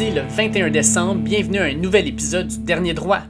le 0.00 0.22
21 0.22 0.70
décembre. 0.70 1.20
Bienvenue 1.20 1.58
à 1.60 1.64
un 1.64 1.74
nouvel 1.74 2.08
épisode 2.08 2.48
du 2.48 2.58
Dernier 2.58 2.94
Droit. 2.94 3.20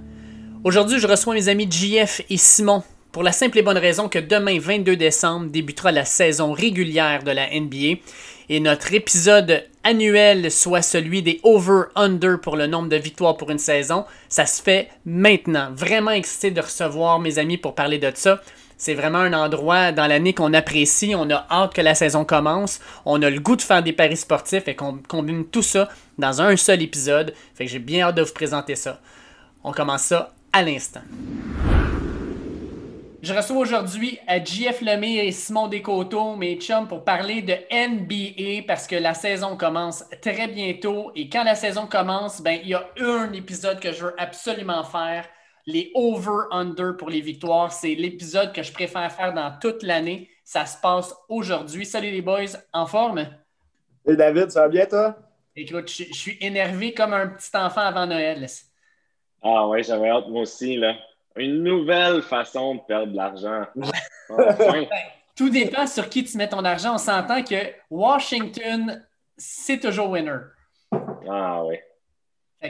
Aujourd'hui, 0.64 0.99
je 0.99 1.07
reçois 1.07 1.35
mes 1.35 1.51
amis 1.51 1.69
JF 1.71 2.23
et 2.31 2.39
Simon 2.39 2.83
pour 3.13 3.23
la 3.23 3.33
simple 3.33 3.59
et 3.59 3.63
bonne 3.63 3.77
raison 3.77 4.09
que 4.09 4.19
demain 4.19 4.59
22 4.59 4.96
décembre 4.96 5.50
débutera 5.50 5.93
la 5.93 6.07
saison 6.07 6.53
régulière 6.53 7.23
de 7.23 7.32
la 7.32 7.49
NBA 7.49 8.00
et 8.49 8.61
notre 8.61 8.95
épisode 8.95 9.64
annuel 9.82 10.50
soit 10.50 10.81
celui 10.81 11.23
des 11.23 11.39
over-under 11.43 12.40
pour 12.40 12.57
le 12.57 12.67
nombre 12.67 12.89
de 12.89 12.96
victoires 12.96 13.37
pour 13.37 13.51
une 13.51 13.59
saison. 13.59 14.07
Ça 14.31 14.46
se 14.46 14.62
fait 14.62 14.89
maintenant. 15.04 15.68
Vraiment 15.75 16.12
excité 16.12 16.51
de 16.51 16.62
recevoir 16.62 17.21
mes 17.21 17.39
amis 17.39 17.59
pour 17.59 17.75
parler 17.75 17.99
de 17.99 18.11
ça. 18.15 18.40
C'est 18.77 18.95
vraiment 18.95 19.19
un 19.19 19.33
endroit 19.33 19.93
dans 19.93 20.07
l'année 20.07 20.35
qu'on 20.35 20.53
apprécie. 20.53 21.15
On 21.17 21.31
a 21.31 21.46
hâte 21.51 21.75
que 21.75 21.81
la 21.81 21.95
saison 21.95 22.25
commence. 22.25 22.81
On 23.05 23.23
a 23.23 23.31
le 23.31 23.41
goût 23.41 23.57
de 23.57 23.63
faire 23.63 23.82
des 23.82 23.93
paris 23.93 24.17
sportifs 24.17 24.69
et 24.69 24.75
qu'on 24.75 24.99
combine 25.09 25.45
tout 25.45 25.63
ça 25.63 25.89
dans 26.19 26.43
un 26.43 26.57
seul 26.57 26.82
épisode. 26.82 27.35
Fait 27.55 27.65
que 27.65 27.71
j'ai 27.71 27.79
bien 27.79 28.07
hâte 28.07 28.17
de 28.17 28.23
vous 28.23 28.32
présenter 28.32 28.77
ça. 28.77 29.01
On 29.63 29.73
commence 29.73 30.03
ça 30.03 30.35
à 30.53 30.63
l'instant. 30.63 31.03
Je 33.25 33.33
reçois 33.33 33.56
aujourd'hui 33.56 34.19
JF 34.29 34.83
Lemire 34.83 35.25
et 35.25 35.33
Simon 35.33 35.69
Descoteaux, 35.69 36.37
mes 36.37 36.56
chums, 36.56 36.87
pour 36.87 37.05
parler 37.05 37.41
de 37.41 37.55
NBA 37.73 38.65
parce 38.67 38.87
que 38.87 38.97
la 38.97 39.15
saison 39.15 39.57
commence 39.57 40.05
très 40.20 40.47
bientôt. 40.47 41.11
Et 41.17 41.31
quand 41.31 41.43
la 41.43 41.55
saison 41.55 41.87
commence, 41.87 42.43
ben, 42.43 42.61
il 42.63 42.69
y 42.69 42.75
a 42.75 42.87
un 43.01 43.33
épisode 43.33 43.81
que 43.81 43.93
je 43.93 44.05
veux 44.05 44.15
absolument 44.19 44.85
faire 44.85 45.25
les 45.67 45.91
over-under 45.95 46.97
pour 46.97 47.11
les 47.11 47.20
victoires. 47.20 47.73
C'est 47.73 47.95
l'épisode 47.95 48.53
que 48.53 48.62
je 48.62 48.73
préfère 48.73 49.11
faire 49.12 49.33
dans 49.33 49.57
toute 49.61 49.83
l'année. 49.83 50.31
Ça 50.45 50.67
se 50.67 50.79
passe 50.81 51.15
aujourd'hui. 51.29 51.87
Salut 51.87 52.11
les 52.11 52.23
boys, 52.23 52.57
en 52.73 52.87
forme? 52.87 53.27
Et 54.07 54.17
David, 54.17 54.51
ça 54.51 54.62
va 54.62 54.69
bien 54.69 54.87
toi? 54.87 55.17
Écoute, 55.57 55.89
je, 55.89 56.12
suis 56.12 56.37
énervé 56.41 56.92
comme 56.92 57.15
un 57.15 57.29
petit 57.29 57.57
enfant 57.57 57.81
avant 57.81 58.07
Noël. 58.07 58.47
Ah 59.42 59.69
ouais, 59.69 59.83
j'avais 59.83 60.09
hâte 60.09 60.29
moi 60.29 60.42
aussi. 60.42 60.77
Là. 60.77 60.95
Une 61.37 61.62
nouvelle 61.62 62.23
façon 62.23 62.77
de 62.77 62.81
perdre 62.87 63.12
de 63.12 63.17
l'argent. 63.17 63.65
Tout 65.37 65.51
dépend 65.51 65.87
sur 65.87 66.09
qui 66.09 66.25
tu 66.25 66.37
mets 66.37 66.48
ton 66.48 66.65
argent. 66.65 66.95
On 66.95 66.98
s'entend 66.98 67.42
que 67.42 67.73
Washington, 67.91 69.05
c'est 69.37 69.81
toujours 69.81 70.11
winner. 70.11 70.39
Ah 71.29 71.65
oui 71.65 71.77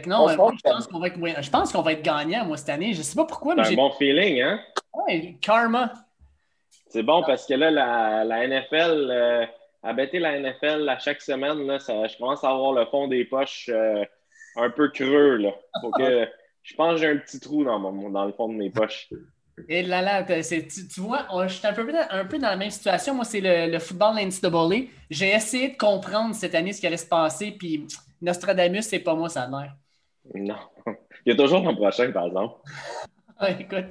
non, 0.07 0.29
je, 0.29 0.37
pense 0.37 0.87
qu'on 0.87 0.99
va 0.99 1.07
être, 1.09 1.43
je 1.43 1.51
pense 1.51 1.73
qu'on 1.73 1.83
va 1.83 1.93
être 1.93 2.03
gagnant, 2.03 2.45
moi, 2.45 2.57
cette 2.57 2.71
année. 2.71 2.93
Je 2.93 2.99
ne 2.99 3.03
sais 3.03 3.15
pas 3.15 3.25
pourquoi. 3.25 3.55
C'est 3.65 3.73
un 3.73 3.77
bon 3.77 3.91
feeling, 3.93 4.43
hein? 4.43 4.61
Oui, 4.93 5.39
karma. 5.41 5.93
C'est 6.89 7.03
bon 7.03 7.23
parce 7.25 7.47
que 7.47 7.55
là, 7.55 7.71
la, 8.25 8.47
NFL, 8.47 9.09
euh, 9.11 9.47
à 9.83 9.93
bêter 9.93 10.19
la 10.19 10.39
NFL 10.39 10.89
à 10.89 10.99
chaque 10.99 11.21
semaine, 11.21 11.67
là, 11.67 11.79
je 11.79 12.19
commence 12.19 12.45
à 12.45 12.51
avoir 12.51 12.73
le 12.73 12.87
fond 12.87 13.09
des 13.09 13.25
poches 13.25 13.69
euh, 13.73 14.05
un 14.57 14.71
peu 14.71 14.89
creux. 14.89 15.37
Là. 15.37 15.51
que, 15.97 16.29
je 16.63 16.75
pense 16.75 16.95
que 16.95 17.01
j'ai 17.01 17.09
un 17.09 17.17
petit 17.17 17.41
trou 17.41 17.65
dans, 17.65 17.79
mon, 17.79 18.11
dans 18.11 18.25
le 18.25 18.33
fond 18.33 18.49
de 18.49 18.55
mes 18.55 18.71
poches. 18.71 19.09
Et 19.69 19.83
là, 19.83 20.03
là, 20.03 20.23
tu, 20.25 20.89
tu, 20.89 21.01
vois, 21.01 21.27
je 21.47 21.55
suis 21.55 21.67
un 21.67 21.73
peu, 21.73 21.89
un 22.11 22.25
peu 22.25 22.39
dans 22.39 22.49
la 22.49 22.57
même 22.57 22.71
situation. 22.71 23.15
Moi, 23.15 23.25
c'est 23.25 23.41
le, 23.41 23.71
le 23.71 23.79
football 23.79 24.17
NCAA. 24.17 24.89
J'ai 25.11 25.33
essayé 25.33 25.69
de 25.71 25.77
comprendre 25.77 26.35
cette 26.35 26.55
année 26.55 26.73
ce 26.73 26.81
qui 26.81 26.87
allait 26.87 26.97
se 26.97 27.07
passer, 27.07 27.53
puis 27.53 27.87
Nostradamus, 28.21 28.83
c'est 28.83 28.99
pas 29.01 29.15
moi, 29.15 29.29
ça 29.29 29.43
a 29.43 29.49
l'air. 29.49 29.75
Non. 30.33 30.57
Il 31.27 31.31
y 31.31 31.33
a 31.33 31.37
toujours 31.37 31.63
l'an 31.63 31.75
prochain, 31.75 32.11
par 32.13 32.27
exemple. 32.27 32.61
écoute. 33.61 33.87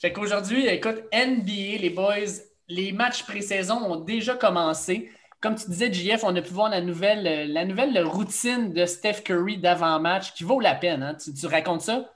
Fait 0.00 0.12
qu'aujourd'hui, 0.12 0.66
écoute, 0.66 1.04
NBA, 1.12 1.78
les 1.80 1.90
boys, 1.90 2.42
les 2.68 2.92
matchs 2.92 3.24
pré-saison 3.24 3.76
ont 3.76 3.96
déjà 3.96 4.34
commencé. 4.34 5.10
Comme 5.40 5.54
tu 5.54 5.70
disais, 5.70 5.92
JF, 5.92 6.24
on 6.24 6.34
a 6.34 6.42
pu 6.42 6.52
voir 6.52 6.70
la 6.70 6.80
nouvelle, 6.80 7.52
la 7.52 7.64
nouvelle 7.64 7.98
routine 8.04 8.72
de 8.72 8.84
Steph 8.84 9.22
Curry 9.24 9.58
d'avant-match 9.58 10.34
qui 10.34 10.44
vaut 10.44 10.60
la 10.60 10.74
peine. 10.74 11.02
Hein? 11.02 11.14
Tu, 11.14 11.46
racontes 11.46 11.82
ça? 11.82 12.10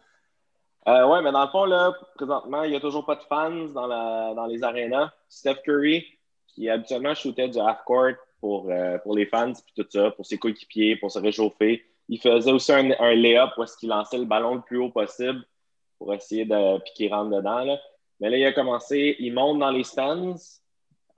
Euh, 0.89 1.07
oui, 1.07 1.19
mais 1.23 1.31
dans 1.33 1.45
le 1.45 1.51
fond, 1.51 1.65
là, 1.65 1.93
présentement, 2.17 2.65
il 2.65 2.71
n'y 2.71 2.77
a 2.77 2.81
toujours 2.81 3.05
pas 3.05 3.15
de 3.15 3.23
fans 3.23 3.67
dans, 3.75 3.87
la, 3.87 4.33
dans 4.35 4.47
les 4.47 4.63
arénas. 4.63 5.11
Steph 5.29 5.57
Curry, 5.65 6.05
qui 6.49 6.69
habituellement 6.69 7.15
shootait 7.15 7.49
du 7.49 7.61
half-court 7.61 8.15
pour, 8.41 8.71
euh, 8.71 8.99
pour 8.99 9.15
les 9.15 9.27
fans, 9.27 9.53
puis 9.53 9.75
tout 9.77 9.87
ça, 9.91 10.11
pour 10.11 10.27
ses 10.27 10.39
coéquipiers, 10.39 10.97
pour 10.97 11.11
se 11.13 11.19
réchauffer, 11.19 11.85
il 12.11 12.21
faisait 12.21 12.51
aussi 12.51 12.73
un, 12.73 12.91
un 12.99 13.15
lay-up 13.15 13.51
où 13.57 13.63
est-ce 13.63 13.77
qu'il 13.77 13.89
lançait 13.89 14.19
le 14.19 14.25
ballon 14.25 14.57
le 14.57 14.61
plus 14.61 14.79
haut 14.79 14.91
possible 14.91 15.45
pour 15.97 16.13
essayer 16.13 16.45
de 16.45 16.79
piquer 16.79 17.09
rentre 17.09 17.31
dedans. 17.31 17.61
Là. 17.61 17.79
Mais 18.19 18.31
là, 18.31 18.37
il 18.37 18.45
a 18.45 18.53
commencé, 18.53 19.15
il 19.21 19.33
monte 19.33 19.61
dans 19.61 19.71
les 19.71 19.85
stands, 19.85 20.35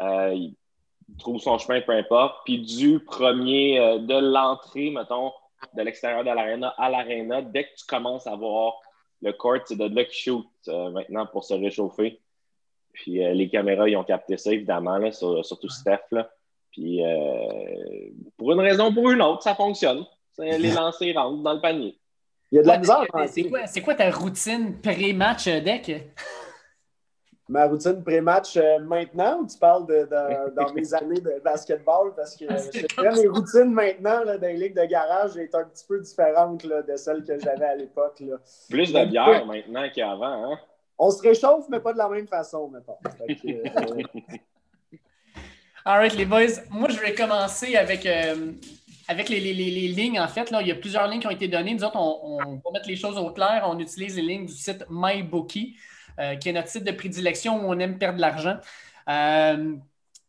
euh, 0.03 0.35
il 0.35 0.55
trouve 1.19 1.41
son 1.41 1.57
chemin, 1.57 1.81
peu 1.81 1.93
importe. 1.93 2.43
Puis 2.45 2.61
du 2.61 3.01
premier, 3.01 3.81
euh, 3.81 3.99
de 4.01 4.19
l'entrée, 4.19 4.91
mettons, 4.91 5.33
de 5.75 5.83
l'extérieur 5.83 6.25
de 6.25 6.31
l'aréna 6.31 6.75
à 6.77 6.91
l'aréna, 6.91 7.41
dès 7.41 7.65
que 7.65 7.75
tu 7.79 7.87
commences 7.87 8.27
à 8.27 8.37
voir 8.37 8.75
le 9.23 9.33
court, 9.33 9.59
c'est 9.65 9.79
de 9.79 9.95
là 9.95 10.05
qu'il 10.05 10.15
shoot 10.15 10.47
euh, 10.69 10.91
maintenant 10.91 11.25
pour 11.25 11.45
se 11.45 11.55
réchauffer. 11.55 12.21
Puis 12.93 13.13
les 13.13 13.49
caméras, 13.49 13.89
ils 13.89 13.97
ont 13.97 14.05
capté 14.05 14.37
ça, 14.37 14.53
évidemment, 14.53 14.99
là, 14.99 15.11
surtout 15.11 15.71
Steph. 15.71 16.03
Là. 16.11 16.31
Puis 16.73 17.01
pour 18.37 18.53
une 18.53 18.61
raison 18.61 18.91
ou 18.91 18.93
pour 18.93 19.11
une 19.11 19.23
autre, 19.23 19.43
ça 19.43 19.55
fonctionne 19.55 20.05
les 20.39 20.71
lancers 20.71 21.15
rentrent 21.15 21.43
dans 21.43 21.55
le 21.55 21.61
panier. 21.61 21.99
Il 22.51 22.57
y 22.57 22.59
a 22.59 22.63
de 22.63 22.69
la 22.69 22.79
misère. 22.79 23.07
C'est 23.29 23.45
quoi, 23.45 23.61
quoi, 23.83 23.95
ta 23.95 24.11
routine 24.11 24.79
pré-match 24.81 25.49
euh, 25.49 25.61
deck? 25.61 26.13
Ma 27.49 27.67
routine 27.67 28.03
pré-match 28.05 28.57
euh, 28.59 28.79
maintenant 28.81 29.41
ou 29.41 29.47
tu 29.47 29.59
parles 29.59 29.87
de, 29.87 30.07
dans 30.57 30.73
mes 30.75 30.93
années 30.95 31.21
de 31.21 31.41
basketball? 31.43 32.15
Parce 32.15 32.37
que 32.37 32.45
mes 32.45 33.27
routines 33.29 33.73
maintenant 33.73 34.25
dans 34.25 34.39
les 34.41 34.57
ligues 34.57 34.77
de 34.77 34.85
garage 34.85 35.37
est 35.39 35.55
un 35.55 35.65
petit 35.65 35.85
peu 35.89 35.99
différente 36.01 36.67
de 36.67 36.97
celles 36.97 37.25
que 37.25 37.39
j'avais 37.39 37.65
à 37.65 37.77
l'époque. 37.77 38.23
Plus 38.69 38.93
de 38.93 39.05
bière 39.07 39.47
maintenant 39.47 39.89
qu'avant. 39.95 40.53
Hein? 40.53 40.59
On 40.99 41.11
se 41.11 41.23
réchauffe, 41.23 41.65
mais 41.71 41.81
pas 41.81 41.95
de 41.95 41.99
la 41.99 42.09
même 42.09 42.29
façon, 42.29 42.69
mettons. 42.69 42.99
Euh, 43.49 44.03
All 45.85 45.99
right, 45.99 46.15
les 46.15 46.27
boys. 46.27 46.63
Moi, 46.71 46.91
je 46.91 47.01
vais 47.01 47.15
commencer 47.15 47.77
avec 47.77 48.07
avec 49.13 49.29
les, 49.29 49.41
lignes, 49.41 50.19
en 50.19 50.29
fait, 50.29 50.51
là, 50.51 50.63
il 50.63 50.69
y 50.69 50.71
a 50.71 50.75
plusieurs 50.75 51.07
lignes 51.07 51.21
qui 51.21 51.27
ont 51.27 51.31
été 51.31 51.47
données. 51.47 51.75
Nous 51.75 51.85
autres, 51.85 51.97
on, 51.97 52.39
va 52.39 52.71
mettre 52.73 52.89
les 52.89 52.97
choses 52.97 53.19
au 53.19 53.31
clair. 53.31 53.65
On 53.67 53.79
utilise 53.79 54.17
les 54.17 54.23
lignes 54.23 54.47
du 54.47 54.55
site 54.55 54.85
MyBookie, 54.89 55.77
euh, 56.19 56.37
qui 56.37 56.49
est 56.49 56.53
notre 56.53 56.69
site 56.69 56.85
de 56.85 56.93
prédilection 56.93 57.63
où 57.63 57.71
on 57.71 57.79
aime 57.79 57.99
perdre 57.99 58.17
de 58.17 58.23
l'argent. 58.23 58.57
Euh, 59.09 59.75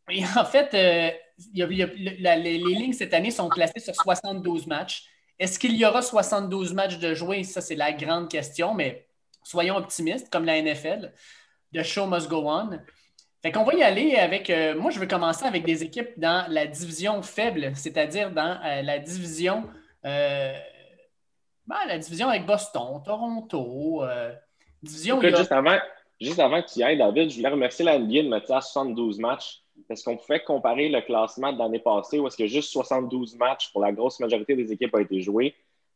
et 0.09 0.23
en 0.37 0.45
fait, 0.45 0.73
euh, 0.73 1.11
les 1.55 2.57
lignes 2.57 2.93
cette 2.93 3.13
année 3.13 3.31
sont 3.31 3.47
classées 3.47 3.79
sur 3.79 3.95
72 3.95 4.67
matchs. 4.67 5.05
Est-ce 5.39 5.57
qu'il 5.57 5.75
y 5.75 5.85
aura 5.85 6.01
72 6.01 6.73
matchs 6.73 6.99
de 6.99 7.13
jouer? 7.13 7.43
Ça, 7.45 7.61
c'est 7.61 7.75
la 7.75 7.93
grande 7.93 8.29
question, 8.29 8.73
mais 8.73 9.07
soyons 9.43 9.77
optimistes, 9.77 10.29
comme 10.29 10.45
la 10.45 10.61
NFL. 10.61 11.13
The 11.73 11.83
show 11.83 12.05
must 12.05 12.27
go 12.27 12.49
on. 12.49 12.79
Fait 13.43 13.51
qu'on 13.51 13.65
va 13.65 13.73
y 13.73 13.83
aller 13.83 14.15
avec. 14.15 14.49
Euh, 14.49 14.79
moi, 14.79 14.89
je 14.89 14.99
veux 14.99 15.05
commencer 15.05 15.45
avec 15.45 15.65
des 15.65 15.83
équipes 15.83 16.17
dans 16.17 16.45
la 16.49 16.65
division 16.65 17.21
faible, 17.21 17.73
c'est-à-dire 17.75 18.31
dans 18.31 18.57
euh, 18.63 18.81
la 18.81 18.99
division. 18.99 19.65
Euh, 20.05 20.53
ben, 21.67 21.75
la 21.85 21.97
division 21.97 22.29
avec 22.29 22.45
Boston, 22.45 23.01
Toronto. 23.05 24.03
division 24.81 25.19
juste, 25.21 25.51
avant, 25.51 25.77
juste 26.21 26.39
avant 26.39 26.61
que 26.61 26.71
tu 26.71 26.79
y 26.79 26.83
ailles, 26.83 26.97
David, 26.97 27.29
je 27.29 27.35
voulais 27.35 27.49
remercier 27.49 27.83
la 27.83 27.99
NBA 27.99 28.23
de 28.23 28.29
mettre 28.29 28.47
ça 28.47 28.57
à 28.57 28.61
72 28.61 29.19
matchs. 29.19 29.59
Parce 29.89 30.03
qu'on 30.03 30.15
pouvait 30.15 30.41
comparer 30.41 30.87
le 30.87 31.01
classement 31.01 31.51
de 31.51 31.57
l'année 31.57 31.79
passée 31.79 32.19
où 32.19 32.27
est-ce 32.27 32.37
que 32.37 32.47
juste 32.47 32.71
72 32.71 33.35
matchs 33.37 33.71
pour 33.73 33.81
la 33.81 33.91
grosse 33.91 34.19
majorité 34.19 34.55
des 34.55 34.71
équipes 34.71 34.93
ont 34.93 34.99
été 34.99 35.19
joués. 35.19 35.55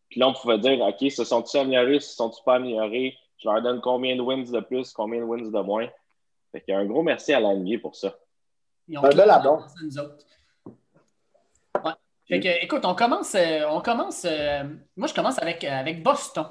Puis 0.09 0.19
là, 0.19 0.27
on 0.27 0.33
pouvait 0.33 0.57
dire, 0.57 0.81
OK, 0.81 1.11
se 1.11 1.23
sont-ils 1.23 1.59
améliorés, 1.59 1.99
se 1.99 2.15
sont-ils 2.15 2.43
pas 2.43 2.55
améliorés? 2.55 3.15
Je 3.37 3.47
leur 3.47 3.61
donne 3.61 3.79
combien 3.79 4.15
de 4.15 4.21
wins 4.21 4.51
de 4.51 4.59
plus, 4.59 4.91
combien 4.91 5.19
de 5.19 5.25
wins 5.25 5.51
de 5.51 5.59
moins? 5.61 5.87
Fait 6.65 6.73
un 6.73 6.85
gros 6.85 7.03
merci 7.03 7.33
à 7.33 7.39
l'année 7.39 7.77
pour 7.77 7.95
ça. 7.95 8.17
Ils 8.87 8.97
ont 8.97 9.03
un 9.03 9.09
bel 9.09 9.29
écoute, 12.29 12.81
on 12.83 12.95
commence. 12.95 13.35
Euh, 13.35 13.63
on 13.69 13.81
commence 13.81 14.25
euh, 14.25 14.63
moi, 14.95 15.07
je 15.07 15.13
commence 15.13 15.39
avec, 15.39 15.63
euh, 15.63 15.71
avec 15.71 16.03
Boston. 16.03 16.45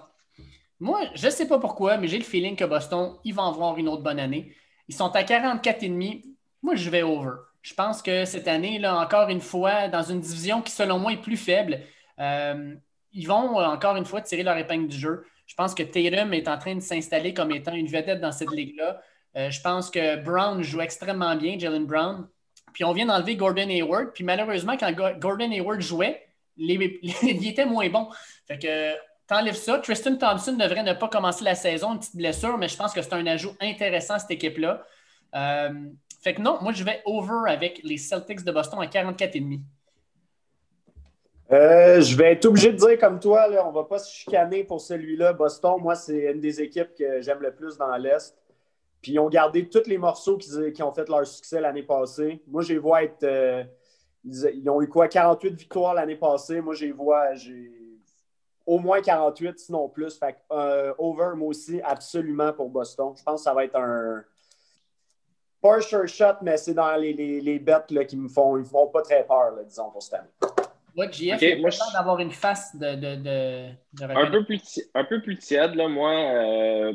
Moi, 0.78 1.00
je 1.14 1.26
ne 1.26 1.30
sais 1.30 1.48
pas 1.48 1.58
pourquoi, 1.58 1.96
mais 1.96 2.08
j'ai 2.08 2.18
le 2.18 2.24
feeling 2.24 2.56
que 2.56 2.64
Boston, 2.64 3.16
ils 3.24 3.34
vont 3.34 3.44
avoir 3.44 3.76
une 3.78 3.88
autre 3.88 4.02
bonne 4.02 4.18
année. 4.18 4.54
Ils 4.88 4.94
sont 4.94 5.14
à 5.14 5.22
44,5. 5.22 6.22
Moi, 6.62 6.74
je 6.74 6.90
vais 6.90 7.02
over. 7.02 7.30
Je 7.62 7.74
pense 7.74 8.02
que 8.02 8.24
cette 8.24 8.46
année, 8.46 8.78
là, 8.78 8.98
encore 8.98 9.28
une 9.28 9.40
fois, 9.40 9.88
dans 9.88 10.02
une 10.02 10.20
division 10.20 10.62
qui, 10.62 10.72
selon 10.72 10.98
moi, 10.98 11.12
est 11.12 11.20
plus 11.20 11.36
faible, 11.36 11.80
ils 12.18 13.26
vont 13.26 13.56
encore 13.56 13.96
une 13.96 14.04
fois 14.04 14.20
tirer 14.20 14.42
leur 14.42 14.56
épingle 14.56 14.88
du 14.88 14.96
jeu. 14.96 15.24
Je 15.46 15.54
pense 15.54 15.74
que 15.74 15.82
Tatum 15.82 16.32
est 16.34 16.48
en 16.48 16.58
train 16.58 16.74
de 16.74 16.80
s'installer 16.80 17.32
comme 17.34 17.50
étant 17.52 17.74
une 17.74 17.88
vedette 17.88 18.20
dans 18.20 18.32
cette 18.32 18.52
ligue-là. 18.52 19.00
Euh, 19.36 19.50
je 19.50 19.60
pense 19.60 19.90
que 19.90 20.16
Brown 20.16 20.62
joue 20.62 20.80
extrêmement 20.80 21.36
bien, 21.36 21.58
Jalen 21.58 21.86
Brown. 21.86 22.28
Puis 22.72 22.84
on 22.84 22.92
vient 22.92 23.06
d'enlever 23.06 23.36
Gordon 23.36 23.68
Hayward. 23.68 24.12
Puis 24.12 24.24
malheureusement, 24.24 24.76
quand 24.76 24.92
Gordon 25.18 25.50
Hayward 25.50 25.80
jouait, 25.80 26.26
il 26.56 27.48
était 27.48 27.66
moins 27.66 27.88
bon. 27.88 28.08
Fait 28.46 28.58
que 28.58 28.94
t'enlèves 29.26 29.56
ça. 29.56 29.78
Tristan 29.78 30.16
Thompson 30.16 30.52
devrait 30.52 30.82
ne 30.82 30.94
pas 30.94 31.08
commencer 31.08 31.44
la 31.44 31.54
saison, 31.54 31.92
une 31.92 31.98
petite 31.98 32.16
blessure, 32.16 32.56
mais 32.58 32.68
je 32.68 32.76
pense 32.76 32.92
que 32.92 33.02
c'est 33.02 33.12
un 33.12 33.26
ajout 33.26 33.54
intéressant 33.60 34.18
cette 34.18 34.30
équipe-là. 34.30 34.84
Euh, 35.34 35.70
fait 36.22 36.34
que 36.34 36.40
non, 36.40 36.58
moi 36.62 36.72
je 36.72 36.82
vais 36.82 37.02
over 37.04 37.50
avec 37.50 37.80
les 37.84 37.98
Celtics 37.98 38.42
de 38.44 38.52
Boston 38.52 38.80
à 38.80 38.86
44,5. 38.86 39.60
Euh, 41.52 42.00
je 42.00 42.16
vais 42.16 42.32
être 42.32 42.46
obligé 42.46 42.72
de 42.72 42.76
dire 42.76 42.98
comme 42.98 43.20
toi, 43.20 43.46
on 43.64 43.68
ne 43.68 43.74
va 43.74 43.84
pas 43.84 43.98
se 43.98 44.12
chicaner 44.12 44.64
pour 44.64 44.80
celui-là. 44.80 45.32
Boston, 45.32 45.76
moi, 45.80 45.94
c'est 45.94 46.32
une 46.32 46.40
des 46.40 46.60
équipes 46.60 46.94
que 46.98 47.20
j'aime 47.20 47.40
le 47.40 47.54
plus 47.54 47.76
dans 47.76 47.96
l'Est. 47.96 48.36
Puis 49.06 49.12
ils 49.12 49.20
ont 49.20 49.28
gardé 49.28 49.68
tous 49.68 49.86
les 49.86 49.98
morceaux 49.98 50.36
qui, 50.36 50.82
ont 50.82 50.92
fait 50.92 51.08
leur 51.08 51.24
succès 51.24 51.60
l'année 51.60 51.84
passée. 51.84 52.42
Moi, 52.48 52.62
je 52.62 52.72
les 52.72 52.80
vois 52.80 53.04
être. 53.04 53.22
Euh, 53.22 53.62
ils, 54.24 54.68
ont 54.68 54.82
eu 54.82 54.88
quoi? 54.88 55.06
48 55.06 55.54
victoires 55.54 55.94
l'année 55.94 56.16
passée. 56.16 56.60
Moi, 56.60 56.74
je 56.74 56.86
les 56.86 56.90
vois. 56.90 57.32
J'ai 57.34 57.70
au 58.66 58.80
moins 58.80 59.00
48, 59.00 59.60
sinon 59.60 59.88
plus. 59.88 60.18
Fait 60.18 60.36
euh, 60.50 60.92
over, 60.98 61.36
moi 61.36 61.50
aussi, 61.50 61.80
absolument 61.82 62.52
pour 62.52 62.68
Boston. 62.68 63.12
Je 63.16 63.22
pense 63.22 63.42
que 63.42 63.44
ça 63.44 63.54
va 63.54 63.64
être 63.64 63.76
un. 63.76 64.24
Pas 65.62 65.76
un 65.76 65.80
sure 65.80 66.08
shot, 66.08 66.42
mais 66.42 66.56
c'est 66.56 66.74
dans 66.74 66.96
les, 66.96 67.12
les, 67.12 67.58
bêtes 67.60 67.92
là, 67.92 68.04
qui 68.04 68.16
me 68.16 68.28
font, 68.28 68.56
ils 68.56 68.62
me 68.62 68.64
font 68.64 68.88
pas 68.88 69.02
très 69.02 69.24
peur, 69.24 69.52
disons, 69.64 69.88
pour 69.92 70.02
cette 70.02 70.14
année. 70.14 70.30
Ouais, 70.96 71.12
JF, 71.12 71.36
okay, 71.36 71.60
moi, 71.60 71.70
je... 71.70 71.78
d'avoir 71.92 72.18
une 72.18 72.32
face 72.32 72.74
de, 72.74 72.96
de, 72.96 73.14
de, 73.14 74.02
un, 74.02 74.30
peu 74.32 74.44
plus, 74.44 74.80
un 74.94 75.04
peu 75.04 75.22
plus 75.22 75.38
tiède, 75.38 75.76
là, 75.76 75.86
moi. 75.86 76.10
Euh, 76.10 76.92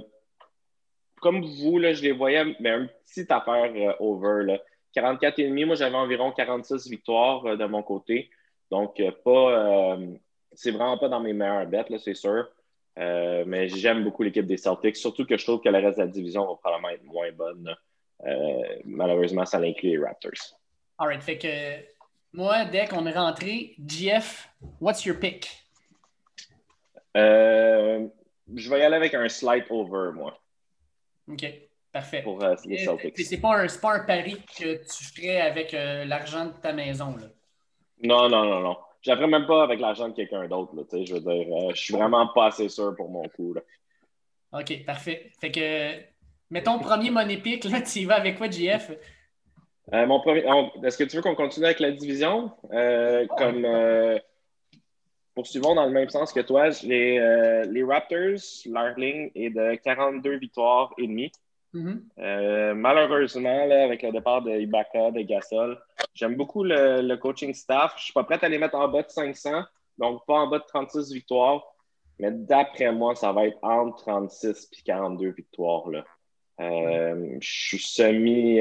comme 1.21 1.45
vous, 1.45 1.77
là, 1.79 1.93
je 1.93 2.01
les 2.03 2.11
voyais, 2.11 2.43
mais 2.59 2.71
un 2.71 2.89
petit 3.05 3.25
affaire 3.29 3.71
euh, 3.75 3.93
over. 3.99 4.43
Là. 4.43 4.59
44,5, 4.95 5.65
moi, 5.65 5.75
j'avais 5.75 5.95
environ 5.95 6.31
46 6.31 6.89
victoires 6.89 7.45
euh, 7.45 7.55
de 7.55 7.65
mon 7.65 7.83
côté. 7.83 8.29
Donc, 8.69 9.01
pas. 9.25 9.97
c'est 10.53 10.71
vraiment 10.71 10.97
pas 10.97 11.09
dans 11.09 11.19
mes 11.19 11.33
meilleures 11.33 11.67
bêtes, 11.67 11.93
c'est 11.99 12.13
sûr. 12.13 12.47
mais 12.95 13.67
j'aime 13.67 14.01
beaucoup 14.05 14.23
l'équipe 14.23 14.45
des 14.47 14.55
Celtics, 14.55 14.95
surtout 14.95 15.25
que 15.25 15.37
je 15.37 15.43
trouve 15.43 15.59
que 15.59 15.67
le 15.67 15.79
reste 15.79 15.97
de 15.97 16.03
la 16.03 16.07
division 16.07 16.47
va 16.47 16.55
probablement 16.55 16.87
être 16.89 17.03
moins 17.03 17.33
bonne. 17.33 17.75
malheureusement, 18.85 19.45
ça 19.45 19.57
inclut 19.57 19.89
les 19.89 19.97
Raptors. 19.97 20.57
All 20.97 21.07
right. 21.07 21.21
Fait 21.21 21.37
que 21.37 21.47
moi, 22.33 22.63
dès 22.63 22.87
qu'on 22.87 23.05
est 23.07 23.11
rentré, 23.11 23.75
GF, 23.85 24.47
what's 24.79 25.03
your 25.03 25.19
pick? 25.19 25.49
Euh, 27.17 28.07
je 28.55 28.69
vais 28.69 28.79
y 28.79 28.83
aller 28.83 28.95
avec 28.95 29.13
un 29.13 29.27
slight 29.27 29.65
over, 29.69 30.11
moi. 30.13 30.40
OK, 31.31 31.45
parfait. 31.91 32.21
Pour 32.21 32.43
euh, 32.43 32.55
les 32.65 32.79
Celtics. 32.79 33.17
C'est 33.19 33.37
pas, 33.39 33.57
un, 33.57 33.67
pas 33.81 33.95
un 33.95 33.99
pari 34.01 34.37
que 34.57 34.75
tu 34.83 35.03
ferais 35.03 35.41
avec 35.41 35.73
euh, 35.73 36.05
l'argent 36.05 36.45
de 36.45 36.53
ta 36.61 36.73
maison, 36.73 37.15
là? 37.17 37.27
Non, 38.03 38.29
non, 38.29 38.45
non, 38.45 38.59
non. 38.61 38.77
J'apprends 39.01 39.27
même 39.27 39.47
pas 39.47 39.63
avec 39.63 39.79
l'argent 39.79 40.09
de 40.09 40.13
quelqu'un 40.13 40.47
d'autre, 40.47 40.73
Je 40.91 41.13
veux 41.13 41.19
dire, 41.19 41.75
je 41.75 41.81
suis 41.81 41.93
vraiment 41.93 42.27
pas 42.27 42.47
assez 42.47 42.69
sûr 42.69 42.95
pour 42.95 43.09
mon 43.09 43.23
coup, 43.29 43.53
là. 43.53 43.61
OK, 44.53 44.85
parfait. 44.85 45.31
Fait 45.39 45.51
que, 45.51 45.91
mettons, 46.49 46.79
premier 46.79 47.09
money 47.09 47.37
pick, 47.37 47.63
là, 47.65 47.81
tu 47.81 47.99
y 47.99 48.05
vas 48.05 48.15
avec 48.15 48.37
quoi? 48.37 48.47
Euh, 49.93 50.05
mon 50.05 50.19
premier, 50.19 50.43
est-ce 50.83 50.97
que 50.97 51.03
tu 51.03 51.15
veux 51.17 51.21
qu'on 51.21 51.35
continue 51.35 51.65
avec 51.65 51.79
la 51.79 51.91
division? 51.91 52.51
Euh, 52.71 53.25
comme 53.37 53.65
euh, 53.65 54.17
poursuivons 55.33 55.75
dans 55.75 55.85
le 55.85 55.91
même 55.91 56.09
sens 56.09 56.33
que 56.33 56.39
toi, 56.39 56.69
les, 56.83 57.65
les 57.69 57.83
Raptors, 57.83 58.39
leur 58.65 58.97
ligne 58.97 59.31
est 59.35 59.49
de 59.49 59.75
42 59.75 60.37
victoires 60.37 60.93
et 60.97 61.07
demie. 61.07 61.31
Mm-hmm. 61.73 62.73
malheureusement, 62.73 63.63
avec 63.71 64.01
le 64.03 64.11
départ 64.11 64.41
de 64.41 64.51
Ibaka, 64.51 65.11
de 65.11 65.21
Gasol, 65.21 65.79
j'aime 66.13 66.35
beaucoup 66.35 66.63
le, 66.63 67.15
coaching 67.15 67.53
staff. 67.53 67.93
Je 67.95 68.01
ne 68.01 68.03
suis 68.05 68.13
pas 68.13 68.23
prêt 68.23 68.39
à 68.41 68.49
les 68.49 68.57
mettre 68.57 68.75
en 68.75 68.87
bas 68.89 69.03
de 69.03 69.09
500, 69.09 69.63
donc 69.97 70.25
pas 70.25 70.33
en 70.33 70.47
bas 70.47 70.59
de 70.59 70.65
36 70.67 71.13
victoires. 71.13 71.63
Mais 72.19 72.31
d'après 72.31 72.91
moi, 72.91 73.15
ça 73.15 73.31
va 73.31 73.47
être 73.47 73.57
entre 73.61 74.03
36 74.03 74.69
et 74.77 74.81
42 74.83 75.29
victoires. 75.29 75.89
Là. 75.89 76.03
je 76.59 77.37
suis 77.41 77.79
semi 77.79 78.59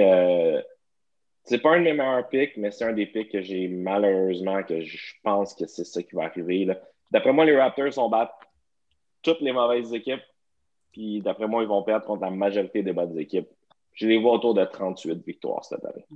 c'est 1.45 1.59
pas 1.59 1.75
un 1.75 1.79
de 1.79 1.85
mes 1.85 1.93
meilleurs 1.93 2.29
picks, 2.29 2.57
mais 2.57 2.71
c'est 2.71 2.85
un 2.85 2.93
des 2.93 3.07
picks 3.07 3.33
que 3.33 3.41
j'ai 3.41 3.69
malheureusement 3.69 4.63
que 4.63 4.81
je 4.81 5.15
pense 5.23 5.55
que 5.55 5.67
c'est 5.67 5.85
ça 5.85 6.03
qui 6.03 6.15
va 6.15 6.25
arriver. 6.25 6.69
D'après 7.11 7.33
moi, 7.33 7.45
les 7.45 7.57
Raptors 7.57 7.91
vont 7.91 8.09
battre 8.09 8.35
toutes 9.23 9.41
les 9.41 9.53
mauvaises 9.53 9.93
équipes. 9.93 10.23
Puis 10.93 11.21
d'après 11.21 11.47
moi, 11.47 11.63
ils 11.63 11.69
vont 11.69 11.83
perdre 11.83 12.07
contre 12.07 12.23
la 12.23 12.31
majorité 12.31 12.83
des 12.83 12.93
bonnes 12.93 13.19
équipes. 13.19 13.49
Je 13.93 14.07
les 14.07 14.19
vois 14.19 14.33
autour 14.33 14.55
de 14.55 14.65
38 14.65 15.25
victoires 15.25 15.65
cette 15.65 15.85
année. 15.85 16.07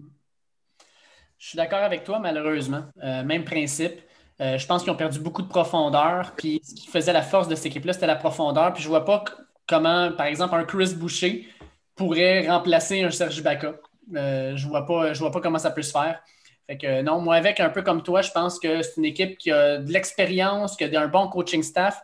Je 1.39 1.49
suis 1.49 1.57
d'accord 1.57 1.81
avec 1.81 2.05
toi, 2.05 2.19
malheureusement. 2.19 2.85
Euh, 3.03 3.25
même 3.25 3.45
principe. 3.45 4.01
Euh, 4.41 4.59
je 4.59 4.67
pense 4.67 4.83
qu'ils 4.83 4.93
ont 4.93 4.97
perdu 4.97 5.21
beaucoup 5.21 5.43
de 5.43 5.49
profondeur. 5.49 6.35
Puis 6.37 6.61
ce 6.63 6.75
qui 6.75 6.87
faisait 6.89 7.13
la 7.13 7.23
force 7.23 7.49
de 7.49 7.55
cette 7.55 7.67
équipe-là, 7.67 7.93
c'était 7.93 8.07
la 8.07 8.17
profondeur. 8.17 8.73
Puis 8.73 8.83
je 8.83 8.89
vois 8.89 9.05
pas 9.05 9.25
comment, 9.67 10.13
par 10.13 10.27
exemple, 10.27 10.55
un 10.55 10.65
Chris 10.65 10.95
Boucher 10.97 11.47
pourrait 11.95 12.49
remplacer 12.49 13.03
un 13.03 13.11
Serge 13.11 13.39
Ibaka. 13.39 13.75
Euh, 14.15 14.57
je 14.57 14.65
ne 14.65 14.71
vois, 14.71 14.87
pas, 14.87 15.13
vois 15.13 15.31
pas 15.31 15.41
comment 15.41 15.59
ça 15.59 15.71
peut 15.71 15.83
se 15.83 15.93
faire. 15.93 16.21
Fait 16.67 16.79
que 16.79 17.03
non, 17.03 17.21
moi, 17.21 17.35
avec 17.37 17.61
un 17.61 17.69
peu 17.69 17.83
comme 17.83 18.03
toi, 18.03 18.23
je 18.23 18.31
pense 18.31 18.59
que 18.59 18.83
c'est 18.83 18.97
une 18.97 19.05
équipe 19.05 19.37
qui 19.39 19.51
a 19.51 19.79
de 19.79 19.93
l'expérience, 19.93 20.77
qui 20.77 20.85
a 20.85 21.01
un 21.01 21.09
bon 21.09 21.29
coaching 21.29 21.63
staff. 21.63 22.03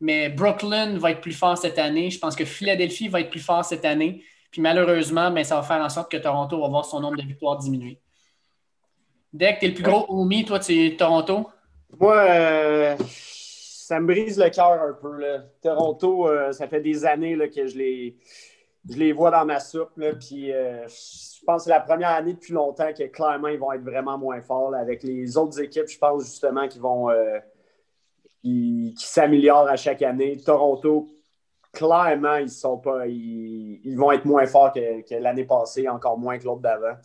Mais 0.00 0.28
Brooklyn 0.28 0.98
va 0.98 1.12
être 1.12 1.20
plus 1.20 1.32
fort 1.32 1.56
cette 1.56 1.78
année. 1.78 2.10
Je 2.10 2.18
pense 2.18 2.34
que 2.34 2.44
Philadelphie 2.44 3.08
va 3.08 3.20
être 3.20 3.30
plus 3.30 3.40
fort 3.40 3.64
cette 3.64 3.84
année. 3.84 4.24
Puis 4.50 4.60
malheureusement, 4.60 5.30
ben, 5.30 5.44
ça 5.44 5.56
va 5.56 5.62
faire 5.62 5.82
en 5.82 5.88
sorte 5.88 6.10
que 6.10 6.16
Toronto 6.16 6.60
va 6.60 6.68
voir 6.68 6.84
son 6.84 7.00
nombre 7.00 7.16
de 7.16 7.22
victoires 7.22 7.58
diminuer. 7.58 7.98
Dès 9.32 9.54
que 9.54 9.60
tu 9.60 9.64
es 9.64 9.68
le 9.68 9.74
plus 9.74 9.82
gros 9.82 10.06
homie, 10.08 10.44
toi, 10.44 10.58
tu 10.58 10.86
es 10.86 10.96
Toronto? 10.96 11.48
Moi, 11.98 12.16
euh, 12.16 12.96
ça 13.08 13.98
me 14.00 14.06
brise 14.06 14.38
le 14.38 14.50
cœur 14.50 14.80
un 14.80 14.92
peu. 14.92 15.20
Toronto, 15.62 16.28
euh, 16.28 16.52
ça 16.52 16.68
fait 16.68 16.80
des 16.80 17.04
années 17.04 17.36
que 17.50 17.66
je 17.66 17.76
les 17.76 18.16
je 18.88 18.96
les 18.96 19.12
vois 19.12 19.30
dans 19.30 19.44
ma 19.44 19.60
soupe. 19.60 19.90
puis 20.20 20.52
euh, 20.52 20.86
je 20.86 21.44
pense 21.44 21.62
que 21.62 21.64
c'est 21.64 21.70
la 21.70 21.80
première 21.80 22.10
année 22.10 22.34
depuis 22.34 22.52
longtemps 22.52 22.92
que 22.92 23.04
clairement, 23.04 23.48
ils 23.48 23.58
vont 23.58 23.72
être 23.72 23.82
vraiment 23.82 24.18
moins 24.18 24.40
forts. 24.40 24.74
avec 24.74 25.02
les 25.02 25.36
autres 25.36 25.60
équipes, 25.60 25.88
je 25.88 25.98
pense 25.98 26.24
justement 26.24 26.68
qu'ils 26.68 26.82
vont 26.82 27.10
euh, 27.10 27.38
s'améliorent 28.96 29.68
à 29.68 29.76
chaque 29.76 30.02
année. 30.02 30.36
Toronto, 30.44 31.08
clairement, 31.72 32.36
ils 32.36 32.50
sont 32.50 32.78
pas. 32.78 33.06
Ils, 33.06 33.96
vont 33.96 34.12
être 34.12 34.24
moins 34.24 34.46
forts 34.46 34.72
que, 34.72 35.14
l'année 35.14 35.44
passée, 35.44 35.88
encore 35.88 36.18
moins 36.18 36.38
que 36.38 36.44
l'autre 36.44 36.62
d'avant. 36.62 36.96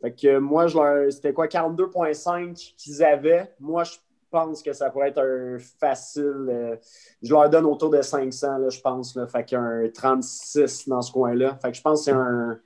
Fait 0.00 0.12
que 0.12 0.38
moi, 0.38 0.66
c'était 1.10 1.32
quoi, 1.32 1.46
42,5 1.46 2.74
qu'ils 2.76 3.04
avaient. 3.04 3.54
Moi, 3.60 3.84
je 3.84 3.92
pense 4.32 4.62
que 4.62 4.72
ça 4.72 4.90
pourrait 4.90 5.10
être 5.10 5.20
un 5.20 5.58
facile. 5.78 6.46
Euh, 6.48 6.76
je 7.22 7.32
leur 7.32 7.48
donne 7.50 7.66
autour 7.66 7.90
de 7.90 8.00
500, 8.00 8.58
là, 8.58 8.68
je 8.70 8.80
pense. 8.80 9.14
Là, 9.14 9.26
fait 9.26 9.44
qu'un 9.44 9.88
36 9.94 10.88
dans 10.88 11.02
ce 11.02 11.12
coin-là. 11.12 11.56
Fait 11.62 11.70
que 11.70 11.76
je 11.76 11.82
pense 11.82 12.00
que 12.00 12.04
c'est 12.06 12.12
un, 12.12 12.58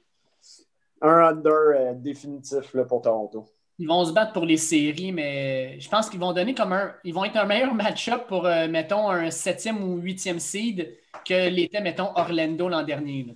un 1.02 1.18
under 1.28 1.52
euh, 1.52 1.94
définitif 1.94 2.72
là, 2.72 2.84
pour 2.84 3.02
Toronto. 3.02 3.44
Ils 3.78 3.88
vont 3.88 4.04
se 4.06 4.12
battre 4.12 4.32
pour 4.32 4.46
les 4.46 4.56
séries, 4.56 5.12
mais 5.12 5.78
je 5.78 5.88
pense 5.90 6.08
qu'ils 6.08 6.20
vont 6.20 6.32
donner 6.32 6.54
comme 6.54 6.72
un. 6.72 6.94
Ils 7.04 7.12
vont 7.12 7.24
être 7.24 7.36
un 7.36 7.44
meilleur 7.44 7.74
match-up 7.74 8.26
pour, 8.26 8.46
euh, 8.46 8.68
mettons, 8.68 9.10
un 9.10 9.30
septième 9.30 9.82
ou 9.82 9.96
huitième 9.98 10.38
seed 10.38 10.96
que 11.26 11.50
l'était, 11.50 11.82
mettons, 11.82 12.10
Orlando 12.14 12.68
l'an 12.68 12.84
dernier. 12.84 13.26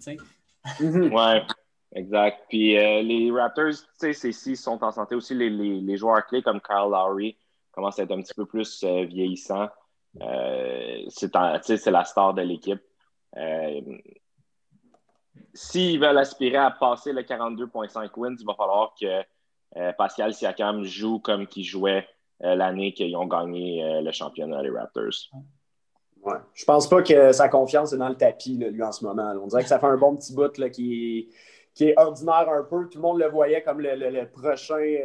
Mhm. 0.80 1.12
ouais, 1.12 1.42
exact. 1.94 2.44
Puis 2.48 2.72
les 2.72 3.30
Raptors, 3.30 3.74
tu 4.00 4.14
sais, 4.14 4.32
s'ils 4.32 4.56
sont 4.56 4.82
en 4.82 4.92
santé 4.92 5.14
aussi, 5.14 5.34
les, 5.34 5.50
les, 5.50 5.80
les 5.80 5.96
joueurs 5.98 6.24
clés 6.26 6.40
comme 6.40 6.60
Kyle 6.60 6.88
Lowry 6.90 7.36
commence 7.72 7.98
à 7.98 8.02
être 8.02 8.12
un 8.12 8.20
petit 8.20 8.34
peu 8.34 8.46
plus 8.46 8.82
euh, 8.84 9.04
vieillissant. 9.04 9.68
Euh, 10.20 11.04
c'est 11.08 11.90
la 11.90 12.04
star 12.04 12.34
de 12.34 12.42
l'équipe. 12.42 12.82
Euh, 13.36 13.80
s'ils 15.54 16.00
veulent 16.00 16.18
aspirer 16.18 16.56
à 16.56 16.70
passer 16.70 17.12
le 17.12 17.22
42,5 17.22 18.10
wins, 18.16 18.36
il 18.38 18.46
va 18.46 18.54
falloir 18.54 18.94
que 19.00 19.22
Pascal 19.92 20.34
Siakam 20.34 20.82
joue 20.82 21.20
comme 21.20 21.46
qu'il 21.46 21.64
jouait 21.64 22.08
l'année 22.40 22.92
qu'ils 22.92 23.16
ont 23.16 23.26
gagné 23.26 24.00
le 24.02 24.10
championnat, 24.10 24.62
les 24.62 24.70
Raptors. 24.70 25.30
Ouais. 26.22 26.38
Je 26.54 26.64
pense 26.64 26.88
pas 26.88 27.02
que 27.02 27.32
sa 27.32 27.48
confiance 27.48 27.92
est 27.92 27.96
dans 27.96 28.08
le 28.08 28.16
tapis, 28.16 28.56
lui, 28.56 28.82
en 28.82 28.90
ce 28.90 29.04
moment. 29.04 29.32
On 29.40 29.46
dirait 29.46 29.62
que 29.62 29.68
ça 29.68 29.78
fait 29.78 29.86
un 29.86 29.96
bon 29.96 30.16
petit 30.16 30.34
bout 30.34 30.52
qui, 30.72 31.30
qui, 31.72 31.84
est 31.84 31.94
ordinaire 31.96 32.48
un 32.48 32.64
peu. 32.64 32.88
Tout 32.88 32.98
le 32.98 33.02
monde 33.02 33.20
le 33.20 33.28
voyait 33.28 33.62
comme 33.62 33.80
le 33.80 34.24
prochain 34.24 34.98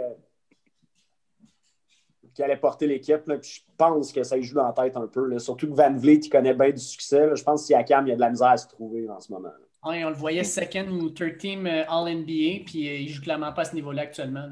qui 2.35 2.43
allait 2.43 2.57
porter 2.57 2.85
l'équipe. 2.85 3.23
Je 3.27 3.59
pense 3.77 4.11
que 4.11 4.21
ça 4.23 4.39
joue 4.39 4.55
dans 4.55 4.67
la 4.67 4.73
tête 4.73 4.97
un 4.97 5.07
peu. 5.07 5.39
Surtout 5.39 5.67
que 5.67 5.73
Van 5.73 5.93
Vliet, 5.95 6.19
il 6.23 6.29
connaît 6.29 6.53
bien 6.53 6.69
du 6.69 6.81
succès. 6.81 7.29
Je 7.33 7.43
pense 7.43 7.65
qu'Yakam, 7.65 8.05
il 8.05 8.09
y 8.09 8.13
a 8.13 8.15
de 8.15 8.21
la 8.21 8.29
misère 8.29 8.49
à 8.49 8.57
se 8.57 8.67
trouver 8.67 9.09
en 9.09 9.19
ce 9.19 9.31
moment. 9.31 9.53
Oui, 9.85 10.03
on 10.03 10.09
le 10.09 10.15
voyait 10.15 10.43
second 10.43 10.87
ou 10.87 11.09
third 11.09 11.37
team 11.37 11.65
euh, 11.65 11.85
All-NBA, 11.87 12.65
puis 12.65 12.89
euh, 12.89 12.97
il 12.97 13.09
joue 13.09 13.21
clairement 13.21 13.53
pas 13.53 13.61
à 13.61 13.65
ce 13.65 13.75
niveau-là 13.75 14.01
actuellement. 14.01 14.49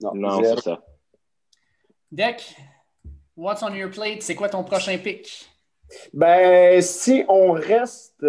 Non, 0.00 0.42
c'est 0.42 0.60
ça. 0.60 0.82
Deck, 2.12 2.54
what's 3.36 3.62
on 3.62 3.74
your 3.74 3.90
plate? 3.90 4.22
C'est 4.22 4.34
quoi 4.34 4.48
ton 4.48 4.62
prochain 4.62 4.98
pick? 4.98 5.48
Ben, 6.12 6.80
si 6.82 7.24
on 7.28 7.52
reste 7.52 8.24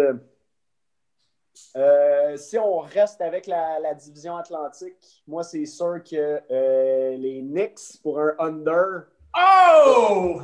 euh, 1.76 2.36
si 2.36 2.58
on 2.58 2.78
reste 2.78 3.20
avec 3.20 3.46
la, 3.46 3.94
division 3.94 4.36
atlantique, 4.36 4.96
moi, 5.26 5.42
c'est 5.42 5.66
sûr 5.66 6.02
que 6.02 6.40
euh, 6.50 7.16
les 7.16 7.42
Knicks 7.42 8.00
pour 8.02 8.18
un 8.18 8.34
under. 8.38 9.04
Oh! 9.38 10.40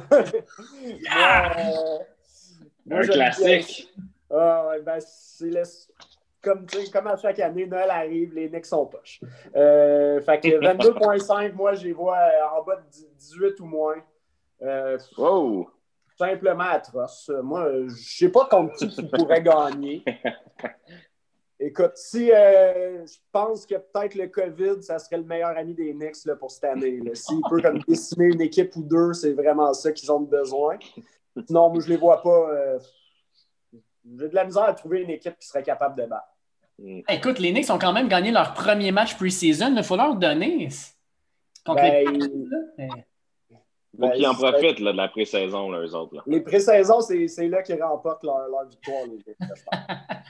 un 2.91 3.01
classique. 3.03 3.89
Ah, 4.31 4.73
ben, 4.85 4.99
comme, 6.43 6.67
comme 6.93 7.07
à 7.07 7.17
chaque 7.17 7.39
année, 7.39 7.67
Noël 7.67 7.91
arrive, 7.91 8.35
les 8.35 8.51
Knicks 8.51 8.67
sont 8.67 8.85
poches. 8.87 9.21
Euh, 9.57 10.21
fait 10.21 10.41
que 10.41 10.49
22,5, 10.49 11.53
moi, 11.55 11.73
je 11.75 11.85
les 11.85 11.93
vois 11.93 12.19
en 12.55 12.63
bas 12.63 12.77
de 12.77 12.83
18 13.19 13.61
ou 13.61 13.67
moins. 13.67 13.97
Wow! 15.17 15.71
simplement 16.19 16.65
atroce. 16.65 17.31
Moi, 17.43 17.71
je 17.73 17.85
ne 17.85 17.89
sais 17.89 18.29
pas 18.29 18.47
contre 18.47 18.77
qui 18.87 19.03
pourrait 19.09 19.43
gagner. 19.43 20.05
Écoute, 21.65 21.93
si 21.95 22.33
euh, 22.33 23.07
je 23.07 23.17
pense 23.31 23.67
que 23.67 23.77
peut-être 23.77 24.15
le 24.17 24.27
COVID, 24.27 24.83
ça 24.83 24.99
serait 24.99 25.19
le 25.19 25.23
meilleur 25.25 25.57
ami 25.57 25.75
des 25.75 25.93
Knicks 25.93 26.25
là, 26.25 26.35
pour 26.35 26.51
cette 26.51 26.65
année. 26.65 27.01
S'il 27.15 27.41
peut 27.49 27.61
comme 27.63 27.79
décimer 27.89 28.27
une 28.27 28.41
équipe 28.41 28.75
ou 28.77 28.83
deux, 28.83 29.13
c'est 29.13 29.33
vraiment 29.33 29.73
ça 29.73 29.93
qu'ils 29.93 30.11
ont 30.11 30.21
besoin. 30.21 30.77
Sinon, 31.47 31.71
moi, 31.71 31.81
je 31.81 31.89
les 31.89 31.97
vois 31.97 32.21
pas. 32.21 32.51
euh, 32.51 32.79
J'ai 33.73 34.29
de 34.29 34.35
la 34.35 34.45
misère 34.45 34.65
à 34.65 34.75
trouver 34.75 35.03
une 35.03 35.11
équipe 35.11 35.39
qui 35.39 35.47
serait 35.47 35.63
capable 35.63 35.97
de 36.03 36.07
battre. 36.07 36.27
Hmm. 36.79 37.01
Écoute, 37.09 37.39
les 37.39 37.53
Knicks 37.53 37.71
ont 37.71 37.79
quand 37.79 37.93
même 37.93 38.09
gagné 38.09 38.33
leur 38.33 38.55
premier 38.55 38.91
match 38.91 39.17
pre-season. 39.17 39.75
Il 39.77 39.85
faut 39.85 39.97
leur 39.97 40.17
donner. 40.17 40.69
Contre 41.65 41.81
Ben, 41.83 42.11
les 42.11 42.89
Faut 42.89 42.97
Ben, 43.95 44.11
qu'ils 44.13 44.27
en 44.27 44.35
c'est- 44.35 44.51
profitent 44.51 44.81
là, 44.81 44.93
de 44.93 44.97
la 44.97 45.09
pré-saison, 45.09 45.71
eux 45.71 45.95
autres. 45.95 46.17
Là. 46.17 46.23
Les 46.27 46.41
pré-saisons, 46.41 47.01
c'est 47.03 47.49
là 47.49 47.63
qu'ils 47.63 47.81
remportent 47.83 48.25
leur, 48.25 48.49
leur 48.49 48.67
victoire. 48.67 49.05
les 49.07 49.19
Knicks. 49.23 49.39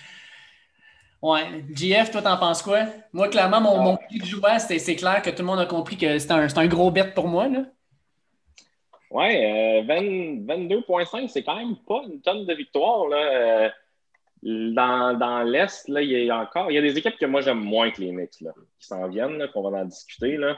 Ouais. 1.23 1.65
GF, 1.73 2.11
toi, 2.11 2.21
t'en 2.23 2.37
penses 2.37 2.63
quoi? 2.63 2.81
Moi, 3.13 3.29
clairement, 3.29 3.61
mon, 3.61 3.79
Ah. 3.79 3.83
mon 3.83 3.97
prix 3.97 4.19
de 4.19 4.25
joueur, 4.25 4.59
c'est 4.61 4.79
c'est 4.81 4.97
clair 4.97 5.23
que 5.23 5.31
tout 5.31 5.39
le 5.39 5.45
monde 5.45 5.61
a 5.61 5.67
compris 5.67 5.97
que 5.97 6.19
c'est 6.19 6.31
un, 6.33 6.49
c'est 6.49 6.59
un 6.59 6.67
gros 6.67 6.91
bet 6.91 7.13
pour 7.15 7.29
moi. 7.29 7.47
Là. 7.49 7.65
Ouais, 9.11 9.81
euh, 9.81 9.87
20 9.87 10.47
22,5, 10.47 11.29
c'est 11.29 11.43
quand 11.45 11.57
même 11.57 11.77
pas 11.87 12.03
une 12.11 12.21
tonne 12.23 12.45
de 12.47 12.55
victoires. 12.55 13.07
Là. 13.09 13.17
Euh, 13.19 13.71
dans 14.43 15.17
dans 15.17 15.43
l'Est, 15.45 15.87
là, 15.89 16.03
il 16.03 16.11
y 16.11 16.31
a 16.31 16.39
encore. 16.39 16.71
Il 16.71 16.75
y 16.75 16.79
a 16.79 16.83
des 16.83 16.99
équipes 16.99 17.17
que 17.17 17.27
moi 17.27 17.41
j'aime 17.43 17.61
moins 17.61 17.91
que 17.93 18.01
les 18.01 18.11
Knicks 18.11 18.41
là, 18.41 18.51
qui 18.81 18.87
s'en 18.89 19.07
viennent, 19.09 19.39
là, 19.39 19.47
qu'on 19.49 19.63
va 19.71 19.79
en 19.79 19.85
discuter. 19.85 20.37
Là. 20.37 20.57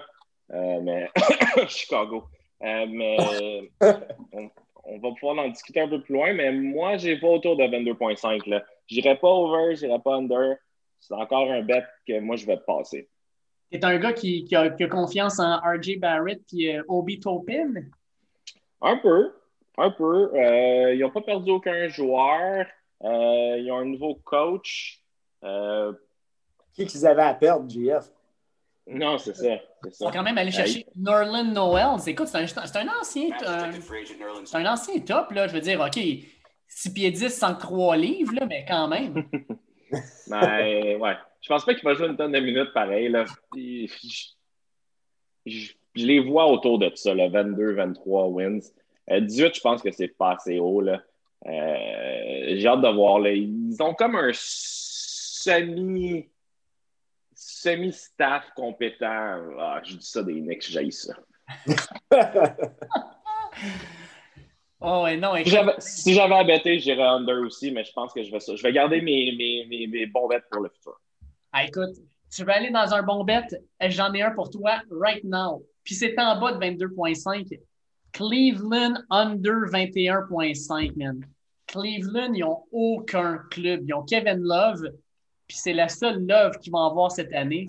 Euh, 0.53 0.81
mais 0.83 1.11
Chicago. 1.69 2.25
Euh, 2.63 2.87
mais 2.89 3.17
on, 4.33 4.49
on 4.85 4.99
va 4.99 5.11
pouvoir 5.19 5.45
en 5.45 5.49
discuter 5.49 5.81
un 5.83 5.89
peu 5.89 6.01
plus 6.01 6.15
loin, 6.15 6.33
mais 6.33 6.51
moi, 6.53 6.97
j'ai 6.97 7.17
pas 7.19 7.27
autour 7.27 7.57
de 7.57 7.65
22,5. 7.65 8.63
J'irai 8.87 9.17
pas 9.19 9.29
over, 9.29 9.75
j'irai 9.77 9.99
pas 9.99 10.17
under. 10.17 10.57
C'est 11.01 11.15
encore 11.15 11.51
un 11.51 11.63
bet 11.63 11.85
que 12.07 12.19
moi 12.21 12.37
je 12.37 12.47
vais 12.47 12.59
passer. 12.67 13.09
T'es 13.71 13.85
un 13.85 13.99
gars 13.99 14.13
qui, 14.13 14.45
qui 14.45 14.55
a, 14.55 14.71
qui 14.71 14.85
a 14.85 14.89
confiance 14.89 15.39
en 15.41 15.59
RJ 15.59 15.99
Barrett 15.99 16.43
et 16.53 16.79
Obi 16.87 17.19
Topin. 17.19 17.73
Un 18.81 18.97
peu, 18.99 19.33
un 19.79 19.91
peu. 19.91 20.31
Euh, 20.35 20.95
ils 20.95 21.01
n'ont 21.01 21.11
pas 21.11 21.23
perdu 21.23 21.51
aucun 21.51 21.89
joueur. 21.89 22.67
Euh, 23.03 23.59
ils 23.59 23.71
ont 23.73 23.79
un 23.79 23.85
nouveau 23.87 24.15
coach. 24.17 25.01
Euh, 25.43 25.93
Qui 26.73 26.87
qu'ils 26.87 27.07
avaient 27.07 27.23
à 27.23 27.35
perdre, 27.35 27.69
GF? 27.69 28.11
non, 28.87 29.17
c'est 29.19 29.35
ça. 29.35 29.57
Ils 29.87 29.93
sont 29.93 30.11
quand 30.11 30.23
même 30.23 30.37
allés 30.39 30.51
chercher 30.51 30.87
Norland 30.95 31.45
Noel. 31.53 31.97
Écoute, 32.07 32.29
c'est 32.29 32.39
un, 32.39 32.43
un 32.43 33.01
ancien. 33.01 33.29
euh, 33.43 33.73
c'est 34.45 34.57
un 34.59 34.67
ancien 34.73 35.01
top, 35.01 35.33
là. 35.33 35.49
Je 35.49 35.55
veux 35.55 35.61
dire, 35.61 35.81
OK, 35.81 35.99
6 36.69 36.93
pieds 36.93 37.11
10, 37.11 37.29
103 37.29 37.97
livres, 37.97 38.35
là, 38.35 38.47
mais 38.47 38.65
quand 38.67 38.89
même. 38.89 39.25
Mais 40.29 40.97
ouais. 41.01 41.15
Je 41.41 41.49
pense 41.49 41.65
pas 41.65 41.75
qu'il 41.75 41.85
va 41.85 41.95
jouer 41.95 42.09
une 42.09 42.17
tonne 42.17 42.33
de 42.33 42.41
minutes 42.41 42.73
pareil. 42.73 43.09
Là. 43.09 43.25
Je, 43.55 43.87
je- 45.47 45.73
je 45.97 46.07
les 46.07 46.19
vois 46.19 46.47
autour 46.51 46.79
de 46.81 46.91
ça, 46.95 47.15
là, 47.15 47.29
22, 47.29 47.75
23 47.75 48.27
wins. 48.29 48.59
Euh, 49.11 49.21
18, 49.21 49.55
je 49.55 49.61
pense 49.61 49.81
que 49.83 49.93
c'est 49.93 50.09
pas 50.09 50.33
assez 50.33 50.59
haut. 50.59 50.81
Là. 50.81 51.03
Euh, 51.47 52.55
J'ai 52.57 52.67
hâte 52.67 52.81
de 52.81 52.89
voir. 52.89 53.19
Là. 53.21 53.31
Ils 53.31 53.77
ont 53.81 53.95
comme 53.95 54.17
un 54.17 54.31
semi 54.33 56.29
semi-staff 57.35 58.51
compétent. 58.57 59.39
Ah, 59.59 59.81
je 59.85 59.97
dis 59.97 60.07
ça 60.07 60.23
des 60.23 60.41
Knicks, 60.41 60.71
j'aille 60.71 60.93
ça. 60.93 61.15
Oh, 64.87 65.03
ouais, 65.05 65.17
non, 65.17 65.35
Si 65.35 65.41
écoute, 65.41 65.53
j'avais- 65.53 65.75
Si 65.81 66.15
j'avais 66.15 66.35
à 66.35 66.45
bêter, 66.45 66.79
j'irais 66.79 67.03
under 67.03 67.39
aussi, 67.41 67.71
mais 67.71 67.85
je 67.85 67.93
pense 67.93 68.13
que 68.13 68.23
je 68.23 68.31
vais. 68.31 68.39
Je 68.41 68.63
vais 68.63 68.73
garder 68.73 69.01
mes, 69.01 69.33
mes, 69.37 69.67
mes, 69.69 69.87
mes 69.87 70.07
bons 70.07 70.29
bêtes 70.29 70.45
pour 70.51 70.63
le 70.63 70.69
futur. 70.69 71.01
ah, 71.53 71.65
écoute, 71.65 71.97
tu 72.31 72.43
veux 72.45 72.51
aller 72.51 72.71
dans 72.71 72.93
un 72.93 73.03
bon 73.03 73.25
bet? 73.25 73.47
Eh, 73.81 73.91
J'en 73.91 74.13
ai 74.13 74.23
un 74.23 74.33
pour 74.33 74.51
toi 74.51 74.83
right 74.91 75.23
now. 75.25 75.65
Puis 75.85 75.95
c'est 75.95 76.19
en 76.19 76.41
bas 76.41 76.53
de 76.53 76.59
22,5. 76.59 77.47
Cleveland 78.13 78.95
under 79.11 79.67
21,5, 79.71 80.97
man. 80.97 81.25
Cleveland, 81.67 82.33
ils 82.35 82.41
n'ont 82.41 82.65
aucun 82.71 83.39
club. 83.51 83.85
Ils 83.89 83.95
ont 83.95 84.03
Kevin 84.03 84.39
Love, 84.41 84.83
puis 85.47 85.57
c'est 85.57 85.73
la 85.73 85.89
seule 85.89 86.25
Love 86.27 86.59
qu'ils 86.59 86.73
vont 86.73 86.85
avoir 86.87 87.11
cette 87.11 87.33
année. 87.33 87.67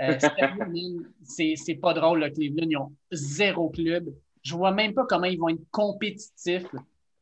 Euh, 0.00 0.18
c'est 1.24 1.74
pas 1.80 1.94
drôle, 1.94 2.20
le 2.20 2.30
Cleveland. 2.30 2.66
Ils 2.68 2.76
ont 2.76 2.92
zéro 3.12 3.68
club. 3.70 4.08
Je 4.44 4.54
vois 4.54 4.72
même 4.72 4.92
pas 4.92 5.06
comment 5.06 5.24
ils 5.24 5.38
vont 5.38 5.48
être 5.48 5.64
compétitifs. 5.70 6.66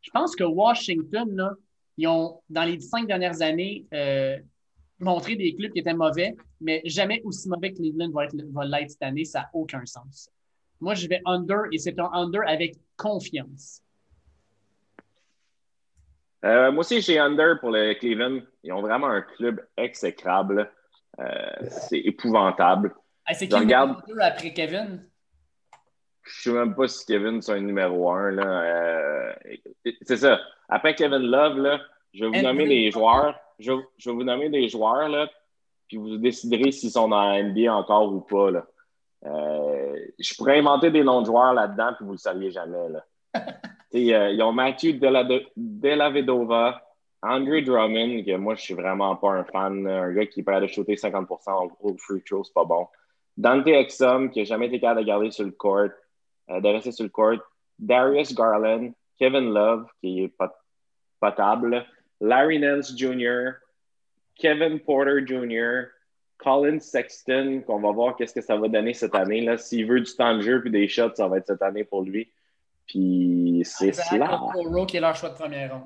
Je 0.00 0.10
pense 0.10 0.34
que 0.34 0.42
Washington, 0.44 1.34
là, 1.36 1.52
ils 1.96 2.08
ont, 2.08 2.40
dans 2.50 2.64
les 2.64 2.80
cinq 2.80 3.06
dernières 3.06 3.40
années, 3.42 3.86
euh, 3.94 4.36
montré 4.98 5.36
des 5.36 5.54
clubs 5.54 5.72
qui 5.72 5.78
étaient 5.78 5.94
mauvais, 5.94 6.34
mais 6.60 6.82
jamais 6.84 7.22
aussi 7.24 7.48
mauvais 7.48 7.72
que 7.72 7.78
Cleveland 7.78 8.10
va 8.10 8.24
être- 8.24 8.34
va 8.52 8.64
l'être 8.64 8.90
cette 8.90 9.02
année. 9.02 9.24
Ça 9.24 9.40
n'a 9.40 9.50
aucun 9.54 9.84
sens. 9.86 10.28
Moi, 10.80 10.94
je 10.94 11.06
vais 11.06 11.20
under 11.24 11.60
et 11.70 11.78
c'est 11.78 11.96
un 12.00 12.10
under 12.12 12.40
avec 12.46 12.74
confiance. 12.96 13.82
Euh, 16.44 16.72
moi 16.72 16.80
aussi, 16.80 17.00
j'ai 17.00 17.20
under 17.20 17.60
pour 17.60 17.70
le 17.70 17.94
Cleveland. 17.94 18.40
Ils 18.64 18.72
ont 18.72 18.80
vraiment 18.80 19.06
un 19.06 19.22
club 19.22 19.64
exécrable. 19.76 20.68
Euh, 21.20 21.24
c'est 21.68 22.00
épouvantable. 22.00 22.92
Hey, 23.28 23.36
c'est 23.36 23.46
qui 23.46 23.54
regarde. 23.54 24.02
après 24.20 24.52
Kevin? 24.52 25.06
Je 26.24 26.50
ne 26.50 26.54
sais 26.54 26.60
même 26.60 26.74
pas 26.74 26.88
si 26.88 27.04
Kevin 27.06 27.42
c'est 27.42 27.52
un 27.52 27.60
numéro 27.60 28.10
un. 28.10 28.38
Euh, 28.38 29.32
c'est 30.02 30.18
ça. 30.18 30.40
Après 30.68 30.94
Kevin 30.94 31.18
Love, 31.22 31.58
là, 31.58 31.80
je 32.14 32.24
vais 32.24 32.38
vous 32.38 32.44
nommer 32.44 32.66
des 32.66 32.90
Drummond. 32.90 33.10
joueurs. 33.12 33.40
Je, 33.58 33.72
je 33.98 34.10
vais 34.10 34.16
vous 34.16 34.24
nommer 34.24 34.48
des 34.48 34.68
joueurs, 34.68 35.08
là, 35.08 35.28
puis 35.88 35.96
vous 35.96 36.16
déciderez 36.16 36.72
s'ils 36.72 36.90
sont 36.90 37.08
dans 37.08 37.28
la 37.28 37.42
NBA 37.42 37.72
encore 37.72 38.12
ou 38.12 38.20
pas. 38.20 38.50
Là. 38.50 38.66
Euh, 39.24 39.96
je 40.18 40.34
pourrais 40.34 40.58
inventer 40.58 40.90
des 40.90 41.04
noms 41.04 41.20
de 41.20 41.26
joueurs 41.26 41.54
là-dedans, 41.54 41.92
puis 41.96 42.04
vous 42.04 42.12
ne 42.12 42.16
le 42.16 42.18
saviez 42.18 42.50
jamais. 42.50 42.88
Là. 42.88 43.04
Euh, 43.94 44.30
ils 44.30 44.42
ont 44.42 44.54
Delade- 44.54 45.48
Delavedova, 45.54 46.82
Andre 47.22 47.60
Drummond, 47.60 48.24
que 48.24 48.36
moi, 48.36 48.54
je 48.54 48.62
suis 48.62 48.72
vraiment 48.72 49.16
pas 49.16 49.32
un 49.32 49.44
fan. 49.44 49.86
Un 49.86 50.12
gars 50.14 50.24
qui 50.24 50.42
peut 50.42 50.54
aller 50.54 50.66
shooter 50.66 50.94
50% 50.94 51.72
au 51.78 51.96
free 51.98 52.22
throw, 52.22 52.42
c'est 52.42 52.54
pas 52.54 52.64
bon. 52.64 52.86
Dante 53.36 53.66
Exum, 53.66 54.30
qui 54.30 54.38
n'a 54.38 54.44
jamais 54.46 54.68
été 54.68 54.80
capable 54.80 55.00
de 55.00 55.06
garder 55.06 55.30
sur 55.30 55.44
le 55.44 55.50
court, 55.50 55.88
de 56.48 56.68
rester 56.68 56.92
sur 56.92 57.04
le 57.04 57.10
court. 57.10 57.38
Darius 57.78 58.34
Garland, 58.34 58.92
Kevin 59.18 59.52
Love, 59.52 59.86
qui 60.00 60.24
est 60.24 60.28
pot- 60.28 60.52
potable. 61.20 61.84
Larry 62.20 62.58
Nance 62.58 62.96
Jr., 62.96 63.52
Kevin 64.36 64.80
Porter 64.80 65.24
Jr., 65.26 65.88
Colin 66.38 66.78
Sexton, 66.80 67.62
qu'on 67.66 67.80
va 67.80 67.92
voir 67.92 68.16
qu'est-ce 68.16 68.34
que 68.34 68.40
ça 68.40 68.56
va 68.56 68.66
donner 68.68 68.94
cette 68.94 69.14
année. 69.14 69.42
là. 69.42 69.56
S'il 69.58 69.86
veut 69.86 70.00
du 70.00 70.12
temps 70.14 70.36
de 70.36 70.40
jeu 70.40 70.60
puis 70.60 70.70
des 70.70 70.88
shots, 70.88 71.14
ça 71.14 71.28
va 71.28 71.38
être 71.38 71.46
cette 71.46 71.62
année 71.62 71.84
pour 71.84 72.02
lui. 72.02 72.32
Puis 72.86 73.62
c'est 73.64 73.92
cela. 73.92 74.40
Okoro, 74.42 74.86
qui 74.86 74.96
est 74.96 75.00
leur 75.00 75.14
choix 75.14 75.28
de 75.30 75.34
première 75.34 75.72
ronde. 75.72 75.84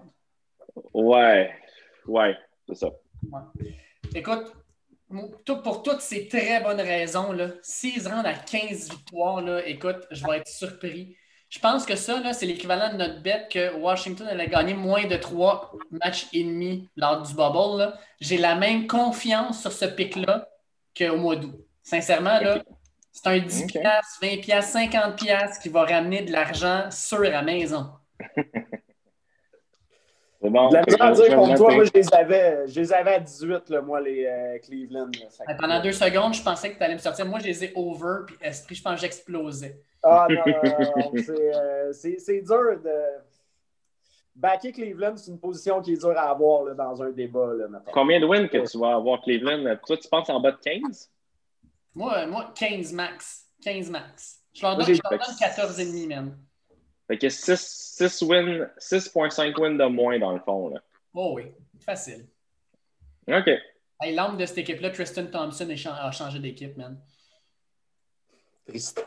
Ouais, 0.94 1.50
ouais, 2.06 2.36
c'est 2.68 2.74
ça. 2.74 2.88
Ouais. 3.30 3.76
Écoute, 4.14 4.52
pour 5.62 5.82
toutes 5.82 6.00
ces 6.00 6.28
très 6.28 6.60
bonnes 6.60 6.80
raisons, 6.80 7.36
s'ils 7.62 8.02
se 8.02 8.08
rendent 8.08 8.26
à 8.26 8.34
15 8.34 8.90
victoires, 8.90 9.40
là, 9.40 9.64
écoute, 9.66 10.06
je 10.10 10.24
vais 10.26 10.38
être 10.38 10.48
surpris. 10.48 11.16
Je 11.48 11.60
pense 11.60 11.86
que 11.86 11.94
ça, 11.94 12.32
c'est 12.32 12.46
l'équivalent 12.46 12.92
de 12.92 12.98
notre 12.98 13.22
bet 13.22 13.46
que 13.50 13.74
Washington 13.76 14.26
allait 14.26 14.48
gagner 14.48 14.74
moins 14.74 15.06
de 15.06 15.16
3 15.16 15.72
matchs 15.90 16.26
et 16.32 16.42
demi 16.42 16.88
lors 16.96 17.22
du 17.22 17.34
bubble. 17.34 17.94
J'ai 18.20 18.36
la 18.36 18.56
même 18.56 18.86
confiance 18.88 19.60
sur 19.60 19.72
ce 19.72 19.84
pic-là 19.84 20.48
qu'au 20.96 21.16
mois 21.16 21.36
d'août. 21.36 21.54
Sincèrement, 21.84 22.40
là, 22.40 22.62
c'est 23.12 23.28
un 23.28 23.38
10 23.38 23.64
Ok. 23.64 23.72
piastres, 23.80 24.18
20 24.22 24.40
piastres, 24.42 24.72
50 24.72 25.16
piastres 25.16 25.62
qui 25.62 25.68
va 25.68 25.84
ramener 25.84 26.22
de 26.22 26.32
l'argent 26.32 26.90
sûr 26.90 27.20
à 27.20 27.30
la 27.30 27.42
maison. 27.42 27.90
C'est 30.46 30.52
bon. 30.52 30.68
La 30.70 30.82
misère 30.82 31.02
à 31.02 31.12
dire 31.12 31.36
contre 31.36 31.56
toi, 31.56 31.74
moi, 31.74 31.84
je 31.84 31.90
les 31.92 32.14
avais, 32.14 32.68
je 32.68 32.80
les 32.80 32.92
avais 32.92 33.14
à 33.14 33.18
18, 33.18 33.68
là, 33.70 33.80
moi, 33.82 34.00
les 34.00 34.26
euh, 34.26 34.58
Cleveland. 34.60 35.06
là. 35.06 35.28
Fait 35.28 35.44
que- 35.44 35.58
Pendant 35.60 35.82
deux 35.82 35.90
secondes, 35.90 36.34
je 36.34 36.42
pensais 36.42 36.72
que 36.72 36.78
tu 36.78 36.84
allais 36.84 36.94
me 36.94 37.00
sortir. 37.00 37.26
Moi, 37.26 37.40
je 37.40 37.46
les 37.46 37.64
ai 37.64 37.72
over, 37.74 38.26
puis 38.28 38.36
esprit, 38.40 38.76
je 38.76 38.82
pense 38.82 38.94
que 38.94 39.00
j'explosais. 39.00 39.80
Ah 40.04 40.28
non, 40.30 40.36
non, 40.46 40.62
non, 40.62 40.92
non, 40.96 41.12
c'est, 41.16 41.56
euh, 41.56 41.92
c'est, 41.92 42.40
dur 42.42 42.80
de. 42.80 42.94
Backer 44.36 44.70
Cleveland, 44.70 45.16
c'est 45.16 45.32
une 45.32 45.40
position 45.40 45.80
qui 45.82 45.94
est 45.94 45.96
dure 45.96 46.16
à 46.16 46.30
avoir 46.30 46.62
là, 46.62 46.74
dans 46.74 47.02
un 47.02 47.10
débat. 47.10 47.52
Là. 47.54 47.66
Combien 47.92 48.20
de 48.20 48.26
wins 48.26 48.46
que 48.48 48.70
tu 48.70 48.78
vas 48.78 48.94
avoir, 48.94 49.22
Cleveland? 49.22 49.76
Toi, 49.84 49.96
tu 49.96 50.08
penses 50.08 50.30
en 50.30 50.38
bas 50.38 50.52
de 50.52 50.58
15? 50.58 51.10
Moi, 51.92 52.24
moi 52.26 52.52
15 52.54 52.92
max. 52.92 53.46
15 53.64 53.90
max. 53.90 54.42
Je 54.54 54.62
leur 54.62 54.76
donne, 54.76 54.86
j'ai- 54.86 54.94
je 54.94 55.00
leur 55.02 55.18
donne 55.18 55.36
14,5, 55.40 56.06
man. 56.06 56.36
Fait 57.06 57.18
que 57.18 57.28
6, 57.28 57.56
6 57.56 58.22
wins, 58.22 58.68
6.5 58.78 59.58
wins 59.60 59.78
de 59.78 59.84
moins 59.84 60.18
dans 60.18 60.32
le 60.32 60.40
fond. 60.40 60.68
Là. 60.68 60.80
Oh 61.14 61.32
oui, 61.36 61.44
facile. 61.78 62.26
OK. 63.28 63.48
Hey, 64.00 64.14
L'âme 64.14 64.36
de 64.36 64.44
cette 64.44 64.58
équipe-là, 64.58 64.90
Tristan 64.90 65.26
Thompson 65.26 65.68
a 65.70 66.10
changé 66.10 66.38
d'équipe, 66.38 66.76
man. 66.76 67.00
Triste. 68.66 69.06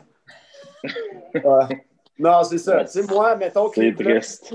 Ouais. 1.34 1.86
Non, 2.18 2.42
c'est 2.42 2.58
ça. 2.58 2.84
Tu 2.84 2.90
sais, 2.90 3.02
moi, 3.02 3.36
mettons 3.36 3.68
que. 3.68 3.80
C'est 3.80 3.94
triste. 3.94 4.54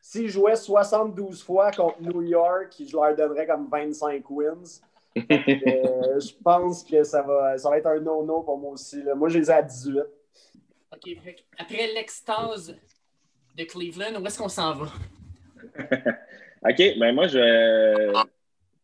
S'ils 0.00 0.28
jouaient 0.28 0.56
72 0.56 1.42
fois 1.42 1.70
contre 1.70 2.00
New 2.00 2.22
York, 2.22 2.74
je 2.78 2.92
leur 2.96 3.14
donnerais 3.14 3.46
comme 3.46 3.68
25 3.68 4.28
wins. 4.30 4.80
Euh, 5.16 6.20
je 6.20 6.32
pense 6.42 6.84
que 6.84 7.02
ça 7.02 7.20
va, 7.22 7.58
ça 7.58 7.68
va 7.68 7.78
être 7.78 7.86
un 7.86 7.98
no-no 7.98 8.42
pour 8.42 8.56
moi 8.58 8.72
aussi. 8.72 9.02
Là. 9.02 9.16
Moi, 9.16 9.28
je 9.28 9.38
les 9.38 9.50
ai 9.50 9.54
à 9.54 9.62
18. 9.62 10.04
OK. 10.92 11.16
Après 11.58 11.86
l'extase 11.94 12.76
de 13.56 13.64
Cleveland, 13.64 14.20
où 14.20 14.26
est-ce 14.26 14.38
qu'on 14.38 14.48
s'en 14.48 14.74
va? 14.74 14.86
OK. 16.68 16.98
Ben 16.98 17.12
moi, 17.12 17.28
je, 17.28 18.24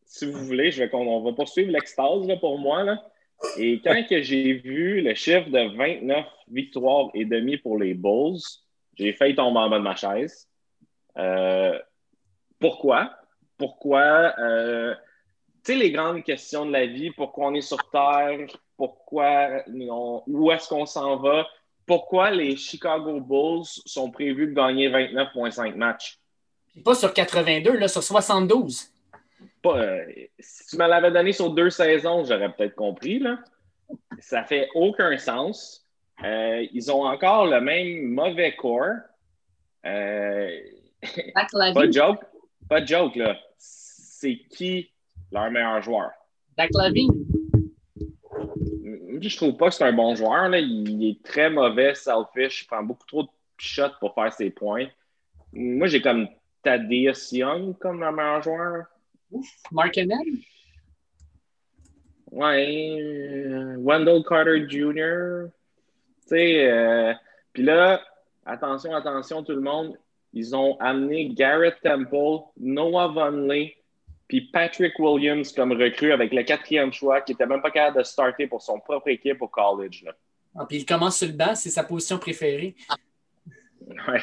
si 0.05 0.31
vous 0.31 0.45
voulez, 0.45 0.71
je 0.71 0.85
vais, 0.85 0.95
on 0.95 1.21
va 1.21 1.33
poursuivre 1.33 1.71
l'extase 1.71 2.27
pour 2.41 2.59
moi. 2.59 2.85
Là. 2.85 3.03
Et 3.59 3.81
quand 3.83 4.03
j'ai 4.09 4.55
vu 4.55 5.03
le 5.03 5.15
chiffre 5.15 5.51
de 5.51 5.77
29 5.77 6.25
victoires 6.49 7.11
et 7.15 7.25
demi 7.25 7.57
pour 7.59 7.79
les 7.79 7.95
Bulls, 7.95 8.41
j'ai 8.95 9.13
failli 9.13 9.35
tomber 9.35 9.59
en 9.59 9.69
bas 9.69 9.79
de 9.79 9.83
ma 9.83 9.97
chaise. 9.97 10.49
Euh, 11.19 11.79
pourquoi? 12.59 13.15
Pourquoi? 13.59 14.35
Euh, 14.39 14.95
tu 15.65 15.73
sais, 15.73 15.79
les 15.79 15.91
grandes 15.91 16.23
questions 16.23 16.65
de 16.65 16.73
la 16.73 16.87
vie, 16.87 17.11
pourquoi 17.11 17.49
on 17.49 17.55
est 17.55 17.61
sur 17.61 17.91
Terre, 17.91 18.47
pourquoi, 18.77 19.65
où 20.27 20.51
est-ce 20.53 20.69
qu'on 20.69 20.87
s'en 20.87 21.17
va, 21.17 21.47
pourquoi 21.87 22.31
les 22.31 22.57
Chicago 22.57 23.21
Bulls 23.21 23.65
sont 23.87 24.11
prévus 24.11 24.49
de 24.49 24.53
gagner 24.53 24.89
29,5 24.89 25.75
matchs? 25.77 26.19
Pas 26.85 26.95
sur 26.95 27.13
82, 27.13 27.79
là, 27.79 27.89
sur 27.89 28.03
72. 28.03 28.91
Euh, 29.65 30.05
si 30.39 30.67
tu 30.67 30.77
me 30.77 30.87
l'avais 30.87 31.11
donné 31.11 31.33
sur 31.33 31.51
deux 31.51 31.71
saisons, 31.71 32.25
j'aurais 32.25 32.53
peut-être 32.53 32.75
compris. 32.75 33.19
Là. 33.19 33.39
Ça 34.21 34.45
fait 34.45 34.69
aucun 34.75 35.17
sens. 35.19 35.85
Euh, 36.25 36.67
ils 36.73 36.91
ont 36.91 37.05
encore 37.05 37.47
le 37.47 37.61
même 37.61 38.09
mauvais 38.13 38.55
corps. 38.55 38.97
Euh, 39.85 40.51
pas 41.35 41.87
de 41.87 41.93
joke. 41.93 42.21
Pas 42.69 42.81
de 42.81 42.87
joke, 42.87 43.17
là. 43.17 43.37
C'est 43.59 44.39
qui 44.51 44.91
leur 45.31 45.51
meilleur 45.51 45.83
joueur? 45.83 46.11
Dak 46.57 46.71
Lavine. 46.75 47.13
Je 49.21 49.37
trouve 49.37 49.57
pas 49.57 49.69
que 49.69 49.75
c'est 49.75 49.85
un 49.85 49.93
bon 49.93 50.15
joueur. 50.15 50.49
Là. 50.49 50.59
Il 50.59 51.09
est 51.09 51.23
très 51.23 51.51
mauvais, 51.51 51.95
selfish. 51.95 52.63
Il 52.63 52.67
prend 52.67 52.83
beaucoup 52.83 53.07
trop 53.07 53.23
de 53.23 53.29
shots 53.57 53.99
pour 54.01 54.15
faire 54.15 54.33
ses 54.33 54.51
points. 54.51 54.87
Moi, 55.53 55.87
j'ai 55.87 56.03
comme 56.03 56.29
Thaddeus 56.63 57.33
Young 57.33 57.79
comme 57.79 58.01
leur 58.01 58.13
meilleur 58.13 58.43
joueur. 58.43 58.85
Mark 59.73 59.99
Ouais. 62.33 62.99
Euh, 63.01 63.77
Wendell 63.79 64.23
Carter 64.29 64.69
Jr. 64.69 65.49
Tu 66.23 66.29
sais, 66.29 66.69
euh, 66.69 67.15
puis 67.53 67.63
là, 67.63 68.03
attention, 68.45 68.95
attention 68.95 69.43
tout 69.43 69.53
le 69.53 69.61
monde, 69.61 69.97
ils 70.33 70.55
ont 70.55 70.77
amené 70.81 71.31
Garrett 71.31 71.77
Temple, 71.83 72.45
Noah 72.59 73.09
Vonley, 73.09 73.77
puis 74.29 74.43
Patrick 74.53 74.99
Williams 74.99 75.53
comme 75.53 75.73
recrue 75.73 76.13
avec 76.13 76.33
le 76.33 76.43
quatrième 76.43 76.93
choix 76.93 77.21
qui 77.21 77.33
n'était 77.33 77.47
même 77.47 77.63
pas 77.63 77.71
capable 77.71 77.99
de 77.99 78.03
starter 78.03 78.47
pour 78.47 78.61
son 78.61 78.81
propre 78.81 79.09
équipe 79.09 79.41
au 79.41 79.49
college. 79.49 80.03
Là. 80.05 80.13
Ah, 80.59 80.67
puis 80.67 80.79
il 80.79 80.87
commence 80.87 81.19
sur 81.19 81.29
le 81.29 81.35
banc, 81.35 81.55
c'est 81.55 81.71
sa 81.71 81.85
position 81.85 82.19
préférée. 82.19 82.75
Ouais, 84.09 84.21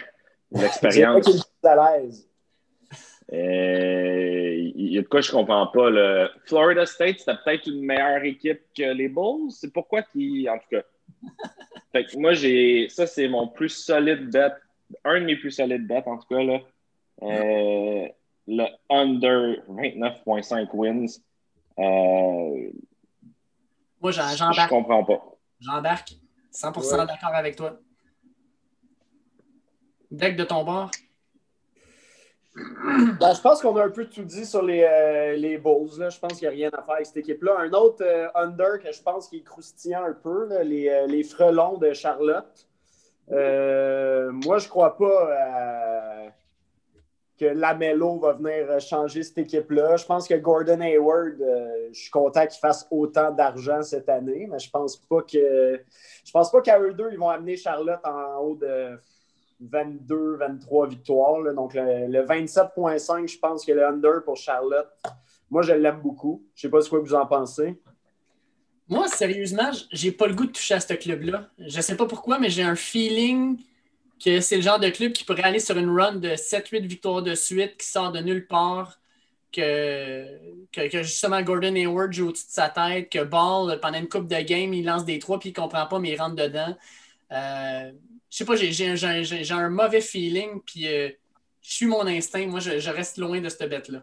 l'expérience. 0.51 1.47
à 1.63 1.75
l'aise. 1.97 2.27
Euh, 3.31 4.71
il 4.75 4.93
y 4.93 4.97
a 4.97 5.01
de 5.01 5.07
quoi 5.07 5.21
je 5.21 5.31
ne 5.31 5.37
comprends 5.37 5.67
pas. 5.67 5.89
Florida 6.45 6.85
State, 6.85 7.19
c'était 7.19 7.37
peut-être 7.43 7.67
une 7.67 7.85
meilleure 7.85 8.23
équipe 8.23 8.59
que 8.77 8.93
les 8.93 9.07
Bulls. 9.07 9.51
C'est 9.51 9.71
pourquoi 9.71 10.01
qu'ils. 10.01 10.49
En 10.49 10.57
tout 10.57 10.67
cas. 10.71 10.83
Fait 11.93 12.05
que 12.05 12.17
moi, 12.17 12.33
j'ai. 12.33 12.89
Ça, 12.89 13.07
c'est 13.07 13.27
mon 13.27 13.47
plus 13.47 13.69
solide 13.69 14.29
bet. 14.29 14.51
Un 15.05 15.21
de 15.21 15.25
mes 15.25 15.37
plus 15.37 15.51
solides 15.51 15.87
bets, 15.87 16.03
en 16.05 16.17
tout 16.17 16.27
cas. 16.27 16.43
Là. 16.43 16.59
Euh, 17.23 18.07
le 18.47 18.65
under 18.89 19.63
29,5 19.69 20.69
wins. 20.73 21.21
Euh, 21.79 22.71
moi, 24.01 24.11
j'embarque. 24.11 24.55
Je 24.55 24.67
comprends 24.67 25.03
pas. 25.03 25.23
J'embarque. 25.59 26.13
100% 26.53 27.07
d'accord 27.07 27.33
avec 27.33 27.55
toi. 27.55 27.79
Deck 30.11 30.35
de 30.35 30.43
ton 30.43 30.63
bord. 30.63 30.91
Ben, 33.19 33.33
je 33.33 33.41
pense 33.41 33.61
qu'on 33.61 33.75
a 33.77 33.85
un 33.85 33.89
peu 33.89 34.05
tout 34.05 34.23
dit 34.23 34.45
sur 34.45 34.61
les, 34.61 34.83
euh, 34.83 35.35
les 35.35 35.57
Bulls. 35.57 35.97
Là. 35.97 36.09
Je 36.09 36.19
pense 36.19 36.33
qu'il 36.33 36.47
n'y 36.47 36.53
a 36.53 36.55
rien 36.55 36.69
à 36.71 36.83
faire 36.83 36.95
avec 36.95 37.07
cette 37.07 37.17
équipe-là. 37.17 37.57
Un 37.59 37.71
autre 37.71 38.03
euh, 38.05 38.27
under 38.35 38.79
que 38.79 38.91
je 38.91 39.01
pense 39.01 39.27
qui 39.27 39.37
est 39.37 39.43
croustillant 39.43 40.03
un 40.03 40.13
peu, 40.13 40.47
les, 40.61 40.87
euh, 40.89 41.07
les, 41.07 41.23
frelons 41.23 41.77
de 41.77 41.93
Charlotte. 41.93 42.67
moi, 43.29 44.59
je 44.59 44.65
ne 44.65 44.69
crois 44.69 44.95
pas 44.97 46.31
que 47.39 47.45
Lamello 47.45 48.19
va 48.19 48.33
venir 48.33 48.79
changer 48.79 49.23
cette 49.23 49.39
équipe-là. 49.39 49.97
Je 49.97 50.05
pense 50.05 50.27
que 50.27 50.35
Gordon 50.35 50.81
Hayward, 50.81 51.35
je 51.91 51.99
suis 51.99 52.11
content 52.11 52.45
qu'il 52.45 52.59
fasse 52.59 52.87
autant 52.91 53.31
d'argent 53.31 53.81
cette 53.81 54.07
année, 54.09 54.47
mais 54.49 54.59
je 54.59 54.69
pense 54.69 54.97
pas 54.97 55.21
que 55.21 55.81
je 56.23 56.31
pense 56.31 56.51
pas 56.51 56.61
qu'à 56.61 56.79
eux 56.79 56.93
deux, 56.93 57.09
ils 57.11 57.17
vont 57.17 57.29
amener 57.29 57.57
Charlotte 57.57 57.99
en 58.03 58.37
haut 58.39 58.55
de 58.55 58.97
22, 59.61 60.37
23 60.37 60.87
victoires. 60.87 61.53
Donc, 61.53 61.73
le, 61.73 62.25
27,5, 62.25 63.27
je 63.27 63.39
pense 63.39 63.65
que 63.65 63.71
le 63.71 63.85
under 63.85 64.23
pour 64.23 64.37
Charlotte, 64.37 64.89
moi, 65.49 65.61
je 65.61 65.73
l'aime 65.73 66.01
beaucoup. 66.01 66.43
Je 66.55 66.61
sais 66.61 66.69
pas 66.69 66.81
ce 66.81 66.89
que 66.89 66.95
vous 66.95 67.13
en 67.13 67.25
pensez. 67.25 67.79
Moi, 68.87 69.07
sérieusement, 69.07 69.71
j'ai 69.91 70.11
pas 70.11 70.27
le 70.27 70.33
goût 70.33 70.45
de 70.45 70.51
toucher 70.51 70.75
à 70.75 70.79
ce 70.79 70.93
club-là. 70.93 71.49
Je 71.57 71.81
sais 71.81 71.95
pas 71.95 72.05
pourquoi, 72.05 72.39
mais 72.39 72.49
j'ai 72.49 72.63
un 72.63 72.75
feeling 72.75 73.57
que 74.23 74.39
c'est 74.39 74.55
le 74.55 74.61
genre 74.61 74.79
de 74.79 74.89
club 74.89 75.11
qui 75.11 75.23
pourrait 75.23 75.43
aller 75.43 75.59
sur 75.59 75.77
une 75.77 75.89
run 75.89 76.15
de 76.15 76.29
7-8 76.29 76.85
victoires 76.85 77.21
de 77.21 77.35
suite 77.35 77.77
qui 77.77 77.87
sort 77.87 78.11
de 78.11 78.19
nulle 78.19 78.47
part. 78.47 78.99
Que, 79.51 80.25
que, 80.71 80.89
justement 81.03 81.39
Gordon 81.43 81.75
Hayward 81.75 82.11
joue 82.11 82.29
au-dessus 82.29 82.47
de 82.47 82.51
sa 82.51 82.69
tête, 82.69 83.11
que 83.11 83.23
Ball, 83.23 83.79
pendant 83.79 83.99
une 83.99 84.09
coupe 84.09 84.27
de 84.27 84.41
game, 84.41 84.73
il 84.73 84.83
lance 84.83 85.05
des 85.05 85.19
trois 85.19 85.39
puis 85.39 85.49
il 85.49 85.51
ne 85.51 85.55
comprend 85.61 85.85
pas, 85.85 85.99
mais 85.99 86.09
il 86.09 86.19
rentre 86.19 86.35
dedans. 86.35 86.75
Euh, 87.31 87.91
je 88.31 88.37
sais 88.37 88.45
pas, 88.45 88.55
j'ai 88.55 89.51
un 89.53 89.69
mauvais 89.69 90.01
feeling, 90.01 90.59
puis 90.65 90.87
euh, 90.87 91.09
je 91.61 91.73
suis 91.75 91.85
mon 91.85 92.07
instinct. 92.07 92.47
Moi, 92.47 92.59
je, 92.59 92.89
reste 92.89 93.19
loin 93.19 93.39
de 93.39 93.47
cette 93.47 93.69
bête-là. 93.69 94.01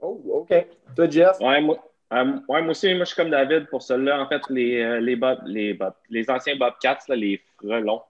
Oh, 0.00 0.22
OK. 0.48 0.66
Toi, 0.94 1.10
Jeff? 1.10 1.40
Ouais, 1.40 1.60
moi, 1.60 1.84
euh, 2.12 2.24
moi 2.48 2.60
aussi, 2.68 2.94
moi, 2.94 3.00
je 3.00 3.06
suis 3.06 3.16
comme 3.16 3.30
David 3.30 3.66
pour 3.70 3.82
cela. 3.82 4.22
En 4.22 4.28
fait, 4.28 4.42
les, 4.50 4.80
euh, 4.80 5.00
les, 5.00 5.18
les, 5.46 5.78
les 6.10 6.30
anciens 6.30 6.54
Bobcats, 6.54 7.00
là, 7.08 7.16
les 7.16 7.42
frelons, 7.56 8.02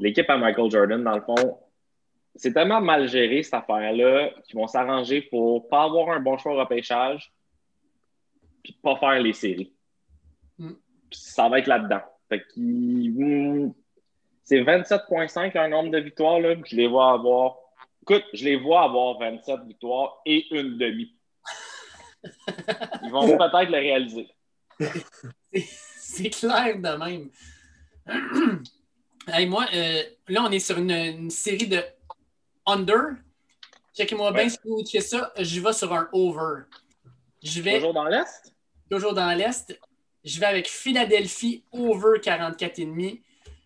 l'équipe 0.00 0.28
à 0.28 0.36
Michael 0.36 0.70
Jordan, 0.70 1.02
dans 1.02 1.16
le 1.16 1.22
fond, 1.22 1.58
c'est 2.34 2.52
tellement 2.52 2.80
mal 2.80 3.08
géré, 3.08 3.42
cette 3.42 3.54
affaire-là, 3.54 4.30
qu'ils 4.44 4.56
vont 4.56 4.68
s'arranger 4.68 5.22
pour 5.22 5.68
pas 5.68 5.84
avoir 5.84 6.10
un 6.10 6.20
bon 6.20 6.38
choix 6.38 6.54
au 6.54 6.58
repêchage, 6.58 7.32
puis 8.62 8.78
pas 8.82 8.96
faire 8.96 9.20
les 9.20 9.32
séries. 9.32 9.72
Hmm. 10.58 10.72
ça 11.12 11.48
va 11.48 11.60
être 11.60 11.68
là-dedans. 11.68 12.00
Fait 12.28 12.44
hmm, 12.56 13.70
c'est 14.44 14.62
27,5 14.62 15.58
un 15.58 15.68
nombre 15.68 15.90
de 15.90 15.98
victoires. 15.98 16.40
Là. 16.40 16.54
Je 16.64 16.76
les 16.76 16.86
vois 16.86 17.12
avoir. 17.12 17.56
Écoute, 18.02 18.24
je 18.32 18.44
les 18.44 18.56
vois 18.56 18.82
avoir 18.82 19.18
27 19.18 19.60
victoires 19.66 20.20
et 20.24 20.46
une 20.54 20.78
demi. 20.78 21.14
Ils 23.02 23.10
vont 23.10 23.26
peut-être 23.26 23.70
le 23.70 23.78
réaliser. 23.78 24.28
C'est 25.98 26.30
clair 26.30 26.76
de 26.76 27.04
même. 27.04 27.30
moi, 29.46 29.66
euh, 29.74 30.02
là, 30.28 30.42
on 30.44 30.50
est 30.50 30.58
sur 30.58 30.78
une, 30.78 31.30
série 31.30 31.66
de 31.66 31.82
under. 32.66 33.16
Checkez-moi 33.94 34.32
bien 34.32 34.48
si 34.48 34.58
vous 34.64 34.82
ça. 35.00 35.32
Je 35.38 35.60
vais 35.60 35.72
sur 35.72 35.92
un 35.92 36.08
over. 36.12 36.62
Je 37.42 37.60
vais... 37.60 37.74
Toujours 37.76 37.94
dans 37.94 38.04
l'Est? 38.04 38.54
Toujours 38.90 39.14
dans 39.14 39.32
l'Est. 39.32 39.78
Je 40.24 40.40
vais 40.40 40.46
avec 40.46 40.68
Philadelphie 40.68 41.64
over 41.72 42.18
44,5. 42.20 43.20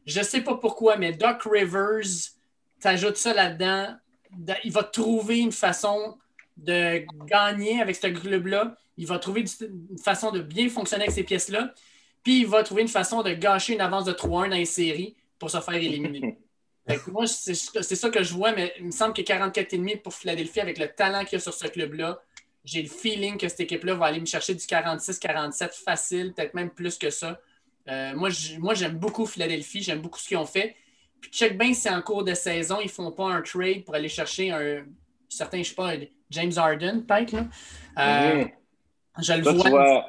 Je 0.07 0.19
ne 0.19 0.25
sais 0.25 0.41
pas 0.41 0.57
pourquoi, 0.57 0.97
mais 0.97 1.13
Doc 1.13 1.43
Rivers, 1.45 2.33
t'ajoutes 2.81 3.17
ça 3.17 3.35
là-dedans. 3.35 3.97
Il 4.65 4.73
va 4.73 4.83
trouver 4.83 5.39
une 5.39 5.53
façon 5.53 6.19
de 6.57 7.05
gagner 7.27 7.81
avec 7.81 7.97
ce 7.97 8.09
club-là. 8.09 8.77
Il 8.97 9.07
va 9.07 9.19
trouver 9.19 9.45
une 9.61 9.99
façon 9.99 10.31
de 10.33 10.41
bien 10.41 10.69
fonctionner 10.69 11.05
avec 11.05 11.15
ces 11.15 11.25
pièces-là. 11.25 11.73
Puis 12.23 12.41
il 12.41 12.47
va 12.47 12.63
trouver 12.63 12.83
une 12.83 12.89
façon 12.89 13.23
de 13.23 13.33
gâcher 13.33 13.75
une 13.75 13.81
avance 13.81 14.05
de 14.05 14.13
3-1 14.13 14.51
dans 14.51 14.57
les 14.57 14.65
séries 14.65 15.17
pour 15.39 15.51
se 15.51 15.61
faire 15.61 15.75
éliminer. 15.75 16.39
moi, 17.09 17.27
c'est 17.27 17.55
ça 17.55 18.11
que 18.11 18.23
je 18.23 18.35
vois, 18.35 18.53
mais 18.53 18.73
il 18.79 18.87
me 18.87 18.91
semble 18.91 19.15
que 19.15 19.23
44,5 19.23 20.03
pour 20.03 20.15
Philadelphie 20.15 20.61
avec 20.61 20.79
le 20.79 20.89
talent 20.89 21.25
qu'il 21.25 21.35
y 21.35 21.37
a 21.37 21.41
sur 21.41 21.55
ce 21.55 21.67
club-là 21.67 22.21
j'ai 22.65 22.83
le 22.83 22.89
feeling 22.89 23.37
que 23.37 23.49
cette 23.49 23.61
équipe-là 23.61 23.95
va 23.95 24.07
aller 24.07 24.21
me 24.21 24.27
chercher 24.27 24.55
du 24.55 24.65
46-47 24.65 25.83
facile, 25.85 26.33
peut-être 26.33 26.55
même 26.55 26.71
plus 26.71 26.97
que 26.97 27.11
ça. 27.11 27.41
Euh, 27.89 28.15
moi, 28.15 28.31
j'aime 28.75 28.99
beaucoup 28.99 29.27
Philadelphie, 29.27 29.83
j'aime 29.83 30.01
beaucoup 30.01 30.19
ce 30.19 30.29
qu'ils 30.29 30.37
ont 30.37 30.47
fait. 30.47 30.77
Puis 31.21 31.31
check 31.31 31.59
bien 31.59 31.73
si 31.75 31.89
en 31.89 32.01
cours 32.03 32.25
de 32.25 32.35
saison, 32.35 32.79
ils 32.81 32.87
ne 32.87 32.91
font 32.91 33.11
pas 33.11 33.27
un 33.27 33.43
trade 33.43 33.85
pour 33.85 33.95
aller 33.95 34.09
chercher 34.09 34.51
un 34.51 34.85
certain, 35.29 35.59
je 35.59 35.69
sais 35.69 35.75
pas, 35.75 35.93
James 36.31 36.53
Harden, 36.57 37.03
peut-être. 37.03 37.35
Euh, 37.99 38.35
mhm. 38.37 38.51
Je 39.21 39.33
le 39.35 39.69
vois. 39.69 40.07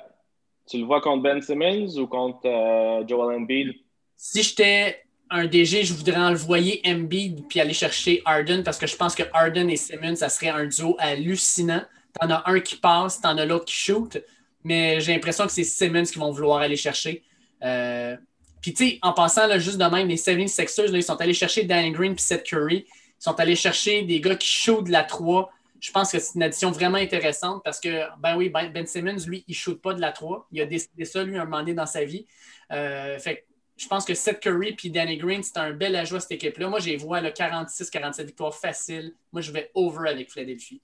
Tu, 0.69 0.79
le 0.79 0.85
vois 0.85 1.01
contre 1.01 1.23
Ben 1.23 1.41
Simmons 1.41 1.97
ou 1.97 2.07
contre 2.07 2.45
euh, 2.45 3.05
Joel 3.07 3.37
Embiid? 3.37 3.73
Si 4.15 4.43
j'étais 4.43 5.01
un 5.29 5.45
DG, 5.45 5.83
je 5.83 5.93
voudrais 5.93 6.17
envoyer 6.17 6.81
Embiid 6.85 7.47
puis 7.47 7.59
aller 7.59 7.73
chercher 7.73 8.21
Arden 8.25 8.63
parce 8.63 8.77
que 8.77 8.87
je 8.87 8.95
pense 8.95 9.15
que 9.15 9.23
Arden 9.33 9.69
et 9.69 9.77
Simmons, 9.77 10.15
ça 10.15 10.29
serait 10.29 10.49
un 10.49 10.65
duo 10.65 10.95
hallucinant. 10.99 11.83
T'en 12.19 12.29
as 12.29 12.43
un 12.49 12.59
qui 12.59 12.75
passe, 12.75 13.19
t'en 13.19 13.37
as 13.37 13.45
l'autre 13.45 13.65
qui 13.65 13.73
shoot, 13.73 14.17
mais 14.63 15.01
j'ai 15.01 15.13
l'impression 15.13 15.45
que 15.45 15.51
c'est 15.51 15.63
Simmons 15.63 16.03
qui 16.03 16.19
vont 16.19 16.31
vouloir 16.31 16.59
aller 16.59 16.77
chercher. 16.77 17.23
Euh, 17.63 18.15
puis, 18.63 18.73
tu 18.73 18.87
sais, 18.87 18.99
en 19.01 19.11
passant, 19.11 19.45
là, 19.47 19.59
juste 19.59 19.77
de 19.77 19.83
même, 19.83 20.07
les 20.07 20.15
76ers, 20.15 20.89
là, 20.89 20.97
ils 20.97 21.03
sont 21.03 21.19
allés 21.19 21.33
chercher 21.33 21.63
Danny 21.63 21.91
Green 21.91 22.15
puis 22.15 22.23
Seth 22.23 22.43
Curry. 22.43 22.85
Ils 22.87 23.13
sont 23.19 23.37
allés 23.39 23.57
chercher 23.57 24.03
des 24.03 24.21
gars 24.21 24.37
qui 24.37 24.47
shootent 24.47 24.85
de 24.85 24.91
la 24.91 25.03
3. 25.03 25.51
Je 25.83 25.91
pense 25.91 26.13
que 26.13 26.17
c'est 26.17 26.35
une 26.35 26.43
addition 26.43 26.71
vraiment 26.71 26.97
intéressante 26.97 27.61
parce 27.61 27.81
que, 27.81 28.07
ben 28.17 28.37
oui, 28.37 28.47
Ben, 28.47 28.71
ben 28.71 28.87
Simmons, 28.87 29.17
lui, 29.27 29.43
il 29.49 29.51
ne 29.51 29.55
shoot 29.55 29.81
pas 29.81 29.93
de 29.93 29.99
la 29.99 30.13
3. 30.13 30.47
Il 30.53 30.61
a 30.61 30.65
décidé 30.65 31.03
ça, 31.03 31.21
lui, 31.25 31.37
un 31.37 31.43
moment 31.43 31.59
donné 31.59 31.73
dans 31.73 31.85
sa 31.85 32.05
vie. 32.05 32.25
Euh, 32.71 33.19
fait 33.19 33.45
je 33.75 33.87
pense 33.89 34.05
que 34.05 34.13
Seth 34.13 34.39
Curry 34.39 34.77
et 34.81 34.89
Danny 34.89 35.17
Green, 35.17 35.43
c'est 35.43 35.57
un 35.57 35.73
bel 35.73 35.93
ajout 35.97 36.15
à 36.15 36.19
cette 36.21 36.31
équipe-là. 36.31 36.69
Moi, 36.69 36.79
j'ai 36.79 36.95
vois 36.95 37.19
46-47 37.19 38.23
victoires 38.23 38.55
faciles. 38.55 39.13
Moi, 39.33 39.41
je 39.41 39.51
vais 39.51 39.71
over 39.73 40.09
avec 40.09 40.31
Philadelphie. 40.31 40.81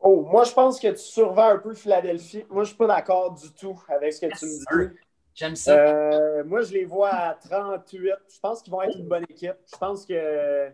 Oh, 0.00 0.22
moi, 0.22 0.44
je 0.44 0.52
pense 0.52 0.80
que 0.80 0.88
tu 0.88 1.02
survends 1.02 1.50
un 1.50 1.58
peu 1.58 1.74
Philadelphie. 1.74 2.46
Moi, 2.48 2.62
je 2.64 2.70
ne 2.70 2.74
suis 2.74 2.76
pas 2.76 2.86
d'accord 2.86 3.34
du 3.34 3.52
tout 3.52 3.78
avec 3.88 4.14
ce 4.14 4.20
que 4.20 4.38
tu 4.38 4.46
me 4.46 4.88
dis. 4.88 4.96
J'aime 5.34 5.56
ça. 5.56 5.72
Euh, 5.72 6.44
moi, 6.44 6.62
je 6.62 6.72
les 6.72 6.86
vois 6.86 7.12
à 7.12 7.34
38. 7.34 8.12
Je 8.32 8.40
pense 8.40 8.62
qu'ils 8.62 8.72
vont 8.72 8.80
être 8.80 8.96
une 8.96 9.08
bonne 9.08 9.26
équipe. 9.28 9.56
Je 9.70 9.76
pense 9.76 10.06
que 10.06 10.72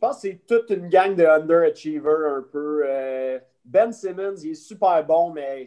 pense 0.00 0.16
que 0.16 0.22
c'est 0.22 0.40
toute 0.46 0.70
une 0.70 0.88
gang 0.88 1.14
de 1.14 1.24
underachievers 1.24 2.36
un 2.36 2.42
peu. 2.42 2.82
Euh, 2.86 3.38
ben 3.64 3.92
Simmons, 3.92 4.36
il 4.42 4.52
est 4.52 4.54
super 4.54 5.04
bon, 5.04 5.30
mais 5.30 5.66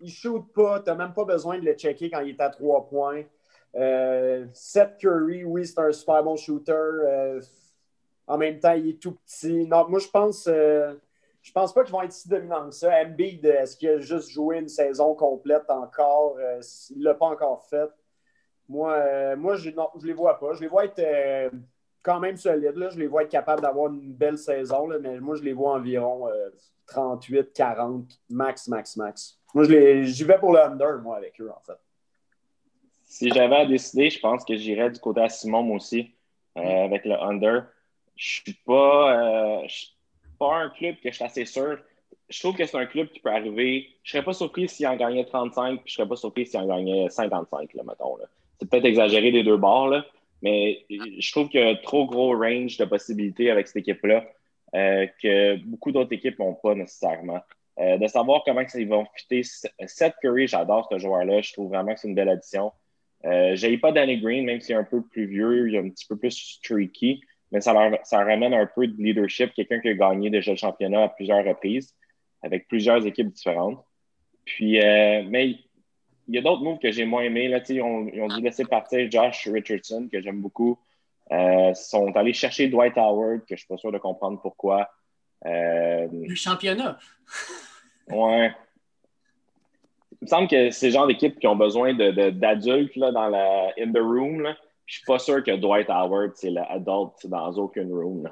il 0.00 0.10
shoot 0.10 0.44
pas. 0.54 0.80
Tu 0.80 0.90
n'as 0.90 0.96
même 0.96 1.12
pas 1.12 1.24
besoin 1.24 1.58
de 1.58 1.64
le 1.64 1.74
checker 1.74 2.10
quand 2.10 2.20
il 2.20 2.30
est 2.30 2.40
à 2.40 2.50
trois 2.50 2.86
points. 2.88 3.22
Euh, 3.76 4.46
Seth 4.54 4.96
Curry, 4.98 5.44
oui, 5.44 5.66
c'est 5.66 5.78
un 5.78 5.92
super 5.92 6.22
bon 6.24 6.36
shooter. 6.36 7.40
en 8.26 8.38
même 8.38 8.58
temps, 8.58 8.72
il 8.72 8.90
est 8.90 9.00
tout 9.00 9.12
petit. 9.26 9.66
Non, 9.66 9.88
moi, 9.88 9.98
je 9.98 10.08
pense 10.08 10.48
je 11.48 11.52
pense 11.52 11.72
pas 11.72 11.82
qu'ils 11.82 11.92
vont 11.92 12.02
être 12.02 12.12
si 12.12 12.28
dominants 12.28 12.68
que 12.68 12.74
ça. 12.74 12.92
Embiid, 13.02 13.44
est-ce 13.46 13.74
qu'il 13.74 13.88
a 13.88 14.00
juste 14.00 14.28
joué 14.28 14.58
une 14.58 14.68
saison 14.68 15.14
complète 15.14 15.70
encore? 15.70 16.36
Euh, 16.38 16.60
il 16.90 17.02
l'a 17.02 17.14
pas 17.14 17.26
encore 17.26 17.64
fait. 17.66 17.88
Moi, 18.68 18.92
euh, 18.92 19.36
moi 19.36 19.56
je 19.56 19.70
ne 19.70 20.06
les 20.06 20.12
vois 20.12 20.38
pas. 20.38 20.52
Je 20.52 20.60
les 20.60 20.68
vois 20.68 20.84
être 20.84 20.98
euh, 20.98 21.50
quand 22.02 22.20
même 22.20 22.36
solides. 22.36 22.76
Là. 22.76 22.90
Je 22.90 22.98
les 22.98 23.06
vois 23.06 23.22
être 23.22 23.30
capables 23.30 23.62
d'avoir 23.62 23.92
une 23.92 24.12
belle 24.12 24.38
saison, 24.38 24.86
là, 24.86 24.98
mais 25.00 25.20
moi, 25.20 25.36
je 25.36 25.42
les 25.42 25.52
vois 25.52 25.74
environ 25.74 26.28
38, 26.86 27.52
40, 27.52 28.04
max, 28.30 28.68
max, 28.68 28.96
max. 28.96 29.38
Moi, 29.54 29.64
j'y 29.64 30.24
vais 30.24 30.38
pour 30.38 30.52
le 30.52 30.60
under, 30.60 30.98
moi, 31.02 31.16
avec 31.16 31.40
eux, 31.40 31.50
en 31.50 31.60
fait. 31.60 31.78
Si 33.04 33.30
j'avais 33.30 33.56
à 33.56 33.66
décider, 33.66 34.10
je 34.10 34.20
pense 34.20 34.44
que 34.44 34.54
j'irais 34.56 34.90
du 34.90 35.00
côté 35.00 35.20
à 35.20 35.28
Simon, 35.28 35.74
aussi, 35.74 36.14
avec 36.54 37.04
le 37.04 37.14
under. 37.14 37.66
Je 38.16 38.42
suis 38.42 38.54
pas 38.66 39.62
pas 40.38 40.56
un 40.56 40.70
club 40.70 40.96
que 41.02 41.10
je 41.10 41.14
suis 41.16 41.24
assez 41.24 41.44
sûr. 41.44 41.78
Je 42.28 42.40
trouve 42.40 42.56
que 42.56 42.64
c'est 42.64 42.76
un 42.76 42.86
club 42.86 43.08
qui 43.08 43.20
peut 43.20 43.30
arriver. 43.30 43.88
Je 44.02 44.10
ne 44.10 44.20
serais 44.20 44.24
pas 44.24 44.32
surpris 44.32 44.68
s'il 44.68 44.86
en 44.86 44.96
gagnait 44.96 45.24
35, 45.24 45.82
puis 45.82 45.82
je 45.86 45.92
ne 45.92 45.96
serais 45.96 46.08
pas 46.08 46.16
surpris 46.16 46.46
s'il 46.46 46.60
en 46.60 46.66
gagnait 46.66 47.08
55, 47.08 47.74
là, 47.74 47.82
mettons. 47.84 48.16
C'est 48.60 48.68
peut-être 48.68 48.84
exagéré 48.84 49.32
des 49.32 49.42
deux 49.42 49.56
bords, 49.56 49.88
là, 49.88 50.04
mais 50.42 50.84
je 50.88 51.32
trouve 51.32 51.48
qu'il 51.48 51.60
y 51.60 51.64
a 51.64 51.76
trop 51.76 52.06
gros 52.06 52.36
range 52.36 52.76
de 52.76 52.84
possibilités 52.84 53.50
avec 53.50 53.66
cette 53.66 53.78
équipe-là 53.78 54.24
euh, 54.74 55.06
que 55.22 55.56
beaucoup 55.64 55.92
d'autres 55.92 56.12
équipes 56.12 56.38
n'ont 56.38 56.54
pas 56.54 56.74
nécessairement. 56.74 57.40
Euh, 57.78 57.96
de 57.96 58.06
savoir 58.08 58.42
comment 58.44 58.62
ils 58.74 58.88
vont 58.88 59.06
fitter 59.14 59.42
Seth 59.86 60.14
Curry, 60.20 60.48
j'adore 60.48 60.88
ce 60.90 60.98
joueur-là. 60.98 61.40
Je 61.42 61.52
trouve 61.52 61.68
vraiment 61.68 61.94
que 61.94 62.00
c'est 62.00 62.08
une 62.08 62.14
belle 62.14 62.28
addition. 62.28 62.72
Euh, 63.24 63.56
je 63.56 63.76
pas 63.76 63.92
Danny 63.92 64.18
Green, 64.18 64.44
même 64.44 64.60
s'il 64.60 64.74
est 64.74 64.78
un 64.78 64.84
peu 64.84 65.02
plus 65.02 65.26
vieux, 65.26 65.68
il 65.68 65.74
est 65.74 65.78
un 65.78 65.88
petit 65.88 66.06
peu 66.06 66.16
plus 66.16 66.32
streaky 66.32 67.20
mais 67.50 67.60
ça, 67.60 67.72
leur, 67.72 67.98
ça 68.04 68.18
ramène 68.18 68.54
un 68.54 68.66
peu 68.66 68.86
de 68.86 69.02
leadership, 69.02 69.52
quelqu'un 69.54 69.80
qui 69.80 69.88
a 69.88 69.94
gagné 69.94 70.30
déjà 70.30 70.52
le 70.52 70.56
championnat 70.56 71.04
à 71.04 71.08
plusieurs 71.08 71.44
reprises, 71.44 71.94
avec 72.42 72.68
plusieurs 72.68 73.06
équipes 73.06 73.32
différentes. 73.32 73.82
Puis, 74.44 74.80
euh, 74.82 75.22
mais 75.28 75.56
il 76.28 76.34
y 76.34 76.38
a 76.38 76.42
d'autres 76.42 76.62
moves 76.62 76.78
que 76.78 76.90
j'ai 76.90 77.04
moins 77.04 77.22
aimés. 77.22 77.48
Là, 77.48 77.60
ils, 77.68 77.82
ont, 77.82 78.06
ils 78.12 78.22
ont 78.22 78.28
dû 78.28 78.40
laisser 78.42 78.64
partir 78.64 79.10
Josh 79.10 79.48
Richardson, 79.48 80.08
que 80.10 80.20
j'aime 80.20 80.40
beaucoup. 80.40 80.78
Euh, 81.32 81.70
ils 81.70 81.76
sont 81.76 82.14
allés 82.16 82.32
chercher 82.32 82.68
Dwight 82.68 82.96
Howard, 82.96 83.40
que 83.40 83.48
je 83.50 83.54
ne 83.54 83.58
suis 83.58 83.66
pas 83.66 83.76
sûr 83.76 83.92
de 83.92 83.98
comprendre 83.98 84.40
pourquoi. 84.40 84.88
Euh, 85.46 86.06
le 86.12 86.34
championnat. 86.34 86.98
ouais. 88.08 88.52
Il 90.20 90.24
me 90.24 90.26
semble 90.26 90.48
que 90.48 90.70
c'est 90.70 90.86
le 90.86 90.92
genre 90.92 91.06
d'équipe 91.06 91.38
qui 91.38 91.46
ont 91.46 91.56
besoin 91.56 91.94
d'adultes 91.94 92.98
de, 92.98 93.10
dans 93.12 93.28
la 93.28 93.72
in 93.78 93.92
the 93.92 93.98
room. 93.98 94.40
Là 94.40 94.56
je 94.88 94.94
suis 94.94 95.04
pas 95.04 95.18
sûr 95.18 95.44
que 95.44 95.54
Dwight 95.54 95.88
Howard, 95.90 96.32
c'est 96.34 96.50
l'adult 96.50 97.26
dans 97.26 97.52
aucune 97.52 97.92
room. 97.92 98.28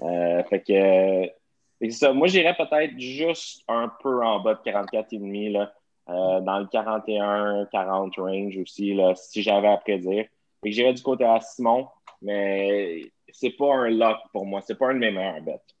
Euh, 0.00 0.42
fait 0.44 0.60
que, 0.60 1.90
ça. 1.90 2.12
Moi, 2.12 2.26
j'irais 2.26 2.56
peut-être 2.56 2.98
juste 2.98 3.62
un 3.68 3.88
peu 4.02 4.22
en 4.24 4.40
bas 4.40 4.54
de 4.54 4.70
44,5, 4.70 5.52
là, 5.52 5.72
euh, 6.08 6.40
dans 6.40 6.58
le 6.58 6.66
41-40 6.66 8.20
range 8.20 8.56
aussi, 8.56 8.94
là, 8.94 9.14
si 9.14 9.42
j'avais 9.42 9.68
à 9.68 9.76
prédire. 9.76 10.26
Et 10.64 10.72
j'irais 10.72 10.92
du 10.92 11.02
côté 11.02 11.24
à 11.24 11.40
Simon, 11.40 11.88
mais 12.20 13.02
c'est 13.32 13.50
pas 13.50 13.74
un 13.74 13.90
lock 13.90 14.18
pour 14.32 14.46
moi. 14.46 14.60
C'est 14.60 14.76
pas 14.76 14.90
un 14.90 14.94
de 14.94 14.98
mes 14.98 15.10
meilleurs 15.10 15.40
bêtes. 15.40 15.74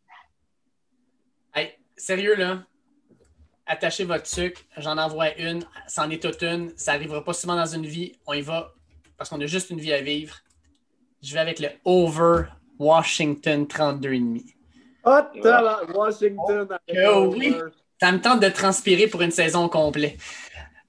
Hey, 1.54 1.70
sérieux, 1.96 2.34
là, 2.34 2.62
attachez 3.66 4.04
votre 4.04 4.26
sucre, 4.26 4.60
j'en 4.76 4.98
envoie 4.98 5.36
une, 5.38 5.64
c'en 5.86 6.10
est 6.10 6.22
toute 6.22 6.42
une, 6.42 6.72
ça 6.76 6.92
n'arrivera 6.92 7.22
pas 7.24 7.32
souvent 7.32 7.56
dans 7.56 7.66
une 7.66 7.86
vie, 7.86 8.12
on 8.26 8.32
y 8.32 8.40
va 8.40 8.72
parce 9.16 9.30
qu'on 9.30 9.40
a 9.40 9.46
juste 9.46 9.70
une 9.70 9.78
vie 9.78 9.92
à 9.92 10.02
vivre. 10.02 10.36
Je 11.22 11.32
vais 11.34 11.40
avec 11.40 11.60
le 11.60 11.68
over 11.84 12.46
Washington 12.78 13.64
32,5. 13.64 14.54
Oh, 15.04 15.20
Washington. 15.94 16.68
Oh, 17.06 17.34
oui. 17.36 17.54
Ça 18.02 18.10
me 18.10 18.20
tente 18.20 18.40
de 18.40 18.48
transpirer 18.48 19.06
pour 19.06 19.22
une 19.22 19.30
saison 19.30 19.68
complète. 19.68 20.18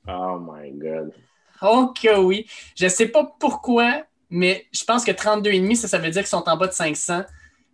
Oh 0.08 0.40
my 0.40 0.72
God. 0.72 1.14
Oh 1.62 1.94
que 1.94 2.18
oui. 2.18 2.48
Je 2.76 2.86
ne 2.86 2.90
sais 2.90 3.08
pas 3.08 3.36
pourquoi, 3.40 4.02
mais 4.32 4.66
je 4.72 4.84
pense 4.84 5.06
que 5.06 5.12
32,5, 5.12 5.76
ça, 5.76 5.88
ça 5.88 6.00
veut 6.00 6.10
dire 6.10 6.24
qu'ils 6.24 6.30
sont 6.30 6.50
en 6.50 6.58
bas 6.58 6.66
de 6.66 6.74
500. 6.74 7.22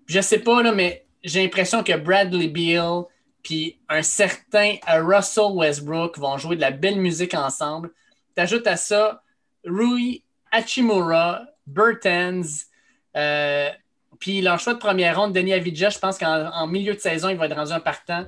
Je 0.07 0.17
ne 0.17 0.21
sais 0.21 0.39
pas, 0.39 0.61
là, 0.61 0.73
mais 0.73 1.05
j'ai 1.23 1.41
l'impression 1.41 1.83
que 1.85 1.95
Bradley 1.95 2.49
Beal 2.49 3.05
puis 3.41 3.79
un 3.87 4.01
certain 4.01 4.75
Russell 4.85 5.53
Westbrook 5.53 6.17
vont 6.17 6.37
jouer 6.37 6.57
de 6.57 6.61
la 6.61 6.71
belle 6.71 6.99
musique 6.99 7.33
ensemble. 7.33 7.91
Tu 8.35 8.41
ajoutes 8.41 8.67
à 8.67 8.75
ça 8.75 9.23
Rui 9.65 10.21
Hachimura, 10.51 11.43
Burtens, 11.65 12.65
euh, 13.15 13.69
puis 14.19 14.41
leur 14.41 14.59
choix 14.59 14.73
de 14.73 14.79
première 14.79 15.17
ronde, 15.17 15.31
Denis 15.31 15.53
Avidja, 15.53 15.89
je 15.91 15.99
pense 15.99 16.17
qu'en 16.17 16.67
milieu 16.67 16.93
de 16.93 16.99
saison, 16.99 17.29
il 17.29 17.37
va 17.37 17.45
être 17.45 17.55
rendu 17.55 17.71
un 17.71 17.79
partant. 17.79 18.25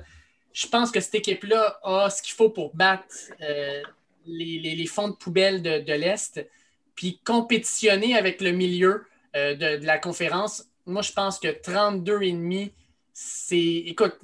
Je 0.52 0.66
pense 0.66 0.90
que 0.90 1.00
cette 1.00 1.14
équipe-là 1.14 1.80
a 1.82 2.10
ce 2.10 2.22
qu'il 2.22 2.34
faut 2.34 2.50
pour 2.50 2.74
battre 2.74 3.06
euh, 3.40 3.82
les, 4.26 4.86
fonds 4.86 5.08
de 5.08 5.14
poubelle 5.14 5.62
de, 5.62 5.92
l'Est, 5.92 6.46
puis 6.94 7.20
compétitionner 7.24 8.16
avec 8.16 8.40
le 8.40 8.52
milieu 8.52 9.04
euh, 9.34 9.54
de, 9.54 9.84
la 9.84 9.98
conférence. 9.98 10.64
Moi, 10.86 11.02
je 11.02 11.12
pense 11.12 11.38
que 11.38 11.48
32,5, 11.48 12.72
c'est. 13.12 13.58
Écoute, 13.58 14.18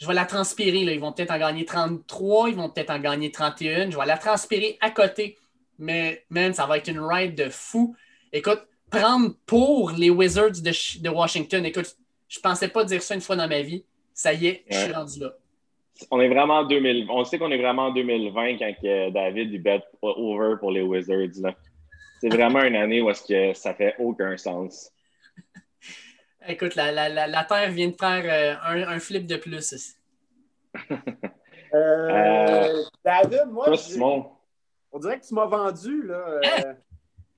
je 0.00 0.06
vais 0.06 0.14
la 0.14 0.24
transpirer. 0.24 0.84
Là. 0.84 0.92
Ils 0.92 1.00
vont 1.00 1.12
peut-être 1.12 1.30
en 1.30 1.38
gagner 1.38 1.64
33, 1.64 2.48
ils 2.48 2.56
vont 2.56 2.70
peut-être 2.70 2.90
en 2.90 2.98
gagner 2.98 3.30
31. 3.30 3.90
Je 3.90 3.96
vais 3.96 4.06
la 4.06 4.18
transpirer 4.18 4.78
à 4.80 4.90
côté 4.90 5.38
mais 5.82 6.24
man, 6.30 6.54
ça 6.54 6.64
va 6.66 6.78
être 6.78 6.88
une 6.88 7.00
ride 7.00 7.34
de 7.34 7.48
fou. 7.48 7.96
Écoute, 8.32 8.62
prendre 8.88 9.34
pour 9.46 9.90
les 9.90 10.10
Wizards 10.10 10.60
de, 10.62 11.08
Washington, 11.08 11.64
écoute, 11.66 11.96
je 12.28 12.40
pensais 12.40 12.68
pas 12.68 12.84
dire 12.84 13.02
ça 13.02 13.14
une 13.14 13.20
fois 13.20 13.36
dans 13.36 13.48
ma 13.48 13.62
vie. 13.62 13.84
Ça 14.14 14.32
y 14.32 14.46
est, 14.46 14.64
je 14.70 14.78
suis 14.78 14.92
rendu 14.92 15.20
là. 15.20 15.34
On 16.10 16.20
est 16.20 16.28
vraiment 16.28 16.58
en 16.58 16.64
2000. 16.64 17.06
On 17.10 17.24
sait 17.24 17.38
qu'on 17.38 17.50
est 17.50 17.58
vraiment 17.58 17.86
en 17.86 17.92
2020 17.92 18.58
quand 18.58 18.72
David 19.12 19.52
il 19.52 19.62
bet 19.62 19.82
over 20.00 20.56
pour 20.58 20.70
les 20.70 20.82
Wizards. 20.82 21.52
C'est 22.20 22.28
vraiment 22.28 22.62
une 22.62 22.76
année 22.76 23.02
où 23.02 23.10
est-ce 23.10 23.26
que 23.26 23.58
ça 23.58 23.74
fait 23.74 23.94
aucun 23.98 24.36
sens. 24.36 24.90
Écoute, 26.46 26.74
la, 26.74 27.44
Terre 27.44 27.70
vient 27.70 27.88
de 27.88 27.96
faire 27.98 28.58
euh, 28.64 28.84
un, 28.86 28.98
flip 28.98 29.26
de 29.26 29.36
plus. 29.36 29.96
Euh, 30.74 30.96
euh, 31.74 32.82
David, 33.04 33.46
moi. 33.50 33.76
Simon. 33.76 34.26
On 34.92 34.98
dirait 34.98 35.18
que 35.18 35.26
tu 35.26 35.34
m'as 35.34 35.46
vendu. 35.46 36.02
Là. 36.02 36.14
Euh, 36.14 36.40
hein? 36.44 36.74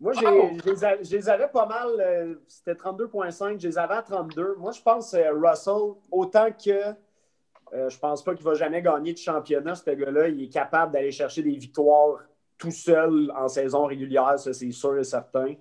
moi, 0.01 0.13
je 0.13 1.17
les 1.17 1.29
avais 1.29 1.49
pas 1.49 1.67
mal. 1.67 1.89
Euh, 2.01 2.35
c'était 2.49 2.75
32,5. 2.75 3.61
Je 3.61 3.69
les 3.69 3.79
avais 3.79 3.95
à 3.95 4.03
32. 4.03 4.57
Moi, 4.59 4.73
je 4.73 4.83
pense 4.83 5.13
que 5.13 5.33
Russell, 5.33 5.95
autant 6.11 6.51
que 6.51 6.95
euh, 7.75 7.89
je 7.89 7.99
pense 7.99 8.23
pas 8.23 8.35
qu'il 8.35 8.45
va 8.45 8.55
jamais 8.55 8.83
gagner 8.83 9.13
de 9.13 9.19
championnat, 9.19 9.75
ce 9.75 9.91
gars-là, 9.91 10.29
il 10.29 10.45
est 10.45 10.49
capable 10.49 10.93
d'aller 10.93 11.11
chercher 11.11 11.43
des 11.43 11.57
victoires 11.57 12.21
tout 12.57 12.71
seul 12.71 13.33
en 13.37 13.49
saison 13.49 13.87
régulière, 13.87 14.39
ça 14.39 14.53
c'est 14.53 14.71
sûr 14.71 14.99
et 14.99 15.05
certain 15.05 15.55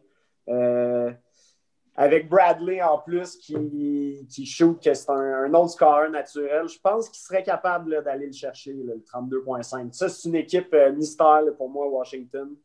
avec 1.95 2.27
Bradley 2.27 2.81
en 2.81 2.97
plus 2.97 3.35
qui, 3.37 4.27
qui 4.29 4.45
shoot, 4.45 4.81
que 4.83 4.93
c'est 4.93 5.09
un, 5.09 5.53
autre 5.53 5.71
score 5.71 6.09
naturel, 6.09 6.67
je 6.67 6.79
pense 6.79 7.09
qu'il 7.09 7.21
serait 7.21 7.43
capable 7.43 8.03
d'aller 8.03 8.27
le 8.27 8.33
chercher, 8.33 8.73
le 8.73 9.03
32.5. 9.13 9.93
Ça, 9.93 10.09
c'est 10.09 10.27
une 10.27 10.35
équipe 10.35 10.73
euh, 10.73 10.91
mystère 10.91 11.43
pour 11.57 11.69
moi, 11.69 11.87
Washington. 11.87 12.55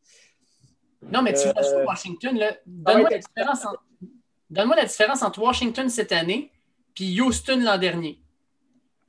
Non, 1.11 1.21
mais 1.21 1.33
tu 1.33 1.43
vois, 1.43 1.63
Euh, 1.63 1.85
Washington, 1.85 2.39
donne-moi 2.65 3.11
être 3.11 3.29
la, 3.35 4.65
la 4.65 4.85
différence 4.85 5.21
entre 5.21 5.41
Washington 5.41 5.89
cette 5.89 6.11
année 6.11 6.51
puis 6.95 7.21
Houston 7.21 7.59
l'an 7.63 7.77
dernier. 7.77 8.19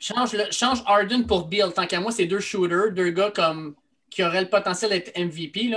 Change, 0.01 0.33
le, 0.33 0.45
change 0.51 0.83
Harden 0.87 1.27
pour 1.27 1.47
Bill. 1.47 1.67
Tant 1.75 1.87
qu'à 1.87 2.01
moi, 2.01 2.11
c'est 2.11 2.27
deux 2.27 2.41
shooters, 2.41 2.93
deux 2.93 3.11
gars 3.11 3.31
comme, 3.31 3.75
qui 4.09 4.25
auraient 4.25 4.41
le 4.41 4.49
potentiel 4.49 4.91
d'être 4.91 5.17
MVP. 5.17 5.71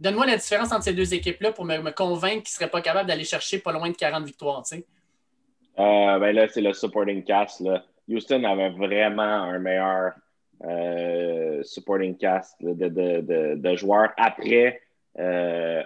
Donne-moi 0.00 0.26
la 0.26 0.36
différence 0.36 0.72
entre 0.72 0.84
ces 0.84 0.94
deux 0.94 1.14
équipes-là 1.14 1.52
pour 1.52 1.64
me, 1.64 1.90
convaincre 1.90 2.44
qu'ils 2.44 2.54
ne 2.54 2.58
seraient 2.58 2.70
pas 2.70 2.80
capables 2.80 3.08
d'aller 3.08 3.24
chercher 3.24 3.58
pas 3.58 3.72
loin 3.72 3.90
de 3.90 3.96
40 3.96 4.24
victoires. 4.24 4.62
Euh, 4.72 6.18
ben 6.18 6.34
là, 6.34 6.48
c'est 6.48 6.62
le 6.62 6.72
supporting 6.72 7.22
cast. 7.22 7.62
Houston 8.08 8.42
avait 8.44 8.70
vraiment 8.70 9.22
un 9.22 9.58
meilleur 9.58 10.12
euh, 10.64 11.62
supporting 11.62 12.16
cast 12.16 12.56
de, 12.62 12.88
de, 12.88 13.54
de 13.54 13.76
joueurs 13.76 14.12
après 14.16 14.80
euh, 15.18 15.82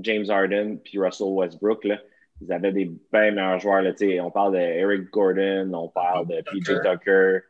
James 0.00 0.28
Harden 0.28 0.78
puis 0.78 0.98
Russell 0.98 1.28
Westbrook. 1.28 1.84
Là. 1.84 1.98
Ils 2.40 2.52
avaient 2.52 2.72
des 2.72 2.86
bien 3.12 3.32
meilleurs 3.32 3.58
joueurs. 3.58 3.82
Là, 3.82 3.92
tu 3.92 4.08
sais, 4.08 4.20
on 4.20 4.30
parle 4.30 4.54
de 4.54 4.58
Eric 4.58 5.10
Gordon, 5.10 5.70
on 5.74 5.88
parle 5.88 6.26
de 6.26 6.40
PJ 6.42 6.80
Tucker, 6.82 7.40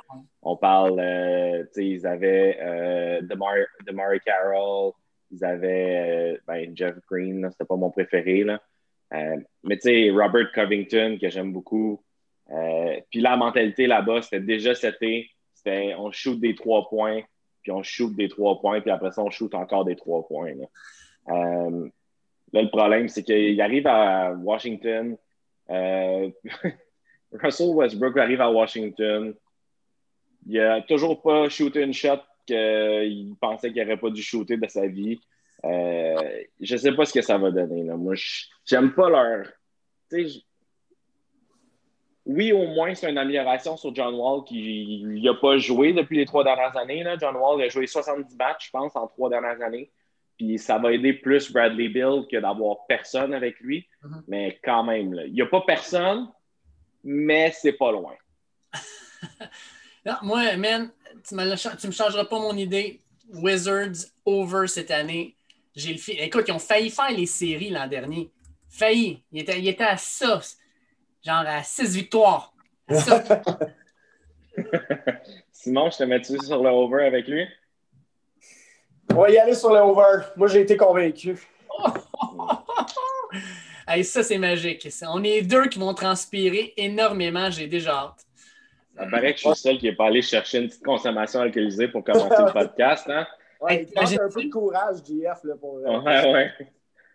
on 0.42 0.56
parle, 0.56 0.98
euh, 0.98 1.62
tu 1.64 1.68
sais, 1.72 1.86
ils 1.86 2.06
avaient 2.06 2.58
euh, 2.60 3.20
Demar, 3.22 4.10
Carroll, 4.24 4.92
ils 5.30 5.44
avaient 5.44 6.34
euh, 6.34 6.38
ben, 6.46 6.76
Jeff 6.76 6.96
Green, 7.08 7.48
c'était 7.52 7.64
pas 7.64 7.76
mon 7.76 7.90
préféré. 7.90 8.42
Là. 8.42 8.60
Euh, 9.14 9.36
mais 9.62 9.76
tu 9.76 9.82
sais, 9.82 10.10
Robert 10.10 10.50
Covington, 10.52 11.18
que 11.20 11.28
j'aime 11.28 11.52
beaucoup. 11.52 12.02
Euh, 12.50 13.00
puis 13.10 13.20
la 13.20 13.36
mentalité 13.36 13.86
là-bas, 13.86 14.22
c'était 14.22 14.40
déjà 14.40 14.74
cet 14.74 14.96
été, 14.96 15.30
c'était 15.54 15.94
on 15.96 16.10
shoot 16.10 16.40
des 16.40 16.56
trois 16.56 16.88
points, 16.88 17.22
puis 17.62 17.70
on 17.70 17.82
shoot 17.84 18.14
des 18.16 18.28
trois 18.28 18.60
points, 18.60 18.80
puis 18.80 18.90
après 18.90 19.12
ça, 19.12 19.22
on 19.22 19.30
shoot 19.30 19.54
encore 19.54 19.84
des 19.84 19.94
trois 19.94 20.26
points. 20.26 20.54
Là, 20.54 20.66
là, 22.52 22.62
le 22.62 22.68
problème, 22.68 23.08
c'est 23.08 23.22
qu'il 23.22 23.60
arrive 23.60 23.86
à 23.86 24.32
Washington. 24.32 25.16
euh, 25.70 26.30
Russell 27.32 27.74
Westbrook 27.74 28.16
arrive 28.18 28.40
à 28.40 28.50
Washington. 28.50 29.34
Il 30.46 30.60
a 30.60 30.80
toujours 30.82 31.22
pas 31.22 31.48
shooté 31.48 31.82
une 31.82 31.92
shot 31.92 32.20
qu'il 32.46 33.34
pensait 33.40 33.72
qu'il 33.72 33.82
n'aurait 33.82 33.98
pas 33.98 34.10
dû 34.10 34.22
shooter 34.22 34.56
de 34.56 34.66
sa 34.66 34.86
vie. 34.86 35.20
Euh, 35.64 36.42
je 36.60 36.76
sais 36.76 36.92
pas 36.92 37.04
ce 37.04 37.12
que 37.12 37.22
ça 37.22 37.38
va 37.38 37.50
donner. 37.50 37.84
Là. 37.84 37.96
Moi, 37.96 38.14
j'aime 38.64 38.94
pas 38.94 39.08
leur. 39.10 39.46
Oui, 42.26 42.52
au 42.52 42.66
moins, 42.66 42.94
c'est 42.94 43.10
une 43.10 43.18
amélioration 43.18 43.76
sur 43.76 43.94
John 43.94 44.14
Wall 44.14 44.44
qui 44.44 45.02
n'a 45.04 45.34
pas 45.34 45.56
joué 45.58 45.92
depuis 45.92 46.18
les 46.18 46.26
trois 46.26 46.44
dernières 46.44 46.76
années. 46.76 47.04
John 47.20 47.36
Wall 47.36 47.62
a 47.62 47.68
joué 47.68 47.86
70 47.86 48.36
matchs, 48.36 48.66
je 48.66 48.70
pense, 48.70 48.94
en 48.96 49.06
trois 49.06 49.30
dernières 49.30 49.60
années. 49.62 49.90
Puis 50.40 50.58
ça 50.58 50.78
va 50.78 50.90
aider 50.90 51.12
plus 51.12 51.52
Bradley 51.52 51.88
Bill 51.90 52.24
que 52.30 52.38
d'avoir 52.38 52.86
personne 52.88 53.34
avec 53.34 53.60
lui. 53.60 53.86
Mhm. 54.02 54.22
Mais 54.26 54.58
quand 54.64 54.82
même, 54.84 55.12
là, 55.12 55.26
il 55.26 55.34
n'y 55.34 55.42
a 55.42 55.46
pas 55.46 55.60
personne, 55.66 56.30
mais 57.04 57.52
c'est 57.52 57.74
pas 57.74 57.92
loin. 57.92 58.14
Non, 60.06 60.14
moi, 60.22 60.56
man, 60.56 60.90
tu 61.28 61.34
ne 61.34 61.44
me 61.88 61.92
changeras 61.92 62.24
pas 62.24 62.38
mon 62.38 62.56
idée. 62.56 63.00
Wizards 63.34 64.06
over 64.24 64.66
cette 64.66 64.90
année. 64.90 65.36
J'ai 65.76 65.92
le 65.92 65.98
fi- 65.98 66.12
Écoute, 66.12 66.46
ils 66.48 66.52
ont 66.52 66.58
failli 66.58 66.88
faire 66.88 67.10
les 67.10 67.26
séries 67.26 67.68
l'an 67.68 67.86
dernier. 67.86 68.30
Failli. 68.70 69.22
Ils 69.30 69.42
étaient, 69.42 69.58
ils 69.60 69.68
étaient 69.68 69.84
à 69.84 69.98
ça. 69.98 70.40
Genre 71.22 71.44
à 71.46 71.62
six 71.62 71.94
victoires. 71.94 72.54
À 72.88 72.94
ça. 72.94 73.22
Simon, 75.52 75.90
je 75.90 75.98
te 75.98 76.04
mets-tu 76.04 76.38
sur 76.46 76.62
le 76.62 76.70
over 76.70 77.04
avec 77.04 77.28
lui? 77.28 77.46
On 79.10 79.20
va 79.22 79.30
y 79.30 79.38
aller 79.38 79.54
sur 79.54 79.72
le 79.72 79.80
over. 79.80 80.24
Moi, 80.36 80.48
j'ai 80.48 80.60
été 80.60 80.76
convaincu. 80.76 81.36
Hey, 83.92 84.04
ça, 84.04 84.22
c'est 84.22 84.38
magique. 84.38 84.86
On 85.08 85.24
est 85.24 85.42
deux 85.42 85.66
qui 85.66 85.80
vont 85.80 85.92
transpirer 85.94 86.74
énormément. 86.76 87.50
J'ai 87.50 87.66
déjà 87.66 87.92
hâte. 87.96 88.24
Ça 88.96 89.06
paraît 89.10 89.32
que 89.32 89.38
je 89.38 89.40
suis 89.40 89.48
le 89.48 89.54
seul 89.56 89.78
qui 89.78 89.86
n'est 89.86 89.96
pas 89.96 90.06
allé 90.06 90.22
chercher 90.22 90.58
une 90.58 90.68
petite 90.68 90.84
consommation 90.84 91.40
alcoolisée 91.40 91.88
pour 91.88 92.04
commencer 92.04 92.36
le 92.38 92.52
podcast. 92.52 93.04
Hein? 93.08 93.26
Ouais, 93.60 93.82
il 93.82 93.94
manque 93.94 94.04
un 94.04 94.06
t'imagines- 94.06 94.32
peu 94.32 94.44
de 94.44 94.48
courage, 94.48 94.96
JF, 94.98 95.40
là, 95.44 95.54
pour. 95.60 95.78
euh, 95.78 96.00
Ouais, 96.00 96.32
ouais. 96.32 96.50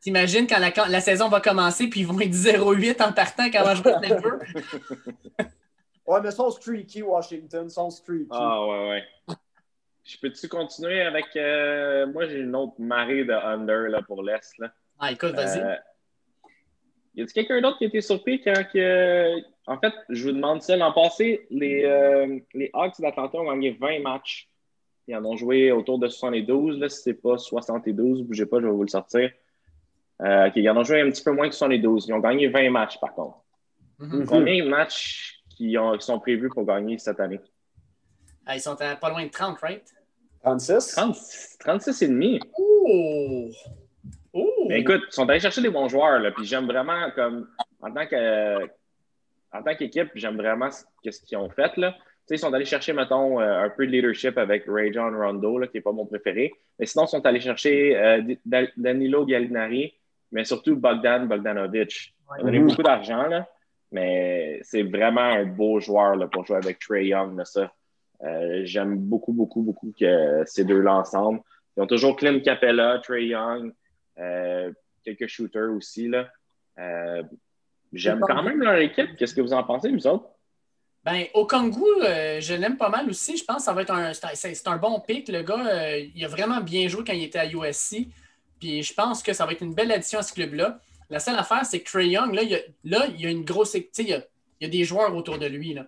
T'imagines 0.02 0.46
quand 0.48 0.60
la, 0.90 1.00
saison 1.02 1.28
va 1.30 1.40
commencer, 1.42 1.88
puis 1.88 2.02
ils 2.02 2.08
vont 2.08 2.20
être 2.20 2.34
0-8 2.34 3.02
en 3.02 3.12
partant 3.14 3.50
quand 3.50 3.62
on 3.62 3.64
va 3.64 3.74
jouer 3.76 3.94
à 3.94 4.00
Denver? 4.00 4.30
Ouais, 6.06 6.22
mais 6.22 6.30
sont 6.32 6.52
streaky, 6.52 7.02
Washington, 7.04 7.68
sont 7.70 7.90
streaky. 7.90 8.28
Ah, 8.32 8.64
ouais, 8.68 8.90
ouais. 8.90 9.36
Je 10.06 10.18
peux-tu 10.20 10.48
continuer 10.48 11.02
avec. 11.02 11.26
euh, 11.36 12.06
moi, 12.08 12.28
j'ai 12.28 12.40
une 12.40 12.56
autre 12.56 12.76
marée 12.80 13.26
de 13.26 13.34
under 13.34 13.90
là, 13.90 14.02
pour 14.04 14.22
l'Est. 14.24 14.58
là. 14.60 14.72
Ah, 15.00 15.12
écoute, 15.12 15.34
vas-y. 15.34 15.60
Euh, 15.60 15.76
y 17.16 17.22
a-t-il 17.24 17.34
quelqu'un 17.34 17.60
d'autre 17.62 17.78
qui 17.80 17.86
a 17.86 17.88
été 17.88 18.02
surpris 18.02 18.42
quand. 18.42 18.54
que- 18.72 19.36
En 19.68 19.80
fait, 19.80 19.94
je 20.10 20.26
vous 20.28 20.32
demande 20.36 20.62
ça. 20.62 20.78
L'an 20.78 20.92
passé, 20.94 21.48
les, 21.50 21.84
euh, 21.86 22.38
les 22.54 22.70
Hawks 22.74 23.02
d'Atlanta 23.02 23.38
ont 23.40 23.50
gagné 23.52 23.72
20 23.72 24.00
matchs. 24.02 24.48
Ils 25.08 25.16
en 25.16 25.26
ont 25.26 25.36
joué 25.36 25.72
autour 25.72 25.98
de 25.98 26.08
72. 26.08 26.80
Là, 26.80 26.88
si 26.88 27.02
c'est 27.02 27.14
pas 27.16 27.38
72, 27.40 28.22
bougez 28.22 28.46
pas, 28.46 28.60
je 28.60 28.66
vais 28.68 28.72
vous 28.72 28.84
le 28.84 28.88
sortir. 28.90 29.32
Euh, 30.22 30.50
ils 30.56 30.70
en 30.70 30.78
ont 30.78 30.84
joué 30.84 31.02
un 31.02 31.10
petit 31.10 31.24
peu 31.24 31.32
moins 31.32 31.50
que 31.50 31.56
72. 31.56 32.06
Ils 32.08 32.14
ont 32.14 32.20
gagné 32.20 32.48
20 32.48 32.70
matchs, 32.70 33.00
par 33.00 33.14
contre. 33.16 33.38
Mhm. 33.98 34.26
Combien 34.28 34.64
de 34.64 34.70
matchs 34.70 35.40
qui, 35.50 35.76
ont- 35.80 35.98
qui 35.98 36.06
sont 36.06 36.20
prévus 36.20 36.50
pour 36.50 36.64
gagner 36.66 36.98
cette 37.00 37.20
année? 37.20 37.40
Ah, 38.46 38.56
ils 38.56 38.62
sont 38.62 38.80
à 38.80 38.96
pas 38.96 39.10
loin 39.10 39.24
de 39.26 39.32
30, 39.32 39.58
right? 39.62 39.95
36? 40.46 40.92
36, 40.94 41.58
36 41.60 42.02
et 42.04 42.08
demi. 42.08 42.40
Oh! 42.60 43.50
Oh! 44.34 44.66
Mais 44.70 44.82
écoute, 44.82 45.02
ils 45.08 45.12
sont 45.14 45.28
allés 45.28 45.40
chercher 45.40 45.62
des 45.62 45.72
bons 45.72 45.90
joueurs, 45.90 46.20
là, 46.20 46.32
puis 46.32 46.46
j'aime 46.46 46.68
vraiment, 46.68 47.10
comme, 47.16 47.50
en 47.82 47.92
tant 47.92 48.06
que, 48.06 48.64
en 49.52 49.64
tant 49.64 49.76
qu'équipe, 49.76 50.12
j'aime 50.14 50.38
vraiment 50.38 50.70
ce, 50.70 50.84
qu'est-ce 51.02 51.22
qu'ils 51.22 51.40
ont 51.40 51.50
fait, 51.50 51.76
là. 51.78 51.94
Tu 51.94 52.00
sais, 52.30 52.36
ils 52.36 52.40
sont 52.40 52.54
allés 52.54 52.66
chercher, 52.66 52.94
mettons, 52.94 53.40
euh, 53.40 53.64
un 53.66 53.70
peu 53.70 53.88
de 53.88 53.92
leadership 53.92 54.38
avec 54.38 54.66
Ray 54.68 54.94
John 54.94 55.16
Rondo, 55.16 55.58
là, 55.58 55.68
qui 55.68 55.78
n'est 55.78 55.82
pas 55.82 55.92
mon 55.92 56.06
préféré. 56.06 56.54
Mais 56.78 56.86
sinon, 56.86 57.06
ils 57.06 57.10
sont 57.10 57.26
allés 57.26 57.40
chercher 57.40 57.98
euh, 57.98 58.22
Da- 58.46 58.68
Danilo 58.78 59.26
Gallinari, 59.26 59.94
mais 60.32 60.44
surtout 60.44 60.76
Bogdan 60.76 61.28
Bogdanovic. 61.28 62.14
Ils 62.38 62.42
ont 62.42 62.46
donné 62.46 62.60
beaucoup 62.60 62.84
d'argent, 62.84 63.28
là, 63.28 63.48
mais 63.92 64.60
c'est 64.62 64.84
vraiment 64.84 65.22
un 65.22 65.46
beau 65.46 65.80
joueur 65.80 66.16
là, 66.16 66.28
pour 66.28 66.46
jouer 66.46 66.58
avec 66.58 66.78
Trey 66.80 67.08
Young, 67.08 67.36
là, 67.36 67.46
ça. 67.46 67.72
Euh, 68.24 68.62
J'aime 68.64 68.98
beaucoup, 68.98 69.34
beaucoup, 69.34 69.62
beaucoup 69.62 69.94
que 70.00 70.44
ces 70.46 70.64
deux-là 70.64 70.96
ensemble. 70.96 71.42
Ils 71.78 71.84
ont 71.84 71.88
toujours 71.88 72.16
Clint 72.16 72.40
Capella, 72.40 73.00
Trey 73.04 73.26
Young, 73.28 73.74
euh, 74.18 74.72
quelques 75.04 75.28
shooters 75.28 75.72
aussi. 75.76 76.08
Là. 76.08 76.28
Euh, 76.80 77.24
J'aime 77.94 78.20
quand 78.22 78.44
même 78.44 78.62
leur 78.62 78.78
équipe. 78.78 79.16
Qu'est-ce 79.18 79.36
que 79.36 79.42
vous 79.42 79.54
en 79.54 79.64
pensez, 79.64 79.90
vous 79.92 80.08
autres? 80.08 80.28
Ben, 81.04 81.26
Okongu, 81.36 81.84
euh, 82.02 82.42
je 82.42 82.56
l'aime 82.56 82.78
pas 82.78 82.90
mal 82.90 83.08
aussi. 83.10 83.38
Je 83.38 83.44
pense 83.44 83.58
que 83.58 83.64
ça 83.64 83.74
va 83.74 83.84
être 83.84 83.92
un, 83.94 84.12
c'est 84.14 84.68
un- 84.68 84.78
bon 84.78 85.00
pick. 85.00 85.28
Le 85.30 85.44
gars, 85.44 85.68
euh, 85.68 86.04
il 86.16 86.26
a 86.26 86.28
vraiment 86.28 86.62
bien 86.62 86.88
joué 86.88 87.04
quand 87.06 87.14
il 87.14 87.24
était 87.24 87.40
à 87.40 87.46
USC. 87.46 88.08
Puis 88.60 88.82
je 88.82 88.94
pense 88.94 89.22
que 89.22 89.32
ça 89.34 89.46
va 89.46 89.52
être 89.52 89.62
une 89.62 89.76
belle 89.76 89.92
addition 89.92 90.20
à 90.20 90.24
ce 90.24 90.34
club-là. 90.34 90.80
La 91.12 91.20
seule 91.20 91.36
affaire, 91.38 91.64
c'est 91.66 91.80
que 91.82 91.90
Trey 91.90 92.08
Young, 92.08 92.34
là, 92.34 92.42
il 92.42 92.50
y 92.50 92.56
a, 92.56 92.60
là, 92.86 93.06
il 93.14 93.22
y 93.22 93.28
a 93.28 93.30
une 93.30 93.44
grosse. 93.46 93.76
Il 93.76 94.08
y 94.08 94.14
a, 94.14 94.24
il 94.60 94.64
y 94.64 94.66
a 94.66 94.70
des 94.70 94.84
joueurs 94.84 95.16
autour 95.16 95.38
de 95.38 95.46
lui. 95.46 95.76
Là. 95.76 95.86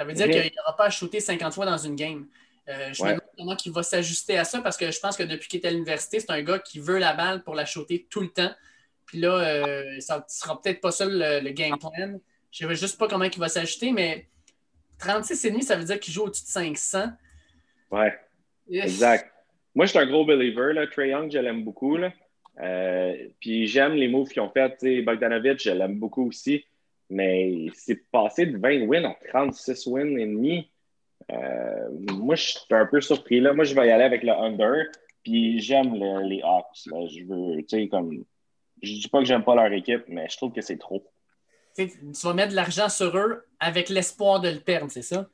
Ça 0.00 0.04
veut 0.06 0.14
dire 0.14 0.30
qu'il 0.30 0.52
n'aura 0.56 0.74
pas 0.76 0.86
à 0.86 0.90
shooter 0.90 1.20
50 1.20 1.52
fois 1.52 1.66
dans 1.66 1.76
une 1.76 1.94
game. 1.94 2.26
Euh, 2.68 2.90
je 2.94 3.02
Ouais. 3.02 3.08
me 3.14 3.18
demande 3.18 3.30
comment 3.36 3.56
il 3.66 3.72
va 3.72 3.82
s'ajuster 3.82 4.38
à 4.38 4.44
ça 4.44 4.62
parce 4.62 4.78
que 4.78 4.90
je 4.90 4.98
pense 4.98 5.14
que 5.14 5.22
depuis 5.24 5.46
qu'il 5.48 5.60
est 5.60 5.66
à 5.66 5.70
l'université, 5.70 6.20
c'est 6.20 6.30
un 6.30 6.40
gars 6.40 6.58
qui 6.58 6.80
veut 6.80 6.96
la 6.98 7.12
balle 7.12 7.42
pour 7.42 7.54
la 7.54 7.66
shooter 7.66 8.06
tout 8.08 8.20
le 8.22 8.28
temps. 8.28 8.50
Puis 9.04 9.18
là, 9.20 9.34
euh, 9.38 10.00
ça 10.00 10.16
ne 10.18 10.22
sera 10.28 10.58
peut-être 10.58 10.80
pas 10.80 10.90
ça 10.90 11.04
le, 11.04 11.40
le 11.40 11.50
game 11.50 11.76
plan. 11.78 12.18
Je 12.50 12.64
ne 12.66 12.74
sais 12.74 12.80
juste 12.80 12.98
pas 12.98 13.08
comment 13.08 13.24
il 13.24 13.38
va 13.38 13.48
s'ajuster, 13.50 13.92
mais 13.92 14.26
36,5, 15.00 15.62
ça 15.62 15.76
veut 15.76 15.84
dire 15.84 16.00
qu'il 16.00 16.14
joue 16.14 16.22
au-dessus 16.22 16.44
de 16.44 16.48
500. 16.48 17.10
Ouais, 17.90 18.18
exact. 18.70 19.30
Moi, 19.74 19.84
je 19.84 19.90
suis 19.90 19.98
un 19.98 20.06
gros 20.06 20.24
believer. 20.24 20.72
Là. 20.72 20.86
Trey 20.86 21.10
Young, 21.10 21.30
je 21.30 21.38
l'aime 21.38 21.62
beaucoup. 21.62 21.96
Là. 21.96 22.10
Euh, 22.60 23.14
puis 23.40 23.66
j'aime 23.66 23.94
les 23.94 24.08
moves 24.08 24.28
qu'ils 24.30 24.42
ont 24.42 24.50
fait. 24.50 25.02
Bogdanovic, 25.02 25.62
je 25.62 25.70
l'aime 25.70 25.98
beaucoup 25.98 26.26
aussi. 26.28 26.64
Mais 27.10 27.66
c'est 27.74 28.08
passé 28.10 28.46
de 28.46 28.56
20 28.58 28.86
wins 28.86 29.04
à 29.04 29.16
36 29.28 29.86
wins 29.86 30.16
et 30.18 30.26
demi. 30.26 30.70
Euh, 31.32 31.88
moi, 32.12 32.34
je 32.36 32.42
suis 32.50 32.60
un 32.70 32.86
peu 32.86 33.00
surpris. 33.00 33.40
Là. 33.40 33.52
Moi, 33.52 33.64
je 33.64 33.74
vais 33.74 33.88
y 33.88 33.90
aller 33.90 34.04
avec 34.04 34.22
le 34.22 34.32
under. 34.32 34.84
Puis 35.24 35.60
j'aime 35.60 35.92
le- 35.94 36.26
les 36.28 36.40
Hawks. 36.42 36.86
Là. 36.86 37.06
Je 37.08 37.24
veux, 37.24 37.58
tu 37.62 37.64
sais, 37.68 37.88
comme. 37.88 38.24
Je 38.82 38.92
dis 38.94 39.08
pas 39.08 39.18
que 39.18 39.26
j'aime 39.26 39.44
pas 39.44 39.54
leur 39.54 39.70
équipe, 39.72 40.04
mais 40.08 40.26
je 40.30 40.36
trouve 40.38 40.52
que 40.52 40.62
c'est 40.62 40.78
trop. 40.78 41.04
Tu 41.76 41.88
sais, 41.88 41.94
tu 41.98 42.26
vas 42.26 42.32
mettre 42.32 42.50
de 42.50 42.56
l'argent 42.56 42.88
sur 42.88 43.16
eux 43.16 43.44
avec 43.58 43.88
l'espoir 43.90 44.40
de 44.40 44.48
le 44.48 44.60
perdre, 44.60 44.90
c'est 44.90 45.02
ça? 45.02 45.28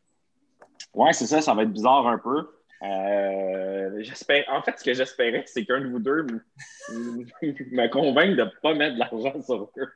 Ouais, 0.95 1.13
c'est 1.13 1.27
ça, 1.27 1.41
ça 1.41 1.55
va 1.55 1.63
être 1.63 1.73
bizarre 1.73 2.07
un 2.09 2.19
peu. 2.19 2.49
Euh, 2.83 4.03
j'espère, 4.03 4.45
en 4.51 4.63
fait, 4.63 4.79
ce 4.79 4.85
que 4.85 4.93
j'espérais, 4.95 5.45
c'est 5.47 5.65
qu'un 5.65 5.81
de 5.81 5.89
vous 5.89 5.99
deux 6.01 6.25
me, 6.25 6.41
me 7.43 7.89
convainque 7.89 8.37
de 8.37 8.43
ne 8.45 8.51
pas 8.63 8.75
mettre 8.75 8.95
de 8.95 8.99
l'argent 8.99 9.41
sur 9.43 9.71
eux. 9.79 9.89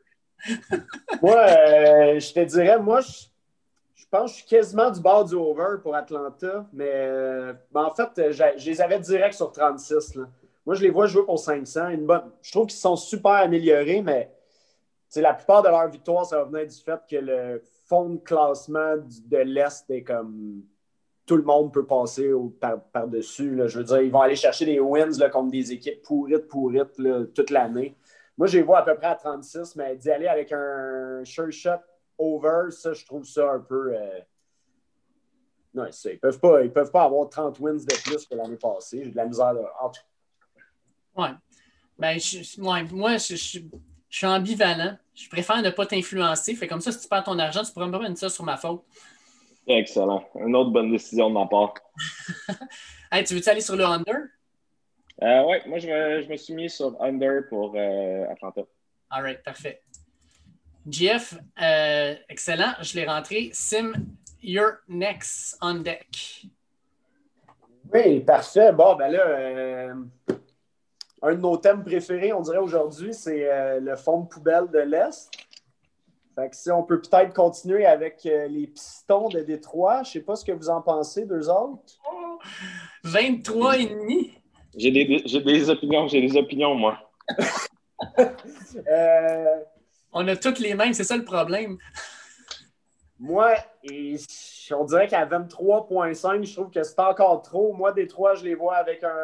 Moi, 1.23 1.37
euh, 1.37 2.21
je 2.21 2.33
te 2.33 2.41
dirais, 2.41 2.79
moi, 2.79 3.01
je, 3.01 3.27
je 3.95 4.05
pense 4.11 4.33
que 4.33 4.39
je 4.39 4.43
suis 4.43 4.49
quasiment 4.49 4.91
du 4.91 5.01
bord 5.01 5.25
du 5.25 5.35
over 5.35 5.77
pour 5.83 5.95
Atlanta, 5.95 6.67
mais 6.73 6.91
euh, 6.91 7.53
ben, 7.71 7.85
en 7.85 7.95
fait, 7.95 8.19
euh, 8.19 8.33
je 8.33 8.67
les 8.67 8.81
avais 8.81 8.99
direct 8.99 9.35
sur 9.35 9.53
36. 9.53 10.17
là. 10.17 10.25
Moi, 10.67 10.75
je 10.75 10.83
les 10.83 10.91
vois 10.91 11.07
jouer 11.07 11.25
pour 11.25 11.39
500. 11.39 11.89
Une 11.89 12.07
bonne... 12.07 12.23
Je 12.43 12.51
trouve 12.51 12.67
qu'ils 12.67 12.79
sont 12.79 12.97
super 12.97 13.33
améliorés, 13.33 14.03
mais 14.03 14.31
la 15.17 15.35
plupart 15.35 15.63
de 15.63 15.69
leurs 15.69 15.89
victoires, 15.89 16.27
ça 16.27 16.45
venir 16.45 16.67
du 16.67 16.77
fait 16.77 17.01
que 17.11 17.17
le 17.17 17.63
fond 17.87 18.11
de 18.11 18.19
classement 18.19 18.97
de 18.97 19.37
l'Est 19.39 19.91
est 19.91 20.03
comme 20.03 20.63
tout 21.27 21.37
le 21.37 21.43
monde 21.43 21.73
peut 21.73 21.87
passer 21.87 22.33
par-dessus. 22.93 23.61
je 23.67 23.79
veux 23.79 23.85
dire, 23.85 24.01
ils 24.01 24.11
vont 24.11 24.21
aller 24.21 24.37
chercher 24.37 24.67
des 24.67 24.81
wins 24.81 25.17
contre 25.33 25.51
des 25.51 25.73
équipes 25.73 26.03
pourrites, 26.03 26.49
pourrites 26.49 27.01
toute 27.35 27.51
l'année. 27.51 27.97
Moi, 28.41 28.47
je 28.47 28.57
les 28.57 28.63
vois 28.63 28.79
à 28.79 28.83
peu 28.83 28.95
près 28.95 29.09
à 29.09 29.17
36, 29.17 29.77
mais 29.77 29.97
d'y 29.97 30.11
aller 30.11 30.27
avec 30.27 30.51
un 30.51 31.23
sure 31.27 31.53
shot 31.53 31.77
over, 32.17 32.71
ça, 32.71 32.95
je 32.95 33.05
trouve 33.05 33.27
ça 33.27 33.53
un 33.53 33.61
peu. 33.61 33.95
Euh... 33.95 34.19
Non, 35.75 35.85
ils 35.85 36.11
ne 36.11 36.17
peuvent, 36.17 36.41
pas, 36.41 36.67
peuvent 36.69 36.91
pas 36.91 37.03
avoir 37.05 37.29
30 37.29 37.61
wins 37.61 37.85
de 37.85 38.03
plus 38.03 38.25
que 38.25 38.35
l'année 38.35 38.57
passée. 38.57 39.05
J'ai 39.05 39.11
de 39.11 39.17
la 39.17 39.27
misère. 39.27 39.53
De... 39.53 39.61
En 39.79 39.91
tout 39.91 40.01
Ouais. 41.19 41.33
Ben, 41.99 42.19
je, 42.19 42.59
moi, 42.63 43.19
je, 43.19 43.37
je, 43.37 43.61
suis 44.09 44.27
ambivalent. 44.27 44.97
Je 45.15 45.29
préfère 45.29 45.61
ne 45.61 45.69
pas 45.69 45.85
t'influencer. 45.85 46.55
Fait 46.55 46.67
comme 46.67 46.81
ça, 46.81 46.93
si 46.93 47.01
tu 47.01 47.09
perds 47.09 47.25
ton 47.25 47.39
argent, 47.39 47.63
tu 47.63 47.73
pourrais 47.75 47.89
me 47.89 47.99
mettre 47.99 48.17
ça 48.17 48.31
sur 48.31 48.45
ma 48.45 48.57
faute. 48.57 48.83
Excellent. 49.67 50.25
Une 50.37 50.57
autre 50.57 50.71
bonne 50.71 50.91
décision 50.91 51.29
de 51.29 51.35
ma 51.35 51.45
part. 51.45 51.75
hey, 53.13 53.23
tu 53.23 53.35
veux-tu 53.35 53.51
aller 53.51 53.61
sur 53.61 53.77
le 53.77 53.85
under? 53.85 54.17
Euh, 55.23 55.43
oui, 55.47 55.57
moi, 55.67 55.79
je 55.79 55.87
me, 55.87 56.23
je 56.23 56.29
me, 56.29 56.37
suis 56.37 56.55
mis 56.55 56.71
sur 56.71 57.01
under 57.01 57.43
pour 57.49 57.75
euh, 57.77 58.25
Atlanta. 58.31 58.63
All 59.11 59.23
right, 59.23 59.43
parfait. 59.43 59.83
Jeff, 60.89 61.35
euh, 61.61 62.15
excellent. 62.29 62.73
Je 62.81 62.99
l'ai 62.99 63.07
rentré. 63.07 63.51
Sim, 63.53 63.93
you're 64.43 64.79
next 64.89 65.59
on 65.61 65.83
deck. 65.83 66.47
Oui, 67.93 68.21
parfait. 68.21 68.73
Bon, 68.73 68.97
ben 68.97 69.09
là, 69.09 69.27
euh, 69.27 69.95
un 71.23 71.35
de 71.35 71.41
nos 71.41 71.57
thèmes 71.59 71.85
préférés, 71.85 72.33
on 72.33 72.41
dirait 72.41 72.59
aujourd'hui, 72.59 73.13
c'est 73.13 73.79
le 73.81 73.97
fond 73.97 74.21
de 74.21 74.29
poubelle 74.29 74.69
de 74.71 74.79
l'Est. 74.79 75.31
Fait 76.35 76.49
que 76.49 76.57
si 76.57 76.71
on 76.71 76.83
peut 76.83 77.01
peut-être 77.01 77.35
continuer 77.35 77.87
avec 77.87 78.25
euh, 78.25 78.47
les 78.49 78.67
Pistons 78.69 79.29
de 79.29 79.41
Détroit, 79.41 80.03
je 80.05 80.09
ne 80.09 80.13
sais 80.13 80.21
pas 80.21 80.37
ce 80.37 80.45
que 80.45 80.53
vous 80.53 80.71
en 80.71 80.81
pensez, 80.81 81.27
deux 81.27 81.49
autres. 81.51 81.99
23 83.05 83.79
et 83.79 83.87
demi. 83.87 84.40
J'ai 84.77 84.91
des, 84.91 85.05
des, 85.05 85.71
opinions, 85.71 86.09
j'ai 86.09 86.21
des 86.21 86.37
opinions, 86.37 86.75
moi. 86.75 86.99
Euh, 88.89 89.57
on 90.13 90.27
a 90.29 90.37
toutes 90.37 90.61
les 90.61 90.75
mêmes, 90.75 90.93
c'est 90.93 91.05
ça 91.05 91.17
le 91.17 91.25
problème. 91.25 91.77
moi, 93.19 93.55
on 93.85 94.85
dirait 94.85 95.09
qu'à 95.09 95.27
23.5, 95.27 96.45
je 96.45 96.55
trouve 96.55 96.71
que 96.71 96.83
c'est 96.83 96.99
encore 97.01 97.43
trop. 97.43 97.73
Moi, 97.73 97.93
Détroit, 97.93 98.35
je 98.35 98.45
les 98.45 98.55
vois 98.55 98.77
avec 98.77 99.03
un. 99.03 99.17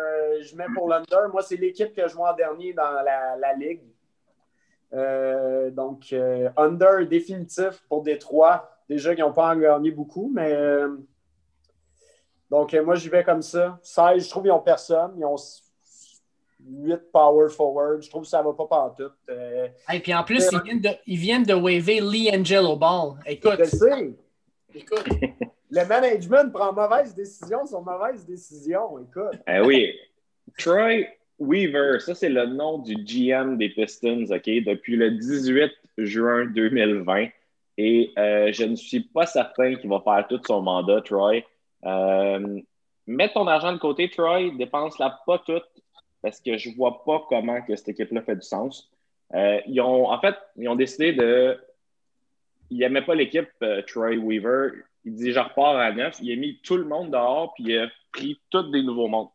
Je 0.43 0.55
mets 0.57 0.67
pour 0.75 0.89
l'under. 0.89 1.29
Moi, 1.33 1.43
c'est 1.43 1.57
l'équipe 1.57 1.95
que 1.95 2.09
je 2.09 2.15
vois 2.15 2.33
en 2.33 2.37
dernier 2.37 2.73
dans 2.73 2.91
la, 2.91 3.37
la 3.37 3.55
ligue. 3.55 3.83
Euh, 4.93 5.71
donc, 5.71 6.13
euh, 6.13 6.51
under 6.57 7.07
définitif 7.07 7.83
pour 7.89 8.03
Détroit. 8.03 8.71
Déjà 8.89 9.15
qu'ils 9.15 9.25
n'ont 9.25 9.33
pas 9.33 9.55
gagné 9.57 9.91
beaucoup, 9.91 10.31
mais. 10.35 10.55
Euh, 12.53 12.57
donc, 12.57 12.73
moi, 12.85 12.95
j'y 12.95 13.09
vais 13.09 13.25
comme 13.25 13.43
ça. 13.43 13.79
16, 13.83 14.25
je 14.25 14.31
trouve 14.31 14.43
qu'ils 14.43 14.53
n'ont 14.53 14.61
personne. 14.61 15.13
Ils 15.19 15.25
ont 15.25 15.37
8 16.69 17.13
power 17.13 17.49
forward. 17.49 18.03
Je 18.03 18.11
trouve 18.11 18.23
que 18.23 18.29
ça 18.29 18.41
ne 18.41 18.45
va 18.45 18.53
pas 18.53 18.67
partout. 18.67 19.11
Et 19.93 20.01
puis 20.01 20.15
en 20.15 20.25
plus, 20.25 20.47
ils 20.51 20.63
viennent, 20.63 20.81
de, 20.81 20.91
ils 21.07 21.19
viennent 21.19 21.45
de 21.45 21.55
waver 21.55 22.01
Lee 22.01 22.31
Angelo 22.33 22.77
Ball. 22.77 23.15
Écoute. 23.27 23.59
Je 23.59 23.65
sais. 23.65 24.15
Écoute. 24.75 25.09
le 25.71 25.85
management 25.87 26.53
prend 26.53 26.73
mauvaise 26.73 27.15
décision 27.15 27.67
sur 27.67 27.83
mauvaise 27.83 28.25
décision. 28.25 28.99
Écoute. 28.99 29.41
Eh 29.47 29.61
oui. 29.61 29.95
Troy, 30.59 31.07
Weaver, 31.39 32.01
ça 32.01 32.15
c'est 32.15 32.29
le 32.29 32.47
nom 32.47 32.79
du 32.79 32.95
GM 32.95 33.59
des 33.59 33.69
Pistons, 33.69 34.25
OK, 34.31 34.45
depuis 34.45 34.97
le 34.97 35.11
18 35.13 35.71
juin 35.99 36.47
2020. 36.47 37.29
Et 37.79 38.13
euh, 38.17 38.51
je 38.53 38.65
ne 38.65 38.75
suis 38.75 39.01
pas 39.01 39.27
certain 39.27 39.75
qu'il 39.75 39.91
va 39.91 40.01
faire 40.01 40.27
tout 40.29 40.41
son 40.47 40.63
mandat, 40.63 41.03
Troy. 41.03 41.43
Euh, 41.85 42.61
mets 43.07 43.33
ton 43.33 43.47
argent 43.47 43.73
de 43.73 43.79
côté, 43.79 44.09
Troy, 44.11 44.51
dépense-la 44.57 45.21
pas 45.27 45.39
toute 45.41 45.65
parce 46.23 46.41
que 46.41 46.57
je 46.57 46.71
vois 46.71 47.05
pas 47.05 47.25
comment 47.29 47.63
que 47.63 47.77
cette 47.77 47.91
équipe-là 47.91 48.23
fait 48.23 48.37
du 48.37 48.43
sens. 48.43 48.91
Euh, 49.35 49.61
ils 49.67 49.81
ont, 49.81 50.11
en 50.11 50.21
fait, 50.21 50.35
ils 50.57 50.69
ont 50.69 50.77
décidé 50.77 51.13
de. 51.13 51.59
Ils 52.71 52.79
n'aimaient 52.79 53.05
pas 53.05 53.15
l'équipe 53.15 53.49
Troy 53.87 54.17
Weaver. 54.17 54.73
Il 55.05 55.15
dit 55.15 55.33
Je 55.33 55.39
repars 55.39 55.77
à 55.77 55.93
neuf. 55.93 56.19
Il 56.21 56.33
a 56.33 56.37
mis 56.37 56.59
tout 56.63 56.77
le 56.77 56.85
monde 56.85 57.13
dehors, 57.13 57.55
puis 57.55 57.65
il 57.65 57.79
a 57.79 57.89
pris 58.13 58.41
tous 58.51 58.71
des 58.71 58.83
nouveaux 58.83 59.07
mondes. 59.07 59.29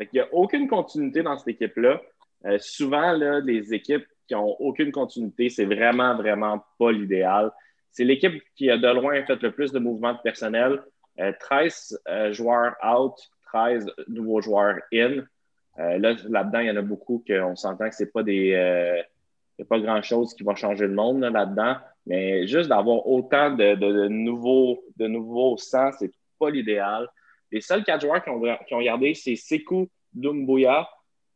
Il 0.00 0.08
n'y 0.14 0.20
a 0.20 0.28
aucune 0.32 0.68
continuité 0.68 1.22
dans 1.22 1.36
cette 1.38 1.48
équipe-là. 1.48 2.00
Euh, 2.46 2.58
souvent, 2.58 3.12
là, 3.12 3.40
les 3.40 3.72
équipes 3.74 4.06
qui 4.26 4.34
n'ont 4.34 4.56
aucune 4.58 4.92
continuité, 4.92 5.48
c'est 5.48 5.64
vraiment, 5.64 6.16
vraiment 6.16 6.64
pas 6.78 6.92
l'idéal. 6.92 7.50
C'est 7.90 8.04
l'équipe 8.04 8.42
qui 8.56 8.70
a 8.70 8.78
de 8.78 8.88
loin 8.88 9.24
fait 9.24 9.40
le 9.42 9.52
plus 9.52 9.72
de 9.72 9.78
mouvements 9.78 10.14
de 10.14 10.18
personnel. 10.22 10.82
13 11.16 12.00
euh, 12.08 12.12
euh, 12.12 12.32
joueurs 12.32 12.74
out, 12.84 13.14
13 13.46 13.86
nouveaux 14.08 14.40
joueurs 14.40 14.76
in. 14.92 15.24
là, 15.76 16.14
là-dedans, 16.28 16.60
il 16.60 16.66
y 16.66 16.70
en 16.70 16.76
a 16.76 16.82
beaucoup 16.82 17.22
qu'on 17.26 17.56
s'entend 17.56 17.88
que 17.88 17.94
c'est 17.94 18.12
pas 18.12 18.22
des. 18.22 19.04
Il 19.58 19.66
pas 19.66 19.78
grand-chose 19.78 20.34
qui 20.34 20.42
va 20.42 20.54
changer 20.54 20.86
le 20.86 20.94
monde 20.94 21.20
là-dedans. 21.20 21.76
mais 22.06 22.46
juste 22.48 22.68
d'avoir 22.68 23.06
autant 23.06 23.50
de, 23.50 24.08
nouveaux, 24.08 24.82
de 24.96 25.06
nouveaux 25.06 25.56
sangs, 25.56 25.92
c'est 25.98 26.10
pas 26.38 26.50
l'idéal. 26.50 27.08
Les 27.52 27.60
seuls 27.60 27.84
quatre 27.84 28.00
joueurs 28.00 28.24
qui 28.24 28.30
ont, 28.30 28.40
qui 28.66 28.74
ont 28.74 28.78
regardé, 28.78 29.14
c'est 29.14 29.36
Sekou 29.36 29.88
Dumbuya, 30.14 30.88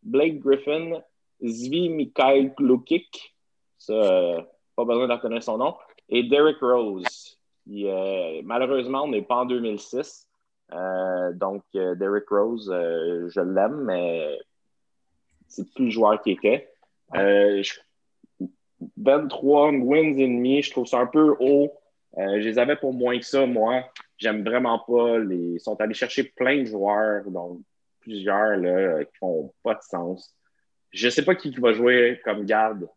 Blake 0.03 0.41
Griffin, 0.41 1.03
Zvi 1.45 1.89
Mikhail 1.91 2.55
Klukik, 2.55 3.35
ça, 3.79 3.93
euh, 3.93 4.43
pas 4.75 4.85
besoin 4.85 5.07
de 5.09 5.13
reconnaître 5.13 5.45
son 5.45 5.59
nom, 5.59 5.75
et 6.09 6.23
Derrick 6.23 6.59
Rose. 6.61 7.36
Euh, 7.69 8.41
malheureusement, 8.45 9.05
on 9.05 9.09
n'est 9.09 9.23
pas 9.23 9.37
en 9.37 9.47
2006. 9.47 10.29
Euh, 10.73 11.33
donc, 11.33 11.63
Derrick 11.73 12.29
Rose, 12.29 12.69
je 12.71 13.41
l'aime, 13.41 13.85
mais 13.85 14.39
c'est 15.49 15.73
plus 15.75 15.87
le 15.87 15.91
joueur 15.91 16.23
qui 16.23 16.33
était. 16.33 16.69
23 18.97 19.73
wins 19.73 20.19
et 20.19 20.29
demi, 20.29 20.63
je 20.63 20.71
trouve 20.71 20.87
ça 20.87 20.99
un 20.99 21.07
peu 21.07 21.35
haut. 21.41 21.73
je 22.17 22.47
les 22.47 22.59
avais 22.59 22.77
pour 22.77 22.93
moins 22.93 23.19
que 23.19 23.25
ça, 23.25 23.47
moi. 23.47 23.85
J'aime 24.19 24.45
vraiment 24.45 24.79
pas. 24.79 25.19
Les... 25.19 25.55
Ils 25.55 25.61
sont 25.61 25.81
allés 25.81 25.95
chercher 25.95 26.25
plein 26.25 26.61
de 26.61 26.67
joueurs, 26.67 27.25
donc 27.31 27.61
plusieurs 28.01 28.57
là, 28.57 29.05
qui 29.05 29.17
font 29.19 29.53
pas 29.63 29.75
de 29.75 29.83
sens. 29.83 30.35
Je 30.93 31.09
sais 31.09 31.25
pas 31.25 31.35
qui 31.35 31.51
va 31.51 31.73
jouer 31.73 32.21
comme 32.25 32.45
garde 32.45 32.89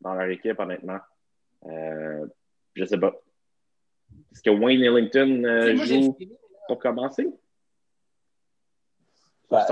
dans 0.00 0.14
leur 0.14 0.28
équipe, 0.28 0.58
honnêtement. 0.58 0.98
Euh, 1.66 2.26
je 2.74 2.84
sais 2.84 2.98
pas. 2.98 3.14
Est-ce 4.36 4.42
que 4.42 4.50
Wayne 4.50 4.82
Ellington 4.82 5.44
euh, 5.44 5.76
joue 5.76 6.14
pour 6.68 6.78
commencer? 6.78 7.26
Ben, 9.50 9.64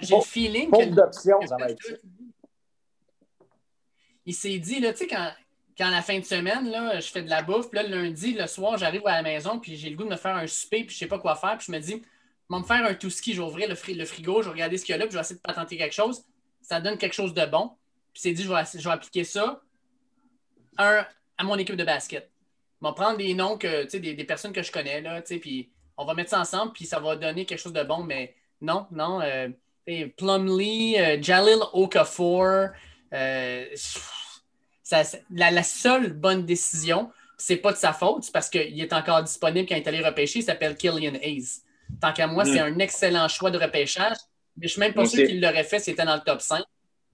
j'ai 0.00 0.14
le 0.14 0.22
feeling 0.22 0.70
que... 0.70 2.00
Il 4.24 4.34
s'est 4.34 4.58
dit, 4.60 4.78
là, 4.78 4.92
tu 4.92 4.98
sais, 4.98 5.06
quand, 5.08 5.32
quand 5.76 5.90
la 5.90 6.02
fin 6.02 6.20
de 6.20 6.24
semaine, 6.24 6.70
là, 6.70 7.00
je 7.00 7.08
fais 7.08 7.22
de 7.22 7.30
la 7.30 7.42
bouffe, 7.42 7.68
puis 7.68 7.80
là, 7.80 7.88
le 7.88 8.00
lundi, 8.00 8.34
le 8.34 8.46
soir, 8.46 8.78
j'arrive 8.78 9.04
à 9.06 9.16
la 9.16 9.22
maison, 9.22 9.58
puis 9.58 9.74
j'ai 9.76 9.90
le 9.90 9.96
goût 9.96 10.04
de 10.04 10.10
me 10.10 10.16
faire 10.16 10.36
un 10.36 10.46
souper, 10.46 10.84
puis 10.84 10.94
je 10.94 11.00
sais 11.00 11.08
pas 11.08 11.18
quoi 11.18 11.34
faire, 11.34 11.58
puis 11.58 11.66
je 11.66 11.72
me 11.72 11.80
dis, 11.80 12.00
je 12.48 12.54
vais 12.54 12.60
me 12.60 12.64
faire 12.64 12.86
un 12.86 12.94
tout 12.94 13.10
ski, 13.10 13.32
je 13.32 13.40
vais 13.40 13.48
ouvrir 13.48 13.68
le, 13.68 13.74
frigo, 13.74 14.42
je 14.42 14.46
vais 14.46 14.52
regarder 14.52 14.78
ce 14.78 14.84
qu'il 14.84 14.92
y 14.92 14.94
a 14.94 14.98
là, 14.98 15.06
puis 15.06 15.12
je 15.14 15.16
vais 15.16 15.22
essayer 15.22 15.36
de 15.36 15.42
patenter 15.42 15.76
quelque 15.76 15.94
chose. 15.94 16.22
Ça 16.60 16.80
donne 16.80 16.96
quelque 16.96 17.14
chose 17.14 17.34
de 17.34 17.44
bon. 17.44 17.72
Puis 18.12 18.22
c'est 18.22 18.32
dit, 18.32 18.44
je 18.44 18.48
vais, 18.48 18.90
appliquer 18.92 19.24
ça 19.24 19.60
un, 20.78 21.04
à 21.36 21.42
mon 21.42 21.56
équipe 21.56 21.74
de 21.74 21.84
basket. 21.84 22.31
Vais 22.82 22.94
prendre 22.94 23.16
des 23.16 23.32
noms 23.34 23.56
que, 23.56 23.86
des, 23.96 24.14
des 24.14 24.24
personnes 24.24 24.52
que 24.52 24.62
je 24.62 24.72
connais, 24.72 25.00
là, 25.00 25.22
puis 25.22 25.70
on 25.96 26.04
va 26.04 26.14
mettre 26.14 26.30
ça 26.30 26.40
ensemble, 26.40 26.72
puis 26.72 26.84
ça 26.84 26.98
va 26.98 27.16
donner 27.16 27.44
quelque 27.46 27.60
chose 27.60 27.72
de 27.72 27.82
bon, 27.82 28.02
mais 28.02 28.34
non, 28.60 28.86
non. 28.90 29.20
Euh, 29.20 29.48
Plumlee, 30.16 30.96
euh, 30.98 31.22
Jalil 31.22 31.58
Okafor, 31.72 32.68
euh, 33.12 33.64
la, 35.30 35.62
seule 35.62 36.12
bonne 36.12 36.44
décision, 36.44 37.10
c'est 37.36 37.56
pas 37.56 37.72
de 37.72 37.76
sa 37.76 37.92
faute, 37.92 38.30
parce 38.32 38.48
qu'il 38.48 38.80
est 38.80 38.92
encore 38.92 39.22
disponible 39.22 39.68
quand 39.68 39.74
il 39.74 39.82
est 39.82 39.88
allé 39.88 40.00
repêcher, 40.04 40.40
il 40.40 40.44
s'appelle 40.44 40.76
Killian 40.76 41.14
Hayes. 41.20 41.62
Tant 42.00 42.12
qu'à 42.12 42.26
moi, 42.26 42.44
c'est 42.44 42.60
mm. 42.60 42.74
un 42.74 42.78
excellent 42.78 43.28
choix 43.28 43.50
de 43.50 43.58
repêchage, 43.58 44.16
mais 44.56 44.66
je 44.66 44.66
ne 44.66 44.68
suis 44.68 44.80
même 44.80 44.94
pas 44.94 45.06
sûr 45.06 45.26
qu'il 45.26 45.40
l'aurait 45.40 45.64
fait 45.64 45.78
s'il 45.78 45.92
était 45.92 46.04
dans 46.04 46.14
le 46.14 46.22
top 46.22 46.40
5. 46.40 46.62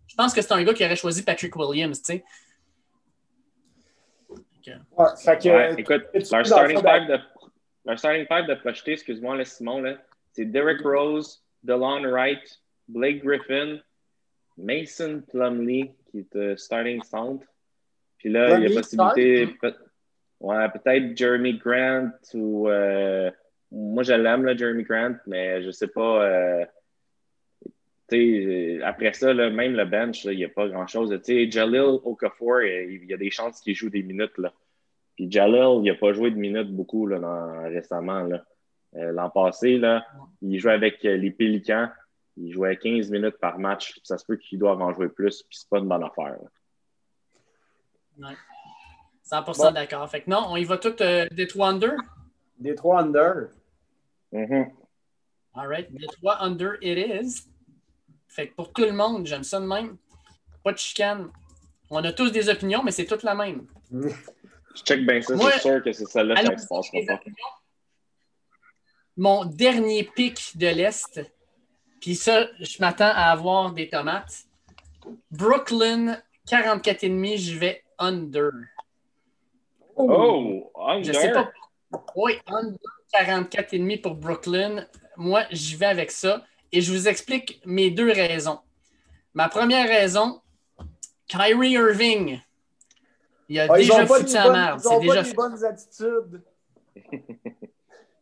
Je 0.06 0.14
pense 0.14 0.32
que 0.32 0.42
c'est 0.42 0.52
un 0.52 0.62
gars 0.62 0.74
qui 0.74 0.84
aurait 0.84 0.96
choisi 0.96 1.22
Patrick 1.22 1.54
Williams, 1.56 2.00
tu 2.00 2.12
sais. 2.12 2.24
Écoute, 5.78 6.06
leur 6.14 6.46
starting, 6.46 6.78
five 6.78 7.08
de, 7.08 7.18
leur 7.84 7.98
starting 7.98 8.26
five 8.26 8.46
de 8.46 8.54
projeter, 8.54 8.92
excuse-moi, 8.92 9.44
Simon, 9.44 9.96
c'est 10.32 10.44
Derek 10.44 10.80
Rose, 10.82 11.42
DeLon 11.62 12.02
Wright, 12.10 12.60
Blake 12.88 13.24
Griffin, 13.24 13.78
Mason 14.56 15.22
Plumley, 15.28 15.94
qui 16.10 16.20
est 16.20 16.36
euh, 16.36 16.56
starting 16.56 17.02
centre. 17.02 17.46
Puis 18.18 18.30
là, 18.30 18.58
il 18.58 18.68
y 18.68 18.72
a 18.72 18.80
possibilité. 18.80 19.46
Peut, 19.60 19.74
ouais, 20.40 20.68
peut-être 20.70 21.16
Jeremy 21.16 21.58
Grant 21.58 22.10
ou. 22.34 22.68
Euh, 22.68 23.30
moi, 23.70 24.02
je 24.02 24.14
l'aime, 24.14 24.56
Jeremy 24.56 24.82
Grant, 24.82 25.16
mais 25.26 25.62
je 25.62 25.70
sais 25.70 25.88
pas. 25.88 26.66
Euh, 28.12 28.80
après 28.84 29.12
ça, 29.12 29.34
même 29.34 29.74
le 29.74 29.84
bench, 29.84 30.24
il 30.24 30.36
n'y 30.36 30.44
a 30.44 30.48
pas 30.48 30.68
grand-chose. 30.68 31.14
Jalil 31.26 32.00
Okafor, 32.04 32.62
il 32.62 33.04
y 33.04 33.12
a 33.12 33.16
des 33.16 33.30
chances 33.30 33.60
qu'il 33.60 33.74
joue 33.74 33.90
des 33.90 34.02
minutes. 34.02 34.36
Là. 34.38 34.52
Puis 35.16 35.30
Jalil, 35.30 35.80
il 35.84 35.90
n'a 35.90 35.94
pas 35.94 36.12
joué 36.12 36.30
de 36.30 36.36
minutes 36.36 36.70
beaucoup 36.70 37.06
là, 37.06 37.68
récemment. 37.68 38.28
Euh, 38.96 39.12
l'an 39.12 39.28
passé, 39.28 39.78
là, 39.78 40.06
il 40.40 40.58
jouait 40.58 40.72
avec 40.72 41.04
euh, 41.04 41.16
les 41.16 41.30
Pélicans. 41.30 41.88
Il 42.36 42.52
jouait 42.52 42.76
15 42.76 43.10
minutes 43.10 43.38
par 43.38 43.58
match. 43.58 44.00
Ça 44.02 44.16
se 44.16 44.24
peut 44.24 44.36
qu'il 44.36 44.58
doive 44.58 44.80
en 44.80 44.94
jouer 44.94 45.08
plus, 45.08 45.42
puis 45.42 45.58
c'est 45.58 45.68
pas 45.68 45.78
une 45.78 45.88
bonne 45.88 46.04
affaire. 46.04 46.38
100% 49.26 49.74
d'accord. 49.74 50.08
Fait 50.08 50.22
que 50.22 50.30
non, 50.30 50.46
on 50.48 50.56
y 50.56 50.64
va 50.64 50.78
tout 50.78 50.94
euh, 51.02 51.26
des 51.30 51.46
trois 51.46 51.68
under? 51.68 51.96
Des 52.58 52.74
trois 52.74 53.02
under. 53.02 53.50
Mm-hmm. 54.32 54.70
All 55.54 55.68
right. 55.68 55.92
Des 55.92 56.06
trois 56.06 56.40
under 56.40 56.78
it 56.80 56.96
is. 56.96 57.48
Fait 58.28 58.48
que 58.48 58.54
pour 58.54 58.72
tout 58.72 58.84
le 58.84 58.92
monde, 58.92 59.26
j'aime 59.26 59.42
ça 59.42 59.58
de 59.58 59.66
même. 59.66 59.96
Pas 60.62 60.72
de 60.72 60.78
chicane. 60.78 61.30
On 61.90 62.04
a 62.04 62.12
tous 62.12 62.30
des 62.30 62.48
opinions, 62.48 62.82
mais 62.84 62.92
c'est 62.92 63.06
toutes 63.06 63.22
la 63.22 63.34
même. 63.34 63.66
Je 63.90 64.82
check 64.84 65.04
bien 65.04 65.20
ça, 65.20 65.34
c'est 65.36 65.60
sûr 65.60 65.82
que 65.82 65.92
c'est 65.92 66.06
celle-là 66.06 66.36
qui 66.36 66.62
se 66.62 66.68
passe 66.68 66.90
pas. 66.90 67.20
Mon 69.16 69.44
dernier 69.44 70.04
pic 70.04 70.56
de 70.56 70.68
l'Est, 70.68 71.20
puis 72.00 72.14
ça, 72.14 72.46
je 72.60 72.76
m'attends 72.78 73.10
à 73.12 73.32
avoir 73.32 73.72
des 73.72 73.88
tomates. 73.88 74.44
Brooklyn, 75.32 76.22
44,5, 76.46 77.38
je 77.38 77.58
vais 77.58 77.82
under. 77.98 78.50
Oh, 79.96 80.70
under? 80.76 81.12
Je 81.12 81.18
sais 81.18 81.32
pas. 81.32 81.50
Oui, 82.14 82.34
under 82.46 82.78
44,5 83.12 84.00
pour 84.00 84.14
Brooklyn. 84.14 84.86
Moi, 85.16 85.44
j'y 85.50 85.74
vais 85.74 85.86
avec 85.86 86.12
ça. 86.12 86.44
Et 86.72 86.80
je 86.80 86.92
vous 86.92 87.08
explique 87.08 87.60
mes 87.64 87.90
deux 87.90 88.12
raisons. 88.12 88.60
Ma 89.34 89.48
première 89.48 89.88
raison, 89.88 90.40
Kyrie 91.26 91.72
Irving. 91.72 92.40
Il 93.48 93.60
a 93.60 93.66
ah, 93.70 93.76
déjà 93.76 94.06
foutu 94.06 94.28
sa 94.28 94.50
merde. 94.50 94.80
C'est 94.80 95.00
déjà 95.00 95.22
pas 95.22 95.22
des 95.22 95.34
bonnes 95.34 95.64
attitudes. 95.64 96.42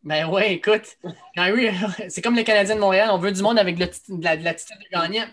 Ben 0.03 0.29
ouais, 0.29 0.53
écoute, 0.53 0.97
Kyrie, 1.35 1.69
c'est 2.09 2.21
comme 2.21 2.35
les 2.35 2.45
Canadiens 2.45 2.75
de 2.75 2.79
Montréal, 2.79 3.09
on 3.11 3.17
veut 3.17 3.31
du 3.31 3.41
monde 3.41 3.59
avec 3.59 3.77
l'attitude 3.77 4.19
de 4.19 4.89
gagnant. 4.89 5.27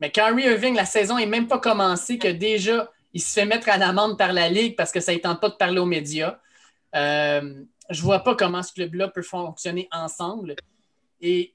Mais 0.00 0.10
Kyrie 0.10 0.44
Irving, 0.44 0.74
la 0.74 0.84
saison 0.84 1.18
n'est 1.18 1.26
même 1.26 1.46
pas 1.46 1.58
commencée 1.58 2.18
que 2.18 2.28
déjà, 2.28 2.90
il 3.12 3.20
se 3.20 3.32
fait 3.32 3.46
mettre 3.46 3.68
à 3.68 3.76
l'amende 3.76 4.18
par 4.18 4.32
la 4.32 4.48
Ligue 4.48 4.76
parce 4.76 4.90
que 4.90 4.98
ça 4.98 5.12
ne 5.12 5.18
tente 5.18 5.40
pas 5.40 5.50
de 5.50 5.54
parler 5.54 5.78
aux 5.78 5.86
médias. 5.86 6.38
Euh, 6.96 7.62
je 7.90 8.00
ne 8.00 8.04
vois 8.04 8.20
pas 8.20 8.34
comment 8.34 8.62
ce 8.62 8.72
club-là 8.72 9.08
peut 9.08 9.22
fonctionner 9.22 9.88
ensemble. 9.92 10.56
Et 11.20 11.54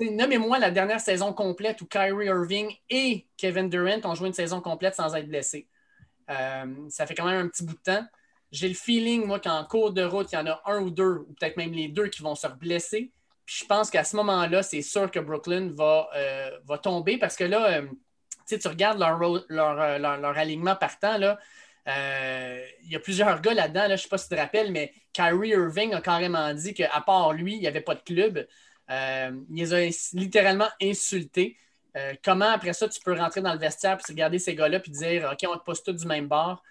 nommez-moi 0.00 0.58
la 0.58 0.70
dernière 0.70 1.00
saison 1.00 1.32
complète 1.32 1.80
où 1.80 1.86
Kyrie 1.86 2.26
Irving 2.26 2.72
et 2.90 3.26
Kevin 3.36 3.68
Durant 3.68 4.00
ont 4.04 4.14
joué 4.14 4.28
une 4.28 4.34
saison 4.34 4.60
complète 4.60 4.94
sans 4.94 5.14
être 5.14 5.28
blessés. 5.28 5.68
Euh, 6.30 6.88
ça 6.88 7.06
fait 7.06 7.14
quand 7.14 7.26
même 7.26 7.46
un 7.46 7.48
petit 7.48 7.64
bout 7.64 7.74
de 7.74 7.82
temps. 7.82 8.06
J'ai 8.52 8.68
le 8.68 8.74
feeling, 8.74 9.26
moi, 9.26 9.40
qu'en 9.40 9.64
cours 9.64 9.92
de 9.92 10.04
route, 10.04 10.30
il 10.32 10.36
y 10.36 10.38
en 10.38 10.46
a 10.46 10.62
un 10.66 10.80
ou 10.80 10.90
deux, 10.90 11.24
ou 11.28 11.34
peut-être 11.38 11.56
même 11.56 11.72
les 11.72 11.88
deux 11.88 12.08
qui 12.08 12.22
vont 12.22 12.34
se 12.34 12.46
blesser. 12.46 13.12
Puis 13.44 13.58
je 13.62 13.66
pense 13.66 13.90
qu'à 13.90 14.04
ce 14.04 14.16
moment-là, 14.16 14.62
c'est 14.62 14.80
sûr 14.80 15.10
que 15.10 15.18
Brooklyn 15.18 15.72
va, 15.74 16.08
euh, 16.14 16.50
va 16.64 16.78
tomber 16.78 17.18
parce 17.18 17.36
que 17.36 17.44
là, 17.44 17.78
euh, 17.78 17.86
tu 18.46 18.68
regardes 18.68 18.98
leur, 18.98 19.18
leur, 19.48 19.98
leur, 19.98 20.38
alignement 20.38 20.76
partant, 20.76 21.18
là, 21.18 21.38
il 21.86 22.90
y 22.90 22.96
a 22.96 23.00
plusieurs 23.00 23.40
gars 23.42 23.52
là-dedans, 23.52 23.84
je 23.88 23.92
ne 23.92 23.96
sais 23.96 24.08
pas 24.08 24.16
si 24.16 24.28
tu 24.28 24.34
te 24.34 24.40
rappelles, 24.40 24.72
mais 24.72 24.92
Kyrie 25.12 25.50
Irving 25.50 25.92
a 25.92 26.00
carrément 26.00 26.54
dit 26.54 26.72
qu'à 26.72 27.02
part 27.04 27.32
lui, 27.32 27.54
il 27.54 27.60
n'y 27.60 27.66
avait 27.66 27.82
pas 27.82 27.94
de 27.94 28.00
club. 28.00 28.46
Euh, 28.90 29.32
il 29.50 29.56
les 29.56 29.74
a 29.74 29.80
littéralement 30.12 30.68
insultés. 30.82 31.56
Euh, 31.96 32.14
comment 32.24 32.50
après 32.50 32.72
ça, 32.72 32.88
tu 32.88 33.00
peux 33.00 33.14
rentrer 33.14 33.40
dans 33.40 33.52
le 33.52 33.58
vestiaire 33.58 33.98
et 33.98 34.12
regarder 34.12 34.38
ces 34.38 34.54
gars-là 34.54 34.80
et 34.84 34.90
dire 34.90 35.30
OK, 35.32 35.48
on 35.48 35.56
te 35.56 35.64
pose 35.64 35.82
tous 35.82 35.92
du 35.92 36.06
même 36.06 36.26
bord. 36.26 36.62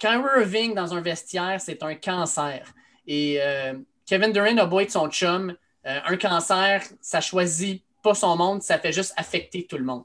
Quand 0.00 0.22
Irving 0.36 0.74
dans 0.74 0.94
un 0.94 1.00
vestiaire, 1.00 1.60
c'est 1.60 1.82
un 1.82 1.94
cancer. 1.94 2.66
Et 3.06 3.40
euh, 3.40 3.74
Kevin 4.06 4.32
Durant 4.32 4.58
a 4.58 4.66
beau 4.66 4.80
être 4.80 4.90
son 4.90 5.08
chum. 5.08 5.56
un 5.84 6.16
cancer, 6.16 6.82
ça 7.00 7.20
choisit 7.20 7.84
pas 8.02 8.14
son 8.14 8.36
monde, 8.36 8.62
ça 8.62 8.78
fait 8.78 8.92
juste 8.92 9.14
affecter 9.16 9.66
tout 9.66 9.78
le 9.78 9.84
monde. 9.84 10.04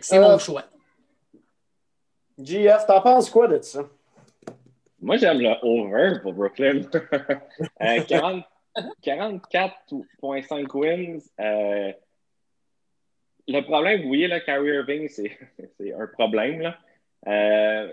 c'est 0.00 0.20
mon 0.20 0.38
choix. 0.38 0.64
GF, 2.38 2.86
t'en 2.86 3.00
penses 3.00 3.28
quoi 3.28 3.48
de 3.48 3.60
ça? 3.60 3.82
Moi, 5.00 5.16
j'aime 5.16 5.40
le 5.40 5.54
over 5.62 6.20
pour 6.20 6.34
Brooklyn. 6.34 6.80
44,5 7.80 9.62
euh, 9.92 10.66
wins. 10.74 11.20
Euh, 11.40 11.92
le 13.48 13.60
problème, 13.62 14.02
vous 14.02 14.08
voyez, 14.08 14.28
là, 14.28 14.40
Kyrie 14.40 14.74
Irving, 14.74 15.08
c'est 15.08 15.38
un 15.92 16.06
problème. 16.06 16.60
Là. 16.60 16.78
Euh, 17.26 17.92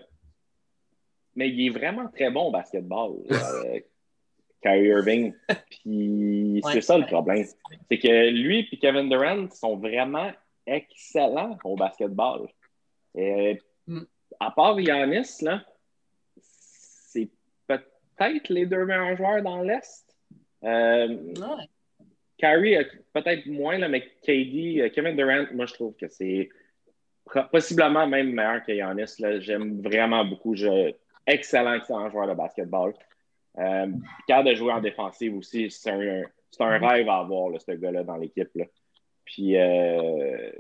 mais 1.36 1.50
il 1.50 1.68
est 1.68 1.70
vraiment 1.70 2.08
très 2.10 2.30
bon 2.30 2.48
au 2.48 2.52
basketball, 2.52 3.14
Kyrie 4.62 4.88
Irving. 4.88 5.34
Puis 5.70 6.62
c'est 6.72 6.82
ça 6.82 6.98
le 6.98 7.06
problème. 7.06 7.46
C'est 7.90 8.00
que 8.00 8.30
lui 8.30 8.68
et 8.72 8.78
Kevin 8.78 9.10
Durant 9.10 9.50
sont 9.52 9.78
vraiment 9.78 10.32
excellents 10.66 11.58
au 11.64 11.76
basketball. 11.76 12.50
Et, 13.16 13.62
mm. 13.88 14.02
à 14.40 14.52
part 14.52 14.78
Giannis, 14.80 15.42
là, 15.42 15.64
peut-être 18.18 18.50
les 18.50 18.66
deux 18.66 18.86
meilleurs 18.86 19.16
joueurs 19.16 19.42
dans 19.42 19.62
l'Est. 19.62 20.06
Euh, 20.64 21.34
Kyrie, 22.38 22.78
peut-être 23.14 23.46
moins, 23.48 23.78
là, 23.78 23.90
mais 23.90 24.02
KD, 24.24 24.82
euh, 24.82 24.90
Kevin 24.90 25.16
Durant, 25.16 25.46
moi, 25.54 25.66
je 25.66 25.74
trouve 25.74 25.96
que 25.96 26.08
c'est 26.08 26.50
possiblement 27.52 28.08
même 28.08 28.32
meilleur 28.32 28.64
que 28.64 28.74
Giannis. 28.74 29.16
J'aime 29.40 29.82
vraiment 29.82 30.24
beaucoup. 30.24 30.56
Je, 30.56 30.94
excellent, 31.26 31.74
excellent 31.74 32.10
joueur 32.10 32.28
de 32.28 32.34
basketball. 32.34 32.94
Euh, 33.58 33.88
de 33.88 34.56
jouer 34.56 34.72
en 34.72 34.82
défensive 34.82 35.36
aussi, 35.36 35.72
c'est 35.72 35.90
un, 35.90 36.24
un, 36.60 36.78
rêve 36.78 37.10
à 37.10 37.18
avoir, 37.18 37.50
ce 37.60 37.72
gars-là, 37.72 38.04
dans 38.04 38.18
l'équipe. 38.18 38.50
Puis 39.26 39.58
euh, 39.58 40.52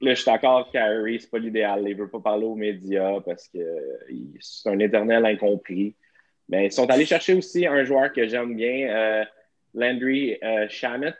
là, 0.00 0.14
je 0.14 0.14
suis 0.14 0.24
d'accord, 0.24 0.68
Kyrie, 0.70 1.20
c'est 1.20 1.30
pas 1.30 1.38
l'idéal. 1.38 1.84
Il 1.86 1.96
veut 1.96 2.10
pas 2.10 2.20
parler 2.20 2.44
aux 2.44 2.56
médias 2.56 3.20
parce 3.20 3.48
que 3.48 3.60
c'est 4.40 4.68
un 4.68 4.78
éternel 4.80 5.24
incompris. 5.24 5.94
Mais 6.48 6.66
ils 6.66 6.72
sont 6.72 6.90
allés 6.90 7.06
chercher 7.06 7.34
aussi 7.34 7.66
un 7.66 7.84
joueur 7.84 8.12
que 8.12 8.26
j'aime 8.26 8.56
bien, 8.56 8.88
euh, 8.90 9.24
Landry 9.72 10.38
euh, 10.42 10.68
Shamet 10.68 11.14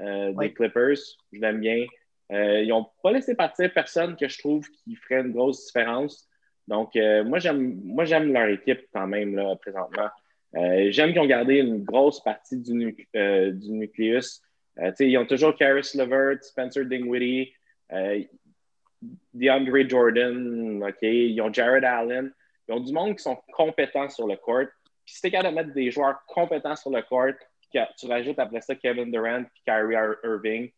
euh, 0.00 0.32
des 0.32 0.52
Clippers. 0.52 0.98
Je 1.32 1.40
l'aime 1.40 1.60
bien. 1.60 1.84
ils 2.30 2.68
n'ont 2.68 2.86
pas 3.02 3.12
laissé 3.12 3.34
partir 3.34 3.72
personne 3.72 4.16
que 4.16 4.28
je 4.28 4.38
trouve 4.38 4.68
qui 4.70 4.94
ferait 4.96 5.20
une 5.20 5.32
grosse 5.32 5.66
différence. 5.66 6.28
Donc, 6.66 6.96
moi, 7.24 7.38
j'aime 7.38 7.80
moi 7.82 8.04
j'aime 8.04 8.30
leur 8.32 8.48
équipe 8.48 8.82
quand 8.92 9.06
même 9.06 9.34
là, 9.34 9.56
présentement. 9.56 10.10
j'aime 10.52 11.12
qu'ils 11.12 11.20
ont 11.20 11.26
gardé 11.26 11.56
une 11.56 11.82
grosse 11.82 12.22
partie 12.22 12.58
du, 12.58 13.08
du 13.14 13.70
nucléus. 13.70 14.42
ils 15.00 15.16
ont 15.16 15.24
toujours 15.24 15.56
Karis 15.56 15.92
Levert, 15.94 16.44
Spencer 16.44 16.84
Dingwiddie, 16.84 17.54
DeAndre 19.32 19.88
Jordan, 19.88 20.82
OK? 20.82 21.02
Ils 21.02 21.40
ont 21.40 21.50
Jared 21.50 21.84
Allen. 21.84 22.32
Ils 22.68 22.74
ont 22.74 22.80
du 22.80 22.92
monde 22.92 23.16
qui 23.16 23.22
sont 23.22 23.38
compétents 23.52 24.08
sur 24.08 24.26
le 24.26 24.36
court. 24.36 24.66
Puis 25.04 25.14
si 25.14 25.20
tu 25.20 25.26
es 25.28 25.30
capable 25.30 25.56
de 25.56 25.62
mettre 25.62 25.74
des 25.74 25.90
joueurs 25.90 26.24
compétents 26.26 26.76
sur 26.76 26.90
le 26.90 27.02
court, 27.02 27.32
tu 27.70 28.06
rajoutes 28.06 28.38
après 28.38 28.60
ça 28.60 28.74
Kevin 28.74 29.10
Durant 29.10 29.42
et 29.42 29.62
Kyrie 29.64 29.94
Irving, 30.24 30.70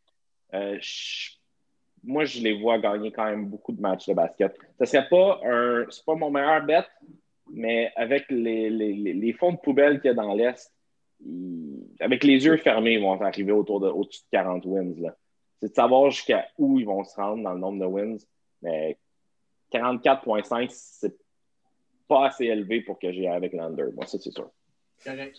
euh, 0.55 0.78
moi, 2.03 2.24
je 2.24 2.41
les 2.41 2.59
vois 2.59 2.78
gagner 2.78 3.12
quand 3.12 3.26
même 3.26 3.47
beaucoup 3.47 3.72
de 3.72 3.80
matchs 3.80 4.07
de 4.07 4.14
basket. 4.14 4.57
Ce 4.78 4.86
serait 4.86 5.09
pas 5.09 5.41
un. 5.45 5.84
C'est 5.91 6.05
pas 6.05 6.14
mon 6.14 6.30
meilleur 6.30 6.64
bet, 6.64 6.86
mais 7.53 7.93
avec 7.95 8.24
les, 8.30 8.70
les, 8.70 8.95
les 8.95 9.32
fonds 9.32 9.53
de 9.53 9.59
poubelle 9.59 10.01
qu'il 10.01 10.09
y 10.09 10.12
a 10.12 10.14
dans 10.14 10.34
l'Est, 10.34 10.72
avec 12.01 12.24
les 12.24 12.45
yeux 12.45 12.57
fermés, 12.57 12.95
ils 12.95 13.03
vont 13.03 13.20
arriver 13.20 13.53
autour 13.53 13.80
de 13.80 13.88
au-dessus 13.88 14.22
de 14.22 14.38
40 14.38 14.64
wins. 14.64 15.12
C'est 15.61 15.68
de 15.68 15.74
savoir 15.74 16.11
jusqu'à 16.11 16.49
où 16.57 16.78
ils 16.78 16.86
vont 16.86 17.05
se 17.05 17.14
rendre 17.16 17.43
dans 17.43 17.53
le 17.53 17.61
nombre 17.61 17.80
de 17.80 17.84
wins. 17.84 18.16
Mais 18.62 18.99
44,5, 19.72 20.68
c'est 20.70 21.14
pas 22.11 22.26
assez 22.26 22.46
élevé 22.46 22.80
pour 22.80 22.98
que 22.98 23.12
j'aille 23.12 23.28
avec 23.28 23.52
l'under. 23.52 23.92
Moi, 23.94 24.04
ça, 24.04 24.18
c'est 24.18 24.32
sûr. 24.32 24.50
Correct. 25.04 25.36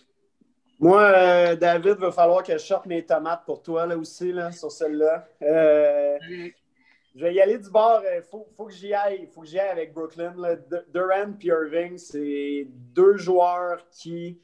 Moi, 0.80 1.02
euh, 1.02 1.54
David, 1.54 1.96
il 1.98 2.00
va 2.00 2.10
falloir 2.10 2.42
que 2.42 2.54
je 2.54 2.58
sorte 2.58 2.86
mes 2.86 3.04
tomates 3.04 3.44
pour 3.44 3.62
toi 3.62 3.84
là 3.86 3.96
aussi, 3.96 4.32
là, 4.32 4.50
sur 4.50 4.72
celle-là. 4.72 5.28
Euh, 5.42 6.18
je 7.14 7.22
vais 7.22 7.34
y 7.34 7.42
aller 7.42 7.58
du 7.58 7.70
bord. 7.70 8.00
Il 8.02 8.06
euh, 8.18 8.22
faut, 8.22 8.48
faut, 8.56 8.64
que 8.64 8.72
j'y 8.72 8.94
aille. 8.94 9.28
faut 9.32 9.42
que 9.42 9.46
j'y 9.48 9.58
aille 9.58 9.68
avec 9.68 9.92
Brooklyn. 9.92 10.34
Durant 10.92 11.34
et 11.40 11.46
Irving, 11.46 11.98
c'est 11.98 12.66
deux 12.70 13.18
joueurs 13.18 13.86
qui, 13.90 14.40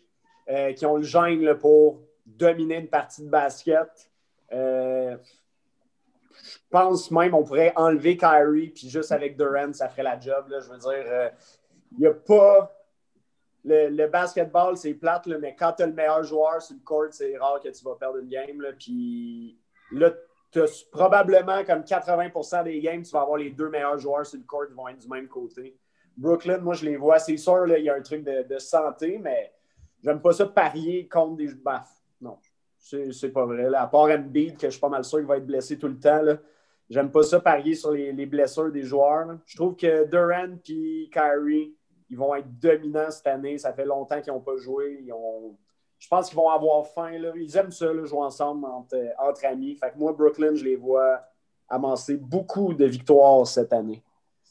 qui 0.77 0.87
ont 0.87 0.97
le 0.97 1.03
gène 1.03 1.55
pour 1.55 2.03
dominer 2.27 2.77
une 2.77 2.89
partie 2.89 3.23
de 3.23 3.31
basket. 3.31 4.11
je 4.53 5.17
pense 6.71 7.11
même 7.11 7.31
qu'on 7.31 7.43
pourrait 7.43 7.73
enlever 7.75 8.19
Kyrie, 8.19 8.69
puis 8.69 8.91
juste 8.91 9.13
avec 9.13 9.39
Durant, 9.39 9.73
ça 9.73 9.89
ferait 9.89 10.03
la 10.03 10.21
job. 10.21 10.49
Là. 10.51 10.61
Je 10.61 10.69
veux 10.69 10.79
dire, 10.79 11.31
il 11.93 12.01
n'y 12.01 12.07
a 12.07 12.15
pas. 12.15 12.75
le, 13.65 14.07
basketball, 14.07 14.77
c'est 14.77 14.95
plate, 14.95 15.27
mais 15.27 15.55
quand 15.57 15.73
tu 15.73 15.83
as 15.83 15.87
le 15.87 15.93
meilleur 15.93 16.23
joueur 16.23 16.63
sur 16.63 16.75
le 16.75 16.83
court, 16.83 17.07
c'est 17.11 17.37
rare 17.37 17.61
que 17.61 17.69
tu 17.69 17.85
vas 17.85 17.95
perdre 17.97 18.19
une 18.19 18.29
game. 18.29 18.61
Là, 18.61 18.73
puis 18.79 19.59
là, 19.93 20.11
as 20.57 20.85
probablement 20.91 21.65
comme 21.65 21.83
80% 21.83 22.65
des 22.65 22.81
games, 22.81 23.03
tu 23.03 23.11
vas 23.11 23.23
avoir 23.23 23.39
les 23.39 23.51
deux 23.51 23.69
meilleurs 23.69 23.99
joueurs 23.99 24.27
sur 24.27 24.39
le 24.39 24.45
court 24.45 24.67
qui 24.67 24.75
vont 24.75 24.89
être 24.89 24.99
du 24.99 25.09
même 25.09 25.29
côté. 25.29 25.77
Brooklyn, 26.17 26.59
moi, 26.59 26.75
je 26.75 26.85
les 26.85 26.97
vois. 26.97 27.19
C'est 27.19 27.37
sûr, 27.37 27.67
il 27.69 27.85
y 27.85 27.91
a 27.91 27.95
un 27.95 28.03
truc 28.03 28.25
de, 28.25 28.59
santé, 28.59 29.19
mais 29.19 29.53
j'aime 30.03 30.21
pas 30.21 30.33
ça 30.33 30.47
parier 30.47 31.07
contre 31.09 31.37
des. 31.37 31.55
Bah, 31.55 31.85
non, 32.21 32.39
c'est 32.79 33.33
pas 33.33 33.47
vrai. 33.47 33.73
À 33.75 33.87
part 33.87 34.11
Embiid, 34.11 34.57
que 34.57 34.67
je 34.67 34.73
suis 34.73 34.81
pas 34.81 34.89
mal 34.89 35.05
sûr 35.05 35.19
qu'il 35.19 35.29
va 35.29 35.37
être 35.37 35.47
blessé 35.47 35.79
tout 35.79 35.89
le 35.89 35.99
temps. 35.99 36.23
J'aime 36.91 37.11
pas 37.11 37.23
ça 37.23 37.39
parier 37.39 37.75
sur 37.75 37.93
les, 37.93 38.27
blessures 38.27 38.73
des 38.73 38.83
joueurs. 38.83 39.39
Je 39.45 39.57
trouve 39.57 39.77
que 39.77 40.09
Durant 40.09 40.57
et 40.69 41.11
Kyrie, 41.13 41.77
ils 42.11 42.17
vont 42.17 42.35
être 42.35 42.59
dominants 42.59 43.11
cette 43.11 43.27
année. 43.27 43.59
Ça 43.59 43.73
fait 43.73 43.85
longtemps 43.85 44.21
qu'ils 44.21 44.33
n'ont 44.33 44.41
pas 44.41 44.57
joué. 44.57 45.05
Je 45.99 46.09
pense 46.09 46.29
qu'ils 46.29 46.37
vont 46.37 46.49
avoir 46.49 46.87
faim. 46.87 47.11
Ils 47.37 47.57
aiment 47.57 47.71
ça, 47.71 47.87
jouer 48.05 48.21
ensemble 48.21 48.67
entre, 48.67 49.45
amis. 49.45 49.77
Fait 49.77 49.91
que 49.91 49.99
moi, 49.99 50.13
Brooklyn, 50.13 50.55
je 50.55 50.65
les 50.65 50.77
vois 50.77 51.21
amasser 51.69 52.17
beaucoup 52.17 52.73
de 52.73 52.87
victoires 52.87 53.47
cette 53.47 53.73
année. 53.73 54.03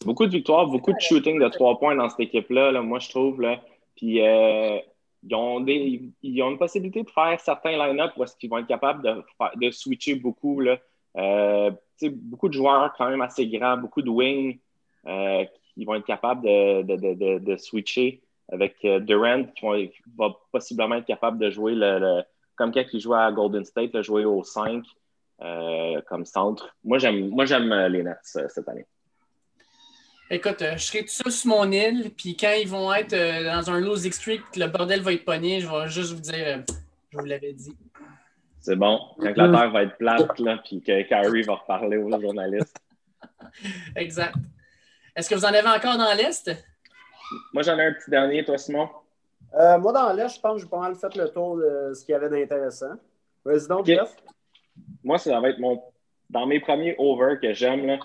Beaucoup 0.05 0.27
de 0.27 0.31
victoires, 0.31 0.67
beaucoup 0.67 0.93
de 0.93 0.99
shooting 0.99 1.39
de 1.39 1.47
trois 1.49 1.79
points 1.79 1.95
dans 1.95 2.07
cette 2.09 2.19
équipe-là, 2.19 2.79
moi, 2.81 2.99
je 2.99 3.09
trouve. 3.09 3.41
Là. 3.41 3.59
Puis, 3.95 4.21
euh, 4.21 4.77
ils, 5.23 5.35
ont 5.35 5.65
ils 5.65 6.43
ont 6.43 6.51
une 6.51 6.59
possibilité 6.59 7.01
de 7.01 7.09
faire 7.09 7.39
certains 7.39 7.71
line-up 7.71 8.11
où 8.15 8.23
est-ce 8.23 8.35
qu'ils 8.35 8.49
vont 8.49 8.59
être 8.59 8.67
capables 8.67 9.01
de, 9.03 9.23
de 9.59 9.71
switcher 9.71 10.15
beaucoup. 10.15 10.59
Là. 10.59 10.77
Euh, 11.17 11.71
beaucoup 12.11 12.47
de 12.47 12.53
joueurs 12.53 12.93
quand 12.95 13.09
même 13.09 13.21
assez 13.21 13.47
grands, 13.47 13.77
beaucoup 13.77 14.03
de 14.03 14.09
wings 14.09 14.59
euh, 15.07 15.45
qui 15.77 15.85
vont 15.85 15.95
être 15.95 16.05
capables 16.05 16.41
de, 16.43 17.55
switcher 17.57 18.21
avec 18.51 18.75
euh, 18.85 18.99
Durant 18.99 19.43
qui, 19.43 19.91
va 20.17 20.35
possiblement 20.51 20.95
être 20.95 21.05
capable 21.05 21.37
de 21.37 21.49
jouer 21.49 21.73
le, 21.75 22.23
comme 22.55 22.71
quelqu'un 22.71 22.89
qui 22.89 22.99
joue 22.99 23.13
à 23.13 23.31
Golden 23.31 23.63
State, 23.63 23.93
de 23.93 24.01
jouer 24.01 24.25
au 24.25 24.43
5 24.43 24.83
comme 26.07 26.25
centre. 26.25 26.75
Moi, 26.83 26.97
j'aime, 26.97 27.29
moi, 27.29 27.45
j'aime 27.45 27.71
les 27.89 28.01
Nets 28.01 28.17
cette 28.23 28.67
année. 28.67 28.85
Écoute, 30.31 30.63
je 30.73 30.83
serai 30.83 31.01
tout 31.01 31.09
seul 31.09 31.31
sur 31.31 31.49
mon 31.49 31.71
île, 31.71 32.11
puis 32.17 32.35
quand 32.35 32.53
ils 32.59 32.67
vont 32.67 32.91
être 32.91 33.11
dans 33.11 33.69
un 33.69 33.79
losing 33.79 34.11
streak, 34.11 34.41
le 34.55 34.65
bordel 34.65 35.01
va 35.01 35.13
être 35.13 35.23
pogné, 35.23 35.61
je 35.61 35.67
vais 35.67 35.87
juste 35.87 36.13
vous 36.13 36.21
dire, 36.21 36.63
je 37.11 37.17
vous 37.17 37.25
l'avais 37.25 37.53
dit. 37.53 37.77
C'est 38.59 38.75
bon. 38.75 38.99
Quand 39.19 39.37
la 39.37 39.49
Terre 39.49 39.71
va 39.71 39.83
être 39.83 39.97
plate, 39.97 40.39
là, 40.39 40.57
puis 40.57 40.81
que 40.81 41.03
Kyrie 41.03 41.43
va 41.43 41.55
reparler 41.55 41.97
aux 41.97 42.19
journalistes. 42.19 42.77
exact. 43.95 44.35
Est-ce 45.17 45.31
que 45.31 45.33
vous 45.33 45.45
en 45.45 45.47
avez 45.47 45.67
encore 45.67 45.97
dans 45.97 46.13
l'Est? 46.13 46.51
Moi, 47.51 47.63
j'en 47.63 47.75
ai 47.79 47.85
un 47.85 47.93
petit 47.93 48.11
dernier, 48.11 48.45
toi, 48.45 48.55
Simon. 48.59 48.87
Euh, 49.55 49.79
moi, 49.79 49.91
dans 49.91 50.13
l'Est, 50.13 50.35
je 50.35 50.39
pense 50.39 50.57
que 50.57 50.61
j'ai 50.61 50.69
pas 50.69 50.79
mal 50.79 50.93
fait 50.95 51.15
le 51.15 51.27
tour 51.29 51.57
de 51.57 51.91
ce 51.95 52.05
qu'il 52.05 52.13
y 52.13 52.15
avait 52.15 52.29
d'intéressant. 52.29 52.93
Vas-y 53.43 53.67
donc, 53.67 53.87
Jeff. 53.87 54.15
Moi, 55.03 55.17
ça 55.17 55.39
va 55.39 55.49
être 55.49 55.57
mon. 55.57 55.81
Dans 56.29 56.45
mes 56.45 56.59
premiers 56.59 56.93
over 56.99 57.39
que 57.41 57.51
j'aime, 57.51 57.97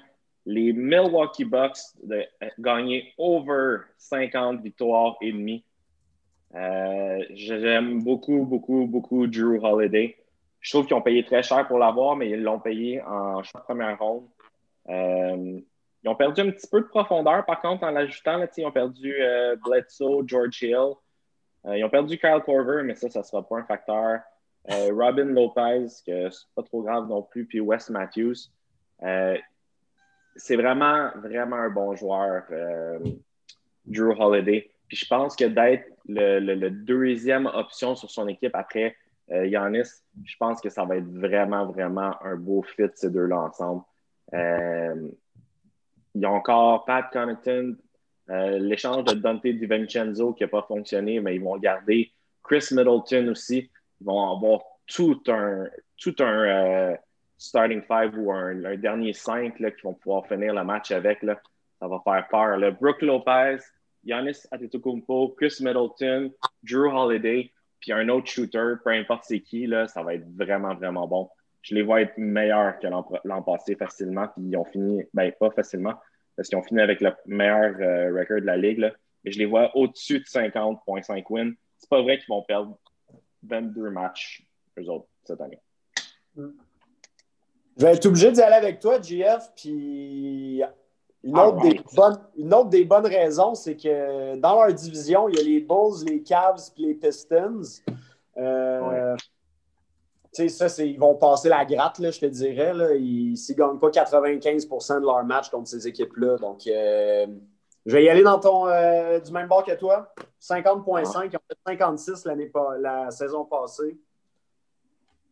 les 0.46 0.72
Milwaukee 0.72 1.44
Bucks 1.44 1.76
de 2.02 2.24
euh, 2.42 2.48
gagner 2.58 3.12
over 3.18 3.80
50 3.98 4.62
victoires 4.62 5.16
et 5.20 5.32
demie. 5.32 5.64
Euh, 6.54 7.22
j'aime 7.34 8.02
beaucoup, 8.02 8.46
beaucoup, 8.46 8.86
beaucoup 8.86 9.26
Drew 9.26 9.58
Holiday. 9.62 10.16
Je 10.60 10.70
trouve 10.70 10.86
qu'ils 10.86 10.96
ont 10.96 11.02
payé 11.02 11.24
très 11.24 11.42
cher 11.42 11.66
pour 11.68 11.78
l'avoir, 11.78 12.16
mais 12.16 12.30
ils 12.30 12.42
l'ont 12.42 12.60
payé 12.60 13.02
en 13.02 13.42
première 13.66 13.98
ronde. 13.98 14.24
Euh, 14.88 15.60
ils 16.03 16.09
ont 16.09 16.14
perdu 16.14 16.40
un 16.40 16.50
petit 16.50 16.66
peu 16.66 16.80
de 16.80 16.86
profondeur, 16.86 17.44
par 17.44 17.61
contre, 17.61 17.84
en 17.84 17.90
l'ajoutant. 17.90 18.44
Ils 18.57 18.66
ont 18.66 18.72
perdu 18.72 19.14
euh, 19.20 19.57
Bledsoe, 19.64 20.24
George 20.26 20.62
Hill. 20.62 20.94
Euh, 21.66 21.76
ils 21.76 21.84
ont 21.84 21.90
perdu 21.90 22.18
Kyle 22.18 22.42
Corver, 22.44 22.82
mais 22.82 22.94
ça, 22.94 23.09
ça 23.09 23.20
ne 23.20 23.24
sera 23.24 23.46
pas 23.46 23.59
un 23.59 23.64
facteur. 23.64 24.20
Robin 24.68 25.24
Lopez, 25.24 25.86
que 26.07 26.30
c'est 26.30 26.48
pas 26.55 26.62
trop 26.62 26.82
grave 26.82 27.09
non 27.09 27.22
plus, 27.22 27.44
puis 27.46 27.59
Wes 27.59 27.90
Matthews. 27.90 28.48
c'est 30.36 30.57
vraiment, 30.57 31.11
vraiment 31.16 31.57
un 31.57 31.68
bon 31.68 31.96
joueur, 31.96 32.44
Drew 33.84 34.14
Holiday. 34.18 34.70
Puis 34.86 34.98
je 34.98 35.07
pense 35.07 35.34
que 35.34 35.44
d'être 35.44 35.86
le, 36.07 36.68
deuxième 36.68 37.46
option 37.46 37.94
sur 37.94 38.11
son 38.11 38.28
équipe 38.28 38.55
après 38.55 38.96
euh, 39.30 39.46
Yanis, 39.46 39.88
je 40.24 40.36
pense 40.36 40.61
que 40.61 40.68
ça 40.68 40.84
va 40.84 40.96
être 40.96 41.09
vraiment, 41.09 41.66
vraiment 41.66 42.22
un 42.22 42.36
beau 42.36 42.62
fit, 42.62 42.90
ces 42.94 43.11
deux-là 43.11 43.38
ensemble. 43.38 43.82
Euh, 44.34 45.09
y 46.20 46.24
a 46.24 46.30
encore 46.30 46.84
Pat 46.84 47.10
Connaughton, 47.12 47.76
euh, 48.30 48.58
l'échange 48.58 49.04
de 49.04 49.14
Dante 49.14 49.46
DiVincenzo 49.46 50.32
qui 50.34 50.42
n'a 50.42 50.48
pas 50.48 50.62
fonctionné, 50.62 51.20
mais 51.20 51.36
ils 51.36 51.42
vont 51.42 51.56
garder 51.56 52.12
Chris 52.42 52.66
Middleton 52.70 53.28
aussi. 53.28 53.70
Ils 54.00 54.04
vont 54.04 54.36
avoir 54.36 54.60
tout 54.86 55.20
un, 55.28 55.66
tout 55.96 56.14
un 56.20 56.96
starting 57.38 57.82
five 57.82 58.16
ou 58.18 58.32
un, 58.32 58.76
dernier 58.76 59.12
cinq 59.12 59.58
là, 59.58 59.70
qui 59.70 59.82
vont 59.82 59.94
pouvoir 59.94 60.26
finir 60.26 60.54
le 60.54 60.64
match 60.64 60.90
avec. 60.90 61.22
Là. 61.22 61.40
Ça 61.80 61.88
va 61.88 62.00
faire 62.04 62.26
peur. 62.30 62.58
Là. 62.58 62.70
Brooke 62.70 63.02
Lopez, 63.02 63.58
Giannis 64.04 64.46
Antetokounmpo, 64.52 65.34
Chris 65.36 65.56
Middleton, 65.60 66.30
Drew 66.62 66.88
Holiday 66.88 67.50
puis 67.82 67.92
un 67.92 68.08
autre 68.08 68.28
shooter, 68.28 68.74
peu 68.82 68.90
importe 68.90 69.24
c'est 69.26 69.40
qui, 69.40 69.68
ça 69.88 70.02
va 70.02 70.14
être 70.14 70.24
vraiment, 70.36 70.74
vraiment 70.74 71.06
bon. 71.06 71.28
Je 71.62 71.74
les 71.74 71.82
vois 71.82 72.02
être 72.02 72.14
meilleurs 72.16 72.78
que 72.78 72.86
l'an 72.88 73.42
passé 73.42 73.76
facilement, 73.76 74.26
puis 74.28 74.44
ils 74.46 74.56
ont 74.56 74.64
fini, 74.64 75.04
ben 75.14 75.30
pas 75.38 75.50
facilement, 75.50 75.94
parce 76.36 76.48
qu'ils 76.48 76.58
ont 76.58 76.62
fini 76.62 76.80
avec 76.80 77.00
le 77.00 77.12
meilleur 77.26 77.74
euh, 77.80 78.18
record 78.18 78.40
de 78.40 78.46
la 78.46 78.56
ligue, 78.56 78.78
là. 78.78 78.92
mais 79.24 79.30
je 79.30 79.38
les 79.38 79.46
vois 79.46 79.70
au-dessus 79.76 80.18
de 80.20 80.24
50,5 80.24 81.24
wins. 81.30 81.54
C'est 81.78 81.88
pas 81.88 82.02
vrai 82.02 82.18
qu'ils 82.18 82.28
vont 82.28 82.42
perdre 82.42 82.76
22 83.44 83.90
matchs, 83.90 84.44
eux 84.78 84.88
autres, 84.88 85.06
cette 85.24 85.40
année. 85.40 85.60
Je 86.36 87.86
vais 87.86 87.94
être 87.94 88.06
obligé 88.06 88.32
d'y 88.32 88.42
aller 88.42 88.56
avec 88.56 88.80
toi, 88.80 89.00
JF, 89.00 89.52
puis 89.56 90.62
une 91.24 91.38
autre, 91.38 91.62
des 91.62 91.80
bonnes, 91.94 92.18
une 92.36 92.54
autre 92.54 92.68
des 92.68 92.84
bonnes 92.84 93.06
raisons, 93.06 93.54
c'est 93.54 93.76
que 93.76 94.36
dans 94.36 94.64
leur 94.64 94.74
division, 94.74 95.28
il 95.28 95.36
y 95.36 95.40
a 95.40 95.44
les 95.44 95.60
Bulls, 95.60 96.04
les 96.06 96.22
Cavs 96.22 96.58
et 96.76 96.82
les 96.82 96.94
Pistons. 96.94 97.62
Euh, 98.36 99.16
Tu 99.16 99.26
sais, 100.32 100.48
ça, 100.48 100.84
ils 100.84 100.98
vont 100.98 101.14
passer 101.14 101.48
la 101.48 101.64
gratte, 101.64 101.98
là, 101.98 102.10
je 102.10 102.20
te 102.20 102.26
dirais. 102.26 102.72
Là. 102.72 102.94
Ils 102.94 103.32
ne 103.32 103.54
gagnent 103.54 103.78
pas 103.78 103.90
95% 103.90 105.00
de 105.00 105.06
leur 105.06 105.24
match 105.24 105.50
contre 105.50 105.68
ces 105.68 105.86
équipes-là. 105.86 106.38
Donc, 106.38 106.66
euh, 106.66 107.26
je 107.84 107.92
vais 107.92 108.04
y 108.04 108.08
aller 108.08 108.22
dans 108.22 108.38
ton 108.38 108.66
euh, 108.66 109.20
du 109.20 109.32
même 109.32 109.48
bord 109.48 109.64
que 109.64 109.74
toi. 109.74 110.12
50,5. 110.40 111.28
Ils 111.30 111.36
ont 111.36 111.40
fait 111.48 111.58
56 111.66 112.24
l'année 112.24 112.50
la 112.80 113.10
saison 113.10 113.44
passée. 113.44 113.98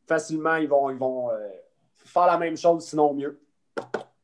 Facilement, 0.07 0.57
ils 0.57 0.69
vont, 0.69 0.91
ils 0.91 0.99
vont 0.99 1.31
euh, 1.31 1.49
faire 1.97 2.27
la 2.27 2.39
même 2.39 2.57
chose, 2.57 2.85
sinon 2.85 3.15
mieux 3.15 3.41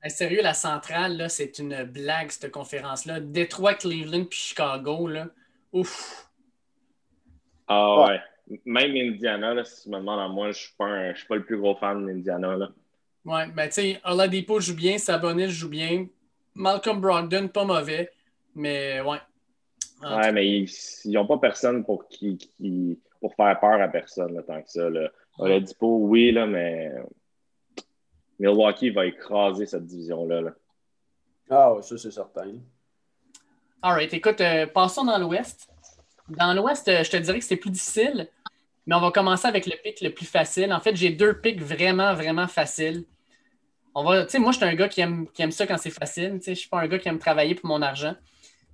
sérieux, 0.08 0.42
la 0.42 0.54
centrale, 0.54 1.16
là, 1.16 1.28
c'est 1.28 1.58
une 1.58 1.84
blague, 1.84 2.30
cette 2.30 2.50
conférence-là. 2.50 3.20
Détroit, 3.20 3.74
Cleveland 3.74 4.24
puis 4.24 4.38
Chicago, 4.38 5.08
là. 5.08 5.26
Ouf. 5.72 6.28
Ah 7.68 8.06
ouais. 8.06 8.20
Même 8.64 8.94
Indiana, 8.96 9.54
là, 9.54 9.64
si 9.64 9.82
tu 9.82 9.90
me 9.90 9.98
demandes 9.98 10.20
à 10.20 10.28
moi, 10.28 10.46
je 10.46 10.60
ne 10.60 11.14
suis, 11.14 11.26
pas 11.26 11.36
le 11.36 11.44
plus 11.44 11.58
gros 11.58 11.74
fan 11.76 12.06
d'Indiana. 12.06 12.56
Là. 12.56 12.70
Ouais, 13.24 13.48
ben 13.48 13.66
tu 13.66 13.74
sais, 13.74 14.00
Oladipo 14.04 14.60
joue 14.60 14.76
bien, 14.76 14.98
Sabonis 14.98 15.50
joue 15.50 15.68
bien. 15.68 16.06
Malcolm 16.54 17.00
Brogdon, 17.00 17.48
pas 17.48 17.64
mauvais. 17.64 18.10
Mais 18.54 19.00
ouais. 19.00 19.18
ouais, 20.02 20.32
mais 20.32 20.48
ils 20.48 21.12
n'ont 21.12 21.26
pas 21.26 21.38
personne 21.38 21.84
pour 21.84 22.06
qui, 22.08 22.38
qui, 22.38 22.98
pour 23.20 23.34
faire 23.34 23.58
peur 23.58 23.80
à 23.80 23.88
personne 23.88 24.34
là, 24.34 24.42
tant 24.42 24.62
que 24.62 24.70
ça. 24.70 24.88
Là. 24.88 25.10
Oladipo, 25.38 25.98
oui, 26.02 26.30
là, 26.30 26.46
mais 26.46 26.92
Milwaukee 28.38 28.90
va 28.90 29.06
écraser 29.06 29.66
cette 29.66 29.86
division-là. 29.86 30.52
Ah 31.50 31.74
oui, 31.74 31.82
ça 31.82 31.96
c'est 31.98 32.10
certain. 32.10 32.54
All 33.82 33.92
right, 33.92 34.12
écoute, 34.12 34.40
euh, 34.40 34.66
passons 34.66 35.04
dans 35.04 35.18
l'Ouest. 35.18 35.68
Dans 36.28 36.54
l'Ouest, 36.54 36.88
euh, 36.88 37.04
je 37.04 37.10
te 37.10 37.16
dirais 37.16 37.38
que 37.38 37.44
c'est 37.44 37.56
plus 37.56 37.70
difficile, 37.70 38.28
mais 38.86 38.94
on 38.94 39.00
va 39.00 39.10
commencer 39.10 39.46
avec 39.46 39.66
le 39.66 39.76
pic 39.82 40.00
le 40.00 40.10
plus 40.10 40.26
facile. 40.26 40.72
En 40.72 40.80
fait, 40.80 40.94
j'ai 40.96 41.10
deux 41.10 41.40
pics 41.40 41.60
vraiment, 41.60 42.14
vraiment 42.14 42.46
faciles. 42.46 43.04
On 43.94 44.04
va, 44.04 44.24
tu 44.24 44.32
sais, 44.32 44.38
moi, 44.38 44.52
je 44.52 44.58
suis 44.58 44.66
un 44.66 44.74
gars 44.74 44.88
qui 44.88 45.00
aime, 45.00 45.26
qui 45.28 45.42
aime 45.42 45.50
ça 45.50 45.66
quand 45.66 45.78
c'est 45.78 45.90
facile. 45.90 46.34
Tu 46.34 46.44
sais, 46.44 46.54
je 46.54 46.60
suis 46.60 46.68
pas 46.68 46.80
un 46.80 46.86
gars 46.86 46.98
qui 46.98 47.08
aime 47.08 47.18
travailler 47.18 47.54
pour 47.54 47.66
mon 47.66 47.82
argent. 47.82 48.14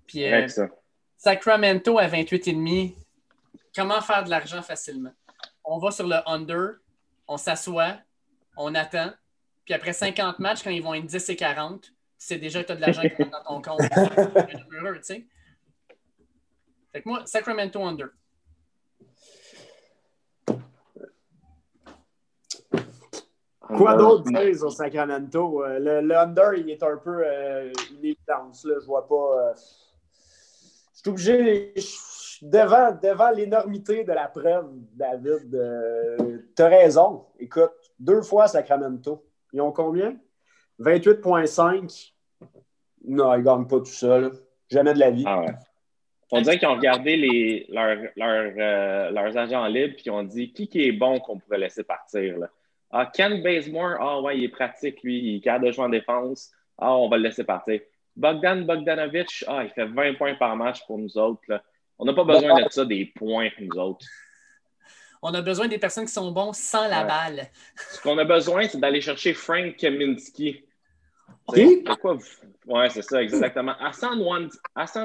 Puis, 0.06 0.24
euh, 0.24 0.46
Sacramento 1.16 1.98
à 1.98 2.08
28,5. 2.08 2.94
Comment 3.74 4.00
faire 4.00 4.24
de 4.24 4.30
l'argent 4.30 4.60
facilement? 4.60 5.12
On 5.64 5.78
va 5.78 5.90
sur 5.92 6.06
le 6.06 6.16
under, 6.26 6.72
on 7.28 7.36
s'assoit, 7.36 7.98
on 8.56 8.74
attend, 8.74 9.12
puis 9.64 9.74
après 9.74 9.92
50 9.92 10.38
matchs, 10.40 10.62
quand 10.62 10.70
ils 10.70 10.82
vont 10.82 10.94
être 10.94 11.06
10 11.06 11.28
et 11.30 11.36
40, 11.36 11.92
c'est 12.18 12.38
déjà 12.38 12.62
que 12.62 12.66
tu 12.66 12.72
as 12.72 12.76
de 12.76 12.80
l'argent 12.80 13.02
qui 13.02 13.22
rentre 13.22 13.44
dans 13.44 13.60
ton 13.60 13.62
compte. 13.62 13.80
tu 13.90 15.02
sais. 15.02 15.26
Fait 16.92 17.02
que 17.02 17.08
moi, 17.08 17.22
Sacramento 17.26 17.82
Under. 17.82 18.08
Quoi 23.68 23.96
d'autre? 23.96 24.24
dire 24.24 24.56
sur 24.56 24.72
Sacramento? 24.72 25.64
Euh, 25.64 26.00
le, 26.02 26.16
under, 26.16 26.54
il 26.54 26.70
est 26.70 26.82
un 26.82 26.96
peu 26.96 27.22
euh, 27.24 27.72
une 27.92 28.04
évidence. 28.04 28.64
Là. 28.64 28.74
Je 28.80 28.86
vois 28.86 29.06
pas. 29.06 29.14
Euh, 29.14 29.52
je 30.94 31.00
suis 31.00 31.10
obligé. 31.10 31.74
devant, 32.42 32.98
devant 33.02 33.30
l'énormité 33.30 34.04
de 34.04 34.12
la 34.12 34.28
preuve, 34.28 34.68
David. 34.94 35.54
Euh, 35.54 36.38
tu 36.54 36.62
as 36.62 36.68
raison. 36.68 37.26
Écoute, 37.38 37.72
deux 37.98 38.22
fois 38.22 38.48
Sacramento. 38.48 39.24
Ils 39.52 39.60
ont 39.60 39.72
combien? 39.72 40.16
28,5. 40.80 42.12
Non, 43.04 43.34
ils 43.34 43.38
ne 43.38 43.44
gagnent 43.44 43.66
pas 43.66 43.78
tout 43.78 43.86
ça. 43.86 44.20
Jamais 44.70 44.94
de 44.94 44.98
la 44.98 45.10
vie. 45.10 45.24
Ah 45.26 45.44
On 46.30 46.40
dirait 46.40 46.58
qu'ils 46.58 46.68
ont 46.68 46.76
regardé 46.76 47.16
les, 47.16 47.66
euh, 47.76 49.10
leurs 49.10 49.36
agents 49.36 49.66
libres 49.66 49.94
et 49.98 50.02
ils 50.04 50.10
ont 50.10 50.22
dit 50.22 50.52
qui, 50.52 50.68
qui 50.68 50.86
est 50.86 50.92
bon 50.92 51.18
qu'on 51.20 51.38
pourrait 51.38 51.58
laisser 51.58 51.84
partir. 51.84 52.38
Là? 52.38 52.48
Ah, 52.92 53.10
Ken 53.12 53.42
Bazemore, 53.42 53.96
ah 53.98 54.20
ouais, 54.20 54.36
il 54.36 54.44
est 54.44 54.48
pratique, 54.48 55.02
lui, 55.02 55.18
il 55.18 55.36
est 55.36 55.40
capable 55.40 55.66
de 55.66 55.72
jouer 55.72 55.84
en 55.84 55.88
défense. 55.88 56.50
Ah, 56.76 56.94
on 56.94 57.08
va 57.08 57.16
le 57.16 57.22
laisser 57.24 57.42
partir. 57.42 57.80
Bogdan 58.14 58.66
Bogdanovic, 58.66 59.44
ah, 59.46 59.64
il 59.64 59.70
fait 59.70 59.86
20 59.86 60.14
points 60.14 60.34
par 60.34 60.54
match 60.56 60.86
pour 60.86 60.98
nous 60.98 61.16
autres. 61.16 61.42
Là. 61.48 61.62
On 61.98 62.04
n'a 62.04 62.12
pas 62.12 62.24
besoin 62.24 62.62
de 62.62 62.68
ça, 62.68 62.84
des 62.84 63.06
points, 63.06 63.48
nous 63.58 63.78
autres. 63.78 64.04
On 65.24 65.32
a 65.32 65.40
besoin 65.40 65.68
des 65.68 65.78
personnes 65.78 66.04
qui 66.04 66.12
sont 66.12 66.32
bons 66.32 66.52
sans 66.52 66.88
la 66.88 67.04
balle. 67.04 67.48
Ce 67.76 68.02
qu'on 68.02 68.18
a 68.18 68.24
besoin, 68.24 68.66
c'est 68.66 68.80
d'aller 68.80 69.00
chercher 69.00 69.34
Frank 69.34 69.76
Kaminsky. 69.76 70.64
Qui? 71.54 71.84
Quoi 72.00 72.18
Ouais, 72.66 72.90
c'est 72.90 73.02
ça, 73.02 73.22
exactement. 73.22 73.74
Hassan, 73.80 74.20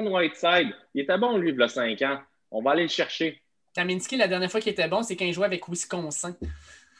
Whiteside, 0.08 0.74
il 0.94 1.02
était 1.02 1.18
bon, 1.18 1.38
lui, 1.38 1.50
il 1.50 1.56
y 1.58 1.62
a 1.62 1.68
5 1.68 2.02
ans. 2.02 2.18
On 2.50 2.62
va 2.62 2.72
aller 2.72 2.82
le 2.82 2.88
chercher. 2.88 3.40
Kaminsky, 3.74 4.16
la 4.16 4.26
dernière 4.26 4.50
fois 4.50 4.60
qu'il 4.60 4.72
était 4.72 4.88
bon, 4.88 5.02
c'est 5.02 5.14
quand 5.14 5.24
il 5.24 5.32
jouait 5.32 5.46
avec 5.46 5.68
Wisconsin. 5.68 6.36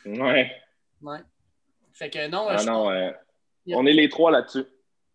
Ouais. 0.07 0.53
Ouais. 1.03 1.18
Fait 1.92 2.11
que 2.11 2.28
non. 2.28 2.46
Ah 2.49 2.64
non, 2.64 2.90
on 3.66 3.86
est 3.86 3.92
les 3.92 4.09
trois 4.09 4.30
là-dessus. 4.30 4.64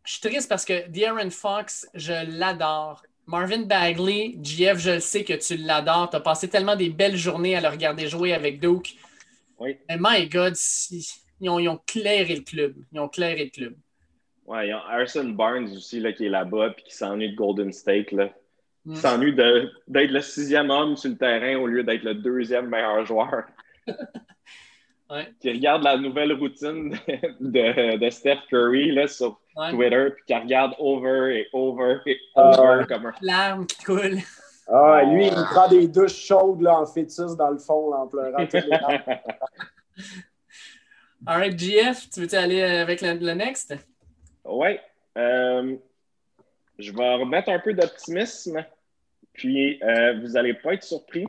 Je 0.05 0.11
suis 0.13 0.21
triste 0.21 0.49
parce 0.49 0.65
que 0.65 0.88
De'Aaron 0.89 1.29
Fox, 1.29 1.88
je 1.93 2.38
l'adore. 2.38 3.03
Marvin 3.25 3.61
Bagley, 3.61 4.36
GF, 4.41 4.77
je 4.77 4.91
le 4.91 4.99
sais 4.99 5.23
que 5.23 5.34
tu 5.34 5.55
l'adores. 5.55 6.09
Tu 6.09 6.17
as 6.17 6.19
passé 6.19 6.49
tellement 6.49 6.75
des 6.75 6.89
belles 6.89 7.15
journées 7.15 7.55
à 7.55 7.61
le 7.61 7.69
regarder 7.69 8.07
jouer 8.07 8.34
avec 8.34 8.59
Duke. 8.59 8.95
Oui. 9.59 9.77
Mais 9.88 9.97
my 9.99 10.27
God, 10.27 10.55
ils, 10.91 11.49
ont, 11.49 11.59
ils, 11.59 11.69
ont, 11.69 11.79
clairé 11.88 12.36
le 12.36 12.41
club. 12.41 12.75
Ils 12.91 12.99
ont 12.99 13.07
clairé 13.07 13.45
le 13.45 13.49
club. 13.49 13.75
Ouais, 14.45 14.67
ils 14.67 14.73
ont 14.73 14.81
Harrison 14.89 15.29
Barnes 15.29 15.71
aussi 15.71 16.01
là, 16.01 16.11
qui 16.11 16.25
est 16.25 16.29
là-bas 16.29 16.73
et 16.77 16.81
qui 16.81 16.93
s'ennuie 16.93 17.31
de 17.31 17.36
Golden 17.36 17.71
State. 17.71 18.11
Là. 18.11 18.29
Il 18.86 18.91
mm. 18.91 18.95
s'ennuie 18.95 19.34
d'être 19.34 20.11
le 20.11 20.21
sixième 20.21 20.69
homme 20.69 20.97
sur 20.97 21.09
le 21.09 21.17
terrain 21.17 21.55
au 21.55 21.67
lieu 21.67 21.84
d'être 21.84 22.03
le 22.03 22.15
deuxième 22.15 22.67
meilleur 22.67 23.05
joueur. 23.05 23.45
Qui 25.39 25.51
regarde 25.51 25.84
la 25.84 25.97
nouvelle 25.97 26.34
routine 26.34 26.89
de, 27.39 27.97
de 27.97 28.09
Steph 28.09 28.39
Curry 28.49 28.91
là, 28.91 29.07
sur 29.07 29.39
Twitter, 29.70 30.09
puis 30.16 30.24
qui 30.26 30.34
regarde 30.34 30.74
over 30.80 31.39
et 31.39 31.47
over 31.53 31.97
et 32.05 32.18
over 32.36 32.82
ah. 32.82 32.86
comme 32.88 33.05
un. 33.07 33.14
Larme 33.22 33.66
qui 33.68 33.84
coule. 33.84 34.18
Ah, 34.68 35.03
lui, 35.03 35.28
il 35.28 35.34
prend 35.51 35.68
des 35.68 35.88
douches 35.88 36.26
chaudes 36.26 36.61
là, 36.61 36.80
en 36.80 36.86
fœtus 36.86 37.36
dans 37.38 37.49
le 37.49 37.57
fond, 37.57 37.91
là, 37.91 37.97
en 37.99 38.07
pleurant 38.07 38.47
All 41.26 41.39
right, 41.39 41.57
GF, 41.57 42.09
tu 42.09 42.22
veux-tu 42.22 42.36
aller 42.36 42.61
avec 42.61 43.01
le, 43.01 43.34
next? 43.34 43.74
Oui. 44.43 44.78
Euh, 45.18 45.76
je 46.78 46.91
vais 46.91 47.16
remettre 47.16 47.49
un 47.49 47.59
peu 47.59 47.74
d'optimisme, 47.74 48.66
puis 49.32 49.82
euh, 49.84 50.20
vous 50.20 50.30
n'allez 50.30 50.53
pas 50.53 50.74
être 50.74 50.84
surpris. 50.84 51.26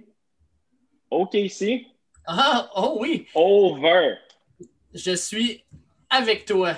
OKC, 1.10 1.86
ah, 2.26 2.70
oh 2.76 2.98
oui. 3.00 3.26
Over. 3.34 4.14
Je 4.94 5.14
suis 5.14 5.64
avec 6.08 6.44
toi. 6.44 6.74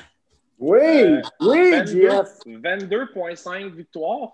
Oui, 0.59 0.79
euh, 0.81 1.21
oui, 1.41 1.71
22,5 1.71 3.75
victoires. 3.75 4.33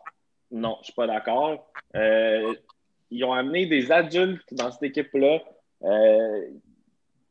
Non, 0.51 0.77
je 0.77 0.81
ne 0.81 0.85
suis 0.85 0.93
pas 0.93 1.07
d'accord. 1.07 1.69
Euh, 1.97 2.55
ils 3.11 3.25
ont 3.25 3.33
amené 3.33 3.67
des 3.67 3.91
adultes 3.91 4.47
dans 4.53 4.71
cette 4.71 4.85
équipe-là. 4.85 5.41
Euh, 5.83 6.45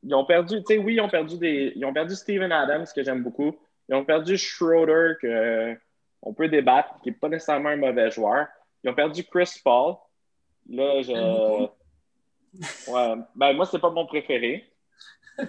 ils 0.04 0.14
ont 0.14 0.26
perdu, 0.26 0.62
tu 0.64 0.74
sais, 0.74 0.78
oui, 0.78 0.96
ils 0.96 1.02
ont 1.02 1.10
perdu 1.10 1.38
des. 1.38 1.74
Ils 1.76 1.86
ont 1.86 1.94
perdu 1.94 2.16
Steven 2.16 2.52
Adams, 2.52 2.86
que 2.94 3.04
j'aime 3.04 3.24
beaucoup. 3.24 3.56
Ils 3.88 3.96
ont 3.96 4.04
perdu 4.04 4.38
Schroeder, 4.38 5.14
que 5.22 5.78
on 6.22 6.34
peut 6.34 6.50
débattre, 6.50 7.00
qui 7.02 7.10
n'est 7.10 7.16
pas 7.16 7.30
nécessairement 7.30 7.70
un 7.70 7.78
mauvais 7.78 8.12
joueur. 8.12 8.48
Ils 8.84 8.90
ont 8.90 8.96
perdu 8.96 9.24
Chris 9.24 9.62
Paul. 9.64 9.96
Là, 10.70 11.02
je. 11.02 11.68
Ouais, 12.88 13.16
ben 13.36 13.54
moi, 13.54 13.66
c'est 13.66 13.80
pas 13.80 13.90
mon 13.90 14.06
préféré. 14.06 14.70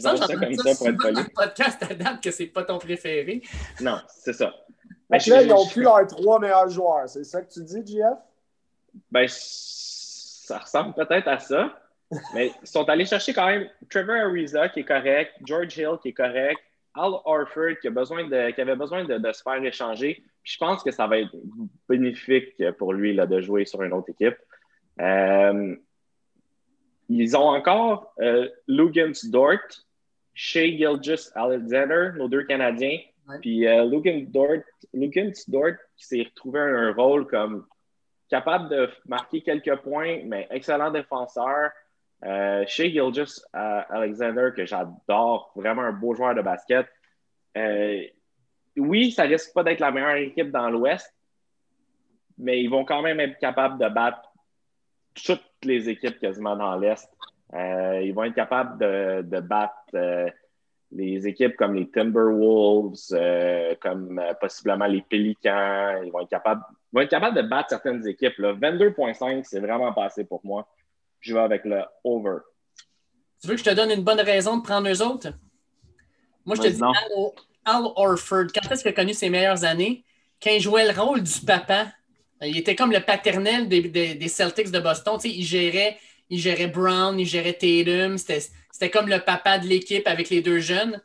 ça, 0.00 0.16
ça 0.16 0.34
comme 0.34 0.54
ça, 0.54 0.74
pour 0.76 0.88
être 0.88 0.96
poli. 0.96 1.22
podcast 1.34 1.82
à 1.82 1.94
date 1.94 2.22
que 2.22 2.30
c'est 2.30 2.46
pas 2.46 2.64
ton 2.64 2.78
préféré. 2.78 3.42
Non, 3.80 4.00
c'est 4.08 4.32
ça. 4.32 4.54
Ben, 5.10 5.18
là, 5.26 5.42
ils 5.42 5.48
n'ont 5.48 5.66
plus 5.66 5.82
leurs 5.82 6.06
trois 6.06 6.38
meilleurs 6.38 6.68
joueurs. 6.68 7.08
C'est 7.08 7.24
ça 7.24 7.42
que 7.42 7.52
tu 7.52 7.62
dis, 7.62 7.86
JF? 7.86 8.18
Ben, 9.10 9.26
ça 9.28 10.58
ressemble 10.58 10.94
peut-être 10.94 11.28
à 11.28 11.38
ça. 11.38 11.78
Mais 12.34 12.52
ils 12.62 12.66
sont 12.66 12.88
allés 12.88 13.04
chercher 13.04 13.34
quand 13.34 13.46
même 13.46 13.68
Trevor 13.90 14.28
Ariza 14.28 14.70
qui 14.70 14.80
est 14.80 14.84
correct, 14.84 15.32
George 15.44 15.76
Hill 15.76 15.98
qui 16.00 16.08
est 16.08 16.14
correct, 16.14 16.58
Al 16.94 17.12
Orford 17.24 17.78
qui, 17.82 17.88
a 17.88 17.90
besoin 17.90 18.26
de, 18.26 18.50
qui 18.50 18.60
avait 18.62 18.76
besoin 18.76 19.04
de, 19.04 19.18
de 19.18 19.32
se 19.32 19.42
faire 19.42 19.62
échanger. 19.62 20.22
je 20.42 20.56
pense 20.56 20.82
que 20.82 20.90
ça 20.90 21.06
va 21.06 21.18
être 21.18 21.36
bénéfique 21.86 22.54
pour 22.78 22.94
lui 22.94 23.14
là, 23.14 23.26
de 23.26 23.42
jouer 23.42 23.66
sur 23.66 23.82
une 23.82 23.92
autre 23.92 24.08
équipe. 24.08 24.38
Euh, 25.00 25.76
ils 27.08 27.36
ont 27.36 27.48
encore 27.48 28.12
euh, 28.20 28.48
Lugans 28.66 29.28
Dort, 29.30 29.84
Shea 30.34 30.76
Gilgis 30.76 31.30
Alexander, 31.34 32.10
nos 32.16 32.28
deux 32.28 32.44
Canadiens. 32.44 32.98
Puis 33.40 33.66
euh, 33.66 33.84
Lugans 33.84 34.26
Dort, 34.28 34.62
Dort 35.48 35.76
qui 35.96 36.06
s'est 36.06 36.22
retrouvé 36.22 36.60
un 36.60 36.92
rôle 36.92 37.26
comme 37.26 37.66
capable 38.28 38.68
de 38.68 38.90
marquer 39.06 39.42
quelques 39.42 39.76
points, 39.76 40.20
mais 40.24 40.46
excellent 40.50 40.90
défenseur. 40.90 41.70
Euh, 42.24 42.64
Shea 42.66 42.90
Gilgis 42.90 43.40
euh, 43.54 43.80
Alexander, 43.88 44.50
que 44.54 44.66
j'adore, 44.66 45.52
vraiment 45.54 45.82
un 45.82 45.92
beau 45.92 46.14
joueur 46.14 46.34
de 46.34 46.42
basket. 46.42 46.86
Euh, 47.56 48.02
oui, 48.76 49.12
ça 49.12 49.22
risque 49.22 49.52
pas 49.54 49.62
d'être 49.62 49.80
la 49.80 49.90
meilleure 49.90 50.16
équipe 50.16 50.50
dans 50.50 50.68
l'Ouest, 50.68 51.12
mais 52.36 52.60
ils 52.62 52.68
vont 52.68 52.84
quand 52.84 53.02
même 53.02 53.20
être 53.20 53.38
capables 53.38 53.78
de 53.78 53.88
battre 53.88 54.27
toutes 55.22 55.42
les 55.64 55.88
équipes 55.88 56.18
quasiment 56.18 56.56
dans 56.56 56.76
l'Est. 56.76 57.08
Euh, 57.54 58.00
ils 58.02 58.12
vont 58.12 58.24
être 58.24 58.34
capables 58.34 58.78
de, 58.78 59.40
battre 59.40 59.72
euh, 59.94 60.28
les 60.92 61.26
équipes 61.26 61.56
comme 61.56 61.74
les 61.74 61.90
Timberwolves, 61.90 62.98
euh, 63.12 63.74
comme 63.80 64.22
possiblement 64.40 64.86
les 64.86 65.02
Pelicans. 65.02 66.02
Ils 66.04 66.10
vont 66.12 66.20
être 66.20 66.28
capables, 66.28 66.62
vont 66.92 67.00
être 67.00 67.10
capables 67.10 67.36
de 67.36 67.42
battre 67.42 67.70
certaines 67.70 68.06
équipes. 68.06 68.38
22,5, 68.38 69.44
c'est 69.44 69.60
vraiment 69.60 69.92
passé 69.92 70.24
pour 70.24 70.44
moi. 70.44 70.68
Je 71.20 71.34
vais 71.34 71.40
avec 71.40 71.64
le 71.64 71.82
over. 72.04 72.38
Tu 73.40 73.48
veux 73.48 73.54
que 73.54 73.60
je 73.60 73.64
te 73.64 73.74
donne 73.74 73.90
une 73.90 74.02
bonne 74.02 74.20
raison 74.20 74.58
de 74.58 74.62
prendre 74.62 74.88
eux 74.88 75.02
autres? 75.02 75.28
Moi, 76.44 76.56
je 76.56 76.62
te 76.62 76.68
dis 76.68 76.82
Al, 77.64 77.82
Orford. 77.96 78.46
Quand 78.54 78.70
est-ce 78.70 78.82
qu'il 78.82 78.90
a 78.90 78.94
connu 78.94 79.14
ses 79.14 79.30
meilleures 79.30 79.64
années? 79.64 80.04
Quand 80.42 80.50
il 80.50 80.60
jouait 80.60 80.90
le 80.90 80.98
rôle 80.98 81.22
du 81.22 81.40
papa 81.40 81.86
il 82.42 82.56
était 82.56 82.76
comme 82.76 82.92
le 82.92 83.00
paternel 83.00 83.68
des, 83.68 84.28
Celtics 84.28 84.70
de 84.70 84.78
Boston. 84.78 85.18
il, 85.24 85.44
gérait, 85.44 86.66
Brown, 86.68 87.18
il 87.18 87.26
gérait 87.26 87.54
Tatum. 87.54 88.16
C'était 88.18 88.90
comme 88.90 89.08
le 89.08 89.20
papa 89.20 89.58
de 89.58 89.66
l'équipe 89.66 90.06
avec 90.06 90.30
les 90.30 90.40
deux 90.40 90.60
jeunes. 90.60 91.00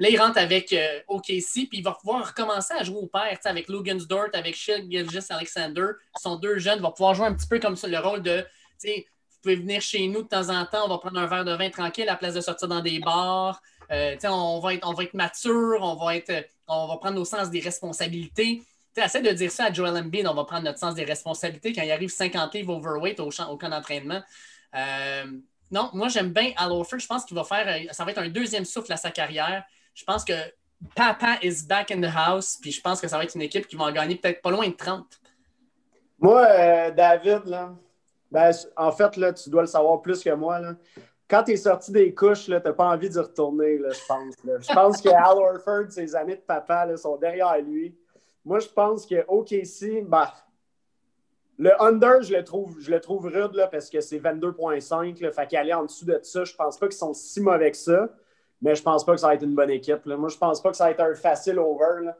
Là, 0.00 0.08
il 0.08 0.20
rentre 0.20 0.38
avec 0.38 0.72
euh, 0.72 1.00
OKC, 1.08 1.68
puis 1.68 1.78
il 1.78 1.82
va 1.82 1.92
pouvoir 1.92 2.28
recommencer 2.28 2.72
à 2.78 2.84
jouer 2.84 2.98
au 2.98 3.06
père, 3.06 3.36
avec 3.44 3.68
Logan 3.68 3.98
Dort, 4.08 4.28
avec 4.32 4.54
Shea 4.54 4.78
Gilgis 4.88 5.26
Alexander. 5.28 5.86
Ils 6.16 6.22
sont 6.22 6.36
deux 6.36 6.58
jeunes, 6.58 6.80
va 6.80 6.92
pouvoir 6.92 7.14
jouer 7.14 7.26
un 7.26 7.34
petit 7.34 7.48
peu 7.48 7.58
comme 7.58 7.74
ça, 7.74 7.88
le 7.88 7.98
rôle 7.98 8.22
de, 8.22 8.46
vous 8.84 9.42
pouvez 9.42 9.56
venir 9.56 9.80
chez 9.80 10.06
nous 10.06 10.22
de 10.22 10.28
temps 10.28 10.50
en 10.50 10.64
temps, 10.66 10.84
on 10.84 10.88
va 10.88 10.98
prendre 10.98 11.18
un 11.18 11.26
verre 11.26 11.44
de 11.44 11.52
vin 11.52 11.68
tranquille 11.70 12.04
à 12.04 12.12
la 12.12 12.16
place 12.16 12.34
de 12.34 12.40
sortir 12.40 12.68
dans 12.68 12.80
des 12.80 13.00
bars. 13.00 13.60
Euh, 13.90 14.16
on, 14.24 14.60
va 14.60 14.74
être, 14.74 14.86
on 14.86 14.92
va 14.92 15.04
mature, 15.14 15.78
on 15.80 15.96
va, 15.96 16.16
être, 16.16 16.46
on 16.68 16.86
va 16.86 16.96
prendre 16.98 17.16
nos 17.16 17.24
sens 17.24 17.50
des 17.50 17.60
responsabilités. 17.60 18.62
Tu 18.98 19.04
essaies 19.04 19.22
de 19.22 19.30
dire 19.30 19.52
ça 19.52 19.66
à 19.66 19.72
Joel 19.72 19.96
Embiid, 19.96 20.26
on 20.26 20.34
va 20.34 20.42
prendre 20.42 20.64
notre 20.64 20.80
sens 20.80 20.96
des 20.96 21.04
responsabilités 21.04 21.72
quand 21.72 21.82
il 21.82 21.92
arrive 21.92 22.08
50 22.08 22.52
livres 22.54 22.74
overweight 22.74 23.20
au, 23.20 23.30
champ, 23.30 23.48
au 23.48 23.56
camp 23.56 23.68
d'entraînement. 23.68 24.20
Euh, 24.74 25.24
non, 25.70 25.88
moi 25.92 26.08
j'aime 26.08 26.32
bien 26.32 26.50
Al 26.56 26.72
Je 26.72 27.06
pense 27.06 27.24
qu'il 27.24 27.36
va 27.36 27.44
faire, 27.44 27.64
euh, 27.68 27.92
ça 27.92 28.04
va 28.04 28.10
être 28.10 28.18
un 28.18 28.28
deuxième 28.28 28.64
souffle 28.64 28.92
à 28.92 28.96
sa 28.96 29.12
carrière. 29.12 29.62
Je 29.94 30.02
pense 30.04 30.24
que 30.24 30.32
Papa 30.96 31.38
is 31.42 31.64
back 31.64 31.92
in 31.92 32.00
the 32.00 32.12
house, 32.12 32.58
puis 32.60 32.72
je 32.72 32.80
pense 32.80 33.00
que 33.00 33.06
ça 33.06 33.16
va 33.18 33.22
être 33.22 33.36
une 33.36 33.42
équipe 33.42 33.68
qui 33.68 33.76
va 33.76 33.84
en 33.84 33.92
gagner 33.92 34.16
peut-être 34.16 34.42
pas 34.42 34.50
loin 34.50 34.66
de 34.66 34.74
30. 34.74 35.06
Moi, 36.18 36.44
euh, 36.44 36.90
David, 36.90 37.44
là, 37.46 37.76
ben, 38.32 38.50
en 38.76 38.90
fait, 38.90 39.16
là, 39.16 39.32
tu 39.32 39.48
dois 39.48 39.62
le 39.62 39.68
savoir 39.68 40.02
plus 40.02 40.24
que 40.24 40.30
moi. 40.30 40.60
Quand 41.28 41.44
tu 41.44 41.52
es 41.52 41.56
sorti 41.56 41.92
des 41.92 42.12
couches, 42.12 42.46
tu 42.46 42.50
n'as 42.50 42.60
pas 42.60 42.88
envie 42.88 43.08
d'y 43.08 43.18
retourner, 43.18 43.78
je 43.78 44.06
pense. 44.08 44.34
Je 44.44 44.74
pense 44.74 45.00
que 45.00 45.08
Al 45.08 45.38
Orford, 45.38 45.90
ses 45.90 46.16
amis 46.16 46.34
de 46.34 46.40
papa 46.40 46.86
là, 46.86 46.96
sont 46.96 47.16
derrière 47.16 47.56
lui. 47.58 47.94
Moi, 48.48 48.60
je 48.60 48.68
pense 48.68 49.04
que 49.04 49.26
OKC, 49.28 50.08
bah, 50.08 50.32
le 51.58 51.70
under, 51.82 52.22
je 52.22 52.34
le 52.34 52.42
trouve, 52.42 52.80
je 52.80 52.90
le 52.90 52.98
trouve 52.98 53.26
rude 53.26 53.52
là, 53.52 53.66
parce 53.66 53.90
que 53.90 54.00
c'est 54.00 54.18
22,5. 54.18 55.30
Fait 55.32 55.46
qu'aller 55.46 55.74
en 55.74 55.84
dessous 55.84 56.06
de 56.06 56.18
ça, 56.22 56.44
je 56.44 56.54
pense 56.54 56.78
pas 56.78 56.88
qu'ils 56.88 56.96
sont 56.96 57.12
si 57.12 57.42
mauvais 57.42 57.70
que 57.70 57.76
ça. 57.76 58.08
Mais 58.62 58.74
je 58.74 58.82
pense 58.82 59.04
pas 59.04 59.12
que 59.12 59.20
ça 59.20 59.26
va 59.26 59.34
être 59.34 59.42
une 59.42 59.54
bonne 59.54 59.68
équipe. 59.68 60.02
Là. 60.06 60.16
Moi, 60.16 60.30
je 60.30 60.38
pense 60.38 60.62
pas 60.62 60.70
que 60.70 60.78
ça 60.78 60.84
va 60.84 60.92
être 60.92 61.00
un 61.00 61.14
facile 61.14 61.58
over. 61.58 62.04
Là. 62.04 62.16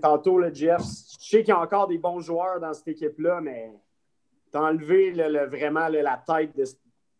Tantôt, 0.00 0.38
le 0.38 0.54
Jeff, 0.54 0.80
je 1.18 1.30
sais 1.30 1.38
qu'il 1.38 1.48
y 1.48 1.50
a 1.50 1.58
encore 1.58 1.88
des 1.88 1.98
bons 1.98 2.20
joueurs 2.20 2.60
dans 2.60 2.72
cette 2.72 2.86
équipe-là, 2.86 3.40
mais 3.40 3.72
tu 4.52 4.58
as 4.58 4.62
enlevé 4.62 5.10
vraiment 5.46 5.88
la 5.88 6.22
tête 6.24 6.56
de 6.56 6.62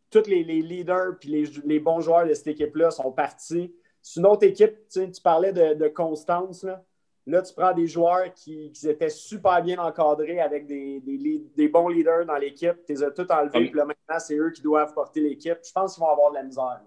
tous 0.09 0.30
les, 0.30 0.44
leaders 0.44 1.18
puis 1.18 1.51
les, 1.64 1.80
bons 1.80 2.01
joueurs 2.01 2.28
de 2.28 2.34
cette 2.34 2.47
équipe-là 2.47 2.92
sont 2.92 3.11
partis. 3.11 3.74
C'est 4.01 4.20
une 4.20 4.26
autre 4.26 4.47
équipe, 4.47 4.86
tu 4.88 5.20
parlais 5.20 5.53
de, 5.53 5.88
constance. 5.88 6.62
Là. 6.62 6.84
Tu 7.27 7.55
prends 7.57 7.72
des 7.72 7.87
joueurs 7.87 8.33
qui, 8.33 8.72
étaient 8.85 9.09
super 9.11 9.62
bien 9.62 9.79
encadrés 9.79 10.41
avec 10.41 10.66
des, 10.66 11.68
bons 11.72 11.89
leaders 11.89 12.27
dans 12.27 12.37
l'équipe. 12.37 12.85
Tu 12.87 12.93
les 12.93 13.03
as 13.03 13.11
tous 13.11 13.31
enlevés, 13.31 13.68
puis 13.68 13.79
là, 13.79 13.85
maintenant, 13.85 14.18
c'est 14.18 14.37
eux 14.37 14.51
qui 14.51 14.62
doivent 14.62 14.95
porter 14.95 15.20
l'équipe. 15.20 15.59
Je 15.62 15.72
pense 15.72 15.95
qu'ils 15.95 16.03
vont 16.03 16.11
avoir 16.11 16.31
de 16.31 16.37
la 16.37 16.43
misère. 16.43 16.81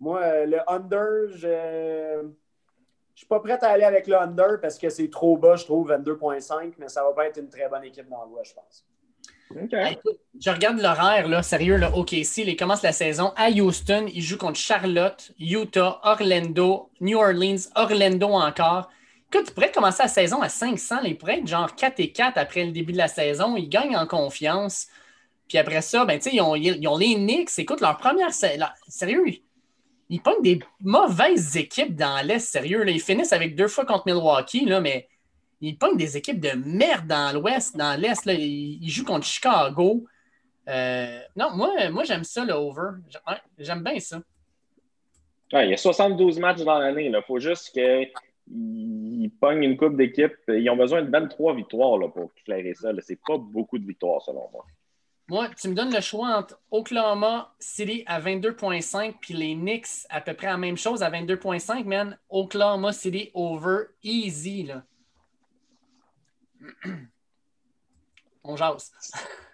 Moi, 0.00 0.20
euh, 0.20 0.46
le 0.46 0.58
under, 0.70 1.28
je 1.30 2.22
ne 2.22 2.30
suis 3.14 3.26
pas 3.26 3.40
prêt 3.40 3.58
à 3.62 3.68
aller 3.68 3.84
avec 3.84 4.06
le 4.06 4.16
under 4.16 4.60
parce 4.60 4.78
que 4.78 4.88
c'est 4.88 5.10
trop 5.10 5.36
bas, 5.36 5.56
je 5.56 5.64
trouve, 5.64 5.90
22,5, 5.90 6.74
mais 6.78 6.88
ça 6.88 7.02
va 7.02 7.12
pas 7.12 7.26
être 7.26 7.38
une 7.38 7.48
très 7.48 7.68
bonne 7.68 7.84
équipe 7.84 8.08
dans 8.08 8.24
le 8.24 8.44
je 8.44 8.54
pense 8.54 8.84
je 9.50 10.50
regarde 10.50 10.78
l'horaire, 10.80 11.28
là, 11.28 11.42
sérieux, 11.42 11.76
là, 11.76 11.96
OKC, 11.96 12.38
ils 12.38 12.56
commencent 12.56 12.82
la 12.82 12.92
saison 12.92 13.32
à 13.36 13.50
Houston, 13.50 14.06
ils 14.12 14.22
jouent 14.22 14.38
contre 14.38 14.58
Charlotte, 14.58 15.32
Utah, 15.38 16.00
Orlando, 16.02 16.90
New 17.00 17.18
Orleans, 17.18 17.68
Orlando 17.74 18.28
encore. 18.28 18.90
Écoute, 19.32 19.48
ils 19.48 19.54
pourraient 19.54 19.72
commencer 19.72 20.02
la 20.02 20.08
saison 20.08 20.40
à 20.40 20.48
500, 20.48 21.00
ils 21.04 21.18
pourraient 21.18 21.38
être 21.38 21.46
genre 21.46 21.74
4 21.74 22.00
et 22.00 22.12
4 22.12 22.38
après 22.38 22.64
le 22.64 22.72
début 22.72 22.92
de 22.92 22.98
la 22.98 23.08
saison, 23.08 23.56
ils 23.56 23.68
gagnent 23.68 23.96
en 23.96 24.06
confiance. 24.06 24.86
Puis 25.48 25.58
après 25.58 25.82
ça, 25.82 26.04
ben, 26.04 26.18
ils, 26.32 26.40
ont, 26.40 26.54
ils 26.54 26.88
ont 26.88 26.96
les 26.96 27.14
Knicks, 27.14 27.58
écoute, 27.58 27.80
leur 27.80 27.96
première 27.96 28.32
saison, 28.32 28.66
sérieux, 28.88 29.24
ils 30.10 30.20
prennent 30.20 30.42
des 30.42 30.60
mauvaises 30.80 31.56
équipes 31.56 31.94
dans 31.94 32.24
l'Est, 32.24 32.40
sérieux. 32.40 32.88
Ils 32.88 33.00
finissent 33.00 33.32
avec 33.32 33.54
deux 33.54 33.68
fois 33.68 33.84
contre 33.84 34.04
Milwaukee, 34.06 34.64
là, 34.64 34.80
mais 34.80 35.08
ils 35.60 35.76
pognent 35.76 35.96
des 35.96 36.16
équipes 36.16 36.40
de 36.40 36.52
merde 36.52 37.06
dans 37.06 37.34
l'Ouest, 37.34 37.76
dans 37.76 37.98
l'Est. 38.00 38.24
Ils, 38.26 38.88
jouent 38.88 39.04
contre 39.04 39.26
Chicago. 39.26 40.06
Euh, 40.68 41.20
non, 41.36 41.50
moi, 41.54 41.90
moi 41.90 42.04
j'aime 42.04 42.24
ça, 42.24 42.44
le 42.44 42.54
over. 42.54 43.00
J'aime 43.58 43.82
bien 43.82 44.00
ça. 44.00 44.20
il 45.52 45.70
y 45.70 45.74
a 45.74 45.76
72 45.76 46.38
matchs 46.38 46.60
dans 46.60 46.78
l'année. 46.78 47.06
Il 47.06 47.22
faut 47.26 47.38
juste 47.38 47.78
qu'ils 48.48 49.30
pognent 49.40 49.62
une 49.62 49.76
coupe 49.76 49.96
d'équipe. 49.96 50.34
Ils 50.48 50.68
ont 50.70 50.76
besoin 50.76 51.02
de 51.02 51.10
23 51.10 51.54
victoires 51.54 51.98
là, 51.98 52.08
pour 52.08 52.30
éclairer 52.36 52.74
ça. 52.74 52.90
C'est 53.00 53.20
pas 53.26 53.38
beaucoup 53.38 53.78
de 53.78 53.86
victoires, 53.86 54.22
selon 54.22 54.48
moi. 54.52 54.64
Moi, 55.30 55.48
tu 55.60 55.68
me 55.68 55.74
donnes 55.74 55.92
le 55.92 56.00
choix 56.00 56.28
entre 56.28 56.58
Oklahoma 56.70 57.52
City 57.58 58.02
à 58.06 58.18
22,5 58.18 59.16
puis 59.20 59.34
les 59.34 59.54
Knicks 59.54 60.06
à 60.08 60.22
peu 60.22 60.32
près 60.32 60.46
la 60.46 60.56
même 60.56 60.78
chose 60.78 61.02
à 61.02 61.10
22,5, 61.10 61.84
man. 61.84 62.16
Oklahoma 62.30 62.92
City 62.92 63.30
over 63.34 63.88
easy. 64.02 64.62
Là. 64.62 64.82
On 68.44 68.56
jase. 68.56 68.90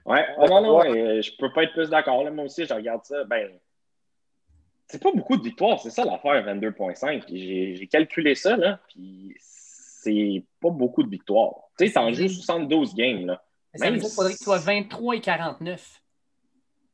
Ouais, 0.07 0.25
oh, 0.39 0.47
non, 0.47 0.61
non, 0.61 0.81
euh, 0.85 1.21
je 1.21 1.33
peux 1.39 1.53
pas 1.53 1.65
être 1.65 1.73
plus 1.73 1.91
d'accord. 1.91 2.31
Moi 2.31 2.45
aussi, 2.45 2.65
je 2.67 2.75
regarde 2.75 3.03
ça. 3.05 3.25
Ben, 3.25 3.51
c'est 4.87 5.03
pas 5.03 5.13
beaucoup 5.13 5.37
de 5.37 5.43
victoires, 5.43 5.81
c'est 5.81 5.91
ça 5.91 6.05
l'affaire 6.05 6.45
22.5. 6.45 7.25
J'ai 7.29 7.87
calculé 7.87 8.35
ça, 8.35 8.57
là, 8.57 8.81
puis 8.89 9.35
c'est 9.39 10.45
pas 10.61 10.71
beaucoup 10.71 11.03
de 11.03 11.11
victoires. 11.11 11.55
Tu 11.79 11.87
sais, 11.87 11.93
t'en 11.93 12.13
joues 12.13 12.29
72 12.29 12.95
games, 12.95 13.27
là. 13.27 13.43
Ça 13.75 13.91
veut 13.91 13.97
dire 13.97 14.05
qu'il 14.05 14.15
faudrait 14.15 14.33
que 14.35 14.39
tu 14.39 14.45
sois 14.45 14.59
23 14.59 15.17
et 15.17 15.21
49. 15.21 16.03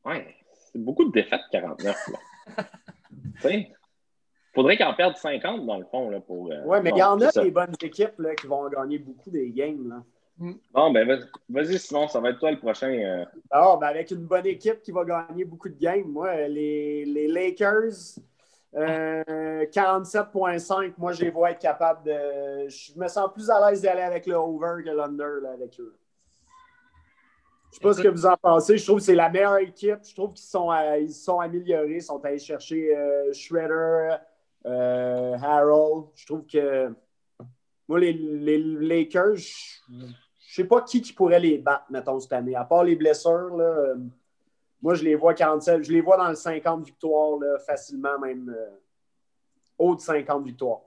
Ouais, 0.05 0.35
c'est 0.71 0.83
beaucoup 0.83 1.05
de 1.05 1.11
défaites, 1.11 1.41
49, 1.51 1.95
là. 2.07 2.19
tu 3.35 3.41
sais, 3.41 3.71
faudrait 4.53 4.77
qu'en 4.77 4.93
perde 4.93 5.15
50 5.15 5.65
dans 5.65 5.77
le 5.77 5.85
fond. 5.85 6.09
Là, 6.09 6.19
pour, 6.21 6.51
euh, 6.51 6.61
oui, 6.65 6.79
mais 6.81 6.91
il 6.91 6.97
y 6.97 7.03
en 7.03 7.19
a 7.19 7.31
des 7.31 7.51
bonnes 7.51 7.75
équipes 7.81 8.17
là, 8.17 8.35
qui 8.35 8.47
vont 8.47 8.67
gagner 8.69 8.99
beaucoup 8.99 9.29
des 9.29 9.51
games. 9.51 9.87
Là. 9.89 10.03
Mm. 10.41 10.53
Bon, 10.73 10.91
ben 10.91 11.07
vas-y, 11.49 11.79
sinon, 11.79 12.07
ça 12.07 12.19
va 12.19 12.31
être 12.31 12.39
toi 12.39 12.51
le 12.51 12.59
prochain. 12.59 12.89
Euh... 12.89 13.23
Ah, 13.49 13.77
ben, 13.79 13.87
avec 13.87 14.11
une 14.11 14.25
bonne 14.25 14.47
équipe 14.47 14.81
qui 14.81 14.91
va 14.91 15.05
gagner 15.05 15.45
beaucoup 15.45 15.69
de 15.69 15.79
games, 15.79 16.07
moi, 16.07 16.47
les, 16.47 17.05
les 17.05 17.27
Lakers, 17.27 18.17
47,5, 18.73 20.83
euh, 20.83 20.91
moi, 20.97 21.13
je 21.13 21.25
les 21.25 21.29
vois 21.29 21.51
être 21.51 21.59
capables 21.59 22.03
de. 22.03 22.67
Je 22.67 22.99
me 22.99 23.07
sens 23.07 23.29
plus 23.33 23.49
à 23.49 23.69
l'aise 23.69 23.81
d'aller 23.81 24.01
avec 24.01 24.25
le 24.25 24.35
over 24.35 24.83
que 24.83 24.89
l'under 24.89 25.47
avec 25.53 25.79
eux. 25.79 25.95
Je 27.71 27.77
ne 27.77 27.79
sais 27.79 27.79
pas 27.81 27.93
ce 27.93 28.01
que 28.01 28.09
vous 28.09 28.25
en 28.25 28.35
pensez. 28.35 28.77
Je 28.77 28.85
trouve 28.85 28.97
que 28.97 29.03
c'est 29.03 29.15
la 29.15 29.29
meilleure 29.29 29.57
équipe. 29.57 29.99
Je 30.03 30.13
trouve 30.13 30.33
qu'ils 30.33 30.45
sont, 30.45 30.69
euh, 30.71 30.97
ils 30.97 31.13
sont 31.13 31.39
améliorés. 31.39 31.95
Ils 31.95 32.01
sont 32.01 32.19
allés 32.25 32.39
chercher 32.39 32.93
Shredder, 33.31 34.17
euh, 34.65 35.37
Harold, 35.41 36.07
je 36.15 36.25
trouve 36.25 36.45
que 36.45 36.93
moi, 37.87 37.99
les, 37.99 38.13
Lakers, 38.13 39.37
je 39.37 40.05
sais 40.55 40.63
pas 40.65 40.81
qui, 40.81 41.01
qui 41.01 41.13
pourrait 41.13 41.39
les 41.39 41.57
battre, 41.57 41.85
mettons, 41.89 42.19
cette 42.19 42.33
année. 42.33 42.55
À 42.55 42.63
part 42.63 42.83
les 42.83 42.95
blessures, 42.95 43.55
là, 43.55 43.63
euh, 43.63 43.95
moi, 44.81 44.95
je 44.95 45.03
les 45.03 45.15
vois 45.15 45.33
47, 45.33 45.83
je 45.83 45.91
les 45.91 46.01
vois 46.01 46.17
dans 46.17 46.29
le 46.29 46.35
50 46.35 46.85
victoires 46.85 47.39
facilement, 47.65 48.17
même 48.19 48.49
euh, 48.49 48.69
haut 49.77 49.95
de 49.95 50.01
50 50.01 50.43
victoires. 50.43 50.81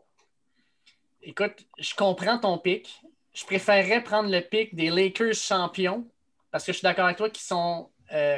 Écoute, 1.22 1.66
je 1.78 1.94
comprends 1.94 2.38
ton 2.38 2.58
pic. 2.58 3.02
Je 3.32 3.44
préférerais 3.46 4.02
prendre 4.02 4.30
le 4.30 4.40
pic 4.40 4.74
des 4.74 4.90
Lakers 4.90 5.34
champions 5.34 6.04
parce 6.50 6.64
que 6.64 6.72
je 6.72 6.78
suis 6.78 6.84
d'accord 6.84 7.06
avec 7.06 7.16
toi 7.16 7.30
qu'ils 7.30 7.42
sont 7.42 7.88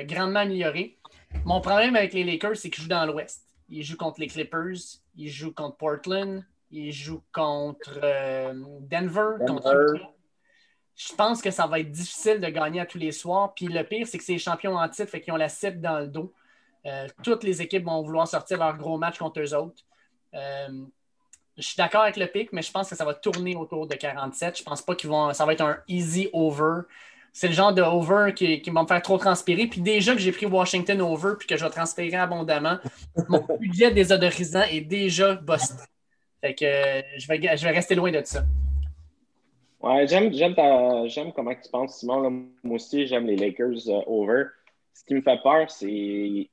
grandement 0.04 0.40
améliorés. 0.40 0.96
Mon 1.44 1.60
problème 1.60 1.96
avec 1.96 2.12
les 2.12 2.24
Lakers, 2.24 2.56
c'est 2.56 2.70
qu'ils 2.70 2.84
jouent 2.84 2.88
dans 2.88 3.04
l'Ouest. 3.04 3.42
Ils 3.68 3.82
jouent 3.82 3.96
contre 3.96 4.20
les 4.20 4.28
Clippers, 4.28 5.00
il 5.16 5.28
joue 5.28 5.52
contre 5.52 5.76
Portland, 5.76 6.44
il 6.70 6.92
joue 6.92 7.22
contre 7.32 7.98
euh, 8.02 8.54
Denver, 8.80 9.36
je 10.96 11.14
pense 11.14 11.42
que 11.42 11.50
ça 11.50 11.66
va 11.66 11.80
être 11.80 11.90
difficile 11.90 12.40
de 12.40 12.46
gagner 12.48 12.80
à 12.80 12.86
tous 12.86 12.98
les 12.98 13.12
soirs. 13.12 13.52
Puis 13.54 13.66
le 13.66 13.84
pire, 13.84 14.06
c'est 14.06 14.18
que 14.18 14.24
c'est 14.24 14.32
les 14.32 14.38
champions 14.38 14.76
en 14.76 14.88
titre, 14.88 15.10
fait 15.10 15.20
qu'ils 15.20 15.32
ont 15.32 15.36
la 15.36 15.48
cible 15.48 15.80
dans 15.80 16.00
le 16.00 16.06
dos. 16.06 16.32
Euh, 16.86 17.06
toutes 17.22 17.44
les 17.44 17.60
équipes 17.60 17.84
vont 17.84 18.02
vouloir 18.02 18.26
sortir 18.26 18.58
leur 18.58 18.76
gros 18.76 18.96
match 18.96 19.18
contre 19.18 19.40
eux 19.40 19.54
autres. 19.54 19.82
Euh, 20.34 20.84
je 21.56 21.62
suis 21.62 21.76
d'accord 21.76 22.02
avec 22.02 22.16
le 22.16 22.26
pic, 22.26 22.52
mais 22.52 22.62
je 22.62 22.70
pense 22.70 22.88
que 22.88 22.96
ça 22.96 23.04
va 23.04 23.14
tourner 23.14 23.56
autour 23.56 23.86
de 23.86 23.94
47. 23.94 24.58
Je 24.58 24.62
pense 24.62 24.82
pas 24.82 24.94
qu'ils 24.94 25.10
vont. 25.10 25.32
Ça 25.32 25.44
va 25.44 25.52
être 25.52 25.62
un 25.62 25.78
easy 25.88 26.28
over 26.32 26.82
c'est 27.36 27.48
le 27.48 27.52
genre 27.52 27.74
de 27.74 27.82
over 27.82 28.32
qui, 28.32 28.62
va 28.70 28.82
me 28.82 28.86
faire 28.86 29.02
trop 29.02 29.18
transpirer. 29.18 29.66
Puis 29.66 29.82
déjà 29.82 30.14
que 30.14 30.18
j'ai 30.18 30.32
pris 30.32 30.46
Washington 30.46 31.02
over 31.02 31.34
puis 31.38 31.46
que 31.46 31.54
je 31.54 31.66
vais 31.66 31.70
transpirer 31.70 32.16
abondamment, 32.16 32.78
mon 33.28 33.46
budget 33.60 33.90
désodorisant 33.90 34.62
est 34.62 34.80
déjà 34.80 35.34
busté. 35.34 35.74
Fait 36.40 36.54
que 36.54 36.64
euh, 36.64 37.02
je 37.18 37.28
vais, 37.28 37.56
je 37.58 37.62
vais 37.62 37.72
rester 37.72 37.94
loin 37.94 38.10
de 38.10 38.22
ça. 38.24 38.42
Ouais, 39.80 40.06
j'aime, 40.06 40.32
j'aime, 40.32 41.32
comment 41.32 41.54
tu 41.54 41.70
penses, 41.70 41.98
Simon. 41.98 42.30
moi 42.62 42.76
aussi, 42.76 43.06
j'aime 43.06 43.26
les 43.26 43.36
Lakers 43.36 43.88
euh, 43.88 44.00
over. 44.06 44.44
Ce 44.94 45.04
qui 45.04 45.14
me 45.14 45.20
fait 45.20 45.40
peur, 45.42 45.70
c'est, 45.70 46.48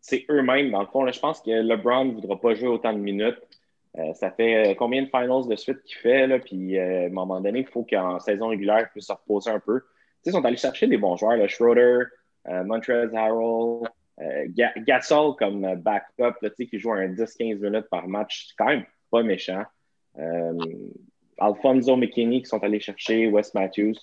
c'est 0.00 0.24
eux-mêmes, 0.30 0.70
dans 0.70 0.80
le 0.80 0.86
fond. 0.86 1.06
je 1.10 1.20
pense 1.20 1.40
que 1.40 1.50
LeBron 1.50 2.06
ne 2.06 2.12
voudra 2.12 2.40
pas 2.40 2.54
jouer 2.54 2.68
autant 2.68 2.92
de 2.94 2.98
minutes. 2.98 3.38
Euh, 3.98 4.14
ça 4.14 4.30
fait 4.30 4.70
euh, 4.70 4.74
combien 4.74 5.02
de 5.02 5.08
finals 5.08 5.46
de 5.46 5.56
suite 5.56 5.82
qu'il 5.82 5.98
fait, 5.98 6.26
là, 6.26 6.38
puis 6.38 6.78
à 6.78 7.06
un 7.06 7.08
moment 7.10 7.40
donné, 7.40 7.60
il 7.60 7.66
faut 7.66 7.84
qu'en 7.84 8.18
saison 8.18 8.48
régulière, 8.48 8.80
il 8.80 8.88
puisse 8.88 9.06
se 9.06 9.12
reposer 9.12 9.50
un 9.50 9.60
peu. 9.60 9.82
ils 10.24 10.32
sont 10.32 10.44
allés 10.44 10.56
chercher 10.56 10.86
des 10.86 10.96
bons 10.96 11.16
joueurs, 11.16 11.36
là, 11.36 11.48
Schroeder, 11.48 12.04
Montrez 12.46 13.14
Harrell, 13.14 13.88
Gasol 14.86 15.36
comme 15.36 15.74
backup, 15.76 16.40
là, 16.40 16.50
qui 16.50 16.78
joue 16.78 16.92
un 16.92 17.08
10-15 17.08 17.58
minutes 17.60 17.88
par 17.90 18.08
match, 18.08 18.46
c'est 18.48 18.54
quand 18.56 18.70
même 18.70 18.86
pas 19.10 19.22
méchant. 19.22 19.64
Alfonso 21.38 21.96
McKinney 21.96 22.42
qui 22.42 22.46
sont 22.46 22.62
allés 22.62 22.80
chercher, 22.80 23.28
Wes 23.28 23.54
Matthews. 23.54 23.94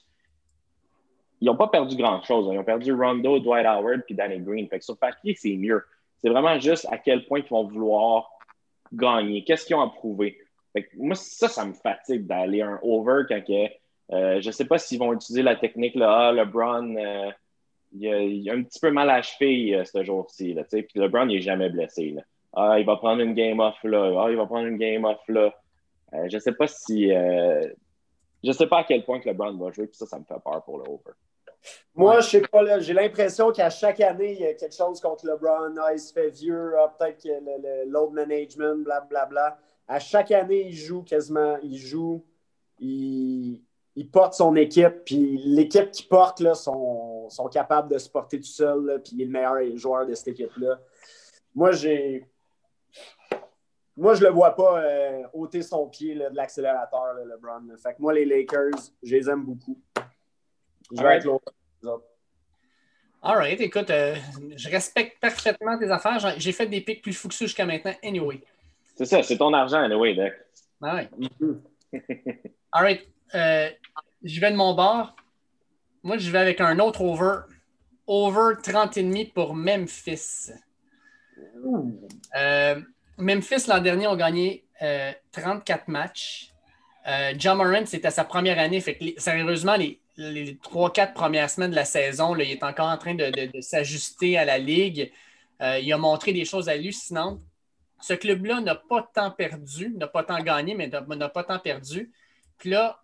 Ils 1.41 1.45
n'ont 1.45 1.57
pas 1.57 1.67
perdu 1.67 1.95
grand-chose. 1.95 2.49
Ils 2.51 2.57
ont 2.57 2.63
perdu 2.63 2.93
Rondo, 2.93 3.39
Dwight 3.39 3.65
Howard 3.65 4.03
puis 4.05 4.15
Danny 4.15 4.39
Green. 4.39 4.67
Fait 4.67 4.79
que 4.79 4.85
sur 4.85 4.97
papier, 4.97 5.35
c'est 5.35 5.55
mieux. 5.55 5.83
C'est 6.21 6.29
vraiment 6.29 6.59
juste 6.59 6.87
à 6.91 6.97
quel 6.97 7.25
point 7.25 7.39
ils 7.39 7.49
vont 7.49 7.65
vouloir 7.65 8.31
gagner? 8.93 9.43
Qu'est-ce 9.43 9.65
qu'ils 9.65 9.75
ont 9.75 9.81
à 9.81 9.89
prouver? 9.89 10.37
moi, 10.97 11.15
ça, 11.15 11.47
ça 11.47 11.65
me 11.65 11.73
fatigue 11.73 12.25
d'aller 12.25 12.61
un 12.61 12.79
over 12.81 13.23
quand 13.29 13.41
euh, 14.11 14.41
je 14.41 14.47
ne 14.47 14.51
sais 14.51 14.65
pas 14.65 14.77
s'ils 14.77 14.99
vont 14.99 15.13
utiliser 15.13 15.41
la 15.41 15.55
technique 15.55 15.95
là, 15.95 16.27
ah, 16.27 16.31
LeBron, 16.31 16.95
euh, 16.97 17.31
il, 17.93 18.49
a, 18.49 18.53
un 18.53 18.61
petit 18.61 18.79
peu 18.79 18.91
mal 18.91 19.09
à 19.09 19.21
cheville 19.21 19.73
euh, 19.73 19.85
ce 19.85 20.03
jour-ci. 20.03 20.55
Puis 20.69 20.85
LeBron, 20.95 21.27
il 21.29 21.37
n'est 21.37 21.41
jamais 21.41 21.69
blessé. 21.69 22.11
Là. 22.11 22.21
Ah, 22.53 22.79
il 22.79 22.85
va 22.85 22.97
prendre 22.97 23.21
une 23.21 23.33
game 23.33 23.59
off 23.59 23.77
là. 23.83 24.13
Ah, 24.19 24.27
il 24.29 24.37
va 24.37 24.45
prendre 24.45 24.67
une 24.67 24.77
game 24.77 25.05
off 25.05 25.21
là. 25.27 25.53
Je 26.13 26.35
ne 26.35 26.39
sais 26.39 26.53
pas 26.53 26.67
si. 26.67 27.09
je 27.09 28.51
sais 28.51 28.67
pas 28.67 28.79
à 28.79 28.83
quel 28.83 29.03
point 29.03 29.19
que 29.19 29.29
LeBron 29.29 29.57
va 29.57 29.71
jouer, 29.71 29.87
puis 29.87 29.97
ça, 29.97 30.05
ça 30.05 30.19
me 30.19 30.25
fait 30.25 30.39
peur 30.43 30.63
pour 30.63 30.77
le 30.77 30.89
over. 30.89 31.13
Moi, 31.95 32.19
je 32.19 32.29
sais 32.29 32.41
pas, 32.41 32.79
j'ai 32.79 32.93
l'impression 32.93 33.51
qu'à 33.51 33.69
chaque 33.69 33.99
année, 34.01 34.33
il 34.33 34.39
y 34.41 34.45
a 34.45 34.53
quelque 34.53 34.75
chose 34.75 34.99
contre 34.99 35.25
LeBron. 35.25 35.75
Ah, 35.81 35.93
il 35.93 35.99
se 35.99 36.13
fait 36.13 36.29
vieux, 36.29 36.73
ah, 36.77 36.93
peut-être 36.97 37.23
que 37.23 37.29
le, 37.29 37.89
load 37.89 38.11
management, 38.13 38.83
blablabla. 38.83 39.09
Bla, 39.09 39.25
bla. 39.25 39.59
À 39.87 39.99
chaque 39.99 40.31
année, 40.31 40.67
il 40.67 40.73
joue 40.73 41.03
quasiment, 41.03 41.57
il 41.63 41.77
joue, 41.77 42.25
il, 42.79 43.61
porte 44.11 44.33
son 44.33 44.55
équipe, 44.55 45.05
puis 45.05 45.37
l'équipe 45.45 45.91
qui 45.91 46.03
porte 46.03 46.39
là, 46.39 46.55
sont, 46.55 47.29
sont 47.29 47.47
capables 47.47 47.91
de 47.91 47.97
se 47.97 48.09
porter 48.09 48.39
tout 48.39 48.47
seul, 48.47 49.01
puis 49.03 49.13
il 49.15 49.21
est 49.21 49.25
le 49.25 49.31
meilleur 49.31 49.77
joueur 49.77 50.05
de 50.05 50.13
cette 50.13 50.29
équipe-là. 50.29 50.79
Moi, 51.53 51.71
j'ai. 51.71 52.27
Moi, 53.97 54.15
je 54.15 54.23
le 54.23 54.29
vois 54.29 54.55
pas 54.55 54.81
euh, 54.81 55.23
ôter 55.33 55.61
son 55.61 55.87
pied 55.87 56.15
de 56.15 56.27
l'accélérateur, 56.33 57.13
LeBron. 57.25 57.75
Fait 57.81 57.93
que 57.93 58.01
moi, 58.01 58.13
les 58.13 58.25
Lakers, 58.25 58.91
je 59.01 59.15
les 59.15 59.29
aime 59.29 59.43
beaucoup. 59.43 59.81
Je 60.91 61.01
vais 61.01 61.17
être 61.17 61.27
autres. 61.27 61.53
All 63.27 63.37
right, 63.37 63.59
écoute, 63.59 63.89
euh, 63.89 64.15
je 64.55 64.69
respecte 64.69 65.19
parfaitement 65.19 65.79
tes 65.79 65.89
affaires. 65.89 66.35
J'ai 66.37 66.51
fait 66.51 66.67
des 66.67 66.81
pics 66.81 67.01
plus 67.01 67.13
fous 67.13 67.27
que 67.27 67.33
ça 67.33 67.45
jusqu'à 67.45 67.65
maintenant, 67.65 67.93
anyway. 68.03 68.39
C'est 68.95 69.05
ça, 69.05 69.23
c'est 69.23 69.37
ton 69.37 69.51
argent, 69.53 69.79
anyway, 69.79 70.13
Doc. 70.13 70.33
Ah 70.81 70.95
ouais. 70.95 71.09
All 72.71 72.83
right, 72.83 73.07
euh, 73.33 73.69
je 74.23 74.39
vais 74.39 74.51
de 74.51 74.55
mon 74.55 74.75
bord. 74.75 75.15
Moi, 76.03 76.17
je 76.17 76.29
vais 76.29 76.37
avec 76.37 76.61
un 76.61 76.77
autre 76.77 77.01
over. 77.01 77.51
Over 78.05 78.57
30,5 78.61 79.33
pour 79.33 79.55
Memphis. 79.55 80.51
Euh, 82.35 82.81
Memphis, 83.17 83.67
l'an 83.67 83.79
dernier, 83.79 84.07
ont 84.07 84.15
gagné 84.15 84.65
34 85.31 85.87
matchs. 85.87 86.51
John 87.37 87.57
Moran, 87.57 87.85
c'était 87.85 88.11
sa 88.11 88.23
première 88.23 88.59
année. 88.59 88.81
Fait 88.81 88.97
sérieusement, 89.17 89.75
les, 89.75 89.99
les 90.17 90.57
trois, 90.57 90.91
quatre 90.91 91.13
premières 91.13 91.49
semaines 91.49 91.71
de 91.71 91.75
la 91.75 91.85
saison, 91.85 92.35
il 92.35 92.49
est 92.49 92.63
encore 92.63 92.87
en 92.87 92.97
train 92.97 93.15
de, 93.15 93.61
s'ajuster 93.61 94.37
à 94.37 94.45
la 94.45 94.57
ligue. 94.57 95.11
Euh, 95.61 95.79
il 95.79 95.91
a 95.91 95.97
montré 95.97 96.33
des 96.33 96.45
choses 96.45 96.69
hallucinantes. 96.69 97.41
Ce 98.01 98.13
club-là 98.13 98.61
n'a 98.61 98.75
pas 98.75 99.09
tant 99.13 99.31
perdu, 99.31 99.93
n'a 99.95 100.07
pas 100.07 100.23
tant 100.23 100.41
gagné, 100.41 100.75
mais 100.75 100.87
n'a 100.87 101.29
pas 101.29 101.43
tant 101.43 101.59
perdu. 101.59 102.11
Puis 102.57 102.69
là, 102.69 103.01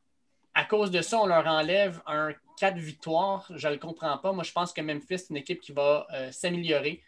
à 0.53 0.65
cause 0.65 0.91
de 0.91 1.01
ça, 1.01 1.19
on 1.19 1.25
leur 1.25 1.47
enlève 1.47 2.01
un 2.05 2.33
4 2.59 2.77
victoires. 2.77 3.49
Je 3.55 3.67
ne 3.67 3.73
le 3.73 3.79
comprends 3.79 4.17
pas. 4.17 4.31
Moi, 4.33 4.43
je 4.43 4.51
pense 4.51 4.73
que 4.73 4.81
Memphis, 4.81 5.19
c'est 5.19 5.29
une 5.29 5.37
équipe 5.37 5.61
qui 5.61 5.71
va 5.71 6.07
euh, 6.13 6.31
s'améliorer. 6.31 7.01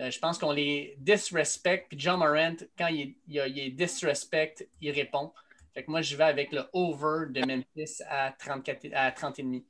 Euh, 0.00 0.10
je 0.10 0.18
pense 0.18 0.38
qu'on 0.38 0.52
les 0.52 0.96
disrespect. 0.98 1.86
Puis 1.88 1.98
John 1.98 2.18
Morant, 2.18 2.56
quand 2.76 2.88
il, 2.88 3.14
il, 3.28 3.42
il 3.46 3.58
est 3.58 3.70
disrespect, 3.70 4.68
il 4.80 4.90
répond. 4.90 5.32
Fait 5.72 5.84
que 5.84 5.90
moi, 5.90 6.02
je 6.02 6.16
vais 6.16 6.24
avec 6.24 6.52
le 6.52 6.62
over 6.72 7.26
de 7.30 7.40
Memphis 7.44 8.02
à 8.08 8.32
34 8.32 8.88
à 8.92 9.10
30,5. 9.10 9.62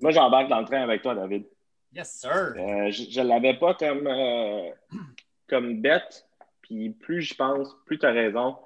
Moi, 0.00 0.10
j'embarque 0.10 0.48
dans 0.48 0.60
le 0.60 0.66
train 0.66 0.82
avec 0.82 1.02
toi, 1.02 1.14
David. 1.14 1.46
Yes, 1.94 2.12
sir. 2.20 2.54
Euh, 2.56 2.90
je 2.90 3.20
ne 3.20 3.26
l'avais 3.26 3.54
pas 3.54 3.74
comme, 3.74 4.06
euh, 4.06 4.70
comme 5.48 5.80
bête. 5.80 6.26
Puis 6.60 6.90
plus 6.90 7.22
je 7.22 7.34
pense, 7.34 7.74
plus 7.86 7.98
tu 7.98 8.06
as 8.06 8.10
raison. 8.10 8.58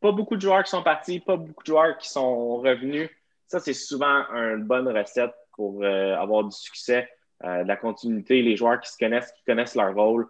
Pas 0.00 0.12
beaucoup 0.12 0.36
de 0.36 0.40
joueurs 0.40 0.64
qui 0.64 0.70
sont 0.70 0.82
partis, 0.82 1.20
pas 1.20 1.36
beaucoup 1.36 1.62
de 1.62 1.66
joueurs 1.66 1.96
qui 1.96 2.08
sont 2.08 2.56
revenus. 2.56 3.08
Ça, 3.46 3.60
c'est 3.60 3.72
souvent 3.72 4.24
une 4.32 4.64
bonne 4.64 4.88
recette 4.88 5.32
pour 5.52 5.82
avoir 5.84 6.44
du 6.44 6.50
succès, 6.50 7.08
de 7.42 7.66
la 7.66 7.76
continuité, 7.76 8.42
les 8.42 8.56
joueurs 8.56 8.80
qui 8.80 8.90
se 8.90 8.98
connaissent, 8.98 9.32
qui 9.32 9.44
connaissent 9.44 9.74
leur 9.74 9.94
rôle. 9.94 10.26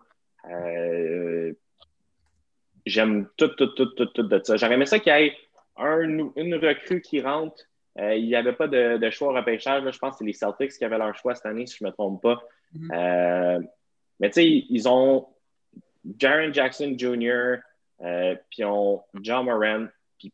J'aime 2.85 3.29
tout, 3.37 3.49
tout, 3.49 3.69
tout, 3.69 3.87
tout, 3.87 4.07
tout 4.07 4.23
de 4.23 4.41
ça. 4.43 4.57
J'aurais 4.57 4.75
aimé 4.75 4.87
ça 4.87 4.99
qu'il 4.99 5.13
y 5.13 5.17
ait 5.17 5.37
une 5.79 6.55
recrue 6.55 7.01
qui 7.01 7.21
rentre. 7.21 7.65
Euh, 7.99 8.15
il 8.15 8.27
n'y 8.27 8.35
avait 8.35 8.53
pas 8.53 8.69
de, 8.69 9.11
choix 9.11 9.29
au 9.29 9.35
repêchage. 9.35 9.83
Je 9.91 9.99
pense 9.99 10.13
que 10.13 10.19
c'est 10.19 10.25
les 10.25 10.33
Celtics 10.33 10.73
qui 10.73 10.85
avaient 10.85 10.99
leur 10.99 11.15
choix 11.17 11.35
cette 11.35 11.47
année, 11.47 11.67
si 11.67 11.79
je 11.79 11.85
ne 11.85 11.91
me 11.91 11.95
trompe 11.95 12.23
pas. 12.23 12.43
Mm-hmm. 12.75 12.93
Euh, 12.93 13.67
mais 14.21 14.29
tu 14.29 14.35
sais, 14.35 14.65
ils 14.69 14.89
ont 14.89 15.27
Jaron 16.19 16.53
Jackson 16.53 16.95
Jr., 16.97 17.57
euh, 18.03 18.35
puis 18.51 18.59
ils 18.59 18.65
ont 18.65 19.03
John 19.23 19.47
Moran, 19.47 19.87
puis 20.19 20.33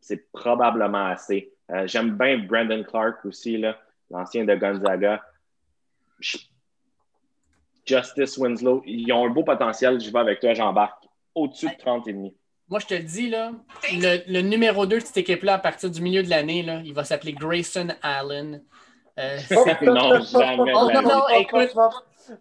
c'est 0.00 0.30
probablement 0.32 1.06
assez. 1.06 1.52
J'aime 1.84 2.16
bien 2.16 2.38
Brandon 2.38 2.84
Clark 2.84 3.24
aussi, 3.24 3.62
l'ancien 4.08 4.44
de 4.44 4.54
Gonzaga. 4.54 5.22
Justice 7.84 8.36
Winslow, 8.38 8.82
ils 8.86 9.12
ont 9.12 9.26
un 9.26 9.30
beau 9.30 9.44
potentiel. 9.44 10.00
Je 10.00 10.10
vais 10.10 10.18
avec 10.18 10.40
toi, 10.40 10.54
j'embarque 10.54 11.04
au-dessus 11.34 11.66
de 11.66 11.72
30,5. 11.72 12.32
Moi, 12.68 12.80
je 12.80 12.86
te 12.86 12.94
le 12.94 13.04
dis, 13.04 13.30
là, 13.30 13.52
le, 13.92 14.40
numéro 14.40 14.86
2 14.86 14.98
de 14.98 15.04
cette 15.04 15.18
équipe-là, 15.18 15.54
à 15.54 15.58
partir 15.58 15.88
du 15.88 16.00
milieu 16.02 16.24
de 16.24 16.30
l'année, 16.30 16.66
il 16.84 16.92
va 16.92 17.04
s'appeler 17.04 17.32
Grayson 17.32 17.88
Allen. 18.02 18.60
Euh, 19.18 19.38
non, 19.82 20.20
jamais. 20.20 20.72
Oh, 20.74 20.90
non, 20.92 21.02
non, 21.02 21.28
écoute. 21.28 21.70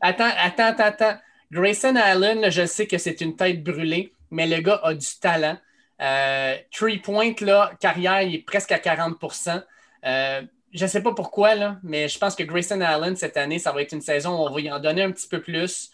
Attends, 0.02 0.32
attends, 0.38 0.74
attends. 0.80 1.18
Grayson 1.52 1.96
Allen, 1.96 2.50
je 2.50 2.66
sais 2.66 2.88
que 2.88 2.98
c'est 2.98 3.22
une 3.22 3.36
tête 3.36 3.64
brûlée, 3.64 4.14
mais 4.32 4.48
le 4.48 4.62
gars 4.62 4.80
a 4.84 4.96
du 4.96 5.08
talent. 5.22 5.58
Euh, 6.02 6.56
three 6.72 6.98
point, 6.98 7.34
là, 7.42 7.72
carrière, 7.80 8.24
il 8.24 8.36
est 8.36 8.46
presque 8.46 8.72
à 8.72 8.80
40 8.80 9.18
euh, 10.06 10.42
Je 10.76 10.84
ne 10.84 10.90
sais 10.90 11.02
pas 11.02 11.14
pourquoi, 11.14 11.56
là, 11.56 11.78
mais 11.84 12.08
je 12.08 12.20
pense 12.20 12.36
que 12.36 12.44
Grayson 12.44 12.82
Allen, 12.82 13.16
cette 13.16 13.38
année, 13.38 13.60
ça 13.60 13.72
va 13.72 13.82
être 13.82 13.94
une 13.94 14.02
saison 14.02 14.32
où 14.36 14.48
on 14.48 14.52
va 14.52 14.60
y 14.60 14.72
en 14.72 14.80
donner 14.80 15.04
un 15.04 15.12
petit 15.12 15.28
peu 15.28 15.42
plus 15.42 15.92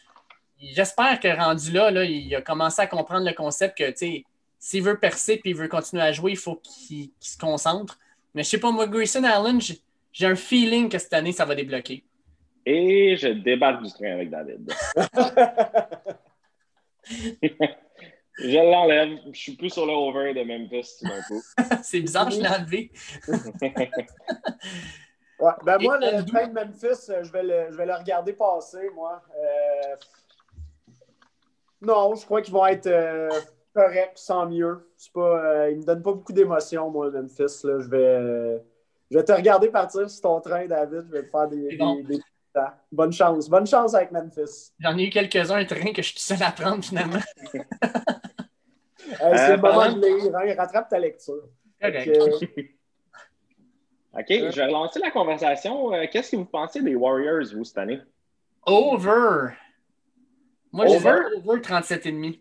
j'espère 0.62 1.20
que 1.20 1.28
rendu 1.28 1.72
là, 1.72 1.92
là, 1.92 2.04
il 2.04 2.34
a 2.36 2.42
commencé 2.42 2.82
à 2.82 2.88
comprendre 2.88 3.26
le 3.26 3.34
concept 3.34 3.78
que 3.78 3.94
s'il 4.60 4.84
veut 4.84 5.00
percer 5.00 5.34
et 5.34 5.50
il 5.50 5.56
veut 5.56 5.68
continuer 5.68 6.04
à 6.04 6.12
jouer, 6.12 6.32
il 6.32 6.38
faut 6.38 6.62
qu'il 6.64 7.10
se 7.20 7.38
concentre. 7.38 8.00
Mais 8.34 8.44
je 8.44 8.50
sais 8.50 8.60
pas, 8.60 8.72
moi, 8.72 8.88
Grayson 8.88 9.24
Allen, 9.24 9.60
j'ai 10.14 10.26
un 10.26 10.36
feeling 10.36 10.90
que 10.90 10.98
cette 10.98 11.14
année, 11.14 11.32
ça 11.32 11.46
va 11.46 11.56
débloquer. 11.56 12.04
Et 12.66 13.16
je 13.18 13.30
débarque 13.30 13.84
du 13.84 13.92
train 13.92 14.14
avec 14.14 14.30
David. 14.30 14.72
je 18.44 18.58
l'enlève. 18.58 19.20
Je 19.32 19.39
suis 19.39 19.56
plus 19.56 19.70
sur 19.70 19.86
le 19.86 19.94
over 19.94 20.34
de 20.34 20.44
Memphis 20.44 21.04
d'un 21.04 21.22
coup. 21.24 21.42
C'est 21.84 22.02
bizarre, 22.02 22.30
je 22.32 22.42
l'ai 22.42 22.48
enlevé. 22.48 22.92
ouais, 25.39 25.52
ben 25.66 25.78
moi, 25.80 25.98
le 26.00 26.26
train 26.26 26.48
de 26.48 26.54
Memphis, 26.54 27.12
je 27.24 27.32
vais 27.32 27.44
le, 27.44 27.72
je 27.72 27.78
vais 27.78 27.86
le 27.86 27.94
regarder 27.94 28.34
passer, 28.34 28.89
moi. 28.96 29.22
Euh, 29.36 29.96
non, 31.82 32.14
je 32.16 32.26
crois 32.26 32.42
qu'ils 32.42 32.54
vont 32.54 32.66
être 32.68 32.88
euh, 32.88 33.30
corrects, 33.74 34.12
sans 34.16 34.48
mieux. 34.48 34.88
Pas, 35.14 35.22
euh, 35.22 35.70
ils 35.72 35.76
ne 35.76 35.82
me 35.82 35.86
donnent 35.86 36.04
pas 36.04 36.12
beaucoup 36.12 36.34
d'émotions, 36.34 36.89
moi, 36.92 37.10
Memphis. 37.10 37.64
Là. 37.64 37.80
Je, 37.80 37.89
vais, 37.89 37.98
euh, 37.98 38.60
je 39.10 39.18
vais 39.18 39.24
te 39.24 39.32
regarder 39.32 39.70
partir 39.70 40.10
sur 40.10 40.22
ton 40.22 40.39
train, 40.42 40.68
David. 40.68 41.08
Je 41.08 41.12
vais 41.12 41.24
te 41.24 41.30
faire 41.30 41.48
des, 41.48 42.22
Bonne 42.92 43.14
chance. 43.14 43.50
Bonne 43.50 43.66
chance 43.66 43.94
avec 43.96 44.12
Memphis. 44.12 44.74
J'en 44.80 44.98
ai 44.98 45.06
eu 45.06 45.10
quelques-uns, 45.10 45.56
un 45.56 45.66
train 45.66 45.94
que 45.94 46.02
je 46.02 46.10
suis 46.10 46.20
seul 46.20 46.44
à 46.44 46.52
prendre, 46.52 46.84
finalement. 46.84 47.20
c'est 49.18 49.55
le 49.55 49.62
moment 49.62 49.91
de 49.91 49.99
lire. 49.99 50.36
Hein. 50.36 50.55
Rattrape 50.57 50.89
ta 50.89 50.99
lecture. 50.99 51.43
OK, 54.14 54.26
je 54.28 54.55
vais 54.55 54.66
relancer 54.66 54.99
la 54.99 55.09
conversation. 55.12 55.91
Qu'est-ce 56.12 56.32
que 56.32 56.36
vous 56.36 56.45
pensez 56.45 56.82
des 56.82 56.95
Warriors, 56.95 57.53
vous, 57.53 57.64
cette 57.64 57.78
année? 57.78 57.99
Over! 58.66 59.53
Moi, 60.72 60.88
j'ai 60.88 60.97
over? 60.97 61.59
37,5. 61.62 62.39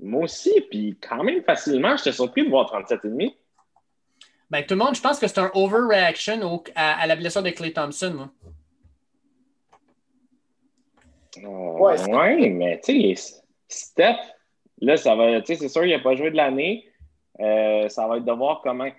Moi 0.00 0.24
aussi, 0.24 0.60
puis 0.70 0.98
quand 1.00 1.22
même 1.22 1.42
facilement, 1.44 1.96
j'étais 1.96 2.12
surpris 2.12 2.44
de 2.44 2.50
voir 2.50 2.72
37,5. 2.72 3.34
Ben, 4.50 4.62
tout 4.66 4.74
le 4.74 4.84
monde, 4.84 4.94
je 4.94 5.00
pense 5.00 5.18
que 5.18 5.26
c'est 5.26 5.38
un 5.38 5.50
overreaction 5.54 6.62
à, 6.74 7.06
la 7.06 7.16
blessure 7.16 7.42
de 7.42 7.50
Clay 7.50 7.72
Thompson, 7.72 8.12
moi. 8.14 8.30
Euh, 11.38 11.78
ouais, 11.78 12.48
mais 12.50 12.80
tu 12.84 13.16
sais, 13.16 13.40
Steph, 13.68 14.18
là, 14.86 14.96
ça 14.96 15.14
va, 15.14 15.40
tu 15.40 15.46
sais, 15.46 15.56
c'est 15.56 15.68
sûr, 15.68 15.84
il 15.84 15.90
n'a 15.90 15.98
pas 15.98 16.14
joué 16.14 16.30
de 16.30 16.36
l'année. 16.36 16.86
Euh, 17.40 17.88
ça 17.88 18.06
va 18.06 18.18
être 18.18 18.24
de 18.24 18.32
voir 18.32 18.60
comment, 18.62 18.90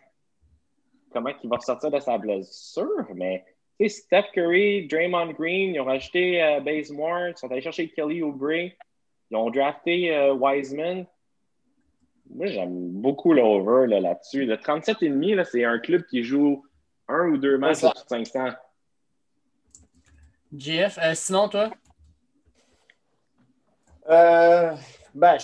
comment 1.12 1.30
il 1.44 1.50
va 1.50 1.60
sortir 1.60 1.92
de 1.92 2.00
sa 2.00 2.18
blessure, 2.18 3.08
mais 3.14 3.44
Steph 3.88 4.32
Curry, 4.34 4.88
Draymond 4.88 5.34
Green, 5.34 5.76
ils 5.76 5.80
ont 5.80 5.86
rajouté 5.86 6.42
euh, 6.42 6.60
Bazemore, 6.60 7.28
ils 7.30 7.38
sont 7.38 7.52
allés 7.52 7.62
chercher 7.62 7.90
Kelly 7.90 8.22
Oubre, 8.22 8.52
ils 8.52 9.36
ont 9.36 9.50
drafté 9.50 10.16
euh, 10.16 10.34
Wiseman. 10.34 11.06
Moi, 12.30 12.48
j'aime 12.48 12.90
beaucoup 12.90 13.34
l'over 13.34 13.88
là-dessus. 13.88 14.46
le 14.46 14.56
37,5, 14.56 15.44
c'est 15.44 15.66
un 15.66 15.80
club 15.80 16.06
qui 16.06 16.24
joue 16.24 16.66
un 17.08 17.30
ou 17.30 17.38
deux 17.38 17.58
matchs 17.58 17.80
sur 17.80 17.94
500. 17.96 18.50
Jeff, 20.56 20.98
euh, 21.02 21.14
sinon, 21.16 21.50
toi? 21.50 21.72
Euh, 24.10 24.76
ben, 25.14 25.38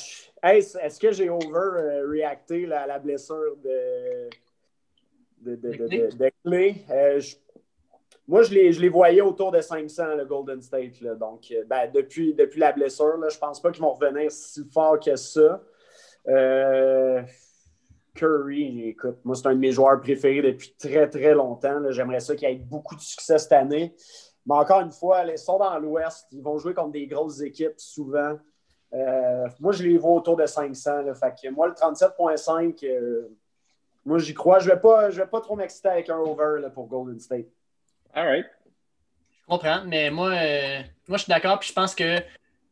est-ce 0.43 0.99
que 0.99 1.11
j'ai 1.11 1.29
over-reacté 1.29 2.71
à 2.71 2.87
la 2.87 2.99
blessure 2.99 3.55
de, 3.63 4.29
de, 5.41 5.55
de, 5.55 5.71
de, 5.77 6.15
de 6.15 6.31
Clé? 6.43 6.75
Je 7.19 7.35
moi, 8.29 8.43
je 8.43 8.53
les, 8.53 8.71
je 8.71 8.79
les 8.79 8.89
voyais 8.89 9.21
autour 9.21 9.51
de 9.51 9.59
500, 9.59 10.13
le 10.15 10.23
Golden 10.23 10.61
State. 10.61 11.01
Donc, 11.19 11.47
euh, 11.51 11.63
ben, 11.65 11.89
depuis, 11.91 12.35
depuis 12.35 12.59
la 12.59 12.71
blessure, 12.71 13.17
là, 13.17 13.27
je 13.27 13.39
pense 13.39 13.59
pas 13.59 13.71
qu'ils 13.71 13.81
vont 13.81 13.93
revenir 13.93 14.31
si 14.31 14.63
fort 14.71 14.99
que 14.99 15.15
ça. 15.15 15.63
Euh, 16.27 17.23
Curry, 18.13 18.89
écoute, 18.89 19.17
moi, 19.23 19.35
c'est 19.35 19.47
un 19.47 19.55
de 19.55 19.59
mes 19.59 19.71
joueurs 19.71 19.99
préférés 19.99 20.43
depuis 20.43 20.75
très, 20.77 21.09
très 21.09 21.33
longtemps. 21.33 21.81
J'aimerais 21.89 22.19
ça 22.19 22.35
qu'il 22.35 22.47
ait 22.47 22.53
beaucoup 22.53 22.95
de 22.95 23.01
succès 23.01 23.39
cette 23.39 23.51
année. 23.51 23.95
Mais 24.45 24.55
encore 24.55 24.81
une 24.81 24.91
fois, 24.91 25.25
ils 25.25 25.39
sont 25.39 25.57
dans 25.57 25.79
l'Ouest. 25.79 26.27
Ils 26.31 26.43
vont 26.43 26.59
jouer 26.59 26.75
contre 26.75 26.91
des 26.91 27.07
grosses 27.07 27.41
équipes 27.41 27.79
souvent. 27.79 28.37
Euh, 28.93 29.47
moi, 29.59 29.71
je 29.71 29.83
les 29.83 29.97
vois 29.97 30.13
autour 30.13 30.35
de 30.35 30.45
500. 30.45 31.13
Fait 31.15 31.33
que 31.41 31.49
moi, 31.49 31.67
le 31.67 31.73
37,5, 31.73 33.27
moi, 34.05 34.19
j'y 34.19 34.33
crois. 34.33 34.59
Je 34.59 34.69
ne 34.69 34.75
vais, 34.75 34.79
pas, 34.79 35.09
vais 35.09 35.27
pas 35.27 35.41
trop 35.41 35.55
m'exciter 35.55 35.89
avec 35.89 36.09
un 36.09 36.17
over 36.17 36.67
pour 36.73 36.87
Golden 36.87 37.19
State. 37.19 37.47
All 38.13 38.27
right. 38.27 38.45
Je 39.41 39.45
comprends, 39.55 39.83
mais 39.85 40.09
moi, 40.09 40.29
euh, 40.29 40.81
moi 41.07 41.17
je 41.17 41.23
suis 41.23 41.31
d'accord. 41.31 41.59
Puis 41.59 41.69
je 41.69 41.73
pense 41.73 41.95
que 41.95 42.19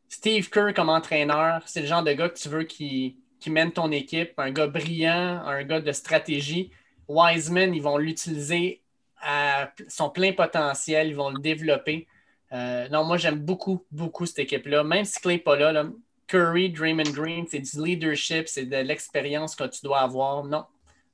Steve 0.10 0.50
Kerr, 0.50 0.74
comme 0.76 0.90
entraîneur, 0.90 1.62
c'est 1.66 1.82
le 1.82 1.88
genre 1.88 2.04
de 2.04 2.14
gars 2.14 2.30
que 2.30 2.38
tu 2.38 2.50
veux 2.50 2.64
qui, 2.64 3.18
qui 3.40 3.50
mène 3.50 3.72
ton 3.72 3.92
équipe. 3.92 4.34
Un 4.38 4.52
gars 4.52 4.68
brillant, 4.68 5.42
un 5.46 5.64
gars 5.64 5.82
de 5.82 5.92
stratégie. 5.92 6.72
Wiseman, 7.08 7.74
ils 7.74 7.82
vont 7.82 7.98
l'utiliser 7.98 8.82
à 9.22 9.72
son 9.88 10.10
plein 10.10 10.34
potentiel. 10.34 11.08
Ils 11.08 11.16
vont 11.16 11.30
le 11.30 11.40
développer. 11.40 12.08
Euh, 12.52 12.88
non, 12.90 13.04
moi, 13.04 13.18
j'aime 13.18 13.40
beaucoup, 13.40 13.84
beaucoup 13.92 14.26
cette 14.26 14.40
équipe-là. 14.40 14.84
Même 14.84 15.06
si 15.06 15.20
Clay 15.20 15.34
n'est 15.34 15.40
pas 15.40 15.56
là, 15.56 15.84
Curry, 16.28 16.70
Draymond 16.70 17.12
Green, 17.14 17.46
c'est 17.50 17.60
du 17.60 17.84
leadership, 17.84 18.48
c'est 18.48 18.66
de 18.66 18.78
l'expérience 18.78 19.56
que 19.56 19.64
tu 19.66 19.82
dois 19.84 20.00
avoir. 20.00 20.44
Non. 20.44 20.66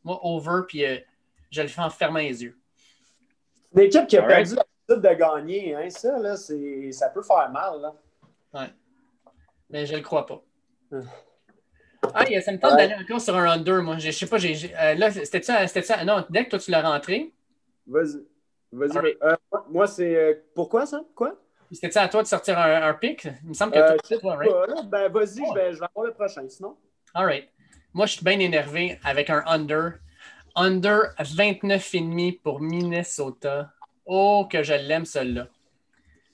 Moi, 0.03 0.19
over, 0.23 0.61
puis 0.67 0.85
euh, 0.85 0.97
je 1.51 1.61
le 1.61 1.67
fais 1.67 1.81
en 1.81 1.89
fermant 1.89 2.19
les 2.19 2.43
yeux. 2.43 2.57
Une 3.73 3.81
équipe 3.81 4.07
qui 4.07 4.17
a 4.17 4.23
perdu 4.23 4.55
l'habitude 4.55 5.09
de 5.09 5.15
gagner, 5.15 5.75
hein, 5.75 5.89
ça, 5.89 6.19
là, 6.19 6.35
ça 6.35 7.09
peut 7.09 7.23
faire 7.23 7.49
mal. 7.51 7.81
Là. 7.81 7.95
Ouais. 8.53 8.69
Mais 9.69 9.85
je 9.85 9.95
le 9.95 10.01
crois 10.01 10.25
pas. 10.25 10.41
Ah, 12.13 12.25
ça 12.41 12.51
me 12.51 12.59
tente 12.59 12.75
d'aller 12.75 12.95
encore 12.95 13.21
sur 13.21 13.33
un 13.33 13.49
under, 13.49 13.81
moi. 13.81 13.97
Je, 13.97 14.11
sais 14.11 14.25
pas, 14.25 14.37
j'ai, 14.37 14.75
euh, 14.75 14.93
là, 14.95 15.09
c'était 15.09 15.41
ça, 15.41 15.65
c'était 15.67 15.83
ça. 15.83 16.03
Non, 16.03 16.25
dès 16.29 16.43
que 16.43 16.49
toi, 16.49 16.59
tu 16.59 16.69
l'as 16.69 16.81
rentré. 16.81 17.33
Vas-y. 17.87 18.25
Vas-y. 18.73 19.17
Euh, 19.23 19.35
moi, 19.69 19.87
c'est. 19.87 20.43
Pourquoi 20.53 20.85
ça? 20.85 21.01
Quoi? 21.15 21.41
C'était 21.73 21.97
à 21.97 22.07
toi 22.07 22.23
de 22.23 22.27
sortir 22.27 22.57
un, 22.57 22.83
un 22.83 22.93
pic? 22.93 23.25
Il 23.43 23.49
me 23.49 23.53
semble 23.53 23.73
que 23.73 24.07
tu 24.07 24.19
toi, 24.19 24.35
right? 24.35 24.89
Ben, 24.89 25.09
vas-y, 25.11 25.41
ben, 25.53 25.73
je 25.73 25.79
vais 25.79 25.85
avoir 25.85 26.07
le 26.07 26.13
prochain, 26.13 26.47
sinon. 26.47 26.77
All 27.13 27.25
right. 27.25 27.49
Moi, 27.93 28.05
je 28.05 28.13
suis 28.13 28.23
bien 28.23 28.39
énervé 28.39 28.99
avec 29.03 29.29
un 29.29 29.43
under. 29.45 29.99
Under 30.55 31.13
29,5 31.19 32.41
pour 32.41 32.61
Minnesota. 32.61 33.71
Oh, 34.05 34.47
que 34.49 34.63
je 34.63 34.73
l'aime, 34.73 35.05
celui-là. 35.05 35.47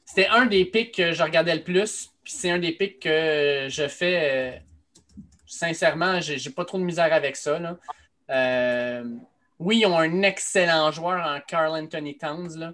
C'était 0.05 0.27
un 0.27 0.45
des 0.45 0.65
pics 0.65 0.93
que 0.95 1.11
je 1.11 1.23
regardais 1.23 1.55
le 1.55 1.63
plus. 1.63 2.09
Puis 2.23 2.33
c'est 2.33 2.49
un 2.49 2.59
des 2.59 2.71
pics 2.71 2.99
que 2.99 3.67
je 3.69 3.87
fais 3.87 4.63
sincèrement, 5.49 6.21
j'ai 6.21 6.49
pas 6.51 6.63
trop 6.63 6.77
de 6.77 6.83
misère 6.83 7.11
avec 7.11 7.35
ça. 7.35 7.59
Euh, 8.29 9.03
oui, 9.57 9.79
ils 9.79 9.85
ont 9.87 9.97
un 9.97 10.21
excellent 10.21 10.91
joueur 10.91 11.25
en 11.25 11.39
Carl 11.41 11.71
Anthony 11.71 12.17
Towns, 12.17 12.73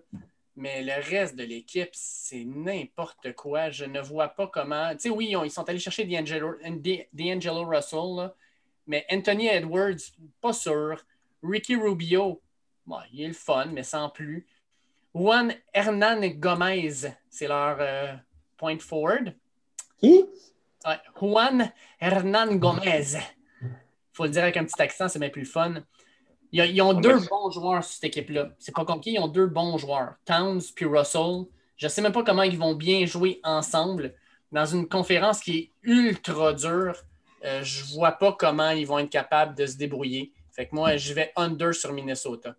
mais 0.55 0.81
le 0.83 0.93
reste 0.93 1.35
de 1.35 1.43
l'équipe, 1.43 1.89
c'est 1.91 2.45
n'importe 2.45 3.33
quoi. 3.33 3.69
Je 3.69 3.85
ne 3.85 3.99
vois 3.99 4.29
pas 4.29 4.47
comment. 4.47 4.91
Tu 4.93 4.99
sais, 4.99 5.09
oui, 5.09 5.35
ils, 5.43 5.51
sont 5.51 5.67
allés 5.67 5.79
chercher 5.79 6.05
D'Angelo 6.05 7.65
Russell, 7.65 8.31
mais 8.87 9.05
Anthony 9.11 9.47
Edwards, 9.47 9.99
pas 10.39 10.53
sûr. 10.53 11.03
Ricky 11.43 11.75
Rubio, 11.75 12.41
il 13.11 13.21
est 13.21 13.27
le 13.27 13.33
fun, 13.33 13.65
mais 13.65 13.83
sans 13.83 14.09
plus. 14.09 14.47
Juan 15.13 15.53
Hernan 15.73 16.21
Gomez, 16.27 17.13
c'est 17.29 17.47
leur 17.47 17.77
euh, 17.79 18.13
point 18.57 18.79
forward. 18.79 19.35
Qui? 19.97 20.25
Juan 21.19 21.71
Hernan 21.99 22.55
Gomez. 22.55 23.15
Il 23.61 23.69
faut 24.13 24.23
le 24.23 24.29
dire 24.29 24.43
avec 24.43 24.57
un 24.57 24.65
petit 24.65 24.81
accent, 24.81 25.09
c'est 25.09 25.19
bien 25.19 25.29
plus 25.29 25.45
fun. 25.45 25.75
Ils, 26.63 26.81
ont 26.81 26.93
deux 26.93 27.19
bons 27.19 27.49
joueurs 27.49 27.83
sur 27.83 27.93
cette 27.95 28.05
équipe-là. 28.05 28.49
C'est 28.59 28.73
pas 28.73 28.85
compliqué, 28.85 29.17
ils 29.17 29.19
ont 29.19 29.27
deux 29.27 29.47
bons 29.47 29.77
joueurs. 29.77 30.13
Towns 30.23 30.61
puis 30.73 30.85
Russell. 30.85 31.45
Je 31.75 31.87
ne 31.87 31.89
sais 31.89 32.01
même 32.01 32.13
pas 32.13 32.23
comment 32.23 32.43
ils 32.43 32.57
vont 32.57 32.73
bien 32.73 33.05
jouer 33.05 33.41
ensemble. 33.43 34.13
Dans 34.53 34.65
une 34.65 34.87
conférence 34.87 35.41
qui 35.41 35.57
est 35.57 35.71
ultra 35.83 36.53
dure, 36.53 36.95
euh, 37.43 37.61
je 37.61 37.83
ne 37.83 37.95
vois 37.95 38.13
pas 38.13 38.31
comment 38.31 38.69
ils 38.69 38.87
vont 38.87 38.99
être 38.99 39.09
capables 39.09 39.53
de 39.55 39.65
se 39.65 39.75
débrouiller. 39.75 40.31
Fait 40.53 40.65
que 40.67 40.75
moi, 40.75 40.95
je 40.95 41.13
vais 41.13 41.33
under 41.35 41.73
sur 41.73 41.91
Minnesota. 41.91 42.55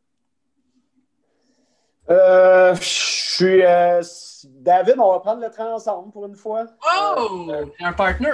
Euh, 2.11 2.74
je 2.74 2.82
suis. 2.82 3.64
Euh, 3.64 4.03
David, 4.44 4.97
on 4.99 5.12
va 5.12 5.20
prendre 5.20 5.40
le 5.40 5.51
train 5.51 5.72
ensemble 5.72 6.12
pour 6.12 6.26
une 6.26 6.36
fois. 6.36 6.66
Oh! 6.94 7.47
Euh, 7.49 7.64
un 7.80 7.92
partner! 7.94 8.30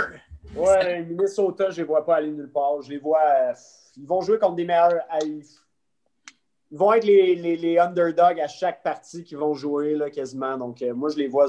Ouais, 0.57 1.03
Minnesota, 1.03 1.71
je 1.71 1.77
ne 1.77 1.77
les 1.77 1.83
vois 1.85 2.05
pas 2.05 2.17
aller 2.17 2.33
nulle 2.33 2.51
part. 2.51 2.83
Je 2.83 2.91
les 2.91 2.99
vois. 2.99 3.53
Ils 3.97 4.07
vont 4.07 4.21
jouer 4.21 4.39
contre 4.39 4.57
des 4.57 4.65
meilleurs. 4.65 5.03
Ils 5.23 5.45
vont 6.71 6.93
être 6.93 7.05
les, 7.05 7.35
les, 7.35 7.57
les 7.57 7.79
underdogs 7.79 8.41
à 8.41 8.49
chaque 8.49 8.83
partie 8.83 9.25
qu'ils 9.25 9.39
vont 9.39 9.55
jouer 9.55 9.95
là, 9.95 10.11
quasiment. 10.11 10.57
Donc, 10.57 10.81
moi, 10.95 11.11
je 11.11 11.17
les 11.17 11.29
vois. 11.29 11.47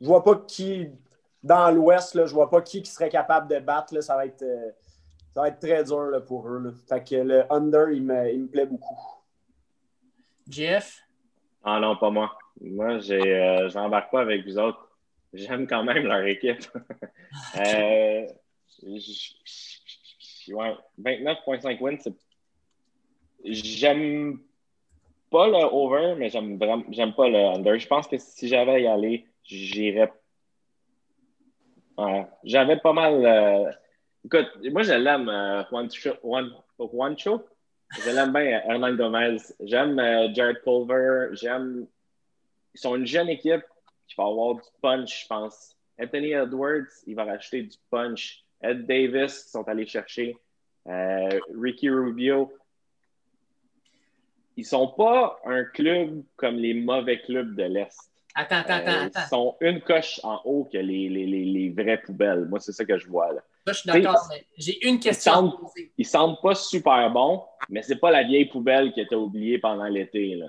Je 0.00 0.06
vois 0.06 0.22
pas 0.22 0.36
qui, 0.36 0.88
dans 1.42 1.70
l'Ouest, 1.70 2.26
je 2.26 2.32
vois 2.32 2.48
pas 2.48 2.62
qui, 2.62 2.82
qui 2.82 2.90
serait 2.90 3.08
capable 3.08 3.48
de 3.48 3.58
battre. 3.58 3.94
Là. 3.94 4.02
Ça, 4.02 4.14
va 4.14 4.26
être, 4.26 4.44
ça 5.34 5.40
va 5.40 5.48
être 5.48 5.58
très 5.58 5.82
dur 5.84 6.02
là, 6.02 6.20
pour 6.20 6.48
eux. 6.48 6.58
Là. 6.58 6.70
Fait 6.88 7.02
que 7.02 7.16
le 7.16 7.52
under, 7.52 7.90
il 7.90 8.04
me, 8.04 8.32
il 8.32 8.42
me 8.42 8.48
plaît 8.48 8.66
beaucoup. 8.66 8.96
Jeff? 10.48 11.02
Ah 11.64 11.80
non, 11.80 11.96
pas 11.96 12.10
moi. 12.10 12.38
Moi, 12.60 12.98
j'ai, 12.98 13.20
euh, 13.20 13.68
je 13.68 13.78
n'embarque 13.78 14.10
pas 14.10 14.20
avec 14.20 14.44
vous 14.44 14.58
autres. 14.58 14.88
J'aime 15.32 15.66
quand 15.66 15.84
même 15.84 16.04
leur 16.04 16.24
équipe. 16.24 16.64
euh, 17.56 18.26
ouais, 20.54 20.74
29,5 21.00 21.80
wins, 21.80 21.98
c'est... 22.00 22.14
J'aime 23.44 24.40
pas 25.30 25.46
le 25.46 25.64
over, 25.72 26.14
mais 26.16 26.28
j'aime 26.28 26.58
vraiment 26.58 26.84
j'aime 26.90 27.14
pas 27.14 27.28
le 27.28 27.38
under. 27.38 27.78
Je 27.78 27.86
pense 27.86 28.06
que 28.06 28.18
si 28.18 28.48
j'avais 28.48 28.72
à 28.72 28.78
y 28.78 28.86
aller, 28.86 29.26
j'irais. 29.44 30.12
J'avais 32.44 32.76
pas 32.78 32.92
mal. 32.92 33.24
Euh... 33.24 33.70
Écoute, 34.24 34.48
moi 34.72 34.82
je 34.82 34.94
l'aime, 34.94 35.28
euh, 35.28 35.62
Juancho. 36.78 37.44
Je 38.04 38.10
l'aime 38.10 38.32
bien, 38.32 38.60
Hernan 38.66 38.94
Gomez. 38.94 39.38
J'aime 39.60 39.98
euh, 39.98 40.32
Jared 40.34 40.62
Culver. 40.62 41.28
J'aime. 41.32 41.86
Ils 42.74 42.80
sont 42.80 42.96
une 42.96 43.06
jeune 43.06 43.28
équipe 43.28 43.64
qui 44.06 44.14
va 44.16 44.24
avoir 44.24 44.54
du 44.54 44.62
punch, 44.80 45.22
je 45.22 45.26
pense. 45.26 45.76
Anthony 46.00 46.32
Edwards, 46.32 46.86
il 47.06 47.14
va 47.16 47.24
racheter 47.24 47.62
du 47.62 47.76
punch. 47.90 48.44
Ed 48.62 48.86
Davis, 48.86 49.44
ils 49.46 49.50
sont 49.50 49.68
allés 49.68 49.86
chercher. 49.86 50.36
Euh, 50.86 51.40
Ricky 51.60 51.90
Rubio. 51.90 52.52
Ils 54.56 54.64
sont 54.64 54.88
pas 54.88 55.40
un 55.44 55.64
club 55.64 56.22
comme 56.36 56.56
les 56.56 56.74
mauvais 56.74 57.20
clubs 57.20 57.54
de 57.54 57.62
l'Est. 57.62 57.96
Attends, 58.34 58.56
attends, 58.56 58.74
attends, 58.74 59.06
attends. 59.06 59.20
Ils 59.20 59.28
sont 59.28 59.56
une 59.60 59.80
coche 59.80 60.20
en 60.22 60.40
haut 60.44 60.64
que 60.64 60.78
les, 60.78 61.08
les, 61.08 61.26
les, 61.26 61.44
les 61.44 61.70
vraies 61.70 62.00
poubelles. 62.00 62.46
Moi, 62.46 62.58
c'est 62.58 62.72
ça 62.72 62.84
que 62.84 62.98
je 62.98 63.06
vois. 63.06 63.32
Là 63.32 63.42
je 63.72 63.78
suis 63.80 63.90
d'accord, 63.90 64.26
mais 64.30 64.44
j'ai 64.56 64.86
une 64.86 65.00
question. 65.00 65.52
Ils 65.96 66.06
semblent, 66.06 66.38
pas 66.42 66.54
super 66.54 67.10
bons, 67.10 67.42
mais 67.68 67.82
c'est 67.82 67.96
pas 67.96 68.10
la 68.10 68.22
vieille 68.22 68.46
poubelle 68.46 68.92
qui 68.92 69.00
était 69.00 69.14
oubliée 69.14 69.58
pendant 69.58 69.84
l'été. 69.84 70.40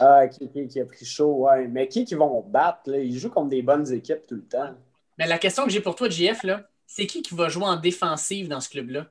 Ah, 0.00 0.26
qui, 0.28 0.68
qui, 0.68 0.80
a 0.80 0.86
pris 0.86 1.04
chaud, 1.04 1.44
ouais. 1.44 1.68
Mais 1.68 1.86
qui 1.88 2.04
qui 2.04 2.14
vont 2.14 2.40
battre? 2.40 2.90
Là? 2.90 2.98
Ils 2.98 3.18
jouent 3.18 3.30
contre 3.30 3.50
des 3.50 3.62
bonnes 3.62 3.90
équipes 3.92 4.26
tout 4.26 4.36
le 4.36 4.46
temps. 4.46 4.74
Mais 5.18 5.26
la 5.26 5.38
question 5.38 5.64
que 5.64 5.70
j'ai 5.70 5.80
pour 5.80 5.94
toi, 5.94 6.08
JF, 6.08 6.44
là, 6.44 6.62
c'est 6.86 7.06
qui 7.06 7.22
qui 7.22 7.34
va 7.34 7.48
jouer 7.48 7.64
en 7.64 7.76
défensive 7.76 8.48
dans 8.48 8.60
ce 8.60 8.68
club-là? 8.68 9.06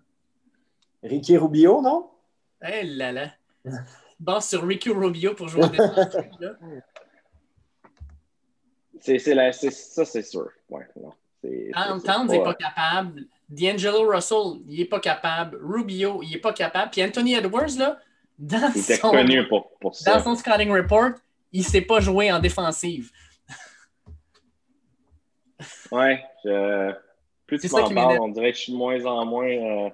Ricky 1.03 1.37
Rubio, 1.37 1.81
non? 1.81 2.09
Eh 2.67 2.83
là 2.83 3.11
là. 3.11 3.31
Bon, 4.19 4.39
sur 4.39 4.65
Ricky 4.65 4.89
Rubio 4.89 5.35
pour 5.35 5.47
jouer 5.49 5.63
en 5.63 5.67
défensive. 5.67 6.55
C'est, 9.01 9.19
ça, 9.19 10.05
c'est 10.05 10.23
sûr. 10.23 10.49
Ouais, 10.69 10.87
non. 10.95 11.13
Towns 11.99 12.27
n'est 12.27 12.41
pas 12.43 12.55
capable. 12.55 13.25
D'Angelo 13.47 14.09
Russell, 14.09 14.61
il 14.67 14.79
n'est 14.79 14.85
pas 14.85 14.99
capable. 14.99 15.59
Rubio, 15.61 16.23
il 16.23 16.31
n'est 16.31 16.39
pas 16.39 16.53
capable. 16.53 16.89
Puis 16.89 17.03
Anthony 17.03 17.35
Edwards, 17.35 17.77
là, 17.77 17.99
dans, 18.39 18.71
son, 18.73 19.11
dans 19.11 20.23
son 20.23 20.35
scouting 20.35 20.71
report, 20.71 21.11
il 21.51 21.61
ne 21.61 21.65
sait 21.65 21.81
pas 21.81 21.99
jouer 21.99 22.31
en 22.31 22.39
défensive. 22.39 23.11
Ouais, 25.91 26.23
plus 27.45 27.59
tu 27.59 27.69
m'en 27.69 27.89
parles, 27.89 28.19
on 28.21 28.29
dirait 28.29 28.51
que 28.51 28.57
je 28.57 28.63
suis 28.63 28.71
de 28.71 28.77
moins 28.77 29.03
en 29.05 29.25
moins. 29.25 29.47
Euh... 29.47 29.89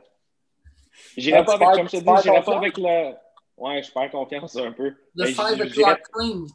J'irai 1.17 1.43
pas 1.43 1.55
avec, 1.55 1.67
comme 1.69 1.89
je 1.89 1.97
te 1.97 2.03
dis, 2.03 2.21
j'irai 2.23 2.43
pas 2.43 2.57
avec 2.57 2.77
le. 2.77 3.13
Ouais, 3.57 3.83
je 3.83 3.91
perds 3.91 4.11
confiance 4.11 4.55
un 4.55 4.71
peu. 4.71 4.93
Le 5.15 5.25
5 5.27 5.59
o'clock 5.59 6.01
clean. 6.11 6.45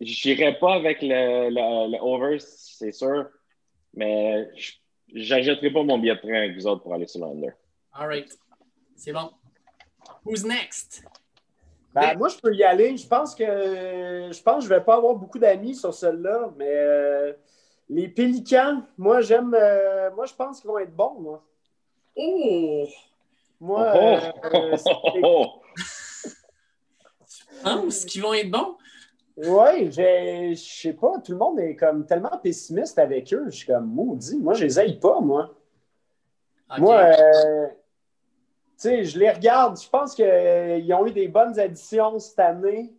J'irai 0.00 0.58
pas 0.58 0.74
avec 0.74 1.00
le, 1.00 1.50
le, 1.50 1.92
le 1.92 1.98
over, 2.02 2.38
c'est 2.40 2.92
sûr. 2.92 3.26
Mais 3.94 4.48
j'achèterai 5.14 5.70
pas 5.70 5.82
mon 5.82 5.98
billet 5.98 6.16
de 6.16 6.20
train 6.20 6.34
avec 6.34 6.54
vous 6.54 6.66
autres 6.66 6.82
pour 6.82 6.94
aller 6.94 7.06
sur 7.06 7.20
l'Under. 7.20 7.52
All 7.92 8.08
right. 8.08 8.38
C'est 8.96 9.12
bon. 9.12 9.30
Who's 10.24 10.44
next? 10.44 11.04
Ben, 11.94 12.16
moi, 12.18 12.28
je 12.28 12.36
peux 12.36 12.54
y 12.54 12.62
aller. 12.62 12.96
Je 12.96 13.06
pense 13.06 13.34
que 13.34 13.44
je 13.44 14.42
pense 14.42 14.56
que 14.56 14.64
je 14.64 14.68
vais 14.68 14.84
pas 14.84 14.96
avoir 14.96 15.14
beaucoup 15.14 15.38
d'amis 15.38 15.74
sur 15.74 15.94
celle-là, 15.94 16.52
mais 16.56 16.68
euh, 16.68 17.32
les 17.88 18.08
Pélicans, 18.08 18.82
moi, 18.98 19.20
j'aime. 19.20 19.54
Euh, 19.58 20.10
moi, 20.14 20.26
je 20.26 20.34
pense 20.34 20.60
qu'ils 20.60 20.68
vont 20.68 20.78
être 20.78 20.94
bons, 20.94 21.20
moi. 21.20 21.44
Oh! 22.16 22.86
Moi. 23.60 23.92
Oh! 23.94 24.46
Euh, 24.54 24.76
oh! 25.22 25.46
tu 27.28 27.62
penses 27.62 28.04
qu'ils 28.04 28.22
vont 28.22 28.34
être 28.34 28.50
bons? 28.50 28.76
Oui, 29.36 29.92
je 29.92 30.54
sais 30.54 30.94
pas, 30.94 31.18
tout 31.22 31.32
le 31.32 31.38
monde 31.38 31.60
est 31.60 31.76
comme 31.76 32.06
tellement 32.06 32.38
pessimiste 32.42 32.98
avec 32.98 33.32
eux. 33.34 33.44
Je 33.46 33.56
suis 33.56 33.66
comme 33.66 33.86
maudit. 33.86 34.38
Moi, 34.38 34.54
je 34.54 34.64
les 34.64 34.78
aille 34.78 34.98
pas, 34.98 35.20
moi. 35.20 35.54
Moi, 36.78 36.96
euh, 36.96 37.66
tu 37.68 37.74
sais, 38.78 39.04
je 39.04 39.18
les 39.18 39.30
regarde. 39.30 39.78
Je 39.78 39.88
pense 39.88 40.14
qu'ils 40.14 40.94
ont 40.94 41.06
eu 41.06 41.12
des 41.12 41.28
bonnes 41.28 41.58
additions 41.58 42.18
cette 42.18 42.38
année. 42.38 42.94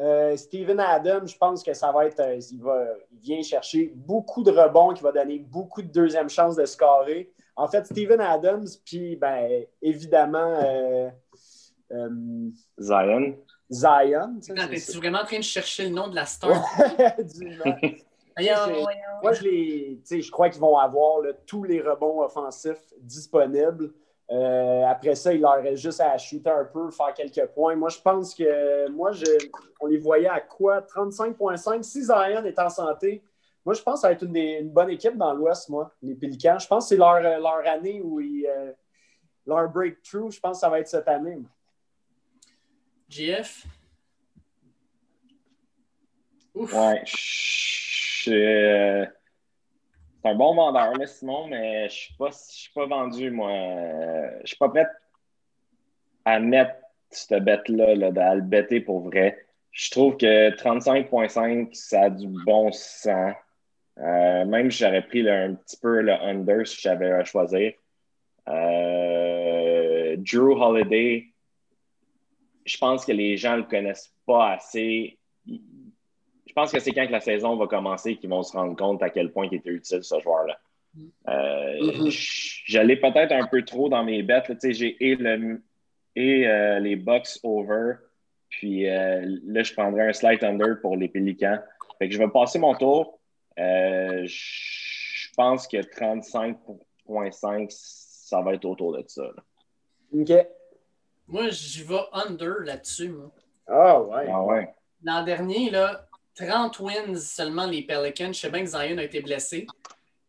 Euh, 0.00 0.36
Steven 0.36 0.80
Adams, 0.80 1.28
je 1.28 1.36
pense 1.36 1.62
que 1.62 1.74
ça 1.74 1.92
va 1.92 2.06
être. 2.06 2.20
Euh, 2.20 2.40
il, 2.50 2.62
va, 2.62 2.86
il 3.12 3.20
vient 3.20 3.42
chercher 3.42 3.92
beaucoup 3.94 4.42
de 4.42 4.50
rebonds, 4.50 4.94
qui 4.94 5.02
va 5.02 5.12
donner 5.12 5.38
beaucoup 5.38 5.82
de 5.82 5.88
deuxième 5.88 6.30
chance 6.30 6.56
de 6.56 6.64
scorer. 6.64 7.30
En 7.54 7.68
fait, 7.68 7.84
Steven 7.84 8.20
Adams, 8.20 8.66
puis 8.84 9.16
ben, 9.16 9.64
évidemment. 9.82 11.12
Zion. 12.78 13.36
Zion. 13.70 14.40
Es-tu 14.72 14.96
vraiment 14.98 15.20
en 15.20 15.24
train 15.24 15.38
de 15.38 15.44
chercher 15.44 15.84
le 15.84 15.90
nom 15.90 16.08
de 16.08 16.14
la 16.14 16.24
star? 16.26 16.50
Moi, 19.22 19.32
je, 19.34 19.42
les, 19.42 20.00
je 20.08 20.30
crois 20.30 20.48
qu'ils 20.48 20.62
vont 20.62 20.78
avoir 20.78 21.20
tous 21.46 21.64
les 21.64 21.82
rebonds 21.82 22.22
offensifs 22.22 22.94
disponibles. 23.00 23.92
Euh, 24.30 24.84
après 24.86 25.16
ça, 25.16 25.32
il 25.32 25.40
leur 25.40 25.60
reste 25.60 25.82
juste 25.82 26.00
à 26.00 26.16
shooter 26.16 26.50
un 26.50 26.64
peu, 26.64 26.90
faire 26.90 27.12
quelques 27.14 27.46
points. 27.46 27.74
Moi, 27.74 27.88
je 27.88 27.98
pense 28.00 28.34
que 28.34 28.88
moi, 28.90 29.10
je, 29.12 29.24
on 29.80 29.86
les 29.86 29.98
voyait 29.98 30.28
à 30.28 30.40
quoi? 30.40 30.80
35,5. 30.80 31.82
Si 31.82 32.04
Zion 32.04 32.44
est 32.44 32.58
en 32.58 32.68
santé, 32.70 33.22
moi, 33.64 33.74
je 33.74 33.82
pense 33.82 33.96
que 33.96 34.00
ça 34.02 34.08
va 34.08 34.12
être 34.14 34.22
une, 34.22 34.70
bonne 34.70 34.90
équipe 34.90 35.16
dans 35.16 35.34
l'Ouest, 35.34 35.68
moi, 35.68 35.92
les 36.00 36.14
Pélicans. 36.14 36.58
Je 36.58 36.66
pense 36.66 36.84
que 36.84 36.88
c'est 36.90 36.96
leur, 36.96 37.20
leur, 37.20 37.66
année 37.66 38.00
où 38.00 38.20
ils, 38.20 38.46
euh, 38.46 38.72
leur 39.46 39.68
breakthrough, 39.68 40.30
je 40.30 40.40
pense 40.40 40.58
que 40.58 40.60
ça 40.60 40.68
va 40.68 40.80
être 40.80 40.88
cette 40.88 41.08
année. 41.08 41.42
GF? 43.08 43.66
Ouf. 46.54 46.72
Ouais. 46.72 47.04
Euh, 48.28 49.06
c'est 50.22 50.28
un 50.28 50.34
bon 50.34 50.54
vendeur, 50.54 50.92
là, 50.94 51.06
Simon, 51.06 51.46
mais 51.48 51.88
je 51.88 52.10
ne 52.20 52.30
suis, 52.30 52.70
pas 52.74 52.86
vendu, 52.86 53.30
moi. 53.30 53.50
Je 54.42 54.48
suis 54.48 54.56
pas 54.56 54.68
prêt 54.68 54.86
à 56.24 56.38
mettre 56.40 56.74
cette 57.08 57.42
bête-là, 57.42 57.94
là, 57.94 58.30
à 58.30 58.34
le 58.34 58.42
bêter 58.42 58.80
pour 58.80 59.00
vrai. 59.00 59.46
Je 59.72 59.90
trouve 59.90 60.16
que 60.16 60.50
35,5, 60.50 61.74
ça 61.74 62.02
a 62.02 62.10
du 62.10 62.26
bon 62.28 62.70
sens. 62.72 63.34
Euh, 63.98 64.44
même 64.44 64.70
si 64.70 64.82
j'aurais 64.84 65.02
pris 65.02 65.28
un 65.28 65.54
petit 65.54 65.76
peu 65.76 66.00
le 66.00 66.12
under 66.12 66.66
si 66.66 66.80
j'avais 66.80 67.10
à 67.10 67.24
choisir. 67.24 67.72
Euh, 68.48 70.16
Drew 70.18 70.60
Holiday, 70.60 71.26
je 72.64 72.78
pense 72.78 73.04
que 73.04 73.12
les 73.12 73.36
gens 73.36 73.52
ne 73.52 73.62
le 73.62 73.68
connaissent 73.68 74.12
pas 74.26 74.52
assez. 74.52 75.18
Je 76.50 76.54
pense 76.54 76.72
que 76.72 76.80
c'est 76.80 76.90
quand 76.90 77.06
que 77.06 77.12
la 77.12 77.20
saison 77.20 77.56
va 77.56 77.68
commencer 77.68 78.16
qu'ils 78.16 78.28
vont 78.28 78.42
se 78.42 78.52
rendre 78.52 78.76
compte 78.76 79.02
à 79.02 79.10
quel 79.10 79.30
point 79.30 79.46
il 79.50 79.54
était 79.54 79.70
utile 79.70 80.02
ce 80.02 80.18
joueur-là. 80.20 80.58
Euh, 81.28 81.78
mm-hmm. 81.80 82.64
J'allais 82.66 82.96
peut-être 82.96 83.30
un 83.30 83.46
peu 83.46 83.62
trop 83.62 83.88
dans 83.88 84.02
mes 84.02 84.24
bêtes. 84.24 84.52
J'ai 84.64 84.96
et, 85.00 85.14
le, 85.14 85.62
et 86.16 86.46
les 86.80 86.96
Bucks 86.96 87.38
over. 87.44 87.94
Puis 88.48 88.84
là, 88.84 89.62
je 89.62 89.72
prendrais 89.72 90.08
un 90.08 90.12
slight 90.12 90.42
under 90.42 90.80
pour 90.80 90.96
les 90.96 91.08
Pélicans. 91.08 91.60
Fait 92.00 92.08
que 92.08 92.14
je 92.14 92.18
vais 92.18 92.28
passer 92.28 92.58
mon 92.58 92.74
tour. 92.74 93.20
Euh, 93.58 94.22
je 94.26 95.28
pense 95.36 95.68
que 95.68 95.76
35,5, 95.76 97.66
ça 97.70 98.40
va 98.40 98.54
être 98.54 98.64
autour 98.64 98.96
de 98.96 99.04
ça. 99.06 99.24
OK. 100.12 100.32
Moi, 101.28 101.50
j'y 101.50 101.84
vais 101.84 102.00
under 102.12 102.60
là-dessus. 102.64 103.14
Ah 103.66 104.00
ouais. 104.00 104.26
Ah 104.30 104.42
ouais. 104.42 104.74
L'an 105.04 105.24
dernier, 105.24 105.70
là, 105.70 106.08
30 106.40 106.78
wins 106.80 107.16
seulement 107.16 107.66
les 107.66 107.82
Pelicans. 107.82 108.32
Je 108.32 108.40
sais 108.40 108.50
bien 108.50 108.62
que 108.62 108.70
Zion 108.70 108.98
a 108.98 109.04
été 109.04 109.20
blessé, 109.20 109.66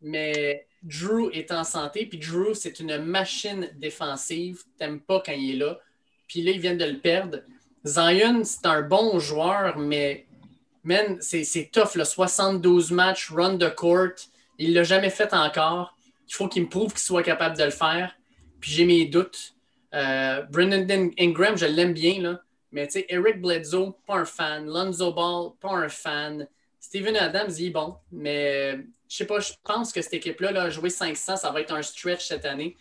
mais 0.01 0.65
Drew 0.83 1.29
est 1.31 1.51
en 1.51 1.63
santé. 1.63 2.05
Puis 2.05 2.17
Drew, 2.17 2.53
c'est 2.53 2.79
une 2.79 2.97
machine 2.97 3.69
défensive. 3.77 4.63
T'aimes 4.77 4.99
pas 4.99 5.21
quand 5.25 5.31
il 5.31 5.55
est 5.55 5.57
là. 5.57 5.79
Puis 6.27 6.41
là, 6.41 6.51
ils 6.51 6.59
viennent 6.59 6.77
de 6.77 6.85
le 6.85 6.99
perdre. 6.99 7.39
Zion, 7.85 8.43
c'est 8.43 8.65
un 8.65 8.81
bon 8.81 9.19
joueur, 9.19 9.77
mais 9.77 10.25
man, 10.83 11.17
c'est 11.21 11.69
tough, 11.71 11.95
le 11.95 12.03
72 12.03 12.91
matchs, 12.91 13.31
run 13.31 13.57
the 13.57 13.73
court. 13.73 14.15
Il 14.57 14.69
ne 14.69 14.75
l'a 14.75 14.83
jamais 14.83 15.09
fait 15.09 15.33
encore. 15.33 15.97
Il 16.27 16.33
faut 16.33 16.47
qu'il 16.47 16.63
me 16.63 16.69
prouve 16.69 16.91
qu'il 16.91 17.01
soit 17.01 17.23
capable 17.23 17.57
de 17.57 17.63
le 17.63 17.71
faire. 17.71 18.15
Puis 18.59 18.71
j'ai 18.71 18.85
mes 18.85 19.05
doutes. 19.05 19.55
Euh, 19.93 20.43
Brendan 20.43 21.11
Ingram, 21.19 21.57
je 21.57 21.65
l'aime 21.65 21.93
bien, 21.93 22.21
là. 22.21 22.41
Mais 22.71 22.87
tu 22.87 22.93
sais, 22.93 23.05
Eric 23.09 23.41
Bledsoe, 23.41 23.93
pas 24.05 24.15
un 24.15 24.25
fan. 24.25 24.65
Lonzo 24.65 25.11
Ball, 25.11 25.51
pas 25.59 25.71
un 25.71 25.89
fan. 25.89 26.47
Steven 26.79 27.15
Adams, 27.17 27.51
il 27.57 27.67
est 27.67 27.71
bon. 27.71 27.95
Mais 28.11 28.77
je 29.09 29.15
sais 29.17 29.25
pas, 29.25 29.39
je 29.39 29.53
pense 29.63 29.91
que 29.91 30.01
cette 30.01 30.13
équipe-là, 30.13 30.51
là, 30.51 30.69
jouer 30.69 30.89
500, 30.89 31.37
ça 31.37 31.51
va 31.51 31.61
être 31.61 31.73
un 31.73 31.81
stretch 31.81 32.27
cette 32.27 32.45
année. 32.45 32.77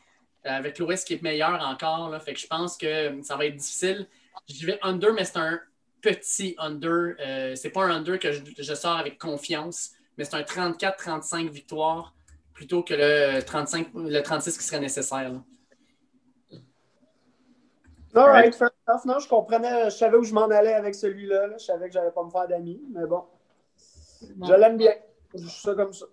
Euh, 0.46 0.50
avec 0.50 0.78
l'Ouest 0.78 1.06
qui 1.06 1.14
est 1.14 1.22
meilleur 1.22 1.60
encore. 1.60 2.08
Là. 2.08 2.18
Fait 2.18 2.32
que 2.32 2.40
je 2.40 2.46
pense 2.46 2.78
que 2.78 3.20
ça 3.22 3.36
va 3.36 3.46
être 3.46 3.56
difficile. 3.56 4.06
Je 4.48 4.66
vais 4.66 4.78
under, 4.82 5.12
mais 5.12 5.24
c'est 5.24 5.36
un 5.36 5.60
petit 6.00 6.54
under. 6.58 7.14
Euh, 7.20 7.54
c'est 7.56 7.70
pas 7.70 7.84
un 7.84 7.90
under 7.90 8.18
que 8.18 8.32
je, 8.32 8.74
sors 8.74 8.96
avec 8.96 9.18
confiance, 9.18 9.90
mais 10.16 10.24
c'est 10.24 10.36
un 10.36 10.42
34-35 10.42 11.50
victoire 11.50 12.14
plutôt 12.54 12.82
que 12.82 12.94
le, 12.94 13.42
35, 13.42 13.88
le 13.94 14.20
36 14.20 14.56
qui 14.56 14.64
serait 14.64 14.80
nécessaire. 14.80 15.32
All 18.14 18.26
right, 18.28 18.54
fair 18.54 18.70
enough. 18.88 19.04
Non, 19.04 19.18
je 19.18 19.28
comprenais, 19.28 19.84
je 19.84 19.90
savais 19.90 20.16
où 20.16 20.24
je 20.24 20.34
m'en 20.34 20.48
allais 20.48 20.72
avec 20.72 20.94
celui-là. 20.94 21.50
Je 21.58 21.64
savais 21.64 21.86
que 21.86 21.92
j'allais 21.92 22.10
pas 22.10 22.24
me 22.24 22.30
faire 22.30 22.48
d'amis, 22.48 22.80
mais 22.92 23.06
bon. 23.06 23.24
Je 24.20 24.52
l'aime 24.52 24.76
bien. 24.76 24.92
Je 25.34 25.46
suis 25.46 25.60
ça 25.62 25.74
comme 25.74 25.92
ça. 25.92 26.06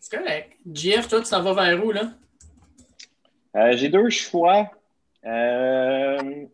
C'est 0.00 0.16
correct. 0.16 0.52
JF, 0.72 1.08
toi, 1.08 1.20
tu 1.20 1.30
t'en 1.30 1.42
vas 1.42 1.52
vers 1.52 1.84
où, 1.84 1.90
là? 1.90 2.10
Euh, 3.56 3.76
j'ai 3.76 3.88
deux 3.88 4.08
choix. 4.10 4.70
Euh, 5.24 6.46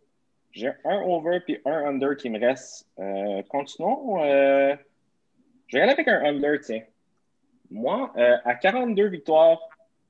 j'ai 0.52 0.72
un 0.84 1.02
over 1.02 1.40
puis 1.40 1.60
un 1.64 1.86
under 1.86 2.16
qui 2.16 2.30
me 2.30 2.40
reste. 2.40 2.86
Euh, 2.98 3.42
continuons. 3.48 4.22
Euh, 4.24 4.74
je 5.68 5.76
vais 5.76 5.82
aller 5.82 5.92
avec 5.92 6.08
un 6.08 6.24
under, 6.24 6.58
tiens. 6.60 6.82
Moi, 7.70 8.12
euh, 8.16 8.36
à 8.44 8.54
42 8.54 9.06
victoires 9.06 9.60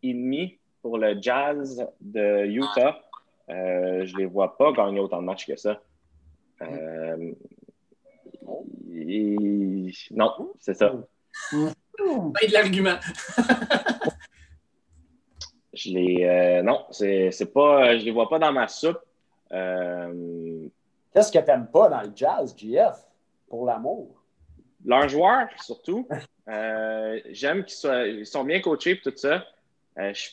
et 0.02 0.14
demi 0.14 0.58
pour 0.80 0.96
le 0.96 1.20
Jazz 1.20 1.86
de 2.00 2.46
Utah, 2.46 3.00
je 3.50 4.12
ne 4.12 4.18
les 4.18 4.26
vois 4.26 4.56
pas 4.56 4.72
gagner 4.72 5.00
autant 5.00 5.20
de 5.20 5.26
matchs 5.26 5.46
que 5.46 5.56
ça. 5.56 5.80
Non, 10.10 10.52
c'est 10.58 10.74
ça. 10.74 10.94
Pas 11.50 12.46
de 12.46 12.52
l'argument. 12.52 12.98
je 15.72 15.90
les. 15.90 16.62
non, 16.62 16.84
c'est 16.90 17.52
pas. 17.52 17.98
Je 17.98 18.04
les 18.04 18.10
vois 18.10 18.28
pas 18.28 18.38
dans 18.38 18.52
ma 18.52 18.68
soupe. 18.68 19.00
Euh, 19.52 20.68
Qu'est-ce 21.12 21.32
que 21.32 21.38
tu 21.38 21.46
n'aimes 21.46 21.66
pas 21.66 21.88
dans 21.88 22.02
le 22.02 22.12
jazz, 22.14 22.54
GF, 22.56 22.96
pour 23.48 23.66
l'amour? 23.66 24.22
Leurs 24.84 25.08
joueurs, 25.08 25.48
surtout. 25.62 26.06
Euh, 26.48 27.20
j'aime 27.30 27.64
qu'ils 27.64 28.26
sont 28.26 28.44
bien 28.44 28.60
coachés 28.60 28.92
et 28.92 29.00
tout 29.00 29.12
ça. 29.14 29.44
Euh, 29.98 30.12
je, 30.12 30.30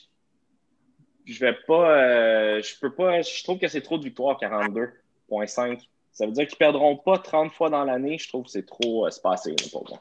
je 1.28 1.40
vais 1.40 1.54
pas. 1.68 2.60
je 2.62 2.80
peux 2.80 2.94
pas. 2.94 3.22
Je 3.22 3.44
trouve 3.44 3.60
que 3.60 3.68
c'est 3.68 3.82
trop 3.82 3.98
de 3.98 4.04
victoires, 4.04 4.40
42,5. 4.40 5.82
Ça 6.12 6.26
veut 6.26 6.32
dire 6.32 6.48
qu'ils 6.48 6.56
ne 6.56 6.58
perdront 6.58 6.96
pas 6.96 7.20
30 7.20 7.52
fois 7.54 7.70
dans 7.70 7.84
l'année. 7.84 8.18
Je 8.18 8.28
trouve 8.28 8.46
que 8.46 8.50
c'est 8.50 8.66
trop 8.66 9.08
spacé 9.12 9.56
pour 9.72 9.88
moi. 9.88 10.00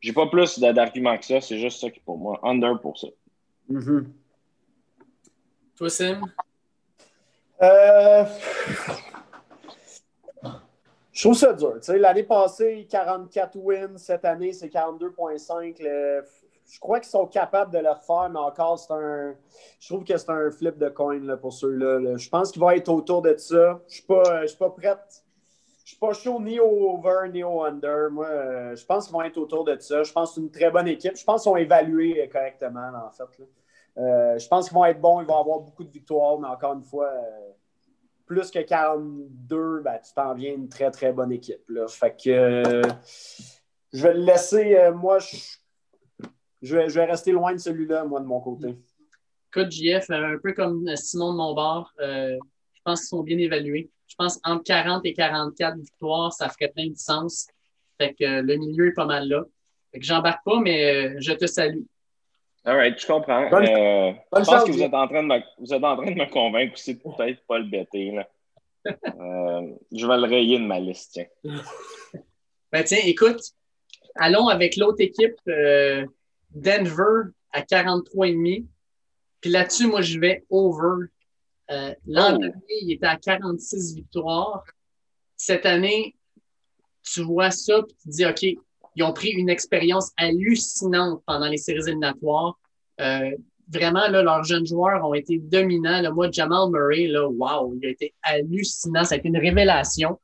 J'ai 0.00 0.12
pas 0.12 0.26
plus 0.26 0.58
d'arguments 0.60 1.18
que 1.18 1.24
ça. 1.24 1.40
C'est 1.40 1.58
juste 1.58 1.80
ça 1.80 1.90
qui 1.90 1.98
pour 2.00 2.18
moi. 2.18 2.38
Under 2.44 2.78
pour 2.80 2.98
ça. 2.98 3.08
Mm-hmm. 3.68 4.04
Toi, 5.76 5.90
Sim? 5.90 6.20
Euh, 7.60 8.24
je 11.12 11.20
trouve 11.20 11.36
ça 11.36 11.52
dur. 11.52 11.80
L'année 11.88 12.22
passée, 12.22 12.86
44 12.88 13.56
wins. 13.56 13.98
Cette 13.98 14.24
année, 14.24 14.52
c'est 14.52 14.68
42,5. 14.68 16.22
Je 16.70 16.78
crois 16.80 17.00
qu'ils 17.00 17.08
sont 17.08 17.26
capables 17.26 17.72
de 17.72 17.78
le 17.78 17.90
refaire, 17.90 18.28
mais 18.30 18.38
encore, 18.38 18.78
c'est 18.78 18.92
un. 18.92 19.34
Je 19.80 19.88
trouve 19.88 20.04
que 20.04 20.16
c'est 20.16 20.30
un 20.30 20.50
flip 20.50 20.76
de 20.76 20.88
coin 20.88 21.18
là, 21.20 21.36
pour 21.36 21.52
ceux-là. 21.52 22.16
Je 22.16 22.28
pense 22.28 22.52
qu'ils 22.52 22.60
vont 22.60 22.70
être 22.70 22.90
autour 22.90 23.22
de 23.22 23.36
ça. 23.36 23.80
Je 23.88 24.02
ne 24.42 24.46
suis 24.46 24.56
pas 24.58 24.70
prête. 24.70 25.24
Je 25.84 25.92
suis 25.92 25.98
pas 25.98 26.12
chaud 26.12 26.38
ni 26.38 26.60
au 26.60 26.90
over 26.90 27.30
ni 27.32 27.42
au 27.42 27.64
under. 27.64 28.10
Moi, 28.10 28.26
euh, 28.26 28.76
je 28.76 28.84
pense 28.84 29.06
qu'ils 29.06 29.14
vont 29.14 29.22
être 29.22 29.38
autour 29.38 29.64
de 29.64 29.78
ça. 29.78 30.02
Je 30.02 30.12
pense 30.12 30.30
que 30.30 30.34
c'est 30.34 30.40
une 30.42 30.50
très 30.50 30.70
bonne 30.70 30.86
équipe. 30.86 31.16
Je 31.16 31.24
pense 31.24 31.42
qu'ils 31.42 31.50
sont 31.50 31.56
évalués 31.56 32.28
correctement, 32.30 32.90
en 33.06 33.10
fait. 33.10 33.42
Euh, 33.96 34.38
je 34.38 34.46
pense 34.46 34.68
qu'ils 34.68 34.76
vont 34.76 34.84
être 34.84 35.00
bons, 35.00 35.20
ils 35.20 35.26
vont 35.26 35.40
avoir 35.40 35.60
beaucoup 35.60 35.84
de 35.84 35.90
victoires, 35.90 36.38
mais 36.38 36.46
encore 36.46 36.74
une 36.74 36.84
fois, 36.84 37.10
euh, 37.10 37.50
plus 38.26 38.50
que 38.50 38.60
42, 38.60 39.80
ben, 39.80 39.98
tu 40.04 40.12
t'en 40.14 40.34
viens 40.34 40.52
une 40.52 40.68
très, 40.68 40.90
très 40.90 41.12
bonne 41.12 41.32
équipe. 41.32 41.68
Là. 41.68 41.88
Fait 41.88 42.14
que 42.14 42.30
euh, 42.30 42.82
je 43.92 44.02
vais 44.02 44.14
le 44.14 44.20
laisser, 44.20 44.90
moi, 44.94 45.18
je, 45.18 45.36
vais, 46.62 46.88
je, 46.88 46.94
vais, 46.94 47.04
rester 47.04 47.32
loin 47.32 47.52
de 47.52 47.58
celui-là, 47.58 48.04
moi, 48.04 48.20
de 48.20 48.26
mon 48.26 48.40
côté. 48.40 48.76
Écoute, 49.52 49.70
JF, 49.70 50.10
un 50.10 50.38
peu 50.42 50.52
comme 50.52 50.94
Simon 50.96 51.32
de 51.32 51.38
Montbard, 51.38 51.92
je 51.98 52.38
pense 52.84 53.00
qu'ils 53.00 53.08
sont 53.08 53.22
bien 53.22 53.38
évalués. 53.38 53.90
Je 54.06 54.14
pense 54.16 54.40
entre 54.44 54.64
40 54.64 55.04
et 55.04 55.12
44 55.12 55.78
victoires, 55.78 56.32
ça 56.32 56.48
ferait 56.48 56.68
plein 56.68 56.88
de 56.88 56.96
sens. 56.96 57.46
Fait 57.98 58.14
que 58.14 58.40
le 58.40 58.56
milieu 58.56 58.88
est 58.88 58.92
pas 58.92 59.04
mal 59.04 59.28
là. 59.28 59.44
Fait 59.92 60.00
que 60.00 60.04
j'embarque 60.04 60.44
pas, 60.44 60.60
mais 60.60 61.20
je 61.20 61.32
te 61.32 61.46
salue. 61.46 61.84
All 62.64 62.76
right, 62.76 63.00
je 63.00 63.06
comprends. 63.06 63.44
Euh, 63.44 64.12
je 64.12 64.44
pense 64.44 64.64
que 64.64 64.72
vous 64.72 64.82
êtes, 64.82 64.92
en 64.92 65.08
train 65.08 65.22
de 65.22 65.28
me, 65.28 65.40
vous 65.58 65.72
êtes 65.72 65.82
en 65.82 65.96
train 65.96 66.10
de 66.10 66.18
me 66.18 66.30
convaincre 66.30 66.74
aussi 66.74 66.94
de 66.94 67.00
peut-être 67.00 67.40
pas 67.46 67.58
le 67.58 67.64
bêter. 67.64 68.10
Là. 68.12 68.28
Euh, 69.20 69.74
je 69.92 70.06
vais 70.06 70.16
le 70.16 70.26
rayer 70.26 70.58
de 70.58 70.64
ma 70.64 70.78
liste, 70.78 71.10
tiens. 71.12 71.52
Ben 72.72 72.84
tiens, 72.84 73.00
écoute, 73.04 73.40
allons 74.14 74.48
avec 74.48 74.76
l'autre 74.76 75.00
équipe, 75.00 75.36
euh, 75.48 76.06
Denver 76.50 77.30
à 77.52 77.62
43,5. 77.62 78.66
Puis 79.40 79.50
là-dessus, 79.50 79.86
moi, 79.86 80.02
je 80.02 80.18
vais 80.18 80.44
over. 80.50 81.06
L'an 81.68 82.34
oh. 82.34 82.38
dernier, 82.38 82.74
il 82.82 82.92
était 82.92 83.06
à 83.06 83.16
46 83.16 83.94
victoires. 83.94 84.64
cette 85.36 85.66
année, 85.66 86.16
tu 87.02 87.22
vois 87.22 87.50
ça, 87.50 87.82
puis 87.82 87.96
tu 88.02 88.08
te 88.08 88.14
dis, 88.14 88.26
OK, 88.26 88.62
ils 88.96 89.02
ont 89.04 89.12
pris 89.12 89.30
une 89.30 89.48
expérience 89.48 90.10
hallucinante 90.16 91.22
pendant 91.26 91.46
les 91.46 91.56
séries 91.56 91.82
éliminatoires. 91.86 92.58
Euh, 93.00 93.30
vraiment, 93.72 94.08
là, 94.08 94.22
leurs 94.22 94.44
jeunes 94.44 94.66
joueurs 94.66 95.06
ont 95.06 95.14
été 95.14 95.38
dominants. 95.38 96.02
Le 96.02 96.10
moi, 96.10 96.30
Jamal 96.30 96.70
Murray, 96.70 97.06
là, 97.06 97.28
wow, 97.28 97.74
il 97.76 97.86
a 97.86 97.90
été 97.90 98.14
hallucinant. 98.22 99.04
Ça 99.04 99.14
a 99.14 99.18
été 99.18 99.28
une 99.28 99.38
révélation. 99.38 100.18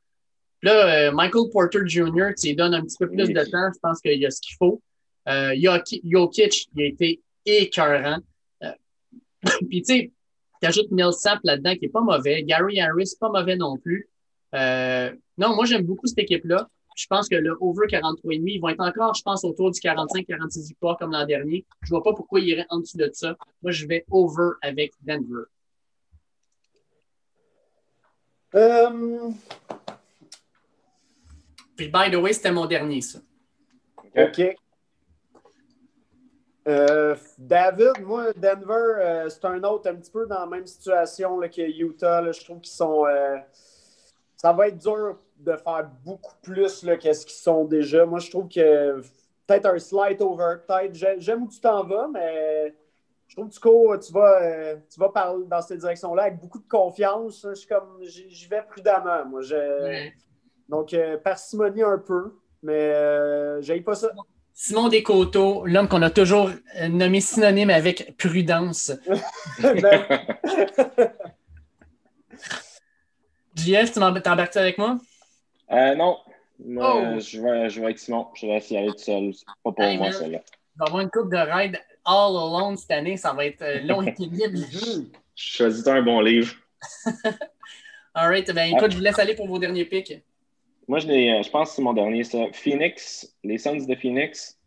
Là, 0.61 1.07
euh, 1.07 1.11
Michael 1.11 1.49
Porter 1.51 1.79
Jr., 1.85 2.33
tu 2.37 2.47
lui 2.47 2.55
donnes 2.55 2.73
un 2.73 2.81
petit 2.81 2.97
peu 2.99 3.07
plus 3.07 3.29
de 3.29 3.43
temps. 3.43 3.69
Je 3.73 3.79
pense 3.81 4.01
qu'il 4.01 4.19
y 4.19 4.25
a 4.25 4.31
ce 4.31 4.41
qu'il 4.41 4.55
faut. 4.57 4.81
Euh, 5.27 5.55
Jokic, 6.03 6.69
il 6.75 6.83
a 6.83 6.85
été 6.85 7.21
écœurant. 7.45 8.19
Euh, 8.63 8.71
Puis, 9.69 9.81
tu 9.81 9.93
sais, 9.93 10.11
tu 10.61 10.67
ajoutes 10.67 10.91
Millsap 10.91 11.39
là-dedans 11.43 11.73
qui 11.73 11.81
n'est 11.85 11.89
pas 11.89 12.01
mauvais. 12.01 12.43
Gary 12.43 12.79
Harris, 12.79 13.13
pas 13.19 13.29
mauvais 13.29 13.55
non 13.55 13.77
plus. 13.77 14.09
Euh, 14.53 15.13
non, 15.37 15.55
moi, 15.55 15.65
j'aime 15.65 15.83
beaucoup 15.83 16.07
cette 16.07 16.19
équipe-là. 16.19 16.69
Je 16.95 17.07
pense 17.07 17.27
que 17.27 17.35
le 17.35 17.57
over 17.59 17.87
43,5, 17.87 18.41
ils 18.45 18.59
vont 18.59 18.69
être 18.69 18.79
encore, 18.79 19.13
je 19.13 19.21
pense, 19.21 19.43
autour 19.43 19.69
du 19.71 19.79
45-46 19.81 20.67
victoires 20.67 20.97
comme 20.97 21.11
l'an 21.11 21.25
dernier. 21.25 21.65
Je 21.81 21.89
vois 21.89 22.01
pas 22.01 22.13
pourquoi 22.13 22.39
ils 22.39 22.49
iraient 22.49 22.65
en 22.69 22.79
dessous 22.79 22.97
de 22.97 23.09
ça. 23.11 23.35
Moi, 23.61 23.71
je 23.71 23.85
vais 23.85 24.05
over 24.09 24.51
avec 24.61 24.93
Denver. 25.01 25.43
Euh, 28.55 29.29
Puis, 31.75 31.89
by 31.89 32.09
the 32.09 32.15
way, 32.15 32.31
c'était 32.31 32.53
mon 32.53 32.65
dernier, 32.65 33.01
ça. 33.01 33.19
OK. 34.15 34.55
Euh, 36.67 37.15
David, 37.37 38.01
moi, 38.01 38.33
Denver, 38.33 38.95
euh, 38.99 39.29
c'est 39.29 39.45
un 39.45 39.63
autre 39.63 39.89
un 39.89 39.95
petit 39.95 40.09
peu 40.11 40.25
dans 40.25 40.39
la 40.39 40.45
même 40.47 40.65
situation 40.65 41.39
là, 41.39 41.47
que 41.47 41.61
Utah. 41.61 42.21
là. 42.21 42.31
Je 42.31 42.43
trouve 42.43 42.59
qu'ils 42.59 42.73
sont. 42.73 43.05
euh, 43.05 43.37
ça 44.35 44.51
va 44.51 44.67
être 44.67 44.77
dur 44.77 45.17
de 45.37 45.55
faire 45.55 45.89
beaucoup 46.03 46.33
plus 46.41 46.83
là, 46.83 46.97
que 46.97 47.11
ce 47.13 47.25
qu'ils 47.25 47.35
sont 47.35 47.65
déjà. 47.65 48.05
Moi, 48.05 48.19
je 48.19 48.29
trouve 48.31 48.47
que 48.47 48.99
peut-être 49.47 49.65
un 49.67 49.77
slight 49.79 50.21
over, 50.21 50.55
peut-être. 50.67 50.93
J'ai- 50.95 51.19
J'aime 51.19 51.43
où 51.43 51.47
tu 51.47 51.59
t'en 51.59 51.83
vas, 51.83 52.07
mais 52.11 52.73
je 53.27 53.35
trouve 53.35 53.49
que 53.49 53.53
tu 53.53 53.59
cours, 53.59 53.99
tu 53.99 54.11
vas, 54.11 54.75
tu 54.91 54.99
vas 54.99 55.09
par- 55.09 55.37
dans 55.37 55.61
cette 55.61 55.79
direction-là 55.79 56.23
avec 56.23 56.39
beaucoup 56.39 56.59
de 56.59 56.67
confiance. 56.67 57.45
Je 57.47 57.53
suis 57.53 57.67
comme, 57.67 57.99
j'y 58.01 58.47
vais 58.47 58.63
prudemment. 58.63 59.23
Moi, 59.25 59.41
je- 59.41 59.55
donc 60.67 60.95
parcimonie 61.23 61.83
un 61.83 61.99
peu, 61.99 62.33
mais 62.63 63.61
j'aille 63.61 63.81
pas 63.81 63.95
ça. 63.95 64.09
Simon 64.57 64.87
Descoteaux, 64.87 65.65
l'homme 65.65 65.89
qu'on 65.89 66.01
a 66.01 66.09
toujours 66.09 66.49
euh, 66.79 66.87
nommé 66.87 67.19
synonyme 67.19 67.69
avec 67.69 68.15
prudence. 68.17 68.93
Ben, 69.61 70.05
JF, 73.55 73.91
tu 73.93 73.99
t'embarques 73.99 74.55
avec 74.57 74.77
moi? 74.77 74.97
Euh, 75.71 75.95
non. 75.95 76.17
Moi, 76.65 77.15
Oh. 77.15 77.19
je, 77.19 77.41
vais, 77.41 77.69
je 77.69 77.79
vais 77.79 77.85
avec 77.87 77.99
Simon. 77.99 78.27
Je 78.35 78.47
vais 78.47 78.55
essayer 78.55 78.79
aller 78.79 78.91
tout 78.91 78.97
seul. 78.99 79.33
C'est 79.33 79.45
pas 79.45 79.71
pour 79.71 79.81
Hey, 79.83 79.97
moi, 79.97 80.07
man. 80.09 80.17
ça. 80.17 80.27
Là. 80.27 80.39
On 80.39 80.79
va 80.79 80.85
avoir 80.87 81.01
une 81.01 81.09
coupe 81.09 81.31
de 81.31 81.37
ride 81.37 81.77
all 82.05 82.35
alone 82.37 82.77
cette 82.77 82.91
année. 82.91 83.17
Ça 83.17 83.33
va 83.33 83.45
être 83.45 83.61
euh, 83.61 83.81
long 83.81 84.01
et 84.03 84.13
pénible. 84.13 84.57
hmm. 84.73 85.05
Choisis 85.35 85.85
un 85.87 86.01
bon 86.01 86.21
livre. 86.21 86.53
All 88.13 88.29
right. 88.29 88.49
Ben, 88.53 88.73
écoute, 88.73 88.91
je 88.91 88.97
vous 88.97 89.03
laisse 89.03 89.19
aller 89.19 89.35
pour 89.35 89.47
vos 89.47 89.59
derniers 89.59 89.85
pics. 89.85 90.13
Moi, 90.87 90.99
je, 90.99 91.07
euh, 91.07 91.41
je 91.43 91.49
pense 91.49 91.69
que 91.69 91.75
c'est 91.77 91.81
mon 91.81 91.93
dernier, 91.93 92.23
ça. 92.23 92.45
Phoenix, 92.53 93.35
les 93.43 93.57
Suns 93.57 93.85
de 93.87 93.95
Phoenix. 93.95 94.59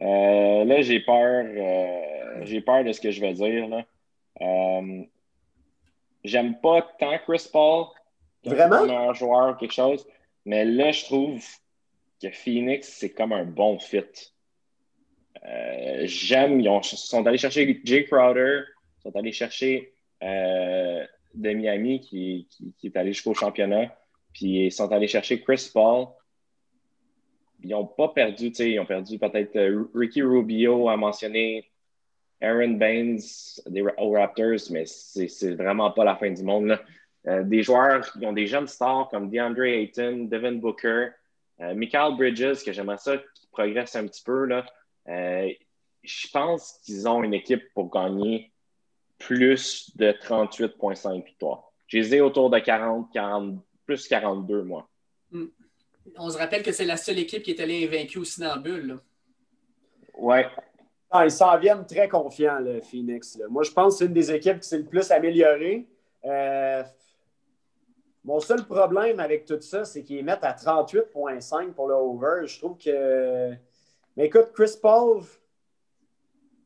Euh, 0.00 0.64
là, 0.64 0.80
j'ai 0.80 1.00
peur. 1.00 1.44
euh, 1.46 2.44
j'ai 2.44 2.60
peur 2.60 2.84
de 2.84 2.92
ce 2.92 3.00
que 3.00 3.10
je 3.10 3.20
vais 3.20 3.32
dire. 3.34 3.68
Là. 3.68 3.84
Euh, 4.40 5.02
J'aime 6.24 6.58
pas 6.60 6.82
tant 6.98 7.16
Chris 7.26 7.48
Paul. 7.52 7.86
Vraiment? 8.44 8.84
meilleur 8.86 9.14
joueur 9.14 9.54
ou 9.54 9.54
quelque 9.58 9.72
chose. 9.74 10.06
Mais 10.44 10.64
là, 10.64 10.90
je 10.92 11.04
trouve 11.04 11.44
que 12.22 12.30
Phoenix, 12.30 12.88
c'est 12.88 13.10
comme 13.10 13.32
un 13.32 13.44
bon 13.44 13.78
fit. 13.78 14.02
J'aime. 16.04 16.60
Ils 16.60 16.68
ont- 16.68 16.82
sont 16.82 17.26
allés 17.26 17.38
chercher 17.38 17.80
Jay 17.84 18.04
Crowder. 18.04 18.62
Ils 18.98 19.02
sont 19.02 19.16
allés 19.16 19.32
chercher 19.32 19.92
de 20.20 21.50
Miami 21.52 22.00
qui, 22.00 22.46
qui, 22.50 22.74
qui 22.78 22.86
est 22.88 22.96
allé 22.96 23.12
jusqu'au 23.12 23.34
championnat. 23.34 23.94
Puis 24.38 24.66
ils 24.66 24.72
sont 24.72 24.90
allés 24.92 25.08
chercher 25.08 25.40
Chris 25.40 25.68
Paul. 25.74 26.06
Ils 27.64 27.70
n'ont 27.70 27.86
pas 27.86 28.08
perdu, 28.08 28.50
tu 28.50 28.54
sais, 28.54 28.70
ils 28.70 28.78
ont 28.78 28.86
perdu 28.86 29.18
peut-être 29.18 29.56
euh, 29.56 29.90
Ricky 29.92 30.22
Rubio 30.22 30.88
a 30.88 30.96
mentionné 30.96 31.68
Aaron 32.40 32.74
Baines 32.74 33.18
des, 33.66 33.82
aux 33.82 34.12
Raptors, 34.12 34.70
mais 34.70 34.86
c'est 34.86 35.54
vraiment 35.56 35.90
pas 35.90 36.04
la 36.04 36.14
fin 36.14 36.30
du 36.30 36.44
monde. 36.44 36.66
là. 36.66 36.80
Euh, 37.26 37.42
des 37.42 37.64
joueurs 37.64 38.10
qui 38.12 38.24
ont 38.24 38.32
des 38.32 38.46
jeunes 38.46 38.68
stars 38.68 39.08
comme 39.10 39.28
DeAndre 39.28 39.64
Ayton, 39.64 40.28
Devin 40.30 40.52
Booker, 40.52 41.08
euh, 41.60 41.74
Michael 41.74 42.16
Bridges, 42.16 42.64
que 42.64 42.72
j'aimerais 42.72 42.98
ça 42.98 43.18
qui 43.18 43.48
progresse 43.50 43.96
un 43.96 44.06
petit 44.06 44.22
peu. 44.22 44.48
Euh, 45.08 45.50
je 46.02 46.28
pense 46.28 46.78
qu'ils 46.84 47.08
ont 47.08 47.24
une 47.24 47.34
équipe 47.34 47.72
pour 47.74 47.90
gagner 47.90 48.52
plus 49.18 49.90
de 49.96 50.12
38,5 50.12 51.24
victoires. 51.24 51.64
Je 51.88 51.98
les 51.98 52.14
ai 52.14 52.20
autour 52.20 52.50
de 52.50 52.58
40, 52.60 53.12
40, 53.12 53.62
plus 53.88 54.06
42, 54.06 54.64
moi. 54.64 54.86
On 56.18 56.28
se 56.28 56.36
rappelle 56.36 56.62
que 56.62 56.72
c'est 56.72 56.84
la 56.84 56.98
seule 56.98 57.18
équipe 57.18 57.42
qui 57.42 57.52
est 57.52 57.60
allée 57.60 57.86
invaincue 57.86 58.18
aussi 58.18 58.38
dans 58.40 58.48
la 58.48 58.58
bulle. 58.58 58.98
Ah, 61.10 61.24
ils 61.24 61.30
s'en 61.30 61.56
viennent 61.56 61.86
très 61.86 62.06
confiants, 62.06 62.58
le 62.58 62.82
Phoenix. 62.82 63.38
là. 63.38 63.46
Moi, 63.48 63.62
je 63.62 63.70
pense 63.70 63.94
que 63.94 63.98
c'est 64.00 64.04
une 64.04 64.12
des 64.12 64.30
équipes 64.30 64.60
qui 64.60 64.68
s'est 64.68 64.76
le 64.76 64.84
plus 64.84 65.10
améliorée. 65.10 65.88
Euh, 66.26 66.82
mon 68.24 68.40
seul 68.40 68.66
problème 68.66 69.20
avec 69.20 69.46
tout 69.46 69.60
ça, 69.62 69.86
c'est 69.86 70.02
qu'ils 70.02 70.22
mettent 70.22 70.44
à 70.44 70.52
38,5 70.52 71.72
pour 71.72 71.88
le 71.88 71.94
over. 71.94 72.46
Je 72.46 72.58
trouve 72.58 72.76
que. 72.76 73.52
Mais 74.18 74.26
écoute, 74.26 74.50
Chris 74.52 74.72
Paul, 74.82 75.22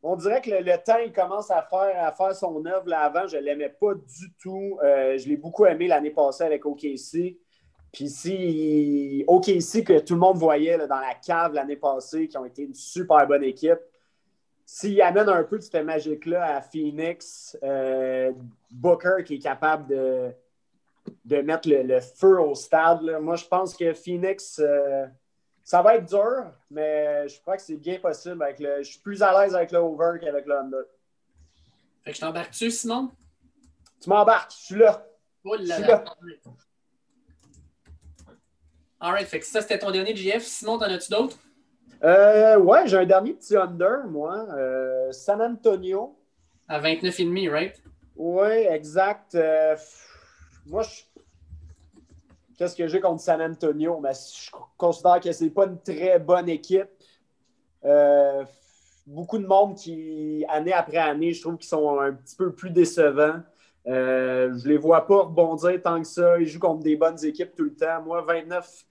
on 0.02 0.16
dirait 0.16 0.40
que 0.40 0.50
le, 0.50 0.84
temps, 0.84 0.98
il 0.98 1.12
commence 1.12 1.50
à 1.50 1.62
faire, 1.62 2.04
à 2.04 2.12
faire 2.12 2.34
son 2.34 2.64
œuvre. 2.66 2.88
Là, 2.88 3.00
avant, 3.00 3.26
je 3.26 3.36
ne 3.36 3.42
l'aimais 3.42 3.68
pas 3.68 3.94
du 3.94 4.32
tout. 4.40 4.78
Euh, 4.82 5.16
je 5.16 5.28
l'ai 5.28 5.36
beaucoup 5.36 5.64
aimé 5.64 5.86
l'année 5.86 6.10
passée 6.10 6.44
avec 6.44 6.66
OKC. 6.66 7.38
Puis 7.92 8.08
si 8.08 9.24
OKC, 9.28 9.84
que 9.84 10.00
tout 10.00 10.14
le 10.14 10.20
monde 10.20 10.38
voyait 10.38 10.76
là, 10.76 10.86
dans 10.86 10.98
la 10.98 11.14
cave 11.14 11.52
l'année 11.52 11.76
passée, 11.76 12.26
qui 12.26 12.36
ont 12.36 12.44
été 12.44 12.62
une 12.62 12.74
super 12.74 13.26
bonne 13.26 13.44
équipe, 13.44 13.78
s'il 14.64 15.00
amène 15.02 15.28
un 15.28 15.44
peu 15.44 15.58
de 15.58 15.62
cette 15.62 15.84
magique-là 15.84 16.56
à 16.56 16.60
Phoenix, 16.62 17.56
euh, 17.62 18.32
Booker 18.70 19.22
qui 19.24 19.34
est 19.34 19.38
capable 19.38 19.86
de, 21.24 21.42
mettre 21.42 21.68
le, 21.68 21.82
le 21.82 22.00
feu 22.00 22.40
au 22.40 22.54
stade, 22.54 23.02
là, 23.02 23.20
moi 23.20 23.36
je 23.36 23.44
pense 23.44 23.76
que 23.76 23.92
Phoenix, 23.92 24.58
euh, 24.58 25.06
ça 25.64 25.82
va 25.82 25.96
être 25.96 26.06
dur, 26.06 26.44
mais 26.70 27.28
je 27.28 27.40
crois 27.40 27.56
que 27.56 27.62
c'est 27.62 27.76
bien 27.76 27.98
possible. 27.98 28.42
Avec 28.42 28.58
le, 28.58 28.82
je 28.82 28.90
suis 28.90 29.00
plus 29.00 29.22
à 29.22 29.40
l'aise 29.40 29.54
avec 29.54 29.72
le 29.72 29.78
over 29.78 30.18
qu'avec 30.20 30.46
le 30.46 30.58
under. 30.58 30.84
Fait 32.04 32.10
que 32.10 32.16
je 32.16 32.20
t'embarque 32.20 32.50
dessus, 32.50 32.70
Simon? 32.70 33.10
Tu 34.00 34.08
m'embarques, 34.10 34.50
je 34.52 34.64
suis 34.64 34.74
là. 34.76 35.06
Oh 35.44 35.54
là 35.54 35.62
Je 35.64 35.72
suis 35.72 35.82
là. 35.82 36.04
là. 36.04 36.04
All 39.00 39.12
right. 39.12 39.26
Fait 39.26 39.40
que 39.40 39.46
ça, 39.46 39.60
c'était 39.60 39.78
ton 39.78 39.90
dernier 39.90 40.14
JF. 40.14 40.44
Simon, 40.44 40.78
t'en 40.78 40.86
as-tu 40.86 41.10
d'autres? 41.10 41.36
Euh, 42.04 42.56
ouais, 42.58 42.86
j'ai 42.86 42.96
un 42.96 43.06
dernier 43.06 43.34
petit 43.34 43.56
under, 43.56 44.04
moi. 44.08 44.46
Euh, 44.54 45.10
San 45.12 45.40
Antonio. 45.40 46.16
À 46.68 46.80
29,5, 46.80 47.50
right? 47.50 47.82
Oui, 48.16 48.50
exact. 48.50 49.34
Euh, 49.34 49.76
moi, 50.66 50.82
je... 50.82 51.02
qu'est-ce 52.56 52.76
que 52.76 52.86
j'ai 52.86 53.00
contre 53.00 53.20
San 53.22 53.40
Antonio? 53.40 54.00
Mais 54.00 54.12
je 54.12 54.50
considère 54.76 55.20
que 55.20 55.32
c'est 55.32 55.50
pas 55.50 55.66
une 55.66 55.80
très 55.80 56.18
bonne 56.18 56.48
équipe. 56.48 56.88
Euh, 57.84 58.44
beaucoup 59.06 59.38
de 59.38 59.46
monde 59.46 59.76
qui, 59.76 60.44
année 60.48 60.72
après 60.72 60.98
année, 60.98 61.32
je 61.32 61.40
trouve 61.42 61.56
qu'ils 61.56 61.68
sont 61.68 61.98
un 62.00 62.12
petit 62.12 62.36
peu 62.36 62.52
plus 62.52 62.70
décevants. 62.70 63.40
Euh, 63.86 64.56
je 64.56 64.68
les 64.68 64.76
vois 64.76 65.06
pas 65.06 65.22
rebondir 65.22 65.80
tant 65.82 66.00
que 66.00 66.06
ça. 66.06 66.38
Ils 66.38 66.46
jouent 66.46 66.60
contre 66.60 66.82
des 66.82 66.96
bonnes 66.96 67.22
équipes 67.24 67.54
tout 67.56 67.64
le 67.64 67.74
temps. 67.74 68.02
Moi, 68.02 68.22
29. 68.22 68.64
Tu 68.66 68.84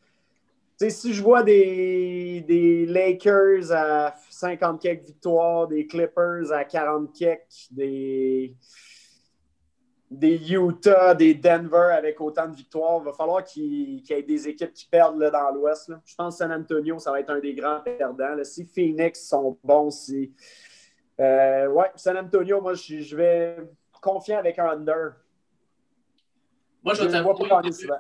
sais, 0.78 0.90
si 0.90 1.14
je 1.14 1.22
vois 1.22 1.44
des, 1.44 2.44
des 2.48 2.86
Lakers 2.88 3.72
à 3.72 4.16
50 4.30 4.82
quelques 4.82 5.06
victoires, 5.06 5.68
des 5.68 5.86
Clippers 5.86 6.52
à 6.52 6.66
40 6.66 7.14
quelques, 7.14 7.68
des, 7.72 8.56
des 10.12 10.52
Utah, 10.52 11.16
des 11.16 11.34
Denver 11.34 11.94
avec 11.96 12.20
autant 12.20 12.46
de 12.50 12.56
victoires, 12.56 13.00
il 13.02 13.06
va 13.06 13.14
falloir 13.14 13.46
qu'il 13.46 14.00
y 14.00 14.04
ait 14.12 14.22
des 14.22 14.50
équipes 14.50 14.74
qui 14.74 14.86
perdent 14.86 15.18
là, 15.18 15.30
dans 15.30 15.52
l'Ouest. 15.52 15.90
Je 16.06 16.16
pense 16.16 16.36
que 16.36 16.40
San 16.40 16.52
Antonio, 16.52 17.00
ça 17.00 17.12
va 17.12 17.22
être 17.22 17.30
un 17.30 17.40
des 17.40 17.54
grands 17.54 17.80
perdants. 17.80 18.36
là. 18.36 18.44
Si 18.44 18.66
Phoenix 18.66 19.26
sont 19.26 19.58
bons, 19.64 19.90
si. 19.90 20.34
Euh, 21.18 21.68
ouais, 21.68 21.92
San 21.96 22.18
Antonio, 22.18 22.60
moi, 22.60 22.74
je, 22.74 23.00
je 23.00 23.16
vais 23.16 23.58
confiant 24.02 24.40
avec 24.40 24.60
un 24.60 24.72
under. 24.72 25.14
Moi, 26.84 26.94
je 26.94 27.04
Je 27.04 27.08
vais 27.08 27.94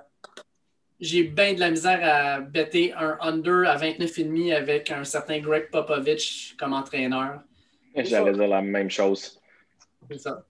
j'ai 0.99 1.23
bien 1.23 1.55
de 1.55 1.59
la 1.59 1.71
misère 1.71 1.99
à 2.03 2.41
better 2.41 2.93
un 2.93 3.17
under 3.21 3.67
à 3.67 3.75
29,5 3.75 4.53
avec 4.53 4.91
un 4.91 5.03
certain 5.03 5.39
Greg 5.39 5.71
Popovich 5.71 6.55
comme 6.59 6.73
entraîneur. 6.73 7.41
J'allais 7.95 8.33
dire 8.33 8.47
la 8.47 8.61
même 8.61 8.89
chose. 8.89 9.41
C'est 10.11 10.19
ça. 10.19 10.45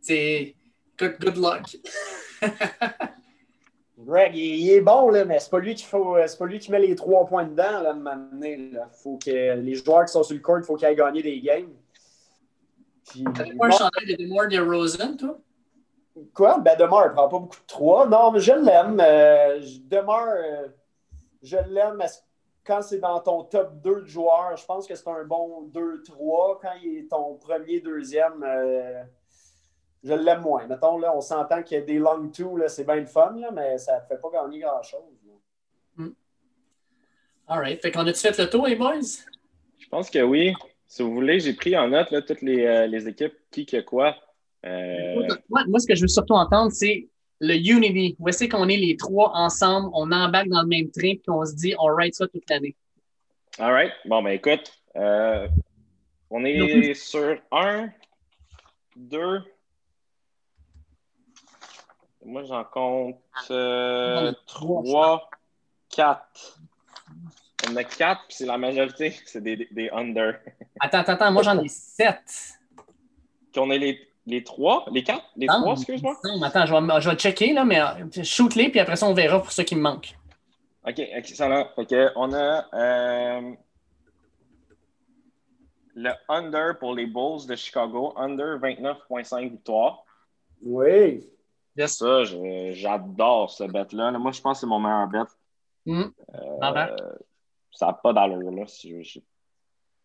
C'est 0.00 0.54
good, 1.00 1.16
good 1.20 1.36
luck. 1.36 1.62
Greg, 3.98 4.34
il, 4.34 4.60
il 4.60 4.70
est 4.70 4.80
bon, 4.80 5.10
là, 5.10 5.24
mais 5.24 5.38
c'est 5.40 5.50
pas 5.50 5.58
lui 5.58 5.74
qui 5.74 5.84
faut, 5.84 6.16
c'est 6.26 6.38
pas 6.38 6.46
lui 6.46 6.58
qui 6.58 6.70
met 6.70 6.80
les 6.80 6.94
trois 6.94 7.26
points 7.26 7.44
dedans, 7.44 7.80
là, 7.82 7.90
à 7.90 7.92
un 7.92 7.94
moment 7.94 8.16
donné, 8.16 8.56
là. 8.56 8.88
Faut 8.92 9.18
que 9.18 9.30
les 9.56 9.74
joueurs 9.74 10.04
qui 10.06 10.12
sont 10.12 10.22
sur 10.22 10.34
le 10.34 10.40
court, 10.40 10.58
il 10.58 10.64
faut 10.64 10.76
qu'ils 10.76 10.88
aient 10.88 10.94
gagné 10.96 11.22
des 11.22 11.40
games. 11.40 11.68
Puis, 13.08 13.24
T'avais 13.34 13.54
pas 13.54 13.66
un 13.66 13.70
chandail 13.70 14.06
de 14.06 14.14
DeMar 14.16 14.48
DeRozan, 14.48 15.16
toi? 15.16 15.38
quoi? 16.34 16.58
Ben, 16.58 16.76
Demar, 16.78 17.06
il 17.08 17.12
prend 17.12 17.28
pas 17.28 17.38
beaucoup 17.38 17.56
de 17.60 17.66
trois. 17.66 18.06
Non, 18.06 18.30
mais 18.32 18.40
je 18.40 18.52
l'aime. 18.52 19.00
Euh, 19.00 19.60
je- 19.60 19.96
euh, 19.96 20.68
je 21.42 21.56
l'aime 21.68 22.02
quand 22.64 22.82
c'est 22.82 22.98
dans 22.98 23.20
ton 23.20 23.44
top 23.44 23.80
2 23.82 24.02
de 24.02 24.06
joueurs. 24.06 24.56
Je 24.56 24.64
pense 24.64 24.86
que 24.86 24.94
c'est 24.94 25.08
un 25.08 25.24
bon 25.24 25.62
2-3. 25.72 26.58
Quand 26.60 26.72
il 26.82 26.98
est 26.98 27.08
ton 27.10 27.34
premier, 27.34 27.80
deuxième, 27.80 28.44
euh, 28.44 29.02
je 30.02 30.14
l'aime 30.14 30.40
moins. 30.42 30.66
Mettons, 30.66 30.98
là, 30.98 31.14
on 31.14 31.20
s'entend 31.20 31.62
qu'il 31.62 31.78
y 31.78 31.80
a 31.80 31.84
des 31.84 31.98
long 31.98 32.28
two, 32.28 32.56
là, 32.56 32.68
c'est 32.68 32.84
bien 32.84 32.96
le 32.96 33.06
fun, 33.06 33.34
là, 33.38 33.50
mais 33.52 33.78
ça 33.78 33.96
ne 34.00 34.06
fait 34.06 34.20
pas 34.20 34.28
gagner 34.32 34.60
grand-chose. 34.60 35.00
là. 35.26 36.04
All 37.48 37.58
right. 37.58 37.80
Fait 37.82 37.90
qu'on 37.90 38.06
a-tu 38.06 38.20
fait 38.20 38.38
le 38.38 38.48
tour, 38.48 38.66
les 38.66 38.76
boys? 38.76 39.00
Je 39.78 39.88
pense 39.88 40.08
que 40.08 40.20
oui. 40.20 40.54
Si 40.86 41.02
vous 41.02 41.12
voulez, 41.12 41.40
j'ai 41.40 41.52
pris 41.52 41.76
en 41.76 41.88
note 41.88 42.10
là, 42.12 42.22
toutes 42.22 42.42
les, 42.42 42.64
euh, 42.64 42.86
les 42.86 43.08
équipes, 43.08 43.34
qui 43.50 43.66
que 43.66 43.80
quoi. 43.80 44.14
Euh, 44.64 45.14
Moi, 45.48 45.64
moi, 45.66 45.80
ce 45.80 45.86
que 45.86 45.94
je 45.96 46.02
veux 46.02 46.08
surtout 46.08 46.34
entendre, 46.34 46.70
c'est 46.70 47.08
le 47.40 47.54
Unity. 47.54 48.16
Où 48.20 48.28
est-ce 48.28 48.44
qu'on 48.44 48.68
est 48.68 48.76
les 48.76 48.96
trois 48.96 49.32
ensemble, 49.34 49.90
on 49.94 50.12
embarque 50.12 50.48
dans 50.48 50.62
le 50.62 50.68
même 50.68 50.90
train, 50.90 51.14
puis 51.14 51.24
on 51.28 51.44
se 51.44 51.54
dit, 51.54 51.74
on 51.78 51.92
ride 51.94 52.14
ça 52.14 52.28
toute 52.28 52.48
l'année. 52.48 52.76
all 53.58 53.72
right. 53.72 53.92
Bon, 54.04 54.22
ben 54.22 54.30
écoute, 54.30 54.72
euh, 54.96 55.48
on 56.30 56.44
est 56.44 56.58
Donc- 56.58 56.94
sur 56.96 57.36
un, 57.50 57.88
deux. 58.96 59.40
Moi, 62.30 62.44
j'en 62.44 62.62
compte 62.62 63.16
euh, 63.50 64.32
trois, 64.46 65.28
quatre. 65.88 66.60
On 67.68 67.74
a 67.74 67.82
quatre, 67.82 68.20
puis 68.28 68.36
c'est 68.36 68.46
la 68.46 68.56
majorité, 68.56 69.10
c'est 69.26 69.42
des, 69.42 69.56
des, 69.56 69.68
des 69.72 69.90
under. 69.90 70.38
Attends, 70.80 70.98
attends, 70.98 71.12
attends. 71.14 71.32
Moi, 71.32 71.42
j'en 71.42 71.58
ai 71.60 71.66
sept. 71.66 72.54
Qu'on 73.52 73.68
ait 73.72 73.78
les, 73.78 73.98
les 74.26 74.44
trois, 74.44 74.84
les 74.92 75.02
quatre, 75.02 75.24
les 75.34 75.48
Non, 75.48 75.60
trois, 75.62 75.72
excuse-moi? 75.74 76.16
non, 76.22 76.40
Attends, 76.42 76.66
je 76.66 76.72
vais, 76.72 77.00
je 77.00 77.10
vais 77.10 77.16
checker, 77.16 77.52
là, 77.52 77.64
mais 77.64 77.80
euh, 77.80 78.22
shoot-les, 78.22 78.68
puis 78.68 78.78
après 78.78 78.94
ça, 78.94 79.06
on 79.06 79.12
verra 79.14 79.40
pour 79.42 79.50
ceux 79.50 79.64
qui 79.64 79.74
me 79.74 79.82
manquent. 79.82 80.16
OK, 80.86 80.98
excellent. 81.00 81.66
Fait 81.74 81.84
que 81.86 82.10
on 82.14 82.32
a 82.32 82.64
euh, 82.74 83.52
le 85.96 86.10
under 86.28 86.78
pour 86.78 86.94
les 86.94 87.06
Bulls 87.06 87.44
de 87.48 87.56
Chicago, 87.56 88.14
under 88.16 88.56
29,5 88.60 89.50
victoires. 89.50 90.04
Oui. 90.62 91.26
Ça, 91.86 92.24
j'adore 92.72 93.50
ce 93.50 93.64
bet-là. 93.64 94.10
Là, 94.10 94.18
Moi, 94.18 94.32
je 94.32 94.40
pense 94.40 94.58
que 94.58 94.60
c'est 94.60 94.66
mon 94.66 94.80
meilleur 94.80 95.06
bet. 95.08 95.18
Hum. 95.86 96.12
Euh, 96.34 96.96
ça 97.72 97.86
n'a 97.86 97.92
pas 97.94 98.12
d'allure. 98.12 98.50
Là. 98.50 98.64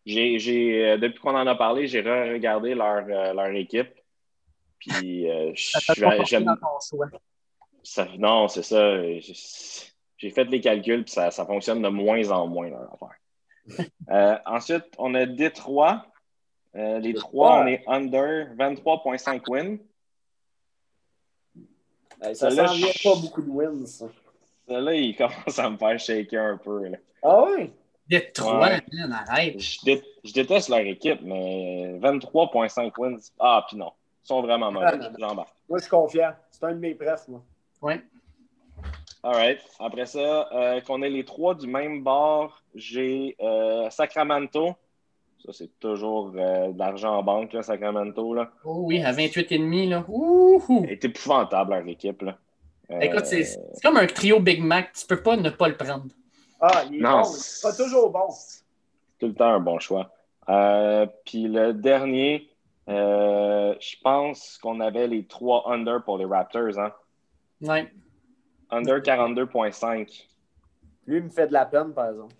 J'ai, 0.05 0.37
j'ai, 0.39 0.85
euh, 0.91 0.97
depuis 0.97 1.19
qu'on 1.19 1.35
en 1.35 1.47
a 1.47 1.55
parlé, 1.55 1.87
j'ai 1.87 2.01
regardé 2.01 2.75
leur, 2.75 3.05
euh, 3.09 3.33
leur 3.33 3.47
équipe. 3.47 3.89
Puis, 4.79 5.29
euh, 5.29 5.51
j'aime. 6.25 6.55
Ça, 7.83 8.07
non, 8.17 8.47
c'est 8.47 8.63
ça. 8.63 9.01
J'ai- 10.17 10.29
fait 10.31 10.45
les 10.45 10.59
calculs, 10.59 11.03
puis 11.03 11.13
ça, 11.13 11.29
ça 11.29 11.45
fonctionne 11.45 11.81
de 11.83 11.87
moins 11.87 12.29
en 12.31 12.47
moins, 12.47 12.69
leur 12.69 12.93
affaire. 12.93 13.15
Euh, 14.11 14.37
ensuite, 14.45 14.85
on 14.99 15.15
a 15.15 15.25
Détroit. 15.25 16.05
Les 16.75 17.13
trois, 17.15 17.61
on 17.63 17.67
est 17.67 17.83
under 17.87 18.53
23,5 18.55 19.41
wins. 19.49 19.79
Hey, 22.29 22.35
ça 22.35 22.49
vient 22.49 22.65
je- 22.67 23.03
pas 23.03 23.15
beaucoup 23.21 23.41
de 23.41 23.49
wins. 23.49 23.85
ça. 23.85 24.05
Là, 24.67 24.93
il 24.93 25.15
commence 25.15 25.59
à 25.59 25.69
me 25.69 25.77
faire 25.77 25.99
shaker 25.99 26.41
un 26.53 26.57
peu. 26.57 26.87
là. 26.87 26.97
Ah 27.23 27.43
oui? 27.45 27.71
Détroit, 28.07 28.59
Ouais. 28.59 28.81
man, 28.93 29.11
arrête. 29.27 29.59
Je, 29.59 29.79
dé- 29.83 30.03
je 30.23 30.31
déteste 30.33 30.69
leur 30.69 30.79
équipe, 30.79 31.21
mais 31.23 31.97
23,5 31.99 32.97
wins. 32.97 33.17
Ah, 33.39 33.65
puis 33.67 33.77
non. 33.77 33.91
Ils 34.23 34.27
sont 34.27 34.41
vraiment 34.41 34.71
mauvais. 34.71 34.85
Ah. 35.01 35.09
J'embarque. 35.17 35.53
Moi, 35.69 35.79
je 35.79 35.83
suis 35.83 35.89
confiant. 35.91 36.31
C'est 36.51 36.63
un 36.63 36.73
de 36.73 36.79
mes 36.79 36.93
prefs, 36.95 37.27
moi. 37.27 37.41
Ouais. 37.81 38.01
All 39.23 39.33
right. 39.35 39.59
Après 39.79 40.05
ça, 40.05 40.47
euh, 40.51 40.81
qu'on 40.81 41.01
ait 41.01 41.09
les 41.09 41.25
trois 41.25 41.55
du 41.55 41.65
même 41.67 42.03
bord, 42.03 42.61
j'ai 42.75 43.35
euh, 43.41 43.89
Sacramento. 43.89 44.75
Ça, 45.43 45.51
c'est 45.53 45.79
toujours 45.79 46.33
euh, 46.35 46.71
de 46.71 46.79
l'argent 46.79 47.17
en 47.17 47.23
banque, 47.23 47.53
là, 47.53 47.61
Sacramento. 47.61 48.33
Là. 48.33 48.51
Oh 48.63 48.81
oui, 48.85 49.01
à 49.03 49.11
28,5, 49.11 49.89
là. 49.89 50.05
Ouh! 50.07 50.61
Elle 50.83 50.91
est 50.91 51.05
épouvantable, 51.05 51.73
leur 51.73 51.87
équipe. 51.87 52.21
Là. 52.23 52.37
Euh, 52.91 52.99
Écoute, 52.99 53.25
c'est 53.25 53.43
c'est 53.43 53.81
comme 53.83 53.97
un 53.97 54.07
trio 54.07 54.39
Big 54.39 54.61
Mac. 54.63 54.93
Tu 54.93 55.05
peux 55.05 55.21
pas 55.21 55.35
ne 55.37 55.49
pas 55.49 55.67
le 55.67 55.75
prendre. 55.77 56.05
Ah, 56.61 56.83
il 56.89 56.95
est 56.97 56.99
Non, 57.01 57.21
bon. 57.21 57.23
C'est 57.25 57.61
pas 57.67 57.73
toujours 57.75 58.09
bon. 58.11 58.27
tout 59.19 59.27
le 59.27 59.33
temps 59.33 59.53
un 59.53 59.59
bon 59.59 59.79
choix. 59.79 60.11
Euh, 60.49 61.05
puis 61.25 61.47
le 61.47 61.73
dernier, 61.73 62.49
euh, 62.89 63.75
je 63.79 63.95
pense 64.03 64.57
qu'on 64.59 64.79
avait 64.79 65.07
les 65.07 65.25
trois 65.25 65.63
under 65.71 66.03
pour 66.03 66.17
les 66.17 66.25
Raptors. 66.25 66.77
Hein? 66.79 66.91
Ouais. 67.61 67.91
Under 68.69 68.99
42,5. 69.01 70.27
Lui, 71.07 71.17
il 71.17 71.23
me 71.23 71.29
fait 71.29 71.47
de 71.47 71.53
la 71.53 71.65
peine, 71.65 71.93
par 71.93 72.09
exemple. 72.09 72.33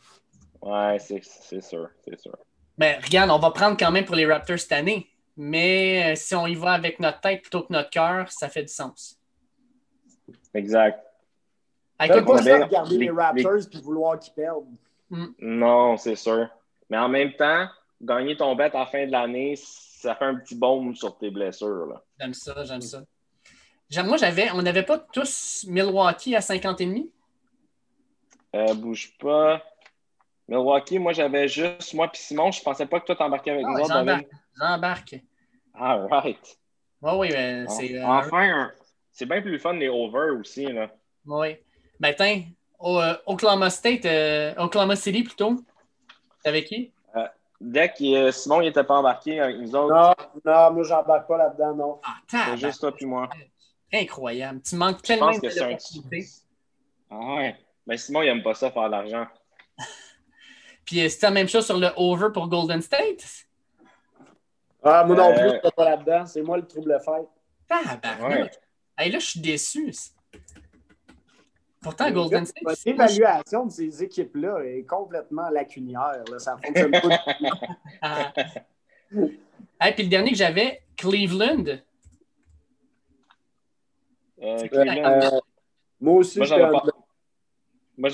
Ouais, 0.61 0.97
c'est 0.99 1.23
c'est 1.23 1.61
sûr, 1.61 1.89
c'est 2.03 2.19
sûr. 2.19 2.35
Mais 2.77 2.97
regarde, 3.03 3.31
on 3.31 3.39
va 3.39 3.52
prendre 3.52 3.77
quand 3.77 3.91
même 3.91 4.06
pour 4.06 4.15
les 4.15 4.26
Raptors 4.26 4.60
cette 4.60 4.72
année. 4.72 5.07
Mais 5.38 6.11
euh, 6.11 6.15
si 6.15 6.34
on 6.35 6.47
y 6.47 6.56
va 6.56 6.72
avec 6.72 6.99
notre 6.99 7.19
tête 7.22 7.41
plutôt 7.41 7.64
que 7.64 7.73
notre 7.73 7.89
cœur, 7.89 8.31
ça 8.31 8.49
fait 8.49 8.64
du 8.64 8.73
sens. 8.73 9.19
Exact. 10.53 10.99
On 11.99 12.07
ça 12.07 12.14
avait 12.14 12.64
regarder 12.64 12.97
les, 12.97 13.06
les- 13.06 13.11
Raptors 13.11 13.69
puis 13.69 13.81
vouloir 13.81 14.19
qu'ils 14.19 14.34
perdent. 14.34 14.65
Non, 15.39 15.97
c'est 15.97 16.15
sûr. 16.15 16.49
Mais 16.89 16.97
en 16.97 17.10
même 17.10 17.34
temps, 17.34 17.68
gagner 18.02 18.35
ton 18.35 18.56
bet 18.56 18.76
à 18.76 18.80
la 18.80 18.85
fin 18.85 19.06
de 19.06 19.11
l'année, 19.11 19.56
ça 19.57 20.15
fait 20.15 20.26
un 20.26 20.35
petit 20.35 20.56
baume 20.56 20.95
sur 20.95 21.18
tes 21.18 21.30
blessures. 21.30 21.85
Là. 21.88 22.03
j'aime 22.19 22.34
ça, 22.34 22.64
j'aime 22.64 22.81
ça. 22.81 23.03
Moi, 24.03 24.18
j'avais, 24.18 24.52
on 24.52 24.61
n'avait 24.61 24.84
pas 24.84 24.97
tous 24.97 25.65
Milwaukee 25.68 26.35
à 26.35 26.39
50,5? 26.39 27.07
Euh, 28.56 28.73
bouge 28.73 29.15
pas. 29.19 29.61
Milwaukee, 30.47 30.99
moi 30.99 31.13
j'avais 31.13 31.47
juste 31.47 31.93
moi 31.93 32.07
puis 32.07 32.22
Simon, 32.22 32.51
je 32.51 32.61
pensais 32.61 32.85
pas 32.85 32.99
que 32.99 33.05
toi 33.05 33.15
t'embarquais 33.15 33.51
avec 33.51 33.65
Ah, 33.67 33.72
nous 33.72 33.80
autres, 33.84 34.03
David. 34.03 34.27
J'embarque. 34.59 35.15
J'embarque. 35.15 35.15
All 35.73 36.07
right. 36.11 36.57
Oui, 37.01 37.11
oui, 37.17 37.30
ben, 37.31 37.67
c'est. 37.67 37.97
euh, 37.97 38.05
Enfin, 38.05 38.49
un- 38.65 38.72
c'est 39.11 39.26
bien 39.26 39.41
plus 39.41 39.59
fun 39.59 39.73
les 39.73 39.89
over 39.89 40.31
aussi. 40.39 40.65
Là. 40.65 40.89
Oui. 41.26 41.57
Ben, 41.99 42.13
tiens, 42.15 42.43
au, 42.80 42.99
euh, 42.99 43.15
Oklahoma 43.26 43.69
State, 43.69 44.05
euh, 44.05 44.53
Oklahoma 44.57 44.95
City 44.95 45.23
plutôt. 45.23 45.55
T'avais 46.43 46.63
qui? 46.63 46.91
Dès 47.61 47.88
que 47.89 48.03
euh, 48.27 48.31
Simon 48.34 48.59
il 48.61 48.67
était 48.67 48.84
pas 48.84 48.95
embarqué 48.95 49.39
avec 49.39 49.57
nous 49.57 49.73
autres, 49.76 49.93
Non, 49.95 50.13
non, 50.45 50.72
moi, 50.73 50.84
j'embarque 50.84 51.26
pas 51.27 51.38
là-dedans, 51.38 51.73
non. 51.73 52.01
Ah, 52.03 52.17
c'est 52.49 52.57
juste 52.57 52.81
toi 52.81 52.91
puis 52.93 53.05
moi. 53.05 53.30
Incroyable. 53.93 54.61
Tu 54.61 54.76
manques 54.76 55.01
tellement 55.01 55.27
pense 55.27 55.39
que 55.39 55.49
c'est 55.49 55.61
un. 55.61 55.67
d'opportunités. 55.69 56.26
Ah 57.09 57.35
ouais. 57.35 57.55
Mais 57.88 57.95
Simon, 57.97 58.23
il 58.23 58.27
aime 58.27 58.43
pas 58.43 58.53
ça 58.55 58.69
faire 58.72 58.84
de 58.88 58.91
l'argent. 58.91 59.26
Puis 60.86 61.02
euh, 61.02 61.10
c'était 61.10 61.28
la 61.28 61.32
même 61.32 61.48
chose 61.49 61.66
sur 61.66 61.78
le 61.78 61.90
over 61.98 62.28
pour 62.34 62.48
Golden 62.48 62.82
State? 62.82 63.26
Ah, 64.84 65.03
moi 65.03 65.16
non 65.16 65.32
Euh, 65.32 65.34
plus, 65.34 65.49
je 65.49 65.60
suis 65.68 65.72
pas 65.76 65.86
là-dedans. 65.90 66.26
C'est 66.26 66.41
moi 66.44 66.57
le 66.57 66.68
trouble 66.68 66.99
fait. 67.03 67.28
Tabarnak. 67.68 68.22
Ouais. 68.22 68.52
Hey, 68.98 69.12
là, 69.12 69.20
je 69.20 69.26
suis 69.26 69.40
déçu. 69.40 69.91
Pourtant, 71.82 72.10
Golden 72.12 72.45
State. 72.45 72.76
c'est- 72.78 72.91
L'évaluation 72.91 73.66
de 73.66 73.72
ces 73.72 74.03
équipes-là 74.03 74.60
est 74.64 74.84
complètement 74.84 75.49
lacunière. 75.49 76.24
Là. 76.32 76.40
Ça 76.40 76.56
fonctionne 76.64 76.91
pas. 76.91 76.99
du 77.02 77.07
tout. 77.49 77.76
Ah. 78.02 78.34
Hey, 79.80 79.94
puis 79.94 80.03
le 80.03 80.10
dernier 80.10 80.32
que 80.32 80.38
j'avais, 80.38 80.84
Cleveland. 80.95 81.66
Euh, 84.41 84.57
C'est 84.60 84.70
Cleveland, 84.70 85.22
Euh, 85.22 85.40
moi 85.99 86.14
aussi, 86.16 86.38
moi, 86.38 86.45
j'avais 86.48 86.64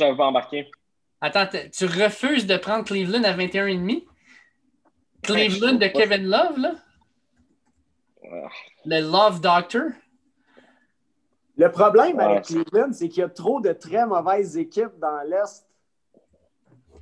pas, 0.10 0.16
pas 0.16 0.26
embarqué. 0.26 0.70
Attends, 1.22 1.48
tu 1.72 1.86
refuses 1.86 2.48
de 2.48 2.58
prendre 2.58 2.84
Cleveland 2.84 3.24
à 3.24 3.34
21,5? 3.34 4.06
Cleveland 5.22 5.74
de 5.76 5.88
Kevin 5.88 6.24
Love, 6.28 6.58
là? 6.58 6.74
Le 8.86 9.02
Love 9.02 9.40
Doctor? 9.42 9.84
Le 11.58 11.72
problème 11.72 12.18
Ouais. 12.18 12.24
avec 12.24 12.46
Cleveland, 12.46 12.92
c'est 12.94 13.08
qu'il 13.10 13.20
y 13.20 13.24
a 13.24 13.30
trop 13.30 13.62
de 13.62 13.72
très 13.72 14.06
mauvaises 14.08 14.58
équipes 14.58 14.98
dans 15.00 15.22
l'Est. 15.28 15.68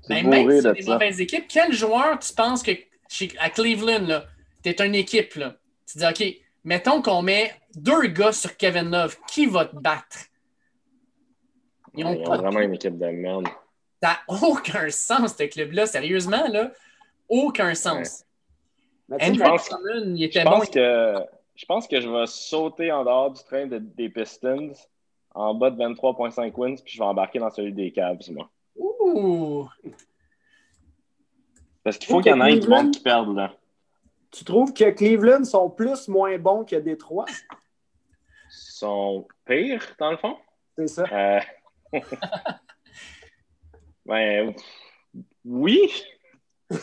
C'est 0.01 0.23
Ben, 0.23 0.29
même 0.29 0.49
si 0.51 0.61
c'est 0.61 0.67
de 0.69 0.73
des 0.73 0.81
ça. 0.81 0.93
mauvaises 0.93 1.21
équipes, 1.21 1.45
quel 1.47 1.71
joueur 1.73 2.19
tu 2.19 2.33
penses 2.33 2.63
que 2.63 2.71
chez, 3.07 3.31
à 3.39 3.49
Cleveland, 3.49 4.05
là, 4.07 4.25
t'es 4.63 4.85
une 4.85 4.95
équipe, 4.95 5.35
là? 5.35 5.55
Tu 5.85 5.97
dis, 5.97 6.05
OK, 6.05 6.23
mettons 6.65 7.01
qu'on 7.01 7.21
met 7.21 7.53
deux 7.75 8.07
gars 8.07 8.33
sur 8.33 8.57
Kevin 8.57 8.91
Love, 8.91 9.17
qui 9.27 9.45
va 9.45 9.65
te 9.65 9.75
battre? 9.77 10.17
Ils 11.95 12.05
ont 12.05 12.13
Ils 12.13 12.19
ont 12.21 12.23
pas 12.23 12.37
de 12.37 12.41
vraiment 12.41 12.59
une 12.59 12.73
équipe 12.73 12.97
de 12.97 13.05
merde. 13.07 13.47
Ça 14.01 14.09
n'a 14.09 14.19
aucun 14.47 14.89
sens, 14.89 15.35
ce 15.37 15.43
club-là. 15.43 15.85
Sérieusement, 15.85 16.47
là, 16.47 16.71
aucun 17.27 17.73
sens. 17.75 18.25
Mais 19.07 19.17
Andrew 19.23 19.43
pense- 19.43 19.69
il 20.05 20.17
Je 20.17 20.23
était 20.25 20.43
bon. 20.43 20.51
pense 20.51 20.69
que 20.69 21.15
je 21.55 21.65
pense 21.65 21.87
que 21.87 21.99
je 21.99 22.07
vais 22.09 22.25
sauter 22.27 22.91
en 22.91 23.03
dehors 23.03 23.31
du 23.31 23.43
train 23.43 23.65
de- 23.67 23.79
des 23.79 24.07
Pistons 24.09 24.71
en 25.35 25.53
bas 25.53 25.69
de 25.71 25.77
23,5 25.77 26.57
wins, 26.57 26.75
puis 26.81 26.93
je 26.93 26.97
vais 26.99 27.05
embarquer 27.05 27.39
dans 27.39 27.49
celui 27.49 27.73
des 27.73 27.91
Cavs, 27.91 28.19
moi. 28.31 28.49
Ouh! 28.77 29.67
Parce 31.83 31.97
qu'il 31.97 32.07
faut 32.07 32.21
qu'il 32.21 32.31
y 32.31 32.33
en 32.35 32.45
ait 32.45 32.59
du 32.59 32.67
monde 32.67 32.91
qui 32.91 32.99
perdent, 33.01 33.35
là. 33.35 33.53
Tu 34.31 34.43
trouves 34.45 34.73
que 34.73 34.89
Cleveland 34.91 35.43
sont 35.43 35.69
plus 35.69 36.07
moins 36.07 36.37
bons 36.37 36.63
que 36.63 36.75
Détroit? 36.75 37.25
Sont 38.49 39.27
pires, 39.45 39.83
dans 39.99 40.11
le 40.11 40.17
fond? 40.17 40.37
C'est 40.77 40.87
ça. 40.87 41.03
Euh... 41.11 41.39
ben, 44.09 44.53
oui. 45.45 45.91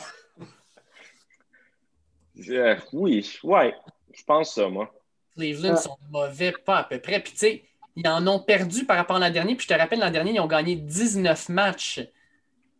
Euh, 2.50 2.76
oui, 2.92 3.38
ouais. 3.44 3.74
Je 4.12 4.22
pense 4.24 4.54
ça, 4.54 4.68
moi. 4.68 4.92
Cleveland 5.34 5.72
Ah. 5.72 5.76
sont 5.76 5.96
mauvais, 6.10 6.52
pas 6.52 6.78
à 6.80 6.84
peu 6.84 7.00
près. 7.00 7.18
Puis, 7.22 7.32
tu 7.32 7.38
sais, 7.38 7.64
ils 7.96 8.06
en 8.06 8.26
ont 8.26 8.40
perdu 8.40 8.84
par 8.84 8.98
rapport 8.98 9.16
à 9.16 9.20
l'an 9.20 9.30
dernier. 9.30 9.54
Puis, 9.56 9.66
je 9.66 9.74
te 9.74 9.78
rappelle, 9.78 10.00
l'an 10.00 10.10
dernier, 10.10 10.32
ils 10.34 10.40
ont 10.40 10.46
gagné 10.46 10.76
19 10.76 11.48
matchs. 11.48 12.00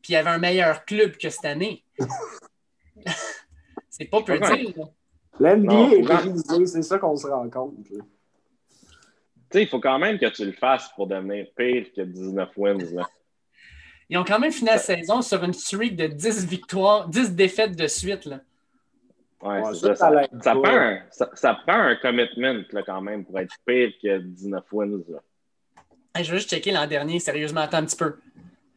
Puis, 0.02 0.10
il 0.10 0.12
y 0.12 0.16
avait 0.16 0.28
un 0.28 0.36
meilleur 0.38 0.84
club 0.84 1.16
que 1.16 1.30
cette 1.30 1.46
année. 1.46 1.82
C'est 3.88 4.04
pas 4.10 4.22
peu 4.22 4.38
dire. 4.38 4.72
là. 4.76 4.84
L'NBA 5.54 5.94
est 5.94 6.02
brisé, 6.02 6.66
c'est 6.66 6.82
ça 6.82 6.98
qu'on 6.98 7.16
se 7.16 7.26
rend 7.26 7.48
compte. 7.48 7.88
là. 7.90 8.04
Tu 8.78 8.88
sais, 9.52 9.62
il 9.62 9.68
faut 9.68 9.80
quand 9.80 9.98
même 9.98 10.18
que 10.18 10.26
tu 10.26 10.44
le 10.44 10.52
fasses 10.52 10.90
pour 10.94 11.06
devenir 11.06 11.46
pire 11.56 11.86
que 11.96 12.02
19 12.02 12.50
wins. 12.58 12.94
Là. 12.94 13.08
Ils 14.08 14.18
ont 14.18 14.24
quand 14.24 14.38
même 14.38 14.52
fini 14.52 14.70
la 14.70 14.78
saison 14.78 15.20
sur 15.22 15.42
une 15.42 15.52
streak 15.52 15.96
de 15.96 16.06
10 16.06 16.46
victoires, 16.46 17.08
10 17.08 17.34
défaites 17.34 17.76
de 17.76 17.86
suite. 17.86 18.24
Là. 18.24 18.40
Ouais, 19.42 19.60
Ouais, 19.60 19.74
c'est 19.74 19.94
ça, 19.94 20.54
prend 20.54 20.64
un, 20.66 20.98
ça, 21.10 21.30
ça 21.34 21.54
prend 21.66 21.78
un 21.78 21.96
commitment 21.96 22.62
là, 22.72 22.82
quand 22.84 23.00
même 23.00 23.24
pour 23.24 23.38
être 23.38 23.54
pire 23.66 23.92
que 24.02 24.18
19 24.18 24.64
wins. 24.72 25.02
Là. 25.08 25.18
Hey, 26.14 26.24
je 26.24 26.32
vais 26.32 26.38
juste 26.38 26.50
checker 26.50 26.72
l'an 26.72 26.86
dernier, 26.86 27.18
sérieusement, 27.20 27.60
attends 27.60 27.78
un 27.78 27.84
petit 27.84 27.96
peu. 27.96 28.16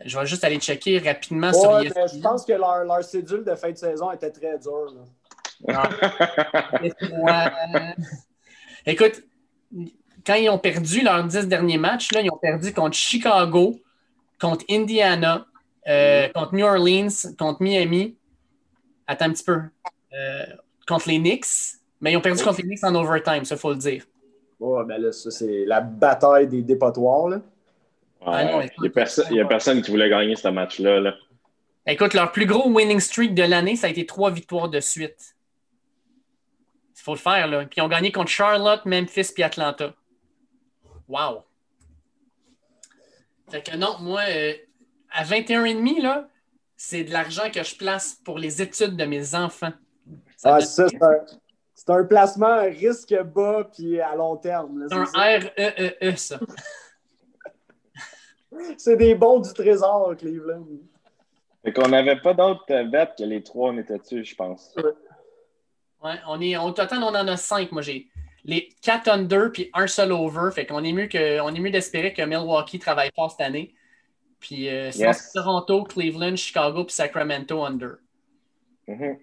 Je 0.03 0.17
vais 0.17 0.25
juste 0.25 0.43
aller 0.43 0.59
checker 0.59 0.99
rapidement 0.99 1.53
sur 1.53 1.77
mais 1.77 1.85
ESPN. 1.85 2.07
je 2.13 2.21
pense 2.21 2.45
que 2.45 2.53
leur, 2.53 2.85
leur 2.85 3.03
cédule 3.03 3.43
de 3.43 3.55
fin 3.55 3.71
de 3.71 3.77
saison 3.77 4.11
était 4.11 4.31
très 4.31 4.57
dure. 4.57 4.93
Ouais. 7.21 7.95
Écoute, 8.85 9.23
quand 10.25 10.35
ils 10.35 10.49
ont 10.49 10.57
perdu 10.57 11.01
leurs 11.01 11.25
10 11.25 11.47
derniers 11.47 11.77
matchs, 11.77 12.11
là, 12.13 12.21
ils 12.21 12.31
ont 12.31 12.37
perdu 12.37 12.73
contre 12.73 12.95
Chicago, 12.95 13.75
contre 14.39 14.65
Indiana, 14.69 15.45
euh, 15.87 16.27
contre 16.29 16.55
New 16.55 16.65
Orleans, 16.65 17.09
contre 17.37 17.61
Miami. 17.61 18.15
Attends 19.07 19.25
un 19.25 19.33
petit 19.33 19.43
peu. 19.43 19.59
Euh, 20.13 20.45
contre 20.87 21.07
les 21.07 21.17
Knicks. 21.19 21.45
Mais 22.01 22.13
ils 22.13 22.17
ont 22.17 22.21
perdu 22.21 22.43
contre 22.43 22.57
les 22.61 22.63
Knicks 22.67 22.83
en 22.83 22.95
overtime, 22.95 23.43
ça, 23.45 23.55
il 23.55 23.57
faut 23.59 23.71
le 23.71 23.77
dire. 23.77 24.05
Ouais, 24.59 24.83
ben 24.85 25.01
là, 25.01 25.11
ça, 25.11 25.31
c'est 25.31 25.65
la 25.65 25.81
bataille 25.81 26.47
des 26.47 26.61
dépotoirs. 26.61 27.29
Là. 27.29 27.41
Ah 28.25 28.43
non, 28.45 28.57
Ouais, 28.57 28.65
écoute, 28.65 28.75
il 28.77 28.81
n'y 28.83 28.87
a, 28.87 28.91
perso- 28.91 29.23
personne 29.47 29.81
qui 29.81 29.91
voulait 29.91 30.09
gagner 30.09 30.35
ce 30.35 30.47
match-là. 30.49 30.99
Là. 30.99 31.13
Écoute, 31.85 32.13
leur 32.13 32.31
plus 32.31 32.45
gros 32.45 32.69
winning 32.69 32.99
streak 32.99 33.33
de 33.33 33.43
l'année, 33.43 33.75
ça 33.75 33.87
a 33.87 33.89
été 33.89 34.05
trois 34.05 34.31
victoires 34.31 34.69
de 34.69 34.79
suite. 34.79 35.35
Il 36.95 37.01
faut 37.01 37.13
le 37.13 37.19
faire, 37.19 37.47
là. 37.47 37.59
Puis 37.65 37.75
ils 37.77 37.81
ont 37.81 37.87
gagné 37.87 38.11
contre 38.11 38.29
Charlotte, 38.29 38.85
Memphis 38.85 39.31
puis 39.33 39.43
Atlanta. 39.43 39.93
Wow! 41.07 41.43
Fait 43.49 43.63
que 43.63 43.75
non, 43.75 43.97
moi, 43.99 44.21
euh, 44.29 44.53
à 45.11 45.23
21,5, 45.23 46.01
là, 46.01 46.27
c'est 46.77 47.03
de 47.03 47.11
l'argent 47.11 47.49
que 47.51 47.63
je 47.63 47.75
place 47.75 48.15
pour 48.23 48.37
les 48.37 48.61
études 48.61 48.95
de 48.95 49.05
mes 49.05 49.35
enfants. 49.35 49.73
Ça 50.37 50.55
Ah, 50.55 50.61
ça, 50.61 50.87
c'est 50.87 51.03
un, 51.03 51.25
c'est 51.73 51.89
un 51.89 52.03
placement 52.03 52.47
à 52.47 52.61
risque 52.61 53.15
bas 53.23 53.69
puis 53.73 53.99
à 53.99 54.15
long 54.15 54.37
terme. 54.37 54.79
là, 54.79 54.85
c'est 54.89 54.95
un 54.95 55.05
c'est 55.05 55.57
ça. 55.57 55.67
R-E-E-E, 55.67 56.15
ça. 56.15 56.39
C'est 58.77 58.97
des 58.97 59.15
bons 59.15 59.39
du 59.39 59.53
trésor, 59.53 60.15
Cleveland. 60.17 60.65
Fait 61.63 61.73
qu'on 61.73 61.89
n'avait 61.89 62.19
pas 62.19 62.33
d'autres 62.33 62.83
bêtes 62.83 63.13
que 63.17 63.23
les 63.23 63.43
trois, 63.43 63.71
on 63.71 63.77
était 63.77 63.97
dessus, 63.97 64.23
je 64.23 64.35
pense. 64.35 64.73
Ouais, 66.01 66.15
on 66.27 66.39
est, 66.39 66.55
au 66.57 66.71
total, 66.71 67.03
on 67.03 67.07
en 67.07 67.27
a 67.27 67.37
cinq. 67.37 67.71
Moi, 67.71 67.81
j'ai 67.81 68.07
les 68.45 68.69
quatre 68.81 69.07
under 69.09 69.51
puis 69.51 69.69
un 69.73 69.87
seul 69.87 70.11
over. 70.11 70.51
Fait 70.53 70.65
qu'on 70.65 70.83
est 70.83 70.93
mieux 70.93 71.07
que, 71.07 71.39
on 71.41 71.53
est 71.53 71.59
mieux 71.59 71.71
d'espérer 71.71 72.13
que 72.13 72.21
Milwaukee 72.21 72.79
travaille 72.79 73.11
fort 73.15 73.31
cette 73.31 73.41
année. 73.41 73.73
Puis 74.39 74.69
euh, 74.69 74.91
sinon, 74.91 75.07
Yes. 75.07 75.31
c'est 75.33 75.39
Toronto, 75.39 75.83
Cleveland, 75.83 76.35
Chicago 76.35 76.83
puis 76.85 76.93
Sacramento 76.95 77.63
under. 77.63 77.97
Mhm. 78.87 79.17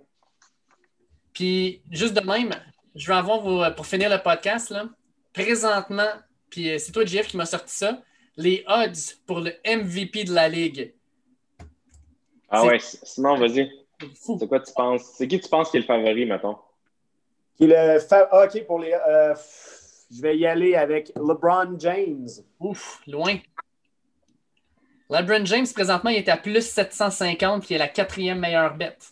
Puis 1.33 1.83
juste 1.91 2.15
de 2.15 2.21
même, 2.21 2.51
je 2.95 3.07
vais 3.07 3.17
avoir 3.19 3.41
vos, 3.41 3.65
pour 3.75 3.87
finir 3.87 4.09
le 4.11 4.23
podcast 4.23 4.71
là, 4.71 4.87
présentement, 5.33 6.09
puis 6.51 6.71
euh, 6.71 6.79
c'est 6.79 6.93
toi 6.93 7.05
Jeff 7.05 7.29
qui 7.29 7.37
m'a 7.37 7.47
sorti 7.47 7.75
ça, 7.75 8.03
les 8.37 8.65
odds 8.67 9.17
pour 9.27 9.41
le 9.41 9.53
MVP 9.67 10.25
de 10.25 10.33
la 10.33 10.49
ligue. 10.49 10.95
Ah 12.49 12.65
ouais, 12.65 12.79
sinon, 12.81 13.37
vas-y. 13.37 13.71
C'est 14.15 14.49
quoi 14.49 14.61
tu 14.61 14.73
penses? 14.75 15.03
C'est 15.17 15.27
qui 15.27 15.41
tu 15.41 15.49
penses 15.49 15.71
qui 15.71 15.79
est 15.79 15.81
le 15.81 15.87
favori, 15.87 16.27
mettons? 16.27 16.57
Qui 17.57 17.65
est 17.65 17.95
le 17.95 18.01
fa- 18.01 18.29
ah, 18.31 18.45
OK, 18.45 18.67
pour 18.67 18.79
les. 18.81 18.93
euh, 18.93 19.35
je 20.15 20.21
vais 20.23 20.37
y 20.37 20.47
aller 20.47 20.75
avec 20.75 21.13
LeBron 21.17 21.77
James. 21.79 22.29
Ouf, 22.61 23.01
loin. 23.07 23.37
LeBron 25.11 25.45
James, 25.45 25.67
présentement, 25.73 26.11
il 26.11 26.17
est 26.17 26.29
à 26.29 26.37
plus 26.37 26.67
750, 26.67 27.63
puis 27.65 27.75
il 27.75 27.77
est 27.77 27.79
la 27.79 27.89
quatrième 27.89 28.39
meilleure 28.41 28.75
bête. 28.77 29.11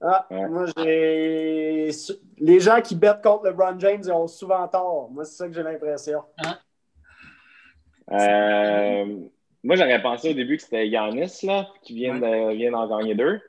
Ah, 0.00 0.26
Ouais. 0.30 0.48
moi, 0.48 0.64
j'ai. 0.76 1.90
Les 2.38 2.60
gens 2.60 2.80
qui 2.80 2.94
bettent 2.94 3.22
contre 3.22 3.46
LeBron 3.46 3.78
James, 3.80 4.00
ils 4.04 4.12
ont 4.12 4.26
souvent 4.28 4.66
tort. 4.68 5.08
Moi, 5.10 5.24
c'est 5.24 5.36
ça 5.36 5.46
que 5.48 5.52
j'ai 5.54 5.62
l'impression. 5.62 6.22
Euh, 8.10 9.04
moi, 9.62 9.76
j'aurais 9.76 10.00
pensé 10.00 10.30
au 10.30 10.34
début 10.34 10.56
que 10.56 10.62
c'était 10.62 10.88
Yanis, 10.88 11.40
là, 11.44 11.68
qui 11.82 11.94
vient 11.94 12.14
de- 12.18 12.54
vient 12.54 12.70
d'en 12.72 12.88
gagner 12.98 13.14
deux. 13.14 13.40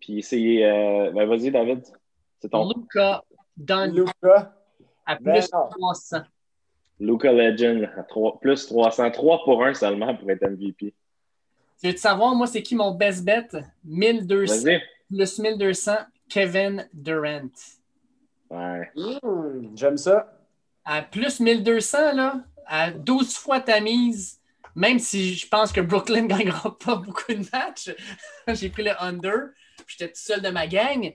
Puis 0.00 0.22
c'est. 0.22 0.64
euh, 0.64 1.10
ben, 1.12 1.26
vas-y, 1.26 1.50
David. 1.50 1.82
C'est 2.40 2.50
ton 2.50 2.68
Luca 2.68 3.22
Doncic 3.56 3.94
Luca. 3.96 4.54
à 5.06 5.16
Ben 5.16 5.32
plus 5.34 5.52
non. 5.52 5.68
300. 5.70 6.18
Luca 7.00 7.32
Legend, 7.32 7.90
à 7.96 8.02
trois- 8.04 8.38
plus 8.40 8.66
300. 8.66 9.10
3 9.10 9.42
pour 9.44 9.64
1 9.64 9.74
seulement 9.74 10.14
pour 10.16 10.30
être 10.30 10.42
MVP. 10.44 10.94
Tu 11.80 11.90
veux 11.90 11.96
savoir, 11.96 12.34
moi, 12.34 12.46
c'est 12.46 12.62
qui 12.62 12.74
mon 12.76 12.92
best 12.94 13.24
bet? 13.24 13.48
1200 13.84 14.62
Vas-y. 14.64 14.80
plus 15.10 15.38
1200, 15.38 15.92
Kevin 16.28 16.88
Durant. 16.92 17.50
Ouais. 18.50 18.90
Hmm, 18.94 19.76
J'aime 19.76 19.96
ça. 19.98 20.32
À 20.84 21.02
plus 21.02 21.40
1200, 21.40 22.12
là, 22.14 22.44
à 22.66 22.90
12 22.90 23.36
fois 23.36 23.60
ta 23.60 23.80
mise, 23.80 24.40
même 24.76 24.98
si 24.98 25.34
je 25.34 25.48
pense 25.48 25.72
que 25.72 25.80
Brooklyn 25.80 26.22
ne 26.22 26.28
gagnera 26.28 26.76
pas 26.78 26.96
beaucoup 26.96 27.32
de 27.32 27.44
matchs, 27.52 27.90
j'ai 28.48 28.68
pris 28.70 28.84
le 28.84 28.92
under, 29.02 29.48
puis 29.78 29.96
j'étais 29.98 30.12
tout 30.12 30.20
seul 30.20 30.40
de 30.42 30.48
ma 30.50 30.66
gang. 30.66 31.12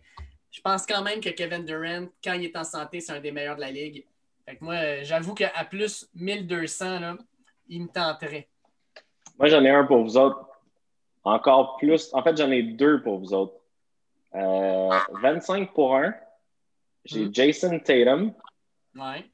Je 0.51 0.61
pense 0.61 0.85
quand 0.85 1.03
même 1.03 1.19
que 1.21 1.29
Kevin 1.29 1.63
Durant, 1.65 2.07
quand 2.23 2.33
il 2.33 2.45
est 2.45 2.57
en 2.57 2.63
santé, 2.63 2.99
c'est 2.99 3.13
un 3.13 3.19
des 3.19 3.31
meilleurs 3.31 3.55
de 3.55 3.61
la 3.61 3.71
ligue. 3.71 4.05
Fait 4.45 4.55
que 4.55 4.63
moi, 4.63 4.73
euh, 4.75 4.99
j'avoue 5.03 5.35
qu'à 5.35 5.51
plus 5.69 6.09
1200, 6.15 6.99
là, 6.99 7.17
il 7.67 7.83
me 7.83 7.87
tenterait. 7.87 8.47
Moi, 9.37 9.47
j'en 9.47 9.63
ai 9.63 9.69
un 9.69 9.85
pour 9.85 10.03
vous 10.03 10.17
autres. 10.17 10.45
Encore 11.23 11.77
plus. 11.77 12.09
En 12.13 12.23
fait, 12.23 12.35
j'en 12.35 12.49
ai 12.49 12.63
deux 12.63 13.01
pour 13.01 13.19
vous 13.19 13.33
autres. 13.33 13.53
Euh, 14.35 14.89
25 15.21 15.73
pour 15.73 15.95
1. 15.95 16.13
J'ai 17.05 17.25
Hmm. 17.25 17.33
Jason 17.33 17.79
Tatum. 17.79 18.33
Ouais. 18.95 19.25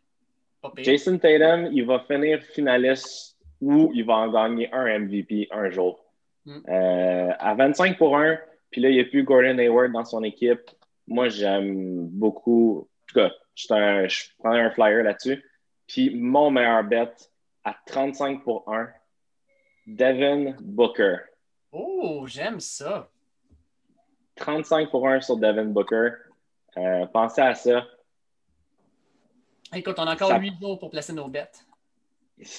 Jason 0.78 1.18
Tatum, 1.18 1.70
il 1.72 1.86
va 1.86 2.00
finir 2.00 2.42
finaliste 2.42 3.38
ou 3.62 3.92
il 3.94 4.06
va 4.06 4.16
en 4.16 4.32
gagner 4.32 4.72
un 4.74 5.00
MVP 5.00 5.48
un 5.52 5.70
jour. 5.70 6.04
Hmm. 6.46 6.60
Euh, 6.68 7.32
à 7.40 7.56
25 7.56 7.98
pour 7.98 8.18
1, 8.18 8.38
puis 8.70 8.82
là, 8.82 8.90
il 8.90 8.96
n'y 8.96 9.02
a 9.02 9.06
plus 9.06 9.24
Gordon 9.24 9.58
Hayward 9.58 9.92
dans 9.92 10.06
son 10.06 10.24
équipe. 10.24 10.70
Moi, 11.08 11.30
j'aime 11.30 12.08
beaucoup. 12.08 12.80
En 12.80 13.06
tout 13.08 13.16
cas, 13.20 13.32
je, 13.56 13.74
un- 13.74 14.08
je 14.08 14.24
prends 14.40 14.52
un 14.52 14.70
flyer 14.72 15.04
là-dessus. 15.04 15.44
Puis 15.88 16.16
mon 16.16 16.50
meilleur 16.52 16.84
bet 16.84 17.12
à 17.64 17.76
35 17.86 18.44
pour 18.44 18.68
1, 18.74 18.90
Devin 19.88 20.56
Booker. 20.62 21.18
Oh, 21.72 22.26
j'aime 22.28 22.60
ça. 22.60 23.10
35 24.36 24.90
pour 24.90 25.08
1 25.08 25.22
sur 25.22 25.38
Devin 25.38 25.66
Booker. 25.66 26.10
Euh, 26.78 27.06
pensez 27.08 27.42
à 27.42 27.54
ça. 27.56 27.86
Écoute, 29.74 29.96
on 29.98 30.04
a 30.08 30.14
encore 30.14 30.30
Ça- 30.30 30.40
8 30.40 30.54
jours 30.60 30.80
pour 30.80 30.90
placer 30.90 31.14
nos 31.14 31.28
bêtes. 31.28 31.66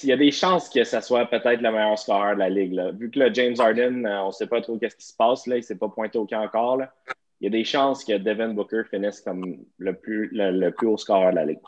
Il 0.03 0.09
y 0.09 0.11
a 0.11 0.17
des 0.17 0.31
chances 0.31 0.69
que 0.69 0.83
ça 0.83 1.01
soit 1.01 1.25
peut-être 1.27 1.61
le 1.61 1.71
meilleur 1.71 1.99
scoreur 1.99 2.33
de 2.33 2.39
la 2.39 2.49
ligue. 2.49 2.73
là. 2.73 2.91
Vu 2.91 3.11
que 3.11 3.19
le 3.19 3.31
James 3.33 3.55
Harden, 3.59 4.05
euh, 4.07 4.23
on 4.23 4.27
ne 4.27 4.31
sait 4.31 4.47
pas 4.47 4.59
trop 4.61 4.77
qu'est-ce 4.79 4.95
qui 4.95 5.05
se 5.05 5.15
passe. 5.15 5.45
Là. 5.45 5.55
Il 5.57 5.59
ne 5.59 5.63
s'est 5.65 5.77
pas 5.77 5.87
pointé 5.89 6.17
au 6.17 6.25
camp 6.25 6.41
encore. 6.43 6.77
là. 6.77 6.93
Il 7.39 7.45
y 7.45 7.47
a 7.47 7.51
des 7.51 7.63
chances 7.63 8.03
que 8.03 8.17
Devin 8.17 8.49
Booker 8.49 8.83
finisse 8.89 9.21
comme 9.21 9.57
le 9.77 9.93
plus, 9.95 10.29
le, 10.31 10.51
le 10.51 10.71
plus 10.71 10.87
haut 10.87 10.97
scoreur 10.97 11.31
de 11.31 11.35
la 11.35 11.45
ligue. 11.45 11.59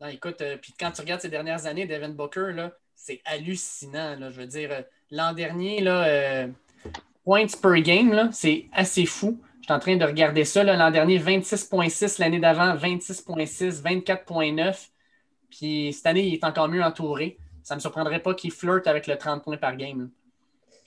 Non, 0.00 0.08
écoute, 0.08 0.40
euh, 0.40 0.56
puis 0.56 0.72
quand 0.78 0.90
tu 0.92 1.02
regardes 1.02 1.20
ces 1.20 1.28
dernières 1.28 1.66
années, 1.66 1.86
Devin 1.86 2.08
Booker, 2.10 2.54
c'est 2.94 3.20
hallucinant. 3.26 4.16
Là, 4.18 4.30
je 4.30 4.40
veux 4.40 4.46
dire, 4.46 4.70
euh, 4.72 4.82
l'an 5.10 5.34
dernier, 5.34 5.80
là, 5.82 6.04
euh, 6.06 6.48
points 7.22 7.46
per 7.62 7.82
game, 7.82 8.30
c'est 8.32 8.66
assez 8.72 9.04
fou. 9.04 9.40
Je 9.60 9.64
suis 9.66 9.72
en 9.74 9.78
train 9.78 9.96
de 9.96 10.04
regarder 10.04 10.44
ça. 10.46 10.64
L'an 10.64 10.90
dernier, 10.90 11.18
26,6. 11.18 12.18
L'année 12.18 12.40
d'avant, 12.40 12.74
26,6, 12.74 13.82
24,9. 13.82 14.88
Puis 15.50 15.92
cette 15.92 16.06
année, 16.06 16.26
il 16.26 16.34
est 16.34 16.44
encore 16.44 16.68
mieux 16.68 16.82
entouré. 16.82 17.38
Ça 17.62 17.74
ne 17.74 17.78
me 17.78 17.80
surprendrait 17.80 18.20
pas 18.20 18.34
qu'il 18.34 18.52
flirte 18.52 18.86
avec 18.86 19.06
le 19.06 19.16
30 19.16 19.44
points 19.44 19.58
par 19.58 19.76
game. 19.76 20.10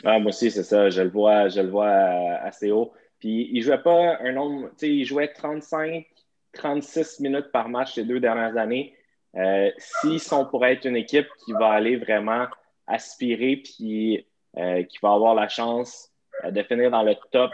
Ah, 0.03 0.17
moi 0.17 0.29
aussi, 0.29 0.49
c'est 0.49 0.63
ça. 0.63 0.89
Je 0.89 1.03
le 1.03 1.09
vois, 1.09 1.49
je 1.49 1.61
le 1.61 1.69
vois 1.69 1.87
assez 1.87 2.71
haut. 2.71 2.93
Puis 3.23 3.49
il 3.53 3.61
jouait 3.61 3.81
pas 3.81 4.17
un 4.19 4.33
nombre, 4.33 4.67
tu 4.71 4.79
sais, 4.79 4.89
il 4.89 5.05
jouait 5.05 5.29
35, 5.29 6.05
36 6.51 7.21
minutes 7.21 7.53
par 7.53 7.69
match 7.69 7.95
les 7.95 8.03
deux 8.03 8.19
dernières 8.19 8.57
années. 8.57 8.97
Euh, 9.37 9.71
S'ils 9.77 10.19
sont 10.19 10.45
pour 10.45 10.65
être 10.65 10.83
une 10.83 10.97
équipe 10.97 11.29
qui 11.45 11.53
va 11.53 11.69
aller 11.69 11.95
vraiment 11.95 12.47
aspirer 12.85 13.63
puis 13.63 14.27
euh, 14.57 14.83
qui 14.83 14.97
va 15.01 15.13
avoir 15.13 15.35
la 15.35 15.47
chance 15.47 16.11
euh, 16.43 16.51
de 16.51 16.63
finir 16.63 16.91
dans 16.91 17.01
le 17.01 17.15
top 17.31 17.51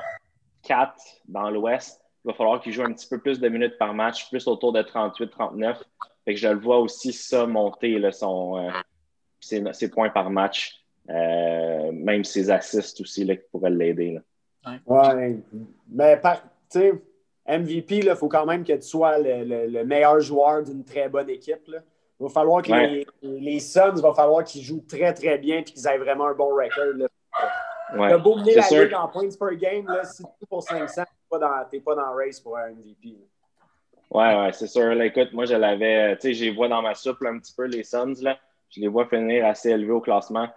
4 0.64 0.96
dans 1.28 1.52
l'Ouest, 1.52 2.02
il 2.26 2.30
va 2.30 2.34
falloir 2.34 2.60
qu'il 2.62 2.74
joue 2.74 2.82
un 2.82 2.92
petit 2.92 3.08
peu 3.08 3.20
plus 3.22 3.40
de 3.40 3.48
minutes 3.48 3.78
par 3.78 3.94
match, 3.94 4.28
plus 4.28 4.48
autour 4.48 4.74
de 4.74 4.82
38-39. 4.82 5.78
Fait 6.26 6.34
que 6.34 6.40
je 6.40 6.48
le 6.48 6.60
vois 6.60 6.80
aussi 6.80 7.14
ça 7.14 7.46
monter, 7.46 8.00
là, 8.00 8.12
son, 8.12 8.58
euh, 8.58 8.72
ses, 9.40 9.92
points 9.92 10.10
par 10.10 10.32
match, 10.32 10.84
même 11.08 12.24
ses 12.24 12.50
assists 12.50 13.02
aussi 13.02 13.24
là, 13.24 13.36
qui 13.36 13.46
pourraient 13.52 13.70
l'aider. 13.70 14.20
Ouais. 14.66 15.38
Mais 15.90 16.22
tu 16.22 16.30
sais, 16.70 16.94
MVP, 17.48 17.98
il 17.98 18.16
faut 18.16 18.28
quand 18.28 18.46
même 18.46 18.64
que 18.64 18.74
tu 18.74 18.82
sois 18.82 19.18
le, 19.18 19.84
meilleur 19.84 20.20
joueur 20.20 20.64
d'une 20.64 20.84
très 20.84 21.10
bonne 21.10 21.30
équipe. 21.30 21.68
Là. 21.68 21.80
Il 22.20 22.24
va 22.24 22.30
falloir 22.30 22.62
que 22.62 22.72
les, 22.72 23.08
les, 23.22 23.60
Suns, 23.60 23.94
il 23.96 24.02
va 24.02 24.14
falloir 24.14 24.44
qu'ils 24.44 24.62
jouent 24.62 24.84
très, 24.88 25.14
très 25.14 25.38
bien 25.38 25.60
et 25.60 25.64
qu'ils 25.64 25.88
aient 25.88 25.98
vraiment 25.98 26.28
un 26.28 26.34
bon 26.34 26.50
record. 26.50 26.94
Là. 26.96 27.08
Ouais. 27.96 28.20
beau 28.20 28.36
mener 28.36 28.56
la 28.56 28.84
ligue 28.84 28.94
en 28.94 29.08
points 29.08 29.30
per 29.40 29.56
game, 29.56 29.88
là, 29.88 30.04
si 30.04 30.22
tu 30.22 30.30
es 30.44 30.46
pour 30.48 30.62
500, 30.62 31.04
tu 31.04 31.78
n'es 31.78 31.82
pas, 31.82 31.96
dans 31.96 32.14
le 32.14 32.26
race 32.26 32.40
pour 32.40 32.58
un 32.58 32.72
MVP. 32.72 33.18
Ouais, 34.12 34.36
ouais, 34.36 34.52
c'est 34.52 34.68
sûr. 34.68 34.92
écoute, 35.02 35.34
moi, 35.34 35.46
je 35.46 35.56
l'avais, 35.56 36.16
tu 36.18 36.22
sais, 36.22 36.34
je 36.34 36.46
les 36.46 36.52
vois 36.52 36.68
dans 36.68 36.82
ma 36.82 36.94
soupe 36.94 37.24
un 37.26 37.40
petit 37.40 37.54
peu, 37.56 37.66
les 37.66 37.84
Suns. 37.84 38.22
Là. 38.22 38.38
Je 38.70 38.82
les 38.82 38.88
vois 38.88 39.08
finir 39.08 39.46
assez 39.46 39.70
élevés 39.70 39.92
au 39.92 40.02
classement. 40.02 40.48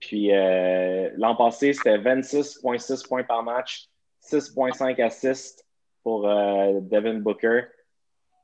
Puis 0.00 0.32
euh, 0.32 1.10
l'an 1.16 1.34
passé, 1.34 1.72
c'était 1.72 1.98
26,6 1.98 3.06
points 3.08 3.24
par 3.24 3.42
match, 3.42 3.88
6,5 4.22 5.02
assists 5.02 5.66
pour 6.02 6.28
euh, 6.28 6.80
Devin 6.80 7.18
Booker. 7.18 7.62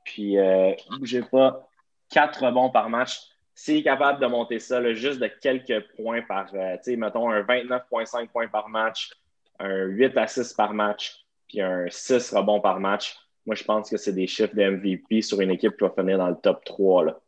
Puis, 0.03 0.37
euh, 0.37 0.73
bougez 0.99 1.23
pas, 1.23 1.67
4 2.11 2.45
rebonds 2.45 2.69
par 2.69 2.89
match. 2.89 3.21
S'il 3.53 3.77
est 3.77 3.83
capable 3.83 4.21
de 4.21 4.27
monter 4.27 4.59
ça, 4.59 4.93
juste 4.93 5.19
de 5.19 5.27
quelques 5.27 5.87
points 5.95 6.21
par, 6.21 6.47
euh, 6.53 6.75
tu 6.77 6.91
sais, 6.91 6.95
mettons 6.95 7.29
un 7.29 7.41
29,5 7.41 8.27
points 8.27 8.47
par 8.47 8.69
match, 8.69 9.11
un 9.59 9.85
8 9.85 10.17
assists 10.17 10.55
par 10.55 10.73
match, 10.73 11.25
puis 11.47 11.61
un 11.61 11.85
6 11.89 12.33
rebonds 12.33 12.59
par 12.59 12.79
match, 12.79 13.17
moi, 13.45 13.55
je 13.55 13.63
pense 13.63 13.89
que 13.89 13.97
c'est 13.97 14.13
des 14.13 14.27
chiffres 14.27 14.55
de 14.55 14.63
MVP 14.63 15.21
sur 15.21 15.39
une 15.39 15.51
équipe 15.51 15.77
qui 15.77 15.83
va 15.83 15.91
finir 15.91 16.17
dans 16.17 16.29
le 16.29 16.35
top 16.35 16.63
3. 16.65 17.05
Là. 17.05 17.19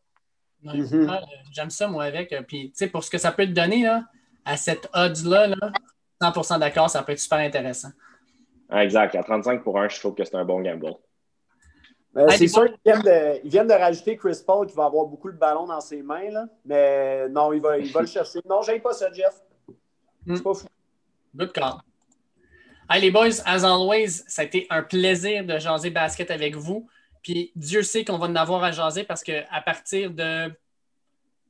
Mm-hmm. 0.66 1.22
J'aime 1.52 1.70
ça, 1.70 1.88
moi, 1.88 2.06
avec. 2.06 2.36
Puis, 2.48 2.72
tu 2.72 2.78
sais, 2.78 2.88
pour 2.88 3.04
ce 3.04 3.10
que 3.10 3.20
ça 3.20 3.32
peut 3.32 3.46
te 3.46 3.52
donner, 3.52 3.84
là, 3.84 4.04
à 4.48 4.58
cette 4.58 4.90
odds-là, 4.94 5.50
100% 6.22 6.60
d'accord, 6.60 6.90
ça 6.90 7.04
peut 7.04 7.12
être 7.12 7.20
super 7.20 7.40
intéressant. 7.40 7.90
Ah, 8.70 8.84
exact. 8.84 9.16
À 9.16 9.24
35 9.24 9.64
pour 9.64 9.80
1, 9.80 9.90
je 9.90 10.00
trouve 10.00 10.16
que 10.16 10.24
c'est 10.24 10.36
un 10.36 10.46
bon 10.46 10.62
gamble. 10.62 10.94
Euh, 12.16 12.28
c'est 12.30 12.48
sûr 12.48 12.66
qu'ils 12.66 12.94
viennent, 13.46 13.68
de, 13.68 13.74
rajouter 13.74 14.18
Chris 14.18 14.40
Paul 14.46 14.66
qui 14.66 14.76
va 14.76 14.86
avoir 14.86 15.06
beaucoup 15.06 15.32
de 15.32 15.38
ballon 15.38 15.68
dans 15.68 15.82
ses 15.82 16.02
mains. 16.02 16.32
Là. 16.32 16.46
Mais 16.66 17.30
non, 17.30 17.54
il 17.54 17.62
va, 17.62 17.78
il 17.78 17.92
va 17.92 18.02
le 18.02 18.08
chercher. 18.08 18.40
Non, 18.50 18.62
j'aime 18.62 18.82
pas 18.82 18.94
ça, 18.94 19.12
Jeff. 19.14 19.40
C'est 20.26 20.34
hmm. 20.34 20.42
pas 20.42 20.54
fou. 20.54 20.68
Good 21.36 21.52
call. 21.52 21.74
Hey, 22.90 23.02
les 23.02 23.12
boys, 23.12 23.42
as 23.46 23.64
always, 23.64 24.24
ça 24.28 24.42
a 24.42 24.46
été 24.46 24.66
un 24.70 24.82
plaisir 24.82 25.46
de 25.46 25.60
jaser 25.60 25.90
basket 25.90 26.32
avec 26.32 26.56
vous. 26.56 26.88
Puis 27.22 27.52
Dieu 27.56 27.84
sait 27.84 28.06
qu'on 28.06 28.18
va 28.18 28.28
en 28.28 28.36
avoir 28.36 28.64
à 28.64 28.72
jaser 28.72 29.04
parce 29.04 29.24
qu'à 29.24 29.62
partir 29.64 30.12
de 30.12 30.52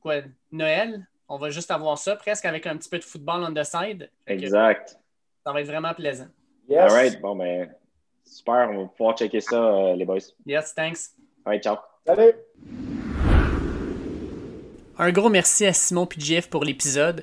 quoi, 0.00 0.16
Noël, 0.50 1.06
on 1.28 1.36
va 1.36 1.50
juste 1.50 1.70
avoir 1.70 1.98
ça 1.98 2.16
presque 2.16 2.44
avec 2.44 2.66
un 2.66 2.76
petit 2.76 2.88
peu 2.88 2.98
de 2.98 3.04
football 3.04 3.44
on 3.44 3.52
the 3.52 3.64
side. 3.64 4.10
Exact. 4.26 4.98
Ça 5.44 5.52
va 5.52 5.60
être 5.60 5.66
vraiment 5.66 5.94
plaisant. 5.94 6.28
Yes. 6.68 6.80
All 6.80 6.90
right. 6.90 7.20
Bon, 7.20 7.36
ben, 7.36 7.68
super. 8.24 8.68
On 8.70 8.82
va 8.82 8.88
pouvoir 8.88 9.16
checker 9.16 9.40
ça, 9.40 9.56
euh, 9.56 9.96
les 9.96 10.04
boys. 10.04 10.18
Yes, 10.46 10.74
thanks. 10.74 11.14
All 11.44 11.52
right, 11.52 11.62
ciao. 11.62 11.76
Salut. 12.06 12.32
Un 14.98 15.12
gros 15.12 15.28
merci 15.28 15.64
à 15.66 15.72
Simon 15.72 16.06
PGF 16.06 16.48
pour 16.48 16.64
l'épisode. 16.64 17.22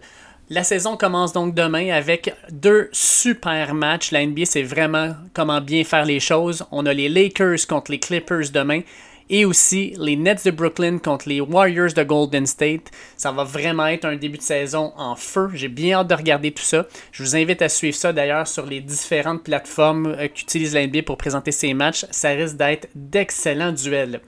La 0.50 0.64
saison 0.64 0.96
commence 0.96 1.34
donc 1.34 1.56
demain 1.56 1.90
avec 1.90 2.34
deux 2.52 2.90
super 2.92 3.74
matchs. 3.74 4.12
La 4.12 4.26
NBA, 4.26 4.46
c'est 4.46 4.64
vraiment 4.64 5.14
comment 5.34 5.60
bien 5.60 5.84
faire 5.84 6.06
les 6.06 6.20
choses. 6.20 6.66
On 6.72 6.86
a 6.86 6.94
les 6.94 7.10
Lakers 7.10 7.68
contre 7.68 7.92
les 7.92 8.00
Clippers 8.00 8.52
demain 8.54 8.82
et 9.30 9.46
aussi 9.46 9.94
les 9.98 10.16
Nets 10.16 10.46
de 10.46 10.52
Brooklyn 10.52 11.00
contre 11.00 11.30
les 11.30 11.42
Warriors 11.42 11.94
de 11.94 12.04
Golden 12.04 12.46
State. 12.46 12.92
Ça 13.18 13.32
va 13.32 13.44
vraiment 13.44 13.88
être 13.88 14.06
un 14.06 14.16
début 14.16 14.38
de 14.38 14.44
saison 14.44 14.94
en 14.98 15.16
feu. 15.16 15.50
J'ai 15.54 15.68
bien 15.68 16.00
hâte 16.00 16.08
de 16.08 16.16
regarder 16.16 16.52
tout 16.52 16.64
ça. 16.64 16.86
Je 17.12 17.24
vous 17.24 17.36
invite 17.36 17.62
à 17.62 17.70
suivre 17.70 17.96
ça 17.96 18.14
d'ailleurs 18.14 18.48
sur 18.48 18.66
les 18.66 18.82
différentes 18.82 19.44
plateformes 19.44 20.08
euh, 20.08 20.28
qu'utilise 20.28 20.76
l'NBA 20.76 21.04
pour 21.04 21.18
présenter 21.18 21.52
ces 21.52 21.74
matchs. 21.74 22.06
Ça 22.12 22.30
risque 22.30 22.58
d'être 22.58 22.88
d'excellents 22.96 23.72
duels. 23.72 24.22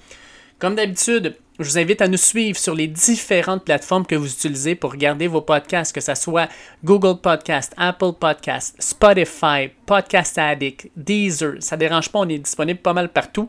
Comme 0.60 0.76
d'habitude, 0.76 1.36
je 1.60 1.64
vous 1.64 1.80
invite 1.80 2.02
à 2.02 2.08
nous 2.08 2.18
suivre 2.18 2.58
sur 2.58 2.76
les 2.76 2.88
différentes 2.88 3.66
plateformes 3.66 4.06
que 4.06 4.16
vous 4.16 4.32
utilisez 4.32 4.76
pour 4.76 4.92
regarder 4.92 5.28
vos 5.28 5.42
podcasts, 5.42 5.94
que 5.94 6.02
ce 6.02 6.14
soit 6.14 6.50
Google 6.84 7.20
Podcast, 7.20 7.74
Apple 7.78 8.14
Podcast, 8.20 8.76
Spotify, 8.80 9.70
Podcast 9.86 10.38
Addict, 10.38 10.90
Deezer. 10.96 11.56
Ça 11.60 11.76
ne 11.76 11.80
dérange 11.80 12.10
pas, 12.10 12.20
on 12.20 12.30
est 12.30 12.38
disponible 12.38 12.80
pas 12.80 12.94
mal 12.94 13.10
partout. 13.10 13.48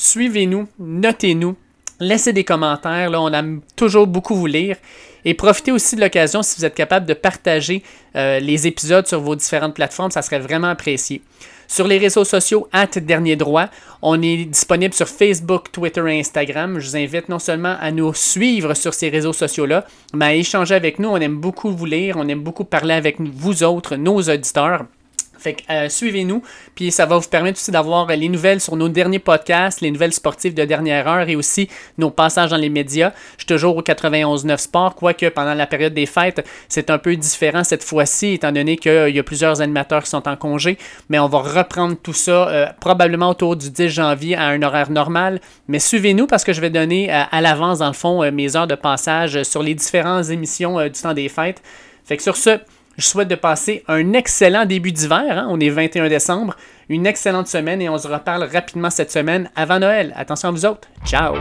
Suivez-nous, 0.00 0.68
notez-nous, 0.78 1.56
laissez 1.98 2.32
des 2.32 2.44
commentaires. 2.44 3.10
Là, 3.10 3.20
on 3.20 3.32
aime 3.32 3.62
toujours 3.74 4.06
beaucoup 4.06 4.36
vous 4.36 4.46
lire. 4.46 4.76
Et 5.24 5.34
profitez 5.34 5.72
aussi 5.72 5.96
de 5.96 6.00
l'occasion 6.00 6.40
si 6.40 6.56
vous 6.56 6.64
êtes 6.64 6.76
capable 6.76 7.04
de 7.04 7.14
partager 7.14 7.82
euh, 8.14 8.38
les 8.38 8.68
épisodes 8.68 9.08
sur 9.08 9.20
vos 9.20 9.34
différentes 9.34 9.74
plateformes. 9.74 10.12
Ça 10.12 10.22
serait 10.22 10.38
vraiment 10.38 10.68
apprécié. 10.68 11.20
Sur 11.66 11.88
les 11.88 11.98
réseaux 11.98 12.24
sociaux, 12.24 12.68
at 12.72 12.86
Dernier 13.00 13.34
Droit, 13.34 13.66
on 14.00 14.22
est 14.22 14.44
disponible 14.44 14.94
sur 14.94 15.08
Facebook, 15.08 15.72
Twitter 15.72 16.02
et 16.06 16.20
Instagram. 16.20 16.78
Je 16.78 16.90
vous 16.90 16.96
invite 16.96 17.28
non 17.28 17.40
seulement 17.40 17.76
à 17.80 17.90
nous 17.90 18.14
suivre 18.14 18.74
sur 18.74 18.94
ces 18.94 19.08
réseaux 19.08 19.32
sociaux-là, 19.32 19.84
mais 20.14 20.24
à 20.24 20.34
échanger 20.34 20.76
avec 20.76 21.00
nous. 21.00 21.08
On 21.08 21.16
aime 21.16 21.38
beaucoup 21.38 21.72
vous 21.72 21.86
lire, 21.86 22.14
on 22.18 22.28
aime 22.28 22.40
beaucoup 22.40 22.64
parler 22.64 22.94
avec 22.94 23.20
vous 23.20 23.64
autres, 23.64 23.96
nos 23.96 24.20
auditeurs. 24.20 24.84
Fait 25.38 25.54
que 25.54 25.62
euh, 25.70 25.88
suivez-nous, 25.88 26.42
puis 26.74 26.90
ça 26.90 27.06
va 27.06 27.16
vous 27.16 27.28
permettre 27.28 27.58
aussi 27.58 27.70
d'avoir 27.70 28.06
les 28.08 28.28
nouvelles 28.28 28.60
sur 28.60 28.76
nos 28.76 28.88
derniers 28.88 29.20
podcasts, 29.20 29.80
les 29.80 29.90
nouvelles 29.90 30.12
sportives 30.12 30.52
de 30.52 30.64
dernière 30.64 31.06
heure 31.06 31.28
et 31.28 31.36
aussi 31.36 31.68
nos 31.96 32.10
passages 32.10 32.50
dans 32.50 32.56
les 32.56 32.68
médias. 32.68 33.12
Je 33.36 33.42
suis 33.42 33.46
toujours 33.46 33.76
au 33.76 33.82
91.9 33.82 34.58
Sport, 34.58 34.94
quoique 34.96 35.26
pendant 35.28 35.54
la 35.54 35.66
période 35.66 35.94
des 35.94 36.06
fêtes, 36.06 36.44
c'est 36.68 36.90
un 36.90 36.98
peu 36.98 37.14
différent 37.16 37.62
cette 37.62 37.84
fois-ci, 37.84 38.34
étant 38.34 38.50
donné 38.52 38.76
qu'il 38.76 39.14
y 39.14 39.18
a 39.18 39.22
plusieurs 39.22 39.60
animateurs 39.60 40.02
qui 40.02 40.10
sont 40.10 40.28
en 40.28 40.36
congé, 40.36 40.76
mais 41.08 41.18
on 41.18 41.28
va 41.28 41.38
reprendre 41.38 41.96
tout 42.02 42.12
ça 42.12 42.48
euh, 42.48 42.66
probablement 42.80 43.30
autour 43.30 43.56
du 43.56 43.70
10 43.70 43.88
janvier 43.88 44.36
à 44.36 44.46
un 44.46 44.62
horaire 44.62 44.90
normal. 44.90 45.40
Mais 45.68 45.78
suivez-nous 45.78 46.26
parce 46.26 46.42
que 46.42 46.52
je 46.52 46.60
vais 46.60 46.70
donner 46.70 47.12
euh, 47.12 47.22
à 47.30 47.40
l'avance, 47.40 47.78
dans 47.78 47.86
le 47.86 47.92
fond, 47.92 48.28
mes 48.32 48.56
heures 48.56 48.66
de 48.66 48.74
passage 48.74 49.42
sur 49.44 49.62
les 49.62 49.74
différentes 49.74 50.30
émissions 50.30 50.82
du 50.82 50.90
temps 50.90 51.14
des 51.14 51.28
fêtes. 51.28 51.62
Fait 52.04 52.16
que 52.16 52.22
sur 52.22 52.36
ce, 52.36 52.58
je 52.98 53.06
souhaite 53.06 53.28
de 53.28 53.36
passer 53.36 53.84
un 53.88 54.12
excellent 54.12 54.66
début 54.66 54.92
d'hiver. 54.92 55.38
Hein. 55.38 55.46
On 55.48 55.58
est 55.60 55.70
21 55.70 56.08
décembre. 56.08 56.56
Une 56.88 57.06
excellente 57.06 57.46
semaine 57.46 57.80
et 57.80 57.88
on 57.88 57.96
se 57.96 58.08
reparle 58.08 58.44
rapidement 58.52 58.90
cette 58.90 59.12
semaine 59.12 59.50
avant 59.54 59.78
Noël. 59.78 60.12
Attention 60.16 60.48
à 60.48 60.52
vous 60.52 60.66
autres. 60.66 60.88
Ciao! 61.06 61.36